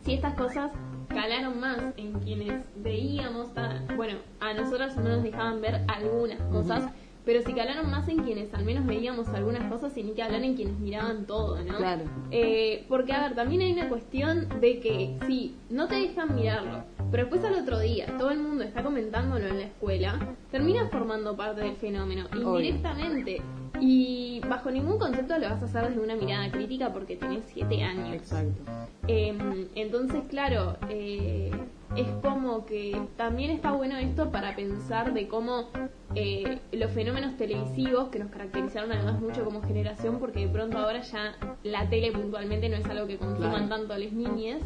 si 0.04 0.14
estas 0.14 0.34
cosas 0.34 0.70
calaron 1.08 1.60
más 1.60 1.78
en 1.96 2.12
quienes 2.20 2.62
veíamos, 2.76 3.48
bueno, 3.96 4.18
a 4.40 4.54
nosotros 4.54 4.96
no 4.96 5.04
nos 5.04 5.22
dejaban 5.22 5.60
ver 5.60 5.82
algunas 5.88 6.40
cosas, 6.50 6.84
pero 7.24 7.40
si 7.42 7.52
calaron 7.52 7.90
más 7.90 8.08
en 8.08 8.22
quienes 8.22 8.52
al 8.54 8.64
menos 8.64 8.86
veíamos 8.86 9.28
algunas 9.28 9.70
cosas 9.70 9.96
y 9.96 10.02
ni 10.02 10.12
que 10.12 10.22
hablar 10.22 10.42
en 10.42 10.54
quienes 10.54 10.78
miraban 10.78 11.26
todo, 11.26 11.62
¿no? 11.62 11.76
Claro. 11.76 12.04
Eh, 12.30 12.84
porque, 12.88 13.12
a 13.12 13.22
ver, 13.22 13.34
también 13.34 13.62
hay 13.62 13.72
una 13.72 13.88
cuestión 13.88 14.48
de 14.60 14.80
que 14.80 15.16
si 15.26 15.54
no 15.70 15.86
te 15.86 15.96
dejan 15.96 16.34
mirarlo, 16.34 16.84
pero 17.10 17.24
después 17.24 17.44
al 17.44 17.62
otro 17.62 17.78
día 17.78 18.06
todo 18.18 18.30
el 18.30 18.38
mundo 18.38 18.64
está 18.64 18.82
comentándolo 18.82 19.46
en 19.46 19.58
la 19.58 19.64
escuela, 19.64 20.34
termina 20.50 20.88
formando 20.88 21.36
parte 21.36 21.60
del 21.60 21.76
fenómeno, 21.76 22.26
indirectamente. 22.34 23.42
Y 23.80 24.40
bajo 24.48 24.70
ningún 24.70 24.98
concepto 24.98 25.36
lo 25.38 25.48
vas 25.48 25.60
a 25.60 25.64
hacer 25.64 25.88
desde 25.88 26.00
una 26.00 26.14
mirada 26.14 26.50
crítica 26.52 26.92
porque 26.92 27.16
tenés 27.16 27.42
siete 27.46 27.82
años. 27.82 28.14
Exacto. 28.14 28.62
Em, 29.08 29.66
entonces, 29.74 30.22
claro, 30.28 30.76
eh, 30.88 31.50
es 31.96 32.08
como 32.22 32.64
que 32.64 33.00
también 33.16 33.50
está 33.50 33.72
bueno 33.72 33.96
esto 33.98 34.30
para 34.30 34.56
pensar 34.56 35.12
de 35.12 35.28
cómo 35.28 35.68
eh, 36.14 36.60
los 36.72 36.90
fenómenos 36.92 37.36
televisivos 37.36 38.08
que 38.08 38.18
nos 38.18 38.30
caracterizaron 38.30 38.92
además 38.92 39.20
mucho 39.20 39.44
como 39.44 39.62
generación, 39.62 40.18
porque 40.18 40.46
de 40.46 40.52
pronto 40.52 40.78
ahora 40.78 41.02
ya 41.02 41.34
la 41.62 41.88
tele 41.88 42.12
puntualmente 42.12 42.68
no 42.68 42.76
es 42.76 42.86
algo 42.86 43.06
que 43.06 43.18
consuman 43.18 43.68
tanto 43.68 43.96
las 43.96 44.12
niñas, 44.12 44.62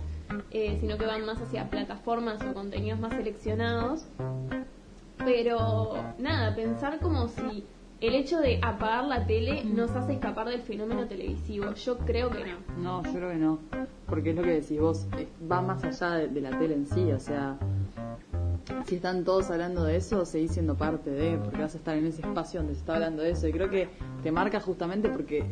eh, 0.51 0.77
sino 0.81 0.99
que 0.99 1.07
van 1.07 1.25
más 1.25 1.41
hacia 1.41 1.69
plataformas 1.69 2.41
o 2.43 2.55
contenidos 2.55 3.01
más 3.01 3.13
seleccionados. 3.15 4.07
Pero 5.19 5.97
nada, 6.19 6.55
pensar 6.55 7.01
como 7.01 7.29
si 7.29 7.65
el 8.01 8.15
hecho 8.15 8.41
de 8.41 8.61
apagar 8.63 9.05
la 9.05 9.27
tele 9.27 9.65
nos 9.65 9.91
hace 9.93 10.15
escapar 10.15 10.49
del 10.49 10.61
fenómeno 10.61 11.07
televisivo. 11.07 11.73
Yo 11.75 11.99
creo 11.99 12.31
que 12.31 12.45
no. 12.45 12.57
No, 12.83 13.05
yo 13.05 13.13
creo 13.13 13.31
que 13.31 13.37
no. 13.37 13.59
Porque 14.07 14.31
es 14.31 14.37
lo 14.37 14.43
que 14.43 14.61
decís 14.61 14.81
vos, 14.81 15.07
va 15.51 15.63
más 15.63 15.83
allá 15.83 16.27
de, 16.27 16.41
la 16.41 16.59
tele 16.59 16.75
en 16.75 16.87
sí. 16.87 17.11
O 17.13 17.19
sea, 17.19 17.57
si 18.87 18.97
están 18.97 19.25
todos 19.25 19.51
hablando 19.51 19.85
de 19.85 19.97
eso, 19.97 20.25
seguís 20.27 20.53
siendo 20.53 20.77
parte 20.77 21.11
de, 21.11 21.39
porque 21.39 21.63
vas 21.63 21.75
a 21.75 21.79
estar 21.79 21.97
en 21.97 22.07
ese 22.07 22.21
espacio 22.21 22.61
donde 22.61 22.75
se 22.75 22.81
está 22.81 22.95
hablando 22.95 23.23
de 23.23 23.31
eso. 23.31 23.49
Y 23.49 23.53
creo 23.53 23.71
que 23.71 23.89
te 24.23 24.31
marca 24.31 24.61
justamente 24.61 25.09
porque 25.09 25.45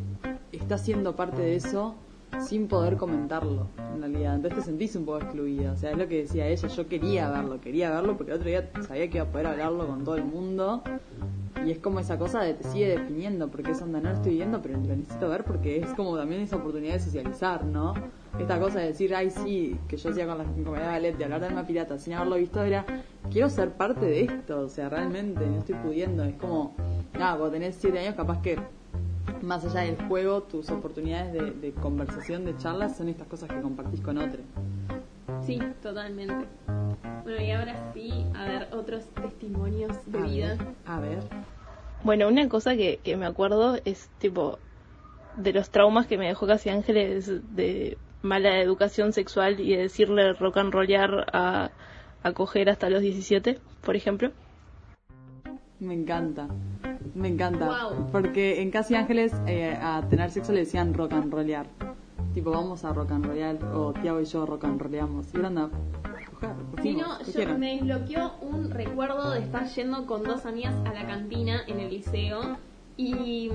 estás 0.51 0.81
siendo 0.81 1.15
parte 1.15 1.41
de 1.41 1.55
eso 1.55 1.95
sin 2.39 2.67
poder 2.67 2.97
comentarlo, 2.97 3.69
en 3.77 4.01
realidad. 4.01 4.35
Entonces 4.35 4.59
te 4.59 4.65
sentís 4.65 4.95
un 4.95 5.05
poco 5.05 5.21
excluida. 5.21 5.71
O 5.71 5.77
sea, 5.77 5.91
es 5.91 5.97
lo 5.97 6.07
que 6.07 6.21
decía 6.21 6.47
ella, 6.47 6.67
yo 6.67 6.87
quería 6.87 7.31
verlo, 7.31 7.59
quería 7.59 7.89
verlo 7.89 8.15
porque 8.17 8.33
el 8.33 8.37
otro 8.37 8.49
día 8.49 8.69
sabía 8.87 9.09
que 9.09 9.17
iba 9.17 9.25
a 9.25 9.31
poder 9.31 9.47
hablarlo 9.47 9.87
con 9.87 10.03
todo 10.03 10.15
el 10.15 10.25
mundo 10.25 10.83
y 11.65 11.71
es 11.71 11.79
como 11.79 11.99
esa 11.99 12.17
cosa 12.17 12.41
de 12.41 12.53
te 12.53 12.63
sigue 12.63 12.87
definiendo, 12.87 13.49
porque 13.49 13.71
es 13.71 13.81
onda, 13.81 13.99
no 13.99 14.09
lo 14.09 14.15
estoy 14.15 14.35
viendo, 14.35 14.61
pero 14.61 14.75
lo 14.79 14.95
necesito 14.95 15.27
ver 15.29 15.43
porque 15.43 15.77
es 15.79 15.89
como 15.95 16.15
también 16.15 16.41
esa 16.41 16.57
oportunidad 16.57 16.93
de 16.93 16.99
socializar, 16.99 17.65
¿no? 17.65 17.95
Esta 18.39 18.59
cosa 18.59 18.79
de 18.79 18.87
decir, 18.87 19.15
ay, 19.15 19.31
sí, 19.31 19.75
que 19.87 19.97
yo 19.97 20.09
hacía 20.11 20.27
con 20.27 20.37
la 20.37 20.43
comunidad 20.43 20.81
de 20.81 20.87
ballet, 20.87 21.17
de 21.17 21.23
hablar 21.23 21.39
de 21.41 21.47
alma 21.47 21.65
pirata 21.65 21.97
sin 21.97 22.13
haberlo 22.13 22.35
visto, 22.35 22.61
era, 22.61 22.85
quiero 23.31 23.49
ser 23.49 23.71
parte 23.71 24.05
de 24.05 24.21
esto, 24.25 24.59
o 24.59 24.69
sea, 24.69 24.89
realmente, 24.89 25.45
no 25.45 25.59
estoy 25.59 25.75
pudiendo. 25.75 26.23
Es 26.23 26.35
como, 26.35 26.75
nada, 27.13 27.37
cuando 27.37 27.51
tenés 27.51 27.75
siete 27.75 27.97
años, 27.99 28.15
capaz 28.15 28.41
que 28.41 28.59
más 29.41 29.65
allá 29.65 29.81
del 29.81 29.97
juego, 30.07 30.43
tus 30.43 30.69
oportunidades 30.69 31.33
de, 31.33 31.51
de 31.51 31.71
conversación, 31.71 32.45
de 32.45 32.55
charlas, 32.57 32.97
son 32.97 33.09
estas 33.09 33.27
cosas 33.27 33.49
que 33.49 33.61
compartís 33.61 34.01
con 34.01 34.17
otros. 34.17 34.43
Sí, 35.45 35.59
totalmente. 35.81 36.47
Bueno, 37.23 37.41
y 37.41 37.51
ahora 37.51 37.91
sí, 37.93 38.25
a 38.35 38.45
ver, 38.45 38.67
otros 38.71 39.05
testimonios 39.05 39.97
de 40.05 40.21
vida. 40.21 40.57
a 40.85 40.99
ver. 40.99 41.19
Bueno, 42.05 42.27
una 42.27 42.47
cosa 42.47 42.75
que, 42.75 42.99
que 43.03 43.17
me 43.17 43.25
acuerdo 43.25 43.79
es 43.83 44.11
tipo 44.19 44.59
de 45.37 45.53
los 45.53 45.71
traumas 45.71 46.05
que 46.05 46.19
me 46.19 46.27
dejó 46.27 46.45
casi 46.45 46.69
Ángeles 46.69 47.41
de 47.55 47.97
mala 48.21 48.61
educación 48.61 49.11
sexual 49.11 49.59
y 49.59 49.71
de 49.71 49.81
decirle 49.81 50.33
rock 50.33 50.57
and 50.57 50.71
rollar 50.71 51.25
a, 51.33 51.71
a 52.21 52.31
coger 52.33 52.69
hasta 52.69 52.91
los 52.91 53.01
17, 53.01 53.57
por 53.81 53.95
ejemplo. 53.95 54.29
Me 55.79 55.95
encanta, 55.95 56.47
me 57.15 57.27
encanta. 57.27 57.89
Porque 58.11 58.61
en 58.61 58.69
Casi 58.69 58.93
Ángeles 58.93 59.33
eh, 59.47 59.75
a 59.75 60.07
tener 60.07 60.29
sexo 60.29 60.53
le 60.53 60.59
decían 60.59 60.93
rock 60.93 61.13
and 61.13 61.33
rollar. 61.33 61.65
Tipo, 62.35 62.51
vamos 62.51 62.85
a 62.85 62.93
rock 62.93 63.13
and 63.13 63.25
rollar 63.25 63.57
o 63.73 63.93
Tiago 63.93 64.21
y 64.21 64.25
yo 64.25 64.45
rock 64.45 64.65
and 64.65 64.79
rollamos. 64.79 65.33
Y 65.33 65.37
anda, 66.41 66.81
Sí, 66.81 66.93
no, 66.93 67.21
yo 67.23 67.57
me 67.57 67.75
desbloqueó 67.75 68.33
un 68.41 68.69
recuerdo 68.71 69.31
de 69.31 69.39
estar 69.39 69.67
yendo 69.67 70.05
con 70.05 70.23
dos 70.23 70.45
amigas 70.45 70.73
a 70.85 70.93
la 70.93 71.05
cantina 71.05 71.61
en 71.67 71.79
el 71.79 71.89
liceo 71.89 72.57
y, 72.97 73.49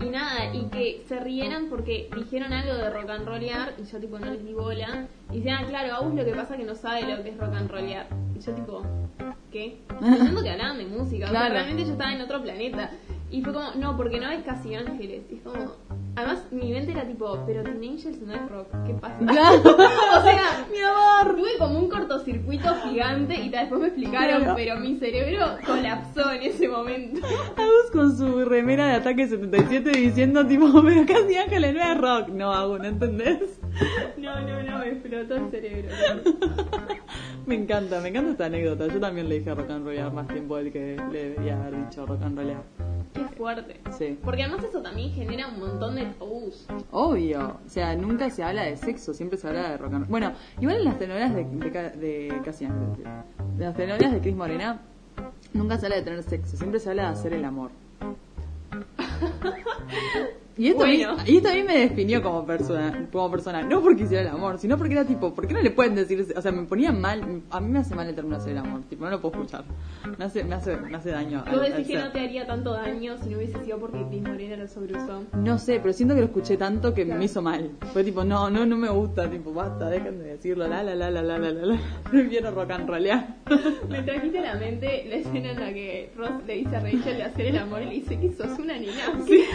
y 0.00 0.08
nada, 0.10 0.54
y 0.54 0.64
que 0.66 1.04
se 1.06 1.20
rieran 1.20 1.66
porque 1.68 2.08
dijeron 2.14 2.52
algo 2.52 2.74
de 2.74 2.90
rock 2.90 3.10
and 3.10 3.26
rollear 3.26 3.74
y 3.78 3.84
yo 3.84 3.98
tipo 3.98 4.18
no 4.18 4.26
les 4.26 4.44
di 4.44 4.52
bola. 4.52 5.06
Y 5.30 5.36
decían, 5.38 5.64
ah, 5.64 5.68
claro, 5.68 5.94
Agus 5.94 6.14
lo 6.14 6.24
que 6.24 6.32
pasa 6.32 6.54
es 6.54 6.60
que 6.60 6.66
no 6.66 6.74
sabe 6.74 7.02
lo 7.16 7.22
que 7.22 7.30
es 7.30 7.38
rock 7.38 7.54
and 7.54 7.70
rollear. 7.70 8.06
Y 8.36 8.40
yo 8.40 8.52
tipo, 8.52 8.82
¿qué? 9.52 9.78
Pensando 9.88 10.42
que 10.42 10.50
hablaban 10.50 10.78
de 10.78 10.86
música, 10.86 11.26
realmente 11.30 11.84
yo 11.84 11.92
estaba 11.92 12.12
en 12.12 12.22
otro 12.22 12.42
planeta. 12.42 12.90
Y 13.30 13.42
fue 13.42 13.52
como, 13.52 13.72
no, 13.74 13.96
porque 13.96 14.18
no 14.18 14.28
es 14.30 14.42
casi 14.42 14.74
ángeles. 14.74 15.22
Y 15.30 15.36
es 15.36 15.42
como, 15.42 15.72
además 16.20 16.46
mi 16.50 16.70
mente 16.70 16.92
era 16.92 17.06
tipo, 17.06 17.38
pero 17.46 17.62
Teen 17.62 17.82
Angels 17.82 18.20
no 18.20 18.34
es 18.34 18.48
rock, 18.48 18.68
¿qué 18.86 18.94
pasa? 18.94 19.16
o 19.20 20.22
sea, 20.22 20.66
mi 20.70 20.78
amor. 20.78 21.36
Tuve 21.36 21.58
como 21.58 21.78
un 21.78 21.88
cortocircuito 21.88 22.74
gigante 22.84 23.34
y 23.34 23.48
después 23.48 23.80
me 23.80 23.86
explicaron, 23.88 24.54
pero 24.54 24.76
mi 24.76 24.96
cerebro 24.96 25.56
colapsó 25.66 26.32
en 26.32 26.42
ese 26.42 26.68
momento. 26.68 27.26
Agus 27.26 27.90
con 27.92 28.16
su 28.16 28.44
remera 28.44 28.86
de 28.86 28.94
ataque 28.94 29.26
77 29.26 29.90
diciendo 29.90 30.46
tipo, 30.46 30.66
pero 30.82 31.06
casi 31.06 31.36
ángeles 31.36 31.74
no 31.74 31.80
es 31.80 31.98
rock. 31.98 32.28
No, 32.28 32.52
Agus, 32.52 32.80
¿no 32.80 32.86
entendés? 32.86 33.58
No, 34.18 34.40
no, 34.40 34.62
no, 34.62 34.78
me 34.78 34.88
explotó 34.88 35.36
el 35.36 35.50
cerebro. 35.50 35.90
me 37.46 37.54
encanta, 37.54 38.00
me 38.00 38.08
encanta 38.08 38.30
esta 38.32 38.46
anécdota. 38.46 38.86
Yo 38.86 39.00
también 39.00 39.28
le 39.28 39.38
dije 39.38 39.54
rock 39.54 39.70
and 39.70 39.84
rollar 39.84 40.12
más 40.12 40.28
tiempo 40.28 40.56
del 40.56 40.72
que 40.72 40.96
le 41.10 41.30
debería 41.30 41.60
haber 41.60 41.84
dicho 41.84 42.06
rock 42.06 42.22
and 42.22 42.38
rollar. 42.38 42.62
Qué 43.14 43.24
fuerte. 43.36 43.80
Sí. 43.96 44.18
Porque 44.22 44.42
además 44.42 44.64
eso 44.64 44.80
también 44.82 45.12
genera 45.12 45.48
un 45.48 45.60
montón 45.60 45.96
de 45.96 46.04
tabús. 46.06 46.66
Obvio. 46.90 47.58
O 47.64 47.68
sea, 47.68 47.96
nunca 47.96 48.30
se 48.30 48.42
habla 48.42 48.62
de 48.62 48.76
sexo, 48.76 49.12
siempre 49.14 49.38
se 49.38 49.48
habla 49.48 49.70
de 49.70 49.76
rock 49.78 49.94
and 49.94 50.02
roll. 50.02 50.10
Bueno, 50.10 50.32
igual 50.60 50.76
en 50.76 50.84
las 50.84 50.98
telenovelas 50.98 51.34
de, 51.34 51.44
de, 51.44 51.90
de 52.28 52.40
casi 52.44 52.66
sí. 52.66 52.72
De 53.56 53.64
las 53.64 53.74
telenovelas 53.74 54.12
de 54.12 54.20
Cris 54.20 54.36
Morena, 54.36 54.80
nunca 55.52 55.78
se 55.78 55.86
habla 55.86 55.96
de 55.96 56.02
tener 56.02 56.22
sexo, 56.22 56.56
siempre 56.56 56.80
se 56.80 56.90
habla 56.90 57.02
de 57.02 57.08
hacer 57.08 57.32
el 57.32 57.44
amor. 57.44 57.70
Y 60.60 60.66
esto, 60.68 60.80
Bueno. 60.80 61.12
a 61.12 61.14
mí, 61.16 61.22
y 61.26 61.36
esto 61.38 61.48
a 61.48 61.52
mí 61.54 61.62
me 61.62 61.78
definió 61.78 62.22
como 62.22 62.44
persona, 62.44 63.08
como 63.10 63.30
persona, 63.30 63.62
no 63.62 63.80
porque 63.80 64.02
hiciera 64.02 64.20
el 64.22 64.28
amor, 64.28 64.58
sino 64.58 64.76
porque 64.76 64.92
era 64.92 65.06
tipo, 65.06 65.32
¿por 65.32 65.46
qué 65.46 65.54
no 65.54 65.62
le 65.62 65.70
pueden 65.70 65.94
decir? 65.94 66.26
O 66.36 66.42
sea, 66.42 66.52
me 66.52 66.64
ponía 66.64 66.92
mal, 66.92 67.40
a 67.48 67.60
mí 67.60 67.68
me 67.70 67.78
hace 67.78 67.94
mal 67.94 68.06
el 68.06 68.14
término 68.14 68.36
hacer 68.36 68.52
el 68.52 68.58
amor, 68.58 68.82
tipo, 68.90 69.04
no 69.06 69.10
lo 69.10 69.20
puedo 69.22 69.36
escuchar. 69.36 69.64
Me 70.18 70.24
hace, 70.26 70.44
me 70.44 70.54
hace, 70.56 70.76
me 70.76 70.94
hace 70.98 71.12
daño. 71.12 71.42
Tú 71.44 71.52
al- 71.52 71.60
decís 71.60 71.74
al 71.76 71.84
que 71.86 71.92
ser. 71.94 72.04
no 72.04 72.12
te 72.12 72.20
haría 72.20 72.46
tanto 72.46 72.72
daño 72.74 73.16
si 73.22 73.30
no 73.30 73.38
hubiese 73.38 73.64
sido 73.64 73.78
porque 73.78 74.04
Cris 74.10 74.20
Morena 74.22 74.56
lo 74.58 74.68
sobreusó. 74.68 75.22
No 75.32 75.56
sé, 75.58 75.80
pero 75.80 75.94
siento 75.94 76.14
que 76.14 76.20
lo 76.20 76.26
escuché 76.26 76.58
tanto 76.58 76.92
que 76.92 77.06
me 77.06 77.24
hizo 77.24 77.40
mal. 77.40 77.70
Fue 77.94 78.04
tipo, 78.04 78.22
no, 78.22 78.50
no, 78.50 78.66
no 78.66 78.76
me 78.76 78.90
gusta, 78.90 79.30
tipo, 79.30 79.54
basta, 79.54 79.88
dejen 79.88 80.18
de 80.18 80.24
decirlo, 80.32 80.68
la, 80.68 80.82
la, 80.82 80.94
la, 80.94 81.10
la, 81.10 81.22
la, 81.22 81.38
la, 81.38 81.50
la, 81.52 81.66
la. 81.66 81.80
Prefiero 82.10 82.50
rock 82.50 82.70
and 82.72 82.86
rollear. 82.86 83.36
Me 83.88 84.02
trajiste 84.02 84.38
a 84.40 84.54
la 84.54 84.60
mente 84.60 85.06
la 85.08 85.16
escena 85.16 85.52
en 85.52 85.60
la 85.60 85.72
que 85.72 86.12
Ross 86.16 86.30
le 86.46 86.54
dice 86.56 86.76
a 86.76 86.80
Rachel 86.80 87.16
de 87.16 87.22
hacer 87.22 87.46
el 87.46 87.56
amor 87.56 87.80
y 87.82 87.86
le 87.86 87.90
dice 87.92 88.20
que 88.20 88.30
sos 88.32 88.58
una 88.58 88.76
niña. 88.78 88.92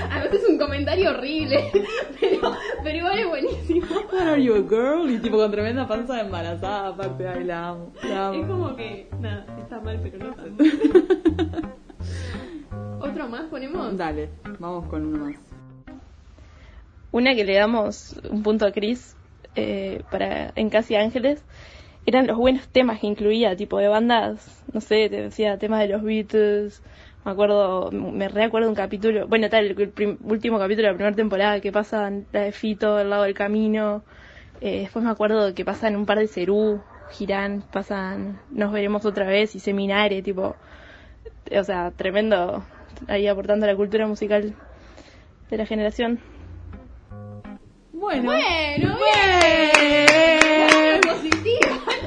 Además 0.10 0.34
es 0.34 0.49
un 0.49 0.57
comentario 0.57 0.95
horrible, 1.04 1.72
pero, 2.20 2.54
pero 2.84 2.98
igual 2.98 3.20
es 3.20 3.28
buenísimo. 3.28 3.86
What 4.12 4.28
are 4.28 4.44
you, 4.44 4.56
a 4.56 4.62
girl? 4.62 5.10
Y 5.10 5.20
tipo, 5.20 5.38
con 5.38 5.52
tremenda 5.52 5.88
panza 5.88 6.16
de 6.16 6.22
embarazada, 6.22 6.90
aparte, 6.90 7.28
ay, 7.28 7.44
la 7.44 7.70
amo, 7.70 7.92
la 8.04 8.28
amo. 8.28 8.42
Es 8.42 8.48
como 8.48 8.76
que, 8.76 9.10
nada, 9.20 9.46
está 9.60 9.80
mal, 9.80 10.00
pero 10.02 10.18
no 10.20 10.34
tanto. 10.34 10.64
¿Otro 13.00 13.30
más 13.30 13.44
ponemos? 13.50 13.98
Dale, 13.98 14.30
vamos 14.60 14.88
con 14.88 15.06
uno 15.06 15.26
más. 15.26 15.36
Una 17.12 17.36
que 17.36 17.46
le 17.46 17.56
damos 17.56 18.20
un 18.30 18.44
punto 18.44 18.66
a 18.66 18.72
Chris 18.72 19.16
eh, 19.56 20.02
para 20.12 20.52
en 20.56 20.70
Casi 20.70 20.96
Ángeles 20.96 21.44
eran 22.06 22.28
los 22.28 22.38
buenos 22.38 22.68
temas 22.68 23.00
que 23.00 23.08
incluía, 23.08 23.56
tipo 23.56 23.80
de 23.80 23.88
bandas, 23.88 24.64
no 24.72 24.82
sé, 24.82 25.10
te 25.10 25.24
decía 25.24 25.58
temas 25.58 25.80
de 25.80 25.88
los 25.88 26.04
Beatles. 26.04 26.84
Me 27.26 27.31
acuerdo, 27.31 27.89
me 27.91 28.27
reacuerdo 28.30 28.69
un 28.69 28.76
capítulo, 28.76 29.27
bueno, 29.27 29.49
tal, 29.49 29.65
el, 29.65 29.89
prim- 29.89 30.18
último 30.23 30.60
capítulo 30.60 30.88
de 30.88 30.91
la 30.91 30.97
primera 30.97 31.15
temporada 31.15 31.60
que 31.60 31.72
pasa 31.72 32.11
la 32.31 32.41
de 32.41 32.52
Fito, 32.52 32.97
al 32.97 33.10
lado 33.10 33.23
del 33.23 33.34
camino. 33.34 34.03
Eh, 34.61 34.81
después 34.81 35.03
me 35.03 35.10
acuerdo 35.11 35.53
que 35.56 35.65
pasan 35.65 35.95
un 35.95 36.06
par 36.06 36.19
de 36.19 36.27
Cerú, 36.27 36.81
Girán, 37.10 37.64
pasan 37.72 38.39
Nos 38.52 38.72
veremos 38.72 39.06
otra 39.06 39.26
vez 39.26 39.56
y 39.56 39.60
Seminare, 39.60 40.22
tipo, 40.22 40.56
o 41.52 41.64
sea, 41.64 41.91
tremendo 41.95 42.64
ahí 43.07 43.27
aportando 43.27 43.65
a 43.65 43.69
la 43.69 43.76
cultura 43.76 44.06
musical 44.06 44.53
de 45.49 45.57
la 45.57 45.65
generación. 45.65 46.19
Bueno, 47.91 48.31
Bueno, 48.34 48.97
bien. 48.97 49.72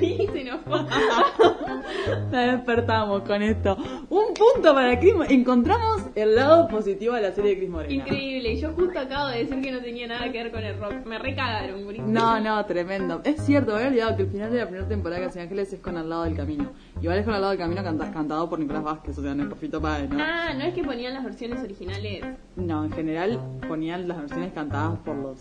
bien. 0.00 0.24
nos 2.30 2.30
despertamos 2.30 3.22
con 3.22 3.42
esto. 3.42 3.76
Un 4.10 4.24
punto 4.34 4.74
para 4.74 4.98
Chris. 4.98 5.14
Mo- 5.14 5.24
Encontramos 5.24 6.02
el 6.14 6.34
lado 6.36 6.68
positivo 6.68 7.14
de 7.14 7.22
la 7.22 7.32
serie 7.32 7.52
de 7.52 7.56
Chris 7.58 7.70
Morena. 7.70 7.92
Increíble, 7.94 8.52
y 8.52 8.60
yo 8.60 8.72
justo 8.72 8.98
acabo 8.98 9.28
de 9.28 9.38
decir 9.44 9.60
que 9.62 9.70
no 9.72 9.80
tenía 9.80 10.06
nada 10.06 10.30
que 10.30 10.42
ver 10.42 10.52
con 10.52 10.62
el 10.64 10.78
rock. 10.78 11.04
Me 11.06 11.18
recagaron, 11.18 11.84
gurises. 11.84 12.06
No, 12.06 12.40
no, 12.40 12.64
tremendo. 12.66 13.20
Es 13.24 13.44
cierto, 13.44 13.72
me 13.72 13.78
había 13.78 13.88
olvidado 13.88 14.16
que 14.16 14.22
el 14.22 14.28
final 14.30 14.50
de 14.52 14.58
la 14.58 14.66
primera 14.66 14.88
temporada 14.88 15.20
de 15.20 15.26
Casi 15.26 15.38
Ángeles 15.40 15.72
es 15.72 15.80
con 15.80 15.96
Al 15.96 16.08
lado 16.08 16.24
del 16.24 16.34
camino. 16.36 16.70
Igual 17.00 17.18
es 17.18 17.24
con 17.24 17.34
Al 17.34 17.40
lado 17.40 17.50
del 17.50 17.58
camino 17.60 17.82
canta- 17.82 18.10
cantado 18.12 18.48
por 18.48 18.58
Nicolás 18.58 18.84
Vázquez, 18.84 19.18
o 19.18 19.22
sea, 19.22 19.34
no 19.34 19.42
es 19.44 19.48
por 19.48 19.58
Fito 19.58 19.80
Páez, 19.80 20.08
¿no? 20.10 20.18
Ah, 20.20 20.52
no 20.54 20.64
es 20.64 20.74
que 20.74 20.82
ponían 20.84 21.14
las 21.14 21.24
versiones 21.24 21.60
originales. 21.62 22.24
No, 22.56 22.84
en 22.84 22.92
general 22.92 23.40
ponían 23.68 24.08
las 24.08 24.18
versiones 24.18 24.52
cantadas 24.52 24.98
por 25.00 25.16
los. 25.16 25.38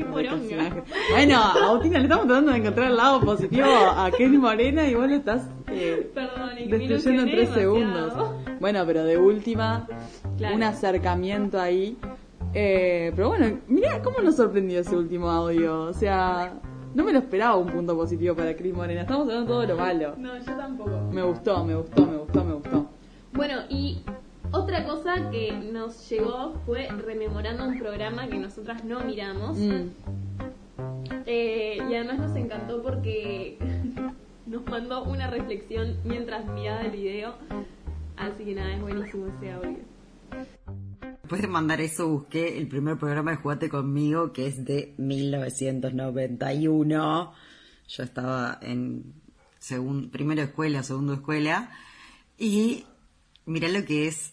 Qué 0.00 0.06
poronga. 0.06 0.84
Bueno, 1.10 1.36
Agustina, 1.36 1.98
le 1.98 2.04
estamos 2.04 2.26
tratando 2.26 2.52
de 2.52 2.58
encontrar 2.58 2.90
el 2.90 2.96
lado 2.96 3.20
positivo 3.20 3.66
a 3.66 4.10
Kenny 4.16 4.38
Morena 4.38 4.86
y 4.88 4.94
vos 4.94 5.08
lo 5.08 5.14
estás 5.16 5.42
eh, 5.68 6.10
Perdón, 6.14 6.50
destruyendo 6.68 7.22
en 7.22 7.30
tres 7.30 7.54
demasiado. 7.54 7.74
segundos. 7.74 8.12
Bueno, 8.60 8.82
pero 8.86 9.04
de 9.04 9.18
última, 9.18 9.86
Claro. 10.38 10.56
un 10.56 10.62
acercamiento 10.62 11.60
ahí. 11.60 11.96
Eh, 12.54 13.12
pero 13.14 13.28
bueno, 13.28 13.58
mirá 13.68 14.00
cómo 14.02 14.20
nos 14.20 14.36
sorprendió 14.36 14.80
ese 14.80 14.96
último 14.96 15.30
audio. 15.30 15.82
O 15.82 15.92
sea, 15.92 16.54
no 16.94 17.04
me 17.04 17.12
lo 17.12 17.18
esperaba 17.18 17.56
un 17.56 17.68
punto 17.68 17.94
positivo 17.94 18.34
para 18.34 18.56
Chris 18.56 18.72
Morena. 18.74 19.02
Estamos 19.02 19.28
hablando 19.28 19.46
todo 19.52 19.66
lo 19.66 19.76
malo. 19.76 20.14
No, 20.16 20.36
yo 20.38 20.52
tampoco. 20.56 20.90
Me 21.12 21.22
gustó, 21.22 21.64
me 21.64 21.74
gustó, 21.76 22.06
me 22.06 22.16
gustó, 22.16 22.44
me 22.44 22.54
gustó. 22.54 22.86
Bueno, 23.32 23.60
y 23.68 24.02
otra 24.52 24.84
cosa 24.84 25.30
que 25.30 25.52
nos 25.52 26.08
llegó 26.08 26.54
fue 26.66 26.88
rememorando 26.88 27.66
un 27.68 27.78
programa 27.78 28.26
que 28.28 28.38
nosotras 28.38 28.84
no 28.84 29.00
miramos. 29.00 29.56
Mm. 29.58 29.88
Eh, 31.26 31.78
y 31.88 31.94
además 31.94 32.18
nos 32.18 32.34
encantó 32.36 32.82
porque 32.82 33.56
nos 34.46 34.64
mandó 34.66 35.04
una 35.04 35.28
reflexión 35.28 35.96
mientras 36.04 36.44
miraba 36.46 36.82
el 36.82 36.90
video. 36.90 37.34
Así 38.16 38.44
que 38.44 38.54
nada, 38.54 38.74
es 38.74 38.80
buenísimo 38.82 39.26
ese 39.26 39.52
audio. 39.52 39.78
Después 41.22 41.42
de 41.42 41.48
mandar 41.48 41.80
eso 41.80 42.08
busqué 42.08 42.58
el 42.58 42.66
primer 42.66 42.98
programa 42.98 43.30
de 43.30 43.36
Jugate 43.36 43.68
conmigo 43.68 44.32
que 44.32 44.46
es 44.46 44.64
de 44.64 44.94
1991. 44.98 47.32
Yo 47.88 48.02
estaba 48.02 48.58
en 48.62 49.14
segun- 49.60 50.10
primero 50.10 50.42
escuela, 50.42 50.82
segundo 50.82 51.14
escuela 51.14 51.70
y 52.36 52.84
mirá 53.46 53.68
lo 53.68 53.84
que 53.84 54.08
es 54.08 54.32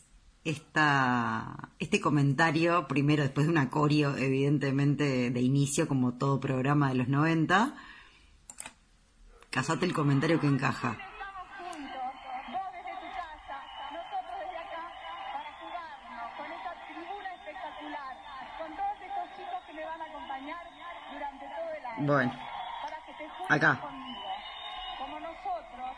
esta, 0.50 1.70
este 1.78 2.00
comentario, 2.00 2.88
primero 2.88 3.22
después 3.24 3.48
de 3.48 3.52
un 3.52 3.58
acorio 3.58 4.16
evidentemente 4.16 5.30
de 5.30 5.42
inicio 5.42 5.88
como 5.88 6.14
todo 6.14 6.40
programa 6.40 6.90
de 6.90 6.96
los 6.96 7.10
90. 7.10 7.76
Casate 9.50 9.86
el 9.86 9.94
comentario 9.94 10.40
que 10.40 10.48
encaja. 10.48 10.98
Bueno, 22.00 22.32
acá. 23.50 23.80
Como 24.98 25.20
nosotros 25.20 25.92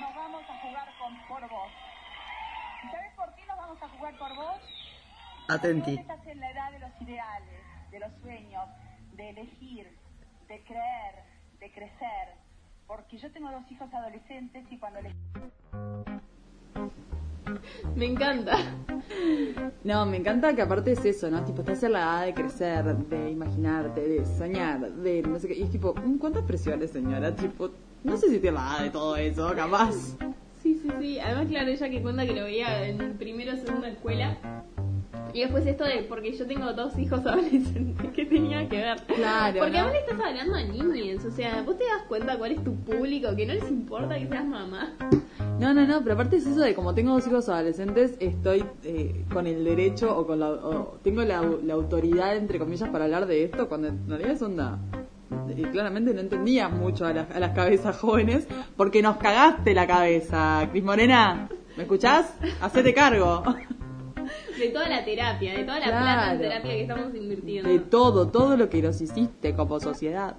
nos 0.00 0.14
vamos 0.14 0.42
a 0.48 0.60
jugar 0.60 0.88
con, 0.98 1.18
por 1.26 1.48
vos. 1.48 1.72
¿Y 2.84 2.90
¿Sabes 2.90 3.12
por 3.16 3.34
qué 3.34 3.46
nos 3.46 3.56
vamos 3.56 3.82
a 3.82 3.88
jugar 3.88 4.16
por 4.18 4.36
vos? 4.36 4.60
Atenti. 5.48 5.92
Vos 5.92 6.00
estás 6.00 6.26
en 6.26 6.40
la 6.40 6.50
edad 6.50 6.72
de 6.72 6.78
los 6.80 6.90
ideales, 7.00 7.60
de 7.90 8.00
los 8.00 8.10
sueños, 8.22 8.64
de 9.16 9.30
elegir, 9.30 9.86
de 10.48 10.62
creer, 10.64 11.14
de 11.60 11.70
crecer. 11.72 12.34
Porque 12.86 13.18
yo 13.18 13.30
tengo 13.32 13.50
dos 13.50 13.70
hijos 13.70 13.92
adolescentes 13.92 14.64
y 14.70 14.78
cuando 14.78 15.00
les... 15.02 15.12
Me 17.94 18.04
encanta. 18.06 18.56
No, 19.84 20.04
me 20.04 20.16
encanta 20.18 20.54
que 20.54 20.62
aparte 20.62 20.92
es 20.92 21.04
eso, 21.04 21.30
¿no? 21.30 21.44
Tipo, 21.44 21.62
estás 21.62 21.82
en 21.84 21.92
la 21.92 22.00
edad 22.00 22.24
de 22.26 22.34
crecer, 22.34 22.84
de 22.84 23.30
imaginarte, 23.30 24.00
de 24.06 24.24
soñar, 24.26 24.80
de 24.80 25.22
no 25.22 25.38
sé 25.38 25.48
qué. 25.48 25.54
Y 25.54 25.62
es 25.62 25.70
tipo, 25.70 25.94
"Mm, 25.94 26.18
¿cuántas 26.18 26.42
presiones, 26.44 26.90
señora? 26.90 27.34
Tipo, 27.34 27.70
no 28.04 28.16
sé 28.16 28.28
si 28.28 28.38
tiene 28.40 28.56
la 28.58 28.74
edad 28.76 28.84
de 28.84 28.90
todo 28.90 29.16
eso, 29.16 29.52
capaz. 29.54 29.92
Sí, 30.62 30.74
sí, 30.82 30.90
sí. 31.00 31.20
Además, 31.20 31.46
claro, 31.46 31.70
ella 31.70 31.88
que 31.88 32.02
cuenta 32.02 32.26
que 32.26 32.32
lo 32.34 32.44
veía 32.44 32.86
en 32.86 33.16
primero 33.16 33.52
o 33.54 33.56
segundo 33.56 33.86
escuela. 33.86 34.36
Y 35.32 35.40
después 35.40 35.66
esto 35.66 35.84
de, 35.84 36.06
porque 36.08 36.32
yo 36.32 36.46
tengo 36.46 36.72
dos 36.72 36.98
hijos 36.98 37.20
adolescentes, 37.26 38.10
¿qué 38.14 38.24
tenía 38.24 38.66
que 38.68 38.76
ver? 38.78 38.96
Claro, 39.06 39.58
Porque 39.58 39.78
¿no? 39.82 39.90
le 39.90 39.98
estás 39.98 40.18
hablando 40.18 40.54
a 40.54 40.62
niños, 40.62 41.24
o 41.24 41.30
sea, 41.30 41.62
vos 41.62 41.76
te 41.76 41.84
das 41.84 42.02
cuenta 42.08 42.38
cuál 42.38 42.52
es 42.52 42.64
tu 42.64 42.74
público, 42.76 43.34
que 43.36 43.44
no 43.46 43.52
les 43.54 43.68
importa 43.70 44.18
que 44.18 44.26
seas 44.28 44.46
mamá. 44.46 44.94
No, 45.60 45.74
no, 45.74 45.86
no, 45.86 46.00
pero 46.02 46.14
aparte 46.14 46.36
es 46.36 46.46
eso 46.46 46.60
de 46.60 46.74
como 46.74 46.94
tengo 46.94 47.12
dos 47.12 47.26
hijos 47.26 47.48
adolescentes, 47.48 48.16
estoy 48.20 48.64
eh, 48.84 49.24
con 49.32 49.46
el 49.46 49.64
derecho 49.64 50.16
o 50.16 50.26
con 50.26 50.40
la, 50.40 50.50
o 50.50 50.98
tengo 51.02 51.22
la, 51.22 51.42
la 51.64 51.74
autoridad, 51.74 52.36
entre 52.36 52.58
comillas, 52.58 52.88
para 52.90 53.04
hablar 53.04 53.26
de 53.26 53.44
esto, 53.44 53.68
cuando 53.68 53.88
en 53.88 54.08
realidad 54.08 54.32
es 54.32 54.42
onda. 54.42 54.78
Y 55.56 55.62
claramente 55.64 56.12
no 56.14 56.20
entendías 56.20 56.70
mucho 56.70 57.04
a, 57.06 57.12
las- 57.12 57.30
a 57.30 57.40
las 57.40 57.50
cabezas 57.52 57.98
jóvenes, 57.98 58.46
porque 58.76 59.02
nos 59.02 59.16
cagaste 59.18 59.74
la 59.74 59.86
cabeza, 59.86 60.66
Cris 60.70 60.84
Morena. 60.84 61.48
¿Me 61.76 61.82
escuchás? 61.82 62.34
Hacete 62.60 62.94
cargo. 62.94 63.42
De 64.58 64.68
toda 64.70 64.88
la 64.88 65.04
terapia, 65.04 65.54
de 65.54 65.64
toda 65.64 65.78
la 65.80 65.86
Claro. 65.86 66.02
plata 66.04 66.32
en 66.32 66.38
terapia 66.40 66.70
que 66.70 66.80
estamos 66.82 67.14
invirtiendo. 67.14 67.68
de 67.68 67.78
todo, 67.80 68.28
todo 68.28 68.56
lo 68.56 68.68
que 68.70 68.80
nos 68.82 69.00
hiciste 69.00 69.54
como 69.54 69.78
sociedad. 69.80 70.36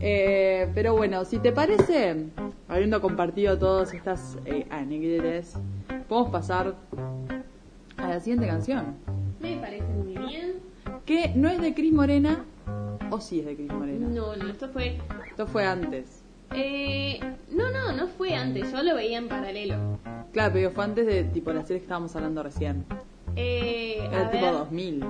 Eh, 0.00 0.70
pero 0.74 0.94
bueno, 0.94 1.24
si 1.24 1.38
te 1.38 1.50
parece, 1.52 2.26
habiendo 2.68 3.00
compartido 3.00 3.58
todas 3.58 3.92
estas 3.94 4.38
eh, 4.46 4.66
anécdotas, 4.70 5.58
podemos 6.08 6.30
pasar 6.30 6.74
a 7.96 8.08
la 8.08 8.20
siguiente 8.20 8.46
canción, 8.46 8.94
Me 9.40 9.56
parece 9.56 9.84
muy 9.88 10.16
bien. 10.28 10.54
que 11.04 11.32
no 11.34 11.48
es 11.48 11.60
de 11.60 11.74
Cris 11.74 11.92
Morena, 11.92 12.44
o 13.10 13.20
sí 13.20 13.40
es 13.40 13.46
de 13.46 13.56
Cris 13.56 13.72
Morena. 13.72 14.06
No, 14.08 14.36
no, 14.36 14.48
esto 14.48 14.68
fue... 14.68 14.98
Esto 15.28 15.46
fue 15.48 15.64
antes. 15.64 16.22
Eh, 16.54 17.18
no, 17.50 17.70
no, 17.70 17.92
no 17.92 18.06
fue 18.06 18.34
antes, 18.34 18.70
yo 18.70 18.82
lo 18.82 18.94
veía 18.94 19.18
en 19.18 19.28
paralelo. 19.28 19.98
Claro, 20.32 20.52
pero 20.54 20.70
fue 20.70 20.84
antes 20.84 21.06
de 21.06 21.24
tipo 21.24 21.52
la 21.52 21.62
serie 21.62 21.78
que 21.78 21.84
estábamos 21.84 22.14
hablando 22.14 22.42
recién. 22.42 22.84
Eh, 23.40 24.00
a 24.00 24.06
Era 24.06 24.30
tipo 24.30 24.46
ver, 24.46 24.52
2000. 24.52 25.04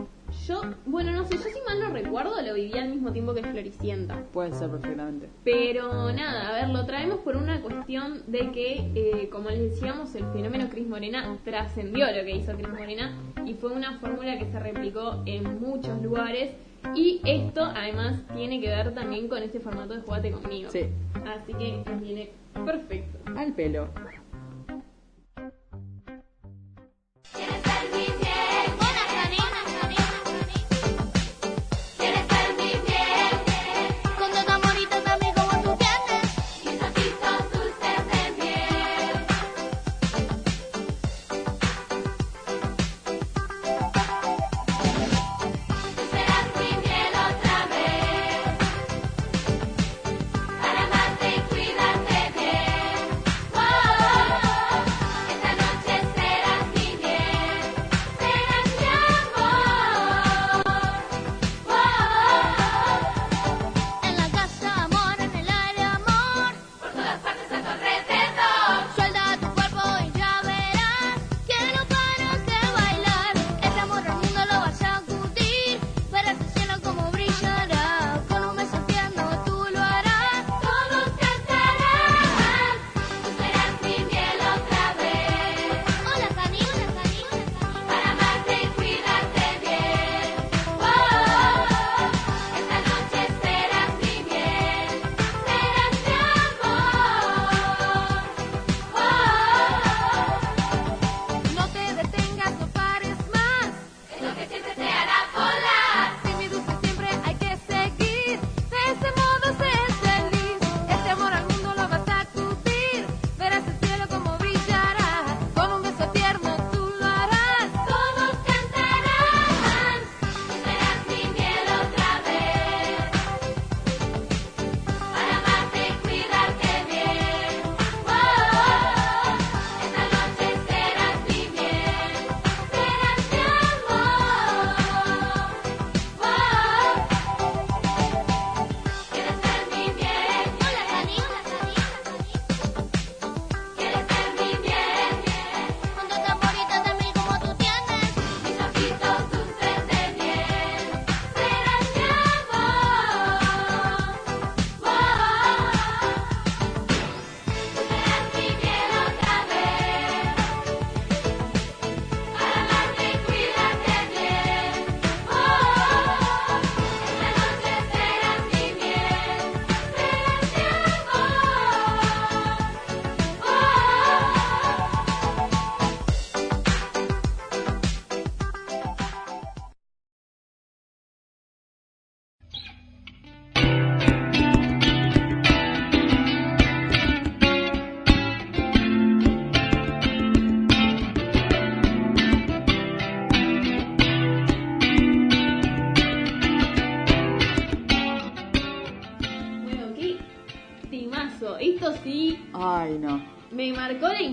Yo, 0.47 0.61
bueno, 0.85 1.13
no 1.13 1.25
sé, 1.25 1.37
yo 1.37 1.45
si 1.45 1.61
mal 1.67 1.81
no 1.81 1.89
recuerdo 1.91 2.43
lo 2.43 2.53
viví 2.53 2.77
al 2.77 2.91
mismo 2.91 3.11
tiempo 3.11 3.33
que 3.33 3.43
Floricienta. 3.43 4.23
Puede 4.33 4.53
ser 4.53 4.71
perfectamente. 4.71 5.31
Pero 5.45 6.13
nada, 6.13 6.49
a 6.49 6.53
ver, 6.53 6.69
lo 6.69 6.85
traemos 6.85 7.21
por 7.21 7.37
una 7.37 7.63
cuestión 7.63 8.23
de 8.27 8.53
que, 8.53 8.91
eh, 8.95 9.31
como 9.33 9.49
les 9.49 9.71
decíamos, 9.71 10.15
el 10.15 10.27
fenómeno 10.33 10.69
Cris 10.69 10.87
Morena 10.87 11.39
trascendió 11.43 12.07
lo 12.07 12.25
que 12.25 12.37
hizo 12.37 12.53
Cris 12.55 12.69
Morena 12.69 13.17
y 13.47 13.55
fue 13.55 13.73
una 13.73 13.99
fórmula 13.99 14.39
que 14.39 14.45
se 14.45 14.61
replicó 14.61 15.23
en 15.25 15.61
muchos 15.61 16.03
lugares. 16.03 16.51
Y 16.95 17.23
esto, 17.25 17.63
además, 17.63 18.21
tiene 18.37 18.61
que 18.61 18.69
ver 18.69 18.95
también 18.95 19.29
con 19.29 19.43
este 19.43 19.59
formato 19.59 19.95
de 19.95 20.03
Jugate 20.03 20.33
conmigo. 20.33 20.71
Sí. 20.71 20.87
Así 21.27 21.55
que 21.55 21.83
nos 21.91 22.01
viene 22.01 22.31
perfecto. 22.53 23.19
Al 23.35 23.55
pelo. 23.55 23.89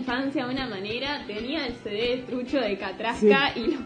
Infancia 0.05 0.45
de 0.45 0.53
una 0.53 0.67
manera. 0.67 1.23
Tenía 1.25 1.65
el 1.65 1.73
CD 1.73 2.17
de 2.17 2.17
trucho 2.27 2.59
de 2.59 2.77
Catrasca 2.77 3.51
y 3.55 3.71
lo 3.71 3.79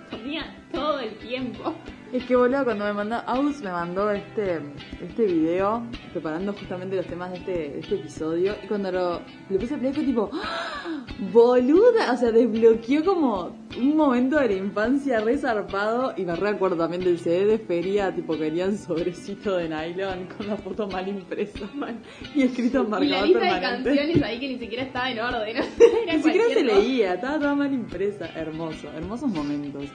Es 2.12 2.24
que 2.26 2.36
boludo, 2.36 2.64
cuando 2.64 2.86
me 2.86 2.94
mandó, 2.94 3.18
Aus 3.28 3.62
me 3.62 3.72
mandó 3.72 4.10
este, 4.10 4.60
este 5.00 5.26
video 5.26 5.84
preparando 6.12 6.54
justamente 6.54 6.96
los 6.96 7.06
temas 7.06 7.32
de 7.32 7.38
este, 7.38 7.52
de 7.52 7.80
este 7.80 7.96
episodio 7.96 8.56
y 8.64 8.68
cuando 8.68 8.92
lo, 8.92 9.22
le 9.48 9.60
puse 9.60 9.78
play 9.78 9.94
fue 9.94 10.04
tipo, 10.04 10.32
¡Ah! 10.34 11.06
boluda, 11.32 12.12
o 12.12 12.18
sea, 12.18 12.32
desbloqueó 12.32 13.06
como 13.06 13.56
un 13.78 13.96
momento 13.96 14.40
de 14.40 14.48
la 14.48 14.54
infancia 14.54 15.20
re 15.20 15.38
zarpado 15.38 16.14
y 16.18 16.26
me 16.26 16.36
recuerdo 16.36 16.78
también 16.78 17.04
del 17.04 17.20
CD 17.20 17.46
de 17.46 17.60
feria, 17.60 18.12
tipo 18.16 18.34
que 18.34 18.42
venían 18.42 18.76
sobrecito 18.76 19.58
de 19.58 19.70
nylon 19.70 20.28
con 20.36 20.48
la 20.48 20.58
foto 20.58 20.88
mal 20.88 21.08
impresa 21.08 21.70
man, 21.76 22.02
y 22.34 22.42
escrito 22.42 22.80
en 22.80 22.88
Y 22.88 22.90
la 22.90 23.00
marcador 23.00 23.28
lista 23.28 23.54
de 23.54 23.62
canciones 23.62 24.24
ahí 24.24 24.40
que 24.40 24.48
ni 24.48 24.58
siquiera 24.58 24.84
estaba 24.84 25.12
en 25.12 25.20
orden. 25.20 25.58
Era 26.04 26.14
Ni 26.16 26.24
siquiera 26.24 26.48
se 26.50 26.64
leía, 26.64 27.14
estaba 27.14 27.38
toda 27.38 27.54
mal 27.54 27.72
impresa. 27.72 28.28
Hermoso, 28.36 28.88
hermosos 28.96 29.30
momentos. 29.30 29.86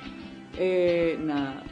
Eh, 0.57 1.19
nada, 1.21 1.65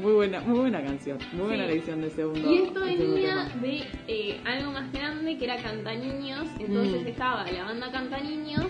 muy 0.00 0.12
buena, 0.12 0.40
muy 0.40 0.58
buena 0.60 0.82
canción, 0.82 1.18
muy 1.32 1.46
buena 1.46 1.66
Sí. 1.66 1.72
elección 1.72 2.00
de 2.02 2.10
segundo. 2.10 2.52
Y 2.52 2.58
esto 2.58 2.80
de 2.80 2.96
venía 2.96 3.48
de 3.60 3.82
eh, 4.08 4.40
algo 4.44 4.72
más 4.72 4.92
grande 4.92 5.36
que 5.38 5.44
era 5.44 5.56
Cantaniños. 5.56 6.46
Entonces 6.58 7.02
Mm. 7.02 7.06
estaba 7.08 7.50
la 7.50 7.64
banda 7.64 7.90
Cantaniños, 7.92 8.66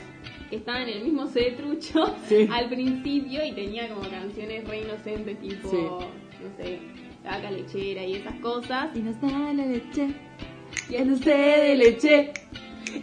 que 0.49 0.57
estaba 0.57 0.83
en 0.83 0.89
el 0.89 1.05
mismo 1.05 1.27
CD 1.27 1.53
trucho 1.53 2.17
Sí. 2.29 2.49
al 2.53 2.69
principio 2.69 3.45
y 3.45 3.53
tenía 3.53 3.89
como 3.89 4.09
canciones 4.09 4.67
re 4.69 4.81
inocentes, 4.83 5.39
tipo, 5.41 5.71
Sí. 5.71 5.77
no 6.43 6.57
sé, 6.65 6.79
la 7.25 7.31
vaca 7.37 7.51
lechera 7.51 8.05
y 8.05 8.15
esas 8.15 8.35
cosas. 8.41 8.89
Y 8.97 9.01
nos 9.01 9.21
da 9.21 9.29
la 9.55 9.67
leche, 9.67 10.09
y 10.89 10.95
el 10.97 11.09
dulce 11.09 11.31
de 11.31 11.77
leche, 11.77 12.33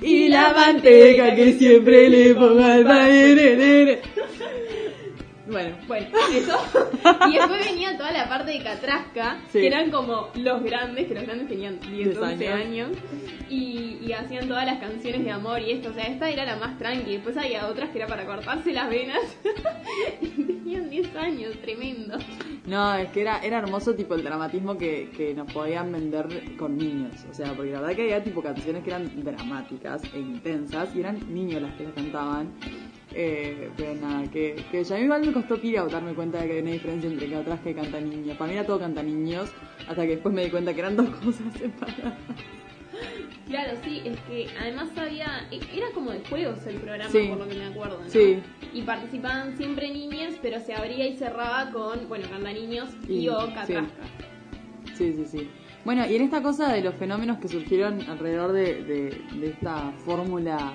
y 0.01 0.27
la 0.27 0.53
manteca 0.53 1.33
que 1.35 1.53
siempre 1.53 2.09
le 2.09 2.33
pongo 2.35 2.63
al 2.63 2.83
baile. 2.83 4.01
Bueno, 5.49 5.75
Bueno, 5.87 6.07
eso. 6.33 6.57
y 7.29 7.33
después 7.35 7.65
venía 7.69 7.97
toda 7.97 8.11
la 8.11 8.27
parte 8.27 8.51
de 8.51 8.63
Catrasca, 8.63 9.39
Sí. 9.51 9.59
que 9.61 9.67
eran 9.67 9.89
como 9.91 10.29
los 10.35 10.63
grandes, 10.63 11.07
que 11.07 11.13
los 11.15 11.23
grandes 11.23 11.47
tenían 11.47 11.79
10, 11.79 11.91
Diez 11.91 12.17
11 12.17 12.47
años. 12.49 12.89
años, 12.89 12.89
y, 13.49 13.97
y 14.05 14.11
hacían 14.13 14.47
todas 14.47 14.65
las 14.65 14.79
canciones 14.79 15.23
de 15.23 15.31
amor 15.31 15.61
y 15.61 15.71
esto. 15.71 15.89
O 15.89 15.93
sea, 15.93 16.03
esta 16.05 16.29
era 16.29 16.45
la 16.45 16.57
más 16.57 16.77
tranqui. 16.77 17.13
Después 17.13 17.37
había 17.37 17.65
otras 17.67 17.89
que 17.91 17.97
era 17.99 18.07
para 18.07 18.25
cortarse 18.25 18.73
las 18.73 18.89
venas. 18.89 19.21
y 20.21 20.27
tenían 20.27 20.89
10 20.89 21.15
años, 21.15 21.53
tremendo. 21.61 22.17
No, 22.65 22.95
es 22.95 23.09
que 23.11 23.21
era, 23.21 23.39
era 23.39 23.59
hermoso 23.59 23.95
tipo 23.95 24.15
el 24.15 24.23
dramatismo 24.23 24.77
que, 24.77 25.09
que 25.15 25.33
nos 25.33 25.51
podían 25.51 25.91
vender 25.91 26.27
con 26.57 26.77
niños. 26.77 27.13
O 27.31 27.33
sea, 27.33 27.53
porque 27.53 27.71
la 27.71 27.79
verdad 27.79 27.95
que 27.95 28.01
había 28.03 28.23
tipo 28.23 28.41
canciones 28.41 28.83
que 28.83 28.89
eran 28.89 29.09
dramáticas 29.23 30.01
e 30.13 30.19
intensas 30.19 30.93
y 30.93 30.99
eran 30.99 31.33
niños 31.33 31.61
las 31.61 31.73
que 31.75 31.83
las 31.85 31.93
cantaban. 31.93 32.51
Eh, 33.19 33.71
pero 33.75 33.95
nada, 33.95 34.29
que, 34.29 34.63
que 34.69 34.83
ya 34.83 34.95
a 34.95 34.99
mí 34.99 35.05
igual 35.05 35.25
me 35.25 35.33
costó 35.33 35.59
pila 35.59 35.85
darme 35.87 36.13
cuenta 36.13 36.37
de 36.39 36.45
que 36.45 36.51
había 36.51 36.61
una 36.63 36.71
diferencia 36.73 37.09
entre 37.09 37.35
atrás 37.35 37.59
que 37.63 37.73
canta 37.73 37.99
niños. 37.99 38.37
Para 38.37 38.51
mí 38.51 38.57
era 38.57 38.67
todo 38.67 38.79
canta 38.79 39.01
niños, 39.01 39.49
hasta 39.87 40.03
que 40.03 40.09
después 40.09 40.35
me 40.35 40.43
di 40.45 40.51
cuenta 40.51 40.71
que 40.73 40.79
eran 40.81 40.95
dos 40.95 41.09
cosas 41.23 41.51
separadas. 41.57 42.13
Claro, 43.47 43.71
sí, 43.83 44.01
es 44.05 44.19
que 44.21 44.47
además 44.59 44.89
había. 44.97 45.47
Era 45.51 45.87
como 45.95 46.11
de 46.11 46.19
juegos 46.29 46.65
el 46.67 46.75
programa, 46.75 47.09
Sí. 47.09 47.27
por 47.29 47.37
lo 47.39 47.47
que 47.47 47.55
me 47.55 47.65
acuerdo. 47.65 47.99
¿no? 48.03 48.09
Sí. 48.09 48.39
Y 48.73 48.81
participaban 48.83 49.57
siempre 49.57 49.89
niñas, 49.89 50.35
pero 50.41 50.59
se 50.59 50.73
abría 50.75 51.07
y 51.07 51.15
cerraba 51.17 51.71
con, 51.71 52.07
bueno, 52.09 52.27
canta 52.29 52.51
niños 52.53 52.89
y, 53.07 53.19
Y- 53.21 53.29
o 53.29 53.39
sí. 53.47 53.53
catrasca. 53.53 53.83
Sí, 54.95 55.13
sí, 55.13 55.25
sí. 55.25 55.49
Bueno, 55.85 56.05
y 56.05 56.15
en 56.17 56.23
esta 56.23 56.43
cosa 56.43 56.73
de 56.73 56.81
los 56.81 56.93
fenómenos 56.95 57.37
que 57.39 57.47
surgieron 57.47 58.01
alrededor 58.09 58.51
de, 58.51 58.83
de- 58.83 59.21
de 59.39 59.47
esta 59.47 59.91
fórmula 60.05 60.73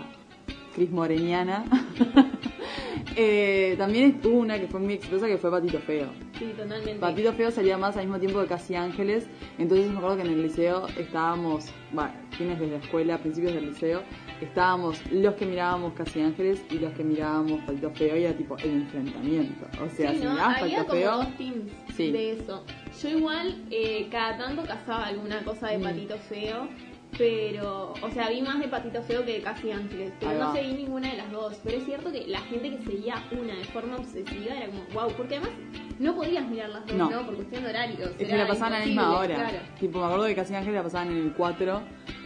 crismoreniana, 0.75 1.65
eh, 3.17 3.75
también 3.79 4.21
hubo 4.25 4.39
una 4.39 4.59
que 4.59 4.67
fue 4.69 4.81
muy 4.81 4.95
exitosa 4.95 5.27
que 5.27 5.39
fue 5.39 5.51
Patito 5.51 5.79
Feo. 5.81 6.09
Sí, 6.39 6.47
totalmente. 6.57 6.95
Patito 6.95 7.33
Feo 7.33 7.51
salía 7.51 7.79
más 7.79 7.97
al 7.97 8.05
mismo 8.05 8.19
tiempo 8.19 8.41
que 8.41 8.47
Casi 8.47 8.75
Ángeles, 8.75 9.27
entonces 9.59 9.91
me 9.91 9.99
acuerdo 9.99 10.17
que 10.17 10.23
en 10.23 10.29
el 10.33 10.43
liceo 10.43 10.87
estábamos, 10.99 11.67
bueno, 11.93 12.13
fines 12.31 12.59
de 12.59 12.67
la 12.69 12.77
escuela, 12.79 13.19
principios 13.19 13.55
del 13.55 13.67
liceo, 13.71 14.03
estábamos 14.41 15.01
los 15.11 15.35
que 15.35 15.47
mirábamos 15.47 15.93
Casi 15.95 16.21
Ángeles 16.21 16.65
y 16.71 16.79
los 16.79 16.93
que 16.95 17.05
mirábamos 17.05 17.61
Patito 17.65 17.91
Feo 17.91 18.17
y 18.17 18.25
era 18.25 18.37
tipo 18.37 18.57
el 18.59 18.71
enfrentamiento. 18.71 19.67
O 19.85 19.89
sea, 19.91 20.11
Sí, 20.13 20.19
si 20.19 20.25
¿no? 20.25 20.33
mirabas 20.33 20.63
Había 20.63 20.79
Patito 20.79 20.87
como 20.89 21.01
Feo, 21.01 21.17
dos 21.19 21.37
teams 21.37 21.73
Sí. 21.97 22.11
de 22.11 22.33
eso. 22.33 22.65
Yo 23.03 23.09
igual 23.11 23.63
eh, 23.71 24.09
cada 24.11 24.39
tanto 24.39 24.63
cazaba 24.65 25.07
alguna 25.07 25.43
cosa 25.45 25.69
de 25.69 25.79
Mm. 25.79 25.83
Patito 25.83 26.17
Feo, 26.29 26.69
pero, 27.19 27.93
o 28.01 28.11
sea, 28.11 28.31
vi 28.31 28.41
más 28.41 28.59
de 28.59 28.69
Patito 28.69 29.03
Feo 29.03 29.25
que 29.25 29.35
de 29.35 29.41
Casi 29.43 29.71
Ángeles, 29.71 30.13
pero 30.19 30.39
no 30.39 30.53
seguí 30.55 30.73
ninguna 30.73 31.11
de 31.11 31.17
las 31.19 31.31
dos. 31.31 31.61
Pero 31.63 31.79
es 31.79 31.85
cierto 31.85 32.11
que 32.11 32.27
la 32.27 32.41
gente 32.41 32.71
que 32.71 32.83
seguía 32.85 33.23
una 33.33 33.55
de 33.55 33.65
forma 33.65 33.97
obsesiva 33.97 34.55
era 34.57 34.67
como, 34.67 34.83
wow, 34.95 35.13
porque 35.17 35.37
además 35.37 35.53
no 35.99 36.15
podías 36.15 36.49
mirar 36.49 36.71
las 36.71 36.87
dos, 36.87 36.97
No. 36.97 37.11
¿no? 37.11 37.27
Por 37.27 37.37
cuestión 37.37 37.65
de 37.65 37.71
horarios. 37.71 38.11
Es 38.19 38.29
que 38.29 38.37
la 38.37 38.47
pasaban 38.47 38.73
a 38.75 38.79
la 38.81 38.87
misma 38.87 39.19
hora. 39.19 39.35
Claro. 39.35 39.59
Tipo, 39.79 39.99
me 39.99 40.05
acuerdo 40.07 40.27
que 40.27 40.35
Casi 40.35 40.55
Ángeles 40.55 40.75
la 40.77 40.83
pasaban 40.83 41.09
en 41.11 41.19
el 41.19 41.33
4 41.35 41.83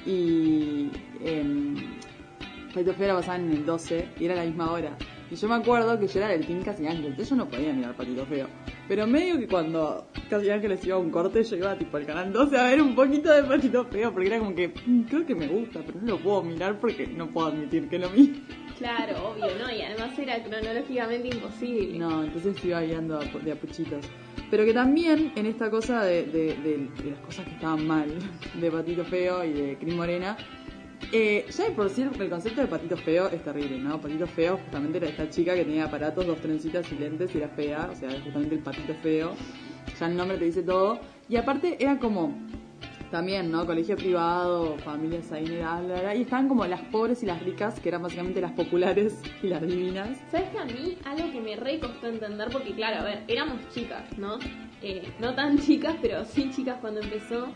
y 0.06 0.90
em, 1.24 1.74
Patito 2.72 2.94
Feo 2.94 3.08
la 3.08 3.14
pasaban 3.14 3.44
en 3.46 3.52
el 3.56 3.66
12 3.66 4.08
y 4.20 4.24
era 4.24 4.34
la 4.36 4.44
misma 4.44 4.70
hora. 4.70 4.96
Y 5.30 5.34
yo 5.34 5.48
me 5.48 5.54
acuerdo 5.56 5.98
que 5.98 6.06
yo 6.06 6.20
era 6.20 6.28
del 6.28 6.46
team 6.46 6.62
Casi 6.62 6.86
Ángeles, 6.86 7.10
entonces 7.10 7.30
yo 7.30 7.36
no 7.36 7.48
podía 7.48 7.72
mirar 7.72 7.94
Patito 7.96 8.24
Feo. 8.26 8.46
Pero 8.88 9.06
medio 9.06 9.38
que 9.38 9.48
cuando 9.48 10.06
Casi 10.30 10.50
Ángeles 10.50 10.84
iba 10.86 10.96
a 10.96 10.98
un 11.00 11.10
corte, 11.10 11.42
yo 11.42 11.56
iba 11.56 11.76
tipo 11.76 11.96
al 11.96 12.06
canal 12.06 12.32
12 12.32 12.56
a 12.56 12.62
ver 12.64 12.80
un 12.80 12.94
poquito 12.94 13.32
de 13.32 13.42
Patito 13.42 13.84
Feo, 13.86 14.12
porque 14.12 14.28
era 14.28 14.38
como 14.38 14.54
que 14.54 14.72
"Mm, 14.86 15.00
creo 15.02 15.26
que 15.26 15.34
me 15.34 15.48
gusta, 15.48 15.80
pero 15.84 15.98
no 16.00 16.12
lo 16.12 16.18
puedo 16.18 16.42
mirar 16.44 16.78
porque 16.78 17.06
no 17.08 17.26
puedo 17.28 17.48
admitir 17.48 17.88
que 17.88 17.98
lo 17.98 18.08
vi. 18.10 18.42
Claro, 18.78 19.30
obvio, 19.30 19.46
¿no? 19.58 19.72
Y 19.74 19.80
además 19.82 20.18
era 20.18 20.42
cronológicamente 20.44 21.28
imposible. 21.34 21.98
No, 21.98 22.22
entonces 22.22 22.62
iba 22.64 22.80
guiando 22.82 23.18
de 23.18 23.52
a 23.52 23.56
puchitos. 23.56 24.04
Pero 24.50 24.64
que 24.64 24.72
también 24.74 25.32
en 25.34 25.46
esta 25.46 25.70
cosa 25.70 26.04
de, 26.04 26.24
de- 26.26 26.56
de- 26.62 26.88
de 27.02 27.10
las 27.10 27.20
cosas 27.20 27.46
que 27.46 27.52
estaban 27.54 27.84
mal, 27.86 28.06
de 28.60 28.70
Patito 28.70 29.04
Feo 29.04 29.42
y 29.44 29.52
de 29.52 29.76
Cris 29.78 29.94
Morena, 29.94 30.36
eh, 31.12 31.47
ya 31.51 31.66
por 31.74 31.89
sí 31.90 32.02
el 32.02 32.31
concepto 32.31 32.60
de 32.60 32.66
Patito 32.66 32.97
Feo 32.97 33.28
es 33.28 33.43
terrible, 33.43 33.78
¿no? 33.78 34.01
Patito 34.01 34.27
Feo 34.27 34.59
justamente 34.59 34.98
era 34.98 35.09
esta 35.09 35.28
chica 35.31 35.55
que 35.55 35.64
tenía 35.64 35.85
aparatos, 35.85 36.27
dos 36.27 36.40
trencitas 36.40 36.90
y 36.90 36.97
lentes 36.97 37.35
y 37.35 37.39
era 37.39 37.48
fea, 37.48 37.90
o 37.93 37.94
sea, 37.94 38.10
justamente 38.23 38.56
el 38.56 38.62
Patito 38.62 38.94
Feo. 39.02 39.35
Ya 39.98 40.06
el 40.06 40.16
nombre 40.16 40.36
te 40.36 40.47
dice 40.47 40.62
todo. 40.62 40.98
Y 41.28 41.36
aparte 41.36 41.77
era 41.78 41.98
como 41.98 42.35
también, 43.10 43.51
¿no? 43.51 43.64
Colegio 43.66 43.97
privado, 43.97 44.77
familias 44.78 45.28
bla, 45.31 45.81
bla, 45.81 46.01
bla, 46.01 46.14
y 46.14 46.23
estaban 46.23 46.48
como 46.48 46.66
las 46.66 46.81
pobres 46.82 47.23
y 47.23 47.27
las 47.27 47.43
ricas, 47.43 47.78
que 47.81 47.89
eran 47.89 48.02
básicamente 48.02 48.40
las 48.40 48.52
populares 48.52 49.20
y 49.43 49.48
las 49.48 49.62
divinas. 49.62 50.18
¿Sabes 50.31 50.51
que 50.51 50.59
a 50.59 50.64
mí 50.64 50.98
algo 51.05 51.31
que 51.31 51.40
me 51.40 51.56
re 51.56 51.78
costó 51.78 52.09
entender? 52.09 52.48
Porque 52.51 52.74
claro, 52.74 53.01
a 53.01 53.05
ver, 53.05 53.24
éramos 53.28 53.59
chicas, 53.73 54.05
¿no? 54.18 54.39
Eh, 54.82 55.09
no 55.20 55.35
tan 55.35 55.59
chicas, 55.59 55.97
pero 56.02 56.24
sí 56.24 56.51
chicas 56.51 56.78
cuando 56.81 57.01
empezó. 57.01 57.48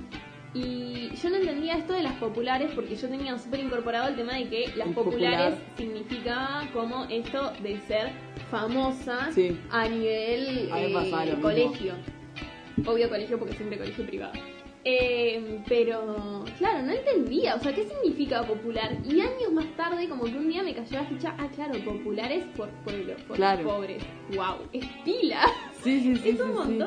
Y 0.52 1.10
yo 1.22 1.31
no 1.31 1.36
entendía 1.36 1.77
esto 1.77 1.93
de 1.93 2.02
las 2.02 2.14
populares 2.14 2.72
porque 2.74 2.97
yo 2.97 3.09
tenía 3.09 3.39
súper 3.39 3.60
incorporado 3.60 4.09
el 4.09 4.16
tema 4.16 4.35
de 4.35 4.48
que 4.48 4.72
las 4.77 4.89
populares 4.89 5.55
popular. 5.55 5.77
significaba 5.77 6.68
como 6.72 7.05
esto 7.05 7.52
de 7.62 7.78
ser 7.86 8.10
famosa 8.51 9.31
Sí. 9.32 9.56
a 9.70 9.89
nivel 9.89 10.68
A 10.72 10.81
eh, 10.81 10.89
mismo. 10.89 11.40
colegio. 11.43 11.94
Obvio 12.85 13.09
colegio 13.09 13.39
porque 13.39 13.55
siempre 13.55 13.78
colegio 13.78 14.05
privado. 14.06 14.32
Eh, 14.82 15.60
pero, 15.68 16.43
claro, 16.56 16.82
no 16.82 16.93
entendía, 16.93 17.55
o 17.55 17.60
sea, 17.60 17.74
¿qué 17.74 17.85
significa 17.85 18.43
popular? 18.43 18.97
Y 19.06 19.20
años 19.20 19.52
más 19.52 19.66
tarde, 19.77 20.09
como 20.09 20.24
que 20.24 20.31
un 20.35 20.48
día 20.48 20.62
me 20.62 20.74
cayó 20.74 20.97
la 20.97 21.05
ficha, 21.05 21.35
ah, 21.39 21.48
claro, 21.55 21.78
populares 21.85 22.44
por 22.56 22.70
pueblo, 22.82 23.14
por 23.28 23.36
Claro. 23.36 23.62
pobres. 23.62 24.02
¡Wow! 24.35 24.56
¡Es 24.72 24.86
pila! 25.05 25.43
Sí, 25.85 26.01
sí, 26.01 26.16
sí. 26.16 26.28
es 26.31 26.40
un 26.40 26.47
sí, 26.48 26.72
sí. 26.72 26.78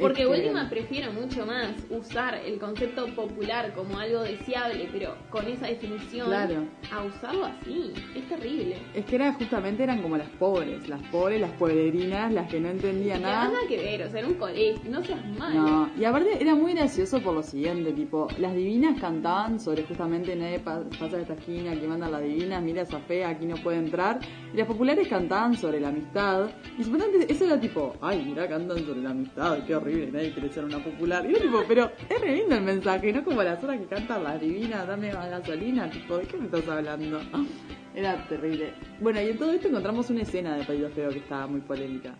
Porque 0.00 0.22
que- 0.22 0.26
última 0.26 0.68
prefiero 0.68 1.12
mucho 1.12 1.44
más 1.46 1.70
usar 1.90 2.34
el 2.44 2.58
concepto 2.58 3.06
popular 3.14 3.72
como 3.74 3.98
algo 3.98 4.22
deseable, 4.22 4.88
pero 4.92 5.14
con 5.30 5.46
esa 5.46 5.66
definición, 5.66 6.26
Claro. 6.28 6.64
a 6.92 7.04
usarlo 7.04 7.44
así. 7.46 7.92
Es 8.16 8.28
terrible. 8.28 8.76
Es 8.94 9.04
que 9.04 9.16
era 9.16 9.32
justamente 9.34 9.82
eran 9.82 10.02
como 10.02 10.16
las 10.16 10.28
pobres, 10.30 10.88
las 10.88 11.02
pobres, 11.08 11.40
las 11.40 11.50
pueblerinas, 11.52 12.32
las 12.32 12.48
que 12.50 12.60
no 12.60 12.68
entendían 12.70 13.18
que 13.18 13.22
nada. 13.24 13.44
nada 13.44 13.58
que 13.68 13.76
ver, 13.76 14.02
o 14.02 14.10
sea, 14.10 14.20
era 14.20 14.28
un 14.28 14.34
colegio, 14.34 14.90
no 14.90 15.04
seas 15.04 15.24
malo. 15.38 15.60
No, 15.60 15.90
y 15.98 16.04
aparte 16.04 16.40
era 16.40 16.54
muy 16.54 16.72
gracioso 16.74 17.20
por 17.20 17.34
lo 17.34 17.42
siguiente, 17.42 17.92
tipo, 17.92 18.28
las 18.38 18.54
divinas 18.54 19.00
cantaban 19.00 19.60
sobre 19.60 19.82
justamente 19.84 20.34
nadie 20.36 20.58
pa- 20.60 20.82
pasa 20.98 21.16
de 21.16 21.22
esta 21.22 21.34
esquina, 21.34 21.72
aquí 21.72 21.86
manda 21.86 22.08
la 22.08 22.20
divina, 22.20 22.60
mira 22.60 22.82
esa 22.82 22.98
fea, 23.00 23.28
aquí 23.30 23.46
no 23.46 23.56
puede 23.56 23.78
entrar. 23.78 24.20
Y 24.52 24.56
las 24.56 24.66
populares 24.66 25.06
cantaban 25.08 25.56
sobre 25.56 25.80
la 25.80 25.88
amistad. 25.88 26.48
Y 26.78 26.84
supuestamente 26.84 27.32
eso 27.32 27.44
era 27.44 27.60
tipo, 27.60 27.94
ay, 28.00 28.24
mira, 28.26 28.48
cantan 28.48 28.78
sobre 28.84 29.00
la 29.02 29.10
amistad, 29.10 29.58
qué 29.66 29.76
horrible, 29.76 29.89
nadie 30.12 30.32
quiere 30.32 30.52
ser 30.52 30.64
una 30.64 30.82
popular. 30.82 31.24
Y 31.26 31.34
era 31.34 31.40
tipo, 31.40 31.64
pero 31.66 31.92
es 32.08 32.20
re 32.20 32.36
lindo 32.36 32.54
el 32.54 32.62
mensaje, 32.62 33.12
no 33.12 33.24
como 33.24 33.42
las 33.42 33.62
horas 33.62 33.78
que 33.78 33.86
cantan 33.86 34.24
las 34.24 34.40
divinas, 34.40 34.86
dame 34.86 35.12
más 35.12 35.30
gasolina, 35.30 35.90
tipo, 35.90 36.16
¿de 36.18 36.26
qué 36.26 36.36
me 36.36 36.46
estás 36.46 36.68
hablando? 36.68 37.20
Era 37.94 38.26
terrible. 38.28 38.72
Bueno, 39.00 39.20
y 39.20 39.30
en 39.30 39.38
todo 39.38 39.52
esto 39.52 39.68
encontramos 39.68 40.08
una 40.10 40.22
escena 40.22 40.56
de 40.56 40.64
Patito 40.64 40.90
Feo 40.90 41.10
que 41.10 41.18
estaba 41.18 41.46
muy 41.48 41.60
polémica. 41.60 42.16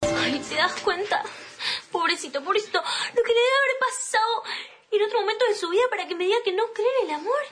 Ay, 0.00 0.40
¿te 0.48 0.54
das 0.54 0.80
cuenta? 0.80 1.22
Pobrecito, 1.90 2.42
pobrecito, 2.42 2.78
lo 2.78 3.22
que 3.22 3.32
le 3.32 3.40
debe 3.40 3.56
haber 3.62 3.78
pasado 3.78 4.42
en 4.90 5.02
otro 5.02 5.20
momento 5.20 5.44
de 5.46 5.54
su 5.54 5.68
vida 5.68 5.82
para 5.90 6.06
que 6.06 6.14
me 6.14 6.24
diga 6.24 6.38
que 6.44 6.52
no 6.52 6.64
cree 6.72 6.86
en 7.02 7.10
el 7.10 7.14
amor. 7.16 7.42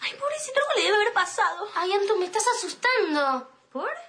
Ay, 0.00 0.12
pobrecito, 0.18 0.60
algo 0.60 0.72
le 0.76 0.82
debe 0.84 0.96
haber 0.96 1.12
pasado. 1.12 1.68
Ay, 1.74 1.92
Anto, 1.92 2.16
me 2.16 2.26
estás 2.26 2.44
asustando. 2.56 3.50
¿Por? 3.72 4.07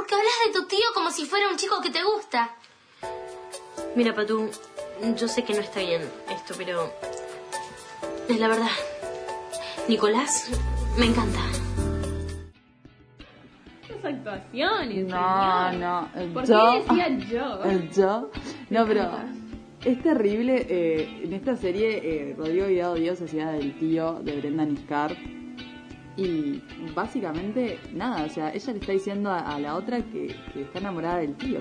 Porque 0.00 0.14
hablas 0.14 0.32
de 0.46 0.52
tu 0.58 0.66
tío 0.66 0.86
como 0.94 1.10
si 1.10 1.26
fuera 1.26 1.50
un 1.50 1.56
chico 1.58 1.78
que 1.82 1.90
te 1.90 2.02
gusta. 2.02 2.54
Mira, 3.94 4.14
Patu, 4.14 4.48
yo 5.14 5.28
sé 5.28 5.44
que 5.44 5.52
no 5.52 5.60
está 5.60 5.80
bien 5.80 6.00
esto, 6.30 6.54
pero 6.56 6.90
es 8.26 8.40
la 8.40 8.48
verdad. 8.48 8.70
Nicolás 9.88 10.48
me 10.96 11.04
encanta. 11.04 11.40
Esas 13.90 14.02
actuaciones, 14.06 15.04
No, 15.04 15.70
señor. 15.70 15.74
no, 15.74 16.08
el 16.16 16.28
¿Por 16.30 16.46
yo. 16.46 16.70
qué 16.72 16.78
decía 16.80 17.18
yo? 17.30 17.62
El 17.64 17.90
yo. 17.90 18.30
No, 18.70 18.86
pero 18.86 19.10
es 19.84 20.02
terrible. 20.02 20.66
eh, 20.66 21.20
en 21.24 21.32
esta 21.34 21.56
serie, 21.56 21.98
eh, 22.30 22.34
Rodrigo 22.38 22.68
Guirado 22.68 22.94
Díaz 22.94 23.20
hacía 23.20 23.50
del 23.50 23.78
tío 23.78 24.14
de 24.22 24.40
Brenda 24.40 24.64
Niscar. 24.64 25.14
Y 26.16 26.62
básicamente, 26.94 27.78
nada, 27.92 28.24
o 28.24 28.28
sea, 28.28 28.52
ella 28.52 28.72
le 28.72 28.78
está 28.78 28.92
diciendo 28.92 29.30
a, 29.30 29.58
la 29.58 29.76
otra 29.76 30.00
que, 30.02 30.34
está 30.54 30.78
enamorada 30.78 31.18
del 31.18 31.34
tío. 31.36 31.60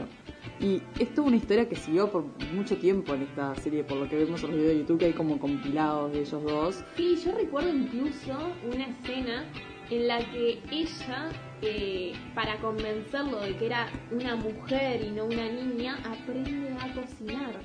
Y 0.59 0.81
es 0.99 1.17
una 1.17 1.37
historia 1.37 1.69
que 1.69 1.75
siguió 1.75 2.11
por 2.11 2.25
mucho 2.53 2.77
tiempo 2.77 3.13
en 3.13 3.23
esta 3.23 3.55
serie, 3.55 3.83
por 3.83 3.97
lo 3.97 4.09
que 4.09 4.17
vemos 4.17 4.43
en 4.43 4.49
los 4.49 4.57
videos 4.57 4.73
de 4.73 4.79
YouTube, 4.79 4.99
que 4.99 5.05
hay 5.05 5.13
como 5.13 5.39
compilados 5.39 6.11
de 6.11 6.21
ellos 6.21 6.43
dos. 6.43 6.83
Sí, 6.97 7.17
yo 7.23 7.31
recuerdo 7.33 7.69
incluso 7.69 8.33
una 8.69 8.85
escena 8.87 9.45
en 9.89 10.07
la 10.07 10.19
que 10.19 10.59
ella, 10.71 11.29
eh, 11.61 12.13
para 12.35 12.57
convencerlo 12.57 13.39
de 13.41 13.55
que 13.57 13.65
era 13.67 13.87
una 14.11 14.35
mujer 14.35 15.03
y 15.03 15.11
no 15.11 15.25
una 15.25 15.49
niña, 15.49 15.97
aprende 16.05 16.69
a 16.79 16.93
cocinar. 16.93 17.61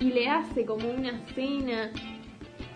Y 0.00 0.12
le 0.12 0.28
hace 0.28 0.64
como 0.64 0.88
una 0.88 1.18
cena. 1.34 1.90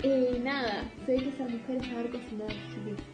Eh, 0.03 0.41
nada, 0.43 0.85
se 1.07 1.13
ve 1.13 1.19
que 1.23 1.29
esa 1.31 1.45
mujer 1.45 1.77
es 1.81 1.87
saber 1.87 2.11
cocinar, 2.11 2.49
chiquis. 2.49 3.05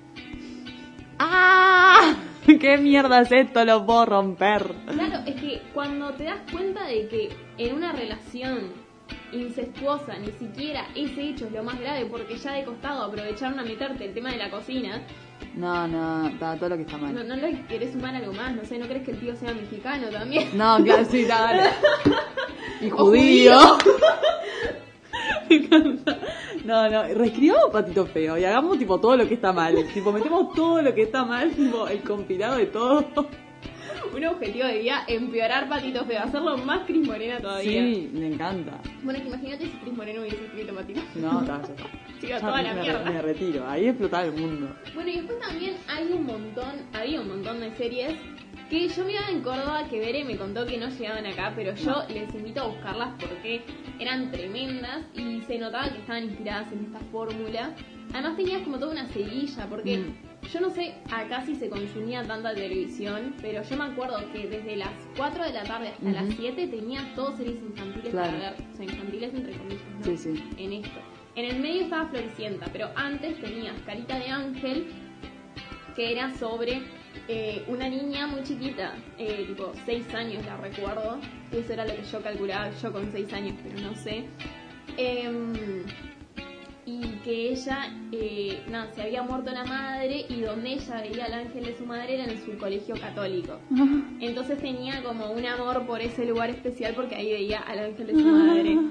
¡Ah! 1.19 2.15
¿Qué 2.47 2.79
mierda 2.79 3.21
es 3.21 3.33
esto? 3.33 3.65
Lo 3.65 3.85
puedo 3.85 4.07
romper. 4.07 4.65
Claro, 4.87 5.19
es 5.27 5.35
que 5.41 5.63
cuando 5.75 6.11
te 6.15 6.25
das 6.25 6.39
cuenta 6.51 6.87
de 6.87 7.09
que 7.09 7.29
en 7.59 7.75
una 7.75 7.93
relación 7.93 8.73
incestuosa 9.33 10.17
ni 10.19 10.33
siquiera 10.33 10.87
ese 10.95 11.21
hecho 11.29 11.47
es 11.47 11.53
lo 11.53 11.63
más 11.63 11.79
grave 11.79 12.07
porque 12.07 12.39
ya 12.39 12.53
de 12.53 12.65
costado 12.65 13.03
aprovecharon 13.05 13.59
a 13.59 13.63
meterte 13.63 14.07
el 14.07 14.15
tema 14.15 14.31
de 14.31 14.39
la 14.39 14.51
cocina, 14.51 15.03
No, 15.55 15.87
no, 15.87 16.29
está 16.29 16.57
todo 16.57 16.71
lo 16.71 16.77
que 16.77 16.83
está 16.83 16.97
mal. 16.97 17.15
no, 17.15 17.23
no 17.25 17.37
le 17.37 17.61
querés 17.67 17.93
sumar 17.93 18.15
algo 18.15 18.33
más, 18.33 18.55
no 18.55 18.65
sé, 18.65 18.79
¿no 18.79 18.87
crees 18.87 19.05
que 19.05 19.11
el 19.11 19.21
tío 19.21 19.37
sea 19.37 19.53
mexicano 19.53 20.09
también? 20.09 20.49
No, 20.57 20.83
claro, 20.83 21.05
sí, 21.05 21.25
dale. 21.27 21.65
Y 22.81 22.89
judío. 22.91 23.59
judío. 23.59 23.79
Me 25.51 25.57
encanta. 25.57 26.19
No, 26.65 26.89
no, 26.91 27.03
reescribamos 27.15 27.71
Patito 27.73 28.07
Feo 28.07 28.37
y 28.39 28.45
hagamos 28.45 28.79
tipo 28.79 28.99
todo 29.01 29.17
lo 29.17 29.27
que 29.29 29.35
está 29.35 29.53
mal. 29.53 29.75
Tipo, 29.95 30.13
metemos 30.13 30.53
todo 30.55 30.83
lo 30.83 30.95
que 30.95 31.03
está 31.03 31.25
mal, 31.25 31.51
tipo, 31.51 31.89
el 31.89 32.01
compilado 32.03 32.57
de 32.59 32.67
todo. 32.67 33.05
Un 34.15 34.25
objetivo 34.25 34.67
de 34.67 34.79
día, 34.79 35.03
empeorar 35.07 35.69
Patito 35.69 36.05
Feo, 36.05 36.21
hacerlo 36.23 36.57
más 36.59 36.81
Cris 36.87 37.07
Morena 37.07 37.39
todavía. 37.41 37.83
Sí, 37.83 38.11
me 38.13 38.29
encanta. 38.29 38.79
Bueno, 39.03 39.21
que 39.21 39.29
imagínate 39.29 39.65
si 39.67 39.71
Cris 39.73 39.95
Morena 39.95 40.21
hubiese 40.21 40.45
escrito 40.45 40.75
Patito 40.75 41.01
Feo. 41.13 41.23
No, 41.23 41.41
está, 41.41 41.61
ya 41.63 41.75
está. 41.75 41.85
Sigo 42.21 42.31
Ya 42.33 42.41
toda 42.41 42.63
la 42.63 42.75
me, 42.75 42.81
mierda. 42.81 43.11
me 43.11 43.23
retiro. 43.23 43.69
Ahí 43.69 43.87
explotaba 43.89 44.25
el 44.25 44.33
mundo. 44.33 44.69
Bueno, 44.95 45.11
y 45.11 45.17
después 45.17 45.39
también 45.41 45.77
hay 45.89 46.05
un 46.13 46.25
montón, 46.27 46.73
había 46.93 47.21
un 47.21 47.29
montón 47.29 47.61
de 47.61 47.77
series 47.77 48.15
que 48.69 48.89
yo 48.89 49.05
miraba 49.05 49.31
en 49.31 49.41
Córdoba, 49.41 49.85
que 49.89 49.99
Bere 49.99 50.25
me 50.25 50.37
contó 50.37 50.67
que 50.67 50.77
no 50.77 50.89
llegaban 50.89 51.25
acá, 51.27 51.53
pero 51.57 51.75
yo 51.75 52.05
les 52.09 52.35
invito 52.35 52.61
a 52.63 52.67
buscarlas 52.67 53.11
porque 53.19 53.63
eran 53.99 54.31
tremendas 54.31 55.07
y 55.15 55.41
se 55.43 55.59
notaba 55.59 55.91
que 55.91 55.99
estaban 55.99 56.25
inspiradas 56.25 56.71
en 56.73 56.85
esta 56.87 56.99
fórmula. 57.11 57.75
Además 58.13 58.37
tenías 58.37 58.63
como 58.63 58.79
toda 58.79 58.93
una 58.93 59.07
seguilla, 59.09 59.67
porque 59.69 60.03
yo 60.53 60.61
no 60.61 60.71
sé 60.71 60.95
acá 61.11 61.45
si 61.45 61.55
se 61.57 61.69
consumía 61.71 62.23
tanta 62.25 62.55
televisión, 62.55 63.35
pero 63.41 63.63
yo 63.63 63.77
me 63.77 63.85
acuerdo 63.85 64.19
que 64.33 64.47
desde 64.49 64.77
las 64.77 64.93
4 65.17 65.45
de 65.45 65.53
la 65.53 65.63
tarde 65.65 65.89
hasta 65.89 66.11
las 66.11 66.25
Ujú. 66.25 66.33
7 66.39 66.67
tenías 66.69 67.15
todas 67.15 67.37
series 67.39 67.57
infantiles 67.63 68.11
Claro. 68.11 68.33
para 68.39 68.51
ver, 68.51 68.55
o 68.73 68.77
sea, 68.77 68.85
infantiles 68.85 69.35
entre 69.35 69.53
comillas, 69.57 69.83
¿no? 69.99 70.05
Sí, 70.05 70.17
sí. 70.17 70.45
En 70.59 70.73
esto. 70.75 71.01
En 71.37 71.45
el 71.45 71.61
medio 71.61 71.83
estaba 71.83 72.07
Floricienta, 72.09 72.67
pero 72.73 72.89
antes 72.97 73.39
tenías 73.41 73.75
Carita 73.87 74.19
de 74.19 74.27
Ángel, 74.29 74.87
que 75.95 76.13
era 76.13 76.35
sobre 76.35 76.83
eh, 77.29 77.65
una 77.69 77.89
niña 77.89 78.27
muy 78.27 78.43
chiquita, 78.43 78.95
eh, 79.19 79.45
tipo 79.47 79.73
6 79.85 80.15
años 80.15 80.45
la 80.47 80.57
recuerdo, 80.57 81.19
eso 81.53 81.73
era 81.73 81.85
lo 81.85 81.95
que 81.95 82.05
yo 82.05 82.23
calculaba 82.23 82.71
yo 82.83 82.93
con 82.93 83.11
6 83.13 83.33
años, 83.33 83.55
pero 83.63 83.81
no 83.81 83.95
sé. 83.95 84.25
Em, 84.97 85.53
y 86.87 87.01
que 87.23 87.51
ella, 87.51 87.93
eh, 88.13 88.63
nada, 88.71 88.91
se 88.95 89.03
había 89.03 89.23
muerto 89.23 89.51
la 89.51 89.65
madre 89.65 90.25
y 90.29 90.41
donde 90.41 90.73
ella 90.73 91.03
veía 91.03 91.27
al 91.27 91.35
ángel 91.35 91.67
de 91.67 91.77
su 91.77 91.85
madre 91.85 92.15
era 92.15 92.25
en 92.25 92.43
su 92.43 92.57
colegio 92.57 92.95
católico. 92.99 93.59
Entonces 94.21 94.59
tenía 94.59 95.03
como 95.03 95.31
un 95.31 95.45
amor 95.45 95.87
por 95.87 96.01
ese 96.01 96.25
lugar 96.25 96.49
especial 96.49 96.95
porque 96.95 97.15
ahí 97.15 97.31
veía 97.31 97.61
al 97.61 97.79
ángel 97.81 98.07
de 98.07 98.13
su 98.15 98.27
madre. 98.27 98.79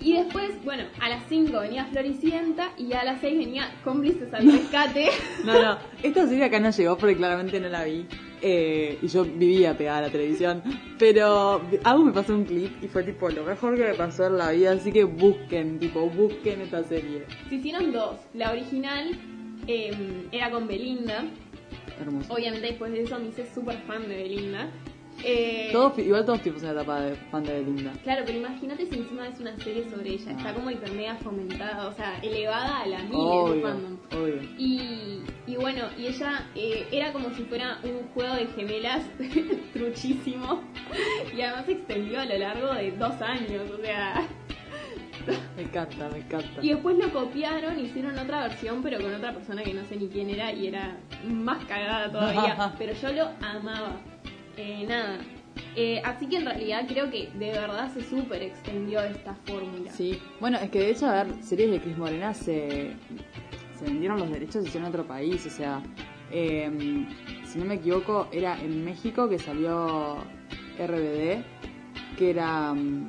Y 0.00 0.14
después, 0.14 0.50
bueno, 0.64 0.84
a 1.00 1.08
las 1.10 1.24
5 1.28 1.60
venía 1.60 1.84
Floricienta 1.86 2.72
y 2.78 2.92
a 2.94 3.04
las 3.04 3.20
6 3.20 3.38
venía 3.38 3.70
Cómplices 3.84 4.32
al 4.32 4.50
Rescate. 4.50 5.08
No, 5.44 5.60
no, 5.60 5.78
esta 6.02 6.26
serie 6.26 6.44
acá 6.44 6.58
no 6.58 6.70
llegó 6.70 6.96
porque 6.96 7.16
claramente 7.16 7.60
no 7.60 7.68
la 7.68 7.84
vi. 7.84 8.06
eh, 8.42 8.98
y 9.02 9.06
yo 9.08 9.24
vivía 9.24 9.76
pegada 9.76 9.98
a 9.98 10.02
la 10.02 10.10
televisión. 10.10 10.62
Pero 10.98 11.60
algo 11.84 12.04
me 12.04 12.12
pasó 12.12 12.34
un 12.34 12.44
clip 12.44 12.82
y 12.82 12.88
fue 12.88 13.02
tipo 13.02 13.28
lo 13.28 13.44
mejor 13.44 13.76
que 13.76 13.84
me 13.84 13.94
pasó 13.94 14.26
en 14.26 14.38
la 14.38 14.50
vida. 14.52 14.72
Así 14.72 14.90
que 14.90 15.04
busquen, 15.04 15.78
tipo, 15.78 16.08
busquen 16.08 16.62
esta 16.62 16.82
serie. 16.84 17.26
Se 17.50 17.56
hicieron 17.56 17.92
dos. 17.92 18.16
La 18.32 18.52
original 18.52 19.10
eh, 19.66 20.26
era 20.32 20.50
con 20.50 20.66
Belinda. 20.66 21.24
Hermoso. 22.00 22.32
Obviamente 22.32 22.68
después 22.68 22.92
de 22.92 23.02
eso 23.02 23.18
me 23.18 23.28
hice 23.28 23.46
súper 23.54 23.76
fan 23.86 24.08
de 24.08 24.16
Belinda. 24.16 24.70
Eh, 25.22 25.68
Todos, 25.72 25.98
igual 25.98 26.24
todos 26.24 26.40
tipos 26.40 26.62
en 26.62 26.74
la 26.74 26.80
etapa 26.80 27.00
de 27.02 27.14
fan 27.30 27.44
de 27.44 27.52
Belinda. 27.60 27.92
Claro, 28.04 28.22
pero 28.24 28.38
imagínate 28.38 28.86
si 28.86 28.96
encima 28.98 29.28
es 29.28 29.38
una 29.38 29.54
serie 29.58 29.84
sobre 29.90 30.10
ella. 30.14 30.32
Está 30.32 30.54
como 30.54 30.70
hiper 30.70 30.90
mega 30.92 31.14
fomentada, 31.16 31.88
o 31.88 31.92
sea, 31.92 32.18
elevada 32.22 32.80
a 32.80 32.86
la 32.86 32.98
mil 33.02 33.12
Obvio, 33.14 33.62
fandom. 33.62 33.98
obvio. 34.12 34.42
Y, 34.56 35.20
y 35.46 35.56
bueno, 35.56 35.84
y 35.98 36.06
ella 36.06 36.46
eh, 36.54 36.86
era 36.90 37.12
como 37.12 37.28
si 37.34 37.42
fuera 37.44 37.78
un 37.84 38.08
juego 38.14 38.34
de 38.34 38.46
gemelas 38.46 39.02
truchísimo. 39.74 40.62
Y 41.36 41.40
además 41.42 41.66
se 41.66 41.72
extendió 41.72 42.20
a 42.20 42.24
lo 42.24 42.38
largo 42.38 42.72
de 42.74 42.90
dos 42.92 43.20
años, 43.20 43.70
o 43.70 43.82
sea. 43.82 44.26
Me 45.54 45.62
encanta, 45.64 46.08
me 46.08 46.18
encanta. 46.20 46.60
Y 46.62 46.70
después 46.70 46.96
lo 46.96 47.12
copiaron, 47.12 47.78
hicieron 47.78 48.18
otra 48.18 48.44
versión, 48.48 48.82
pero 48.82 48.98
con 49.00 49.14
otra 49.14 49.34
persona 49.34 49.62
que 49.62 49.74
no 49.74 49.84
sé 49.84 49.96
ni 49.96 50.08
quién 50.08 50.30
era 50.30 50.50
y 50.50 50.66
era 50.68 50.96
más 51.28 51.62
cagada 51.66 52.10
todavía. 52.10 52.74
pero 52.78 52.94
yo 52.94 53.12
lo 53.12 53.28
amaba. 53.46 54.00
Eh, 54.60 54.84
nada. 54.86 55.18
Eh, 55.76 56.02
así 56.04 56.26
que 56.26 56.36
en 56.36 56.44
realidad 56.46 56.84
creo 56.88 57.10
que 57.10 57.30
de 57.38 57.50
verdad 57.52 57.90
se 57.94 58.02
súper 58.02 58.42
extendió 58.42 59.00
esta 59.00 59.34
fórmula. 59.46 59.90
Sí, 59.92 60.18
bueno, 60.40 60.58
es 60.58 60.70
que 60.70 60.80
de 60.80 60.90
hecho, 60.90 61.06
a 61.06 61.22
ver, 61.24 61.34
series 61.42 61.70
de 61.70 61.80
Cris 61.80 61.96
Morena 61.96 62.34
se, 62.34 62.92
se 63.78 63.84
vendieron 63.84 64.18
los 64.18 64.30
derechos 64.30 64.64
y 64.64 64.68
hicieron 64.68 64.88
en 64.88 64.94
otro 64.94 65.06
país, 65.06 65.44
o 65.46 65.50
sea, 65.50 65.80
eh, 66.30 66.70
si 67.46 67.58
no 67.58 67.64
me 67.64 67.74
equivoco, 67.74 68.28
era 68.32 68.60
en 68.60 68.84
México 68.84 69.28
que 69.28 69.38
salió 69.38 70.16
RBD, 70.78 71.42
que 72.18 72.30
era 72.30 72.72
mm, 72.74 73.08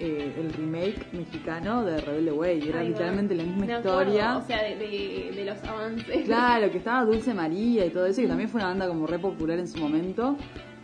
eh, 0.00 0.34
el 0.38 0.52
remake 0.52 1.06
mexicano 1.12 1.84
de 1.84 2.00
Rebelde 2.00 2.32
Way, 2.32 2.68
era 2.68 2.82
literalmente 2.82 3.34
la 3.34 3.42
misma 3.42 3.66
Me 3.66 3.74
acuerdo, 3.74 4.00
historia. 4.00 4.36
O 4.38 4.46
sea, 4.46 4.62
de, 4.62 4.76
de- 4.76 5.32
de 5.34 5.44
los 5.44 5.62
avances. 5.64 6.24
Claro, 6.26 6.70
que 6.70 6.78
estaba 6.78 7.04
Dulce 7.04 7.34
María 7.34 7.84
y 7.86 7.90
todo 7.90 8.06
eso, 8.06 8.20
que 8.20 8.28
también 8.28 8.48
fue 8.48 8.60
una 8.60 8.68
banda 8.68 8.86
como 8.88 9.06
re 9.06 9.18
popular 9.18 9.58
en 9.58 9.66
su 9.68 9.78
momento, 9.78 10.36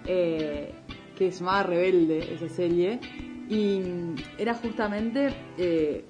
eh, 0.06 0.72
que 1.16 1.30
se 1.30 1.40
llamaba 1.40 1.62
Rebelde, 1.64 2.34
esa 2.34 2.48
serie, 2.48 3.00
y 3.48 3.80
era 4.38 4.54
justamente, 4.54 5.28
eh, 5.58 6.04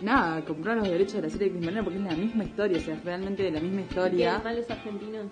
nada, 0.00 0.44
comprar 0.44 0.76
los 0.76 0.88
derechos 0.88 1.14
de 1.14 1.22
la 1.22 1.30
serie 1.30 1.46
de 1.46 1.52
Cris 1.52 1.64
Morena 1.64 1.82
porque 1.82 1.98
es 1.98 2.04
la 2.04 2.16
misma 2.16 2.44
historia, 2.44 2.78
o 2.78 2.80
sea, 2.80 2.94
es 2.94 3.04
realmente 3.04 3.50
la 3.50 3.60
misma 3.60 3.82
¿Qué 3.82 3.88
historia. 3.88 4.40
mal 4.42 4.56
los 4.56 4.70
argentinos? 4.70 5.26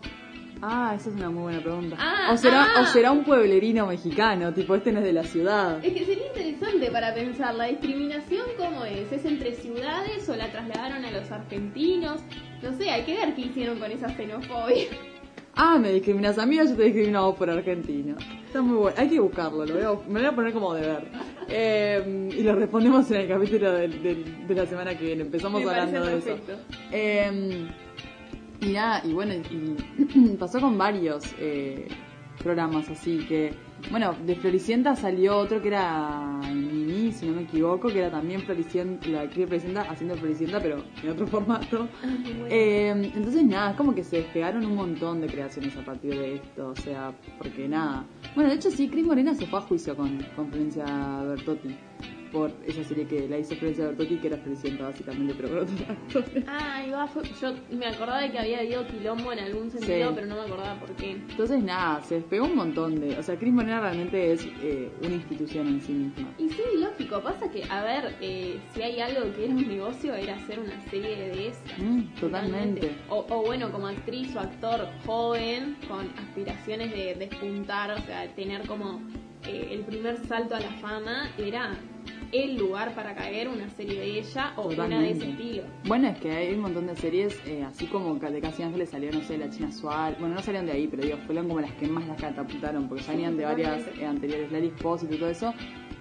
Ah, 0.64 0.93
esa 0.94 1.10
es 1.10 1.16
una 1.16 1.28
muy 1.28 1.43
buena 1.43 1.60
pregunta. 1.60 1.97
Ah, 1.98 2.30
o, 2.32 2.36
será, 2.36 2.68
ah. 2.76 2.82
o 2.82 2.86
será 2.86 3.10
un 3.10 3.24
pueblerino 3.24 3.86
mexicano, 3.86 4.55
tipo, 4.55 4.76
este 4.76 4.93
no 4.93 5.01
es 5.01 5.05
de 5.06 5.12
la 5.12 5.24
ciudad. 5.24 5.84
Es 5.84 5.93
que 5.93 6.05
sería 6.05 6.28
interesante 6.28 6.89
para 6.90 7.12
pensar, 7.12 7.55
¿la 7.56 7.64
discriminación 7.64 8.47
cómo 8.56 8.84
es? 8.84 9.10
¿Es 9.10 9.24
entre 9.24 9.55
ciudades 9.55 10.28
o 10.28 10.36
la 10.36 10.52
trasladaron 10.52 11.05
a 11.05 11.10
los 11.10 11.28
argentinos? 11.32 12.20
No 12.62 12.72
sé, 12.74 12.90
hay 12.90 13.02
que 13.02 13.14
ver 13.14 13.34
qué 13.34 13.40
hicieron 13.43 13.80
con 13.80 13.90
esa 13.90 14.09
xenofobia. 14.10 14.86
Ah, 15.55 15.79
me 15.79 15.93
discriminas 15.93 16.39
a 16.39 16.47
mí, 16.47 16.57
yo 16.57 16.74
te 16.74 16.83
discrimino 16.85 17.19
a 17.19 17.27
vos 17.27 17.37
por 17.37 17.51
argentino. 17.51 18.16
Está 18.47 18.62
muy 18.62 18.77
bueno. 18.77 18.97
Hay 18.99 19.09
que 19.09 19.20
buscarlo, 19.20 19.66
lo 19.66 19.74
voy 19.74 19.83
a- 19.83 20.09
me 20.09 20.15
lo 20.15 20.20
voy 20.20 20.24
a 20.27 20.35
poner 20.35 20.53
como 20.55 20.74
deber. 20.74 21.09
Eh, 21.49 22.31
y 22.35 22.43
lo 22.43 22.55
respondemos 22.55 23.11
en 23.11 23.20
el 23.23 23.29
capítulo 23.29 23.73
del- 23.73 24.03
del- 24.03 24.47
de, 24.47 24.55
la 24.55 24.66
semana 24.66 24.97
que 24.97 25.05
viene. 25.05 25.23
Empezamos 25.23 25.62
Me 25.62 25.69
hablando 25.70 26.07
de 26.07 26.16
eso. 26.19 26.37
Eh, 26.91 27.69
y 28.61 28.66
nada, 28.73 29.03
y 29.05 29.12
bueno, 29.12 29.35
y 29.35 30.37
pasó 30.39 30.61
con 30.61 30.79
varios 30.79 31.24
eh, 31.39 31.87
programas 32.43 32.89
así 32.89 33.19
que. 33.29 33.53
Bueno, 33.90 34.14
de 34.24 34.36
Floricienta 34.36 34.96
salió 34.96 35.36
otro 35.36 35.60
que 35.60 35.68
era 35.68 36.40
Mimi, 36.46 37.12
si 37.12 37.26
no 37.26 37.32
me 37.32 37.42
equivoco, 37.42 37.88
que 37.88 37.98
era 37.98 38.10
también 38.10 38.40
Floricienta, 38.42 39.06
la 39.09 39.22
actriz 39.22 39.46
Floricienta 39.46 39.82
haciendo 39.82 40.16
Floricienta, 40.16 40.60
pero 40.60 40.82
en 41.02 41.10
otro 41.10 41.26
formato. 41.28 41.88
Eh, 42.48 42.88
entonces 43.14 43.44
nada, 43.44 43.72
es 43.72 43.76
como 43.76 43.94
que 43.94 44.04
se 44.04 44.18
despegaron 44.18 44.64
un 44.64 44.76
montón 44.76 45.20
de 45.20 45.26
creaciones 45.26 45.76
a 45.76 45.84
partir 45.84 46.16
de 46.16 46.36
esto, 46.36 46.68
o 46.68 46.76
sea, 46.76 47.12
porque 47.38 47.68
nada. 47.68 48.04
Bueno, 48.34 48.50
de 48.50 48.56
hecho 48.56 48.70
sí, 48.70 48.88
Cris 48.88 49.04
Morena 49.04 49.34
se 49.34 49.46
fue 49.46 49.59
a 49.59 49.62
juicio 49.62 49.96
con, 49.96 50.18
con 50.36 50.48
Florencia 50.48 50.84
Bertotti 51.24 51.76
por 52.32 52.50
esa 52.66 52.82
serie 52.84 53.06
que 53.06 53.28
la 53.28 53.38
hizo 53.38 53.54
Florencia 53.56 53.86
Bertotti, 53.88 54.16
que 54.16 54.26
era 54.28 54.36
Floricienta 54.38 54.84
básicamente, 54.84 55.34
pero 55.36 55.48
con 55.50 55.59
otros 55.59 55.80
actores. 55.88 56.44
Ah, 56.48 57.06
fue- 57.12 57.22
yo 57.40 57.54
me 57.76 57.86
acordaba 57.86 58.20
de 58.22 58.30
que 58.30 58.38
había 58.38 58.60
habido 58.60 58.86
quilombo 58.86 59.32
en 59.32 59.38
algún 59.40 59.70
sentido, 59.70 60.09
Sí. 60.09 60.14
pero 60.14 60.26
no 60.26 60.34
me 60.36 60.40
acordaba 60.42 60.78
por 60.80 60.90
qué. 60.96 61.10
Entonces 61.12 61.62
nada, 61.62 62.00
se 62.02 62.16
despegó 62.16 62.46
un 62.46 62.56
montón 62.56 63.00
de... 63.00 63.18
O 63.18 63.22
sea, 63.22 63.36
Cris 63.38 63.52
Morena 63.52 63.80
realmente 63.80 64.32
es 64.32 64.46
eh, 64.62 64.90
una 65.02 65.14
institución 65.14 65.66
en 65.68 65.80
sí 65.80 65.92
misma. 65.92 66.28
Y 66.38 66.48
sí, 66.48 66.62
lógico, 66.78 67.20
pasa 67.22 67.50
que, 67.50 67.64
a 67.68 67.82
ver, 67.84 68.16
eh, 68.20 68.59
si 68.74 68.82
hay 68.82 69.00
algo 69.00 69.32
que 69.34 69.44
era 69.44 69.54
un 69.54 69.68
negocio, 69.68 70.14
era 70.14 70.34
hacer 70.36 70.59
una 70.60 70.80
serie 70.90 71.16
de 71.16 71.48
esas. 71.48 71.78
Mm, 71.78 72.00
totalmente. 72.20 72.90
O, 73.09 73.26
o 73.28 73.42
bueno, 73.42 73.70
como 73.70 73.88
actriz 73.88 74.34
o 74.36 74.40
actor 74.40 74.88
joven, 75.06 75.76
con 75.88 76.06
aspiraciones 76.18 76.92
de 76.92 77.14
despuntar, 77.14 77.90
o 77.90 77.98
sea, 78.02 78.26
tener 78.34 78.66
como 78.66 79.00
eh, 79.46 79.68
el 79.72 79.80
primer 79.80 80.16
salto 80.26 80.54
a 80.54 80.60
la 80.60 80.70
fama, 80.80 81.28
era 81.36 81.74
el 82.32 82.56
lugar 82.56 82.94
para 82.94 83.14
caer 83.14 83.48
una 83.48 83.68
serie 83.70 84.00
de 84.00 84.18
ella 84.20 84.52
o 84.56 84.68
una 84.68 84.88
de 84.88 85.10
ese 85.10 85.20
Totalmente. 85.20 85.30
estilo. 85.30 85.62
Bueno, 85.84 86.09
es 86.09 86.18
que 86.18 86.30
hay 86.32 86.54
un 86.54 86.60
montón 86.60 86.86
de 86.86 86.96
series, 86.96 87.38
eh, 87.46 87.62
así 87.62 87.86
como 87.86 88.14
de 88.14 88.40
Casi 88.40 88.62
Ángeles 88.62 88.88
salió, 88.90 89.12
no 89.12 89.20
sé, 89.20 89.36
La 89.38 89.50
China 89.50 89.70
Suárez. 89.70 90.18
Bueno, 90.18 90.34
no 90.36 90.42
salieron 90.42 90.66
de 90.66 90.72
ahí, 90.72 90.88
pero 90.88 91.02
digo, 91.02 91.18
fueron 91.26 91.46
como 91.48 91.60
las 91.60 91.72
que 91.72 91.86
más 91.86 92.06
las 92.09 92.18
catapultaron, 92.20 92.88
porque 92.88 93.04
ya 93.04 93.12
Sí, 93.12 93.18
de 93.36 93.44
varias 93.44 93.76
totalmente. 93.78 94.02
eh, 94.02 94.06
anteriores, 94.06 94.52
Larry 94.52 94.70
Spósito 94.70 95.14
y 95.14 95.18
todo 95.18 95.28
eso. 95.30 95.54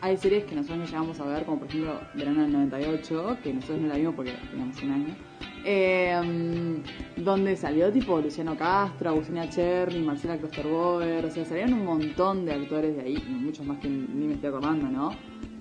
Hay 0.03 0.17
series 0.17 0.45
que 0.45 0.55
nosotros 0.55 0.79
no 0.79 0.85
llegamos 0.85 1.19
a 1.19 1.25
ver, 1.25 1.43
como 1.45 1.59
por 1.59 1.67
ejemplo 1.67 1.99
Verano 2.15 2.41
del 2.41 2.51
98, 2.53 3.37
que 3.43 3.53
nosotros 3.53 3.81
no 3.81 3.87
la 3.87 3.95
vimos 3.97 4.15
porque 4.15 4.31
teníamos 4.49 4.81
un 4.81 4.91
año. 4.91 5.15
eh, 5.63 6.81
donde 7.17 7.55
salió 7.55 7.91
tipo 7.91 8.19
Luciano 8.19 8.57
Castro, 8.57 9.11
Agustina 9.11 9.47
Cherry, 9.47 9.99
Marcela 9.99 10.37
Klosterboer, 10.37 11.23
o 11.25 11.29
sea, 11.29 11.45
salieron 11.45 11.73
un 11.73 11.85
montón 11.85 12.45
de 12.45 12.53
actores 12.53 12.95
de 12.95 13.03
ahí, 13.03 13.15
y 13.27 13.31
muchos 13.31 13.63
más 13.65 13.77
que 13.79 13.87
ni 13.87 14.25
me 14.27 14.33
estoy 14.33 14.49
acordando, 14.49 14.87
¿no? 14.87 15.11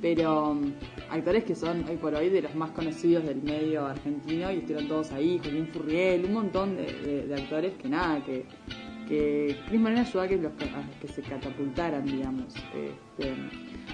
Pero 0.02 0.52
um, 0.52 0.72
actores 1.10 1.44
que 1.44 1.55
son 1.55 1.85
hoy 1.89 1.97
por 1.97 2.14
hoy 2.14 2.31
de 2.31 2.40
los 2.43 2.55
más 2.55 2.70
conocidos 2.70 3.24
del 3.24 3.43
medio 3.43 3.85
argentino 3.86 4.51
y 4.51 4.56
estuvieron 4.56 4.89
todos 4.89 5.12
ahí, 5.12 5.39
Joaquín 5.43 5.66
Furriel, 5.68 6.24
un 6.24 6.32
montón 6.32 6.77
de, 6.77 6.85
de- 6.86 7.27
de 7.27 7.35
actores 7.35 7.74
que 7.74 7.89
nada, 7.89 8.24
que, 8.24 8.47
que 9.06 9.59
Cris 9.68 9.78
Morena 9.81 10.01
ayudó 10.01 10.22
a 10.22 10.28
que, 10.28 10.36
los, 10.39 10.52
a 10.52 11.01
que 11.01 11.09
se 11.09 11.20
catapultaran, 11.20 12.06
digamos. 12.06 12.55
Este, 12.74 13.35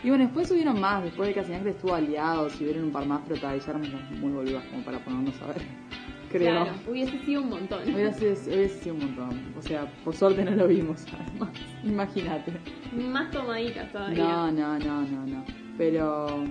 Y 0.05 0.09
bueno, 0.11 0.25
después 0.25 0.47
subieron 0.47 0.81
más, 0.81 1.03
después 1.03 1.29
de 1.29 1.35
Casi 1.35 1.53
Ángeles 1.55 1.75
estuvo 1.75 1.95
aliados, 1.95 2.61
y 2.61 2.65
hubieron 2.65 2.85
un 2.85 2.91
par 2.93 3.05
más, 3.07 3.23
pero 3.27 3.41
todavía 3.41 3.63
éramos 3.67 3.89
muy 4.21 4.31
boludas 4.33 4.65
como 4.67 4.85
para 4.85 4.99
ponernos 5.01 5.41
a 5.43 5.47
ver. 5.49 5.57
Creo. 6.31 6.51
Claro, 6.65 6.73
hubiese 6.89 7.19
sido 7.25 7.43
un 7.43 7.49
montón. 7.51 7.83
Hubiera 7.83 8.13
sido, 8.13 8.33
hubiese 8.33 8.79
sido 8.81 8.95
un 8.97 9.01
montón. 9.07 9.41
O 9.59 9.63
sea, 9.63 9.91
por 10.05 10.15
suerte 10.15 10.45
no 10.45 10.51
lo 10.53 10.67
vimos, 10.69 11.05
además. 11.13 11.51
Imagínate. 11.85 12.53
Más 12.93 13.31
tomaditas 13.31 13.91
todavía. 13.93 14.23
No, 14.25 14.53
no, 14.53 14.79
no, 14.79 15.03
no, 15.03 15.27
no. 15.27 15.66
Pero. 15.79 16.45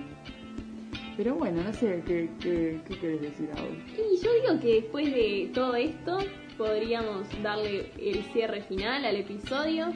Pero 1.16 1.34
bueno, 1.34 1.62
no 1.62 1.72
sé, 1.72 2.02
¿qué, 2.06 2.28
qué, 2.42 2.78
qué 2.86 2.98
querés 2.98 3.20
decir 3.22 3.48
ahora? 3.56 3.72
Y 3.96 4.22
yo 4.22 4.30
digo 4.34 4.60
que 4.60 4.74
después 4.82 5.06
de 5.10 5.50
todo 5.54 5.74
esto 5.74 6.18
podríamos 6.58 7.26
darle 7.42 7.90
el 7.98 8.22
cierre 8.34 8.60
final 8.62 9.02
al 9.04 9.16
episodio. 9.16 9.86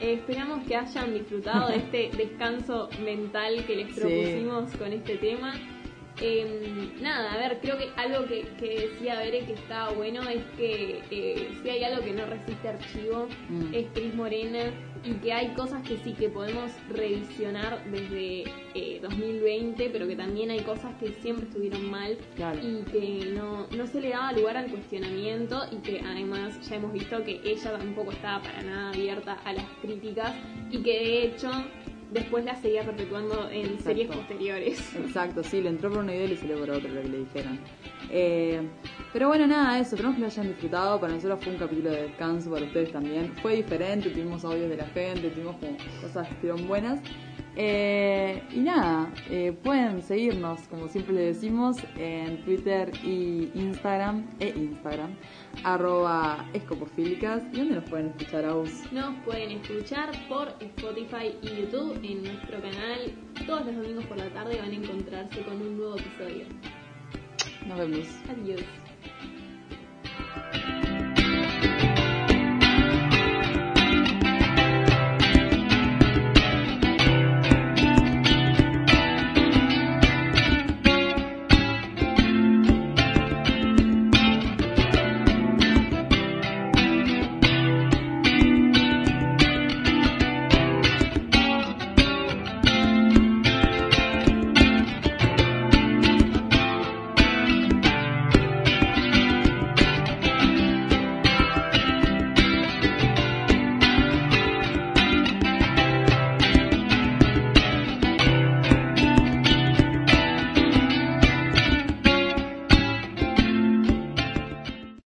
Eh, 0.00 0.14
esperamos 0.14 0.66
que 0.66 0.76
hayan 0.76 1.14
disfrutado 1.14 1.68
de 1.70 1.76
este 1.78 2.10
descanso 2.14 2.90
mental 3.02 3.64
que 3.66 3.76
les 3.76 3.94
Sí. 3.94 4.00
propusimos 4.00 4.70
con 4.76 4.92
este 4.92 5.16
tema. 5.16 5.54
Eh, 6.20 6.92
nada, 7.00 7.34
a 7.34 7.36
ver, 7.36 7.58
creo 7.60 7.76
que 7.76 7.90
algo 7.96 8.26
que, 8.26 8.42
que 8.58 8.88
decía 8.88 9.18
Bere 9.18 9.40
que 9.40 9.52
estaba 9.52 9.92
bueno 9.92 10.22
es 10.28 10.42
que 10.56 11.02
eh, 11.10 11.48
si 11.62 11.68
hay 11.68 11.84
algo 11.84 12.02
que 12.02 12.12
no 12.12 12.24
resiste 12.26 12.68
archivo 12.68 13.28
Mm. 13.48 13.74
es 13.74 13.86
Cris 13.92 14.14
Morena 14.14 14.70
y 15.04 15.12
que 15.14 15.32
hay 15.32 15.48
cosas 15.48 15.86
que 15.86 15.98
sí 15.98 16.14
que 16.14 16.28
podemos 16.28 16.70
revisionar 16.88 17.84
desde 17.90 18.44
eh, 18.74 18.98
2020, 19.02 19.90
pero 19.90 20.08
que 20.08 20.16
también 20.16 20.50
hay 20.50 20.60
cosas 20.60 20.94
que 20.98 21.08
siempre 21.22 21.46
estuvieron 21.46 21.88
mal 21.90 22.16
y 22.62 22.82
que 22.90 23.30
no, 23.32 23.66
no 23.68 23.86
se 23.86 24.00
le 24.00 24.08
daba 24.10 24.32
lugar 24.32 24.56
al 24.56 24.70
cuestionamiento 24.70 25.62
y 25.70 25.76
que 25.76 26.00
además 26.00 26.58
ya 26.68 26.76
hemos 26.76 26.92
visto 26.92 27.22
que 27.24 27.40
ella 27.44 27.78
tampoco 27.78 28.12
estaba 28.12 28.42
para 28.42 28.62
nada 28.62 28.90
abierta 28.90 29.34
a 29.44 29.52
las 29.52 29.66
críticas 29.82 30.32
y 30.70 30.78
que 30.78 30.92
de 30.92 31.24
hecho 31.26 31.50
después 32.12 32.44
la 32.44 32.56
seguía 32.56 32.84
perpetuando 32.84 33.48
en 33.50 33.66
Exacto. 33.66 33.84
series 33.84 34.08
posteriores. 34.08 34.96
Exacto, 34.96 35.42
sí, 35.42 35.60
le 35.60 35.70
entró 35.70 35.90
por 35.90 35.98
una 35.98 36.14
idea 36.14 36.24
y 36.24 36.28
le 36.28 36.36
salió 36.36 36.58
por 36.58 36.70
otra 36.70 36.88
lo 36.90 37.02
que 37.02 37.08
le 37.08 37.18
dijeron. 37.18 37.58
Eh, 38.10 38.62
pero 39.12 39.28
bueno, 39.28 39.46
nada, 39.46 39.78
eso, 39.78 39.94
esperamos 39.94 40.16
que 40.16 40.20
lo 40.20 40.26
hayan 40.26 40.48
disfrutado. 40.48 41.00
Para 41.00 41.14
nosotros 41.14 41.40
fue 41.42 41.52
un 41.52 41.58
capítulo 41.58 41.90
de 41.90 42.02
descanso, 42.02 42.50
para 42.50 42.64
ustedes 42.66 42.92
también. 42.92 43.32
Fue 43.42 43.56
diferente, 43.56 44.10
tuvimos 44.10 44.44
audios 44.44 44.68
de 44.68 44.76
la 44.76 44.86
gente, 44.86 45.30
tuvimos 45.30 45.56
como 45.56 45.76
cosas 46.00 46.28
que 46.28 46.34
estuvieron 46.34 46.68
buenas. 46.68 47.00
Eh, 47.58 48.42
y 48.52 48.60
nada, 48.60 49.10
eh, 49.30 49.56
pueden 49.62 50.02
seguirnos, 50.02 50.60
como 50.68 50.88
siempre 50.88 51.14
le 51.14 51.22
decimos, 51.22 51.78
en 51.98 52.44
Twitter 52.44 52.92
y 53.02 53.50
Instagram, 53.54 54.26
e 54.38 54.48
Instagram, 54.50 55.16
arroba 55.64 56.44
escopofílicas. 56.52 57.42
¿Y 57.52 57.58
dónde 57.58 57.74
nos 57.76 57.84
pueden 57.90 58.06
escuchar, 58.08 58.44
Aus? 58.44 58.92
Nos 58.92 59.14
pueden 59.24 59.50
escuchar 59.52 60.10
por 60.28 60.48
Spotify 60.60 61.34
y 61.42 61.62
YouTube 61.62 61.98
en 62.02 62.22
nuestro 62.24 62.60
canal. 62.60 63.12
Todos 63.46 63.66
los 63.66 63.76
domingos 63.76 64.04
por 64.06 64.18
la 64.18 64.28
tarde 64.30 64.58
van 64.60 64.70
a 64.70 64.74
encontrarse 64.74 65.42
con 65.42 65.60
un 65.60 65.76
nuevo 65.76 65.96
episodio. 65.96 66.46
Nos 67.66 67.78
vemos. 67.78 68.06
Adiós. 68.30 68.62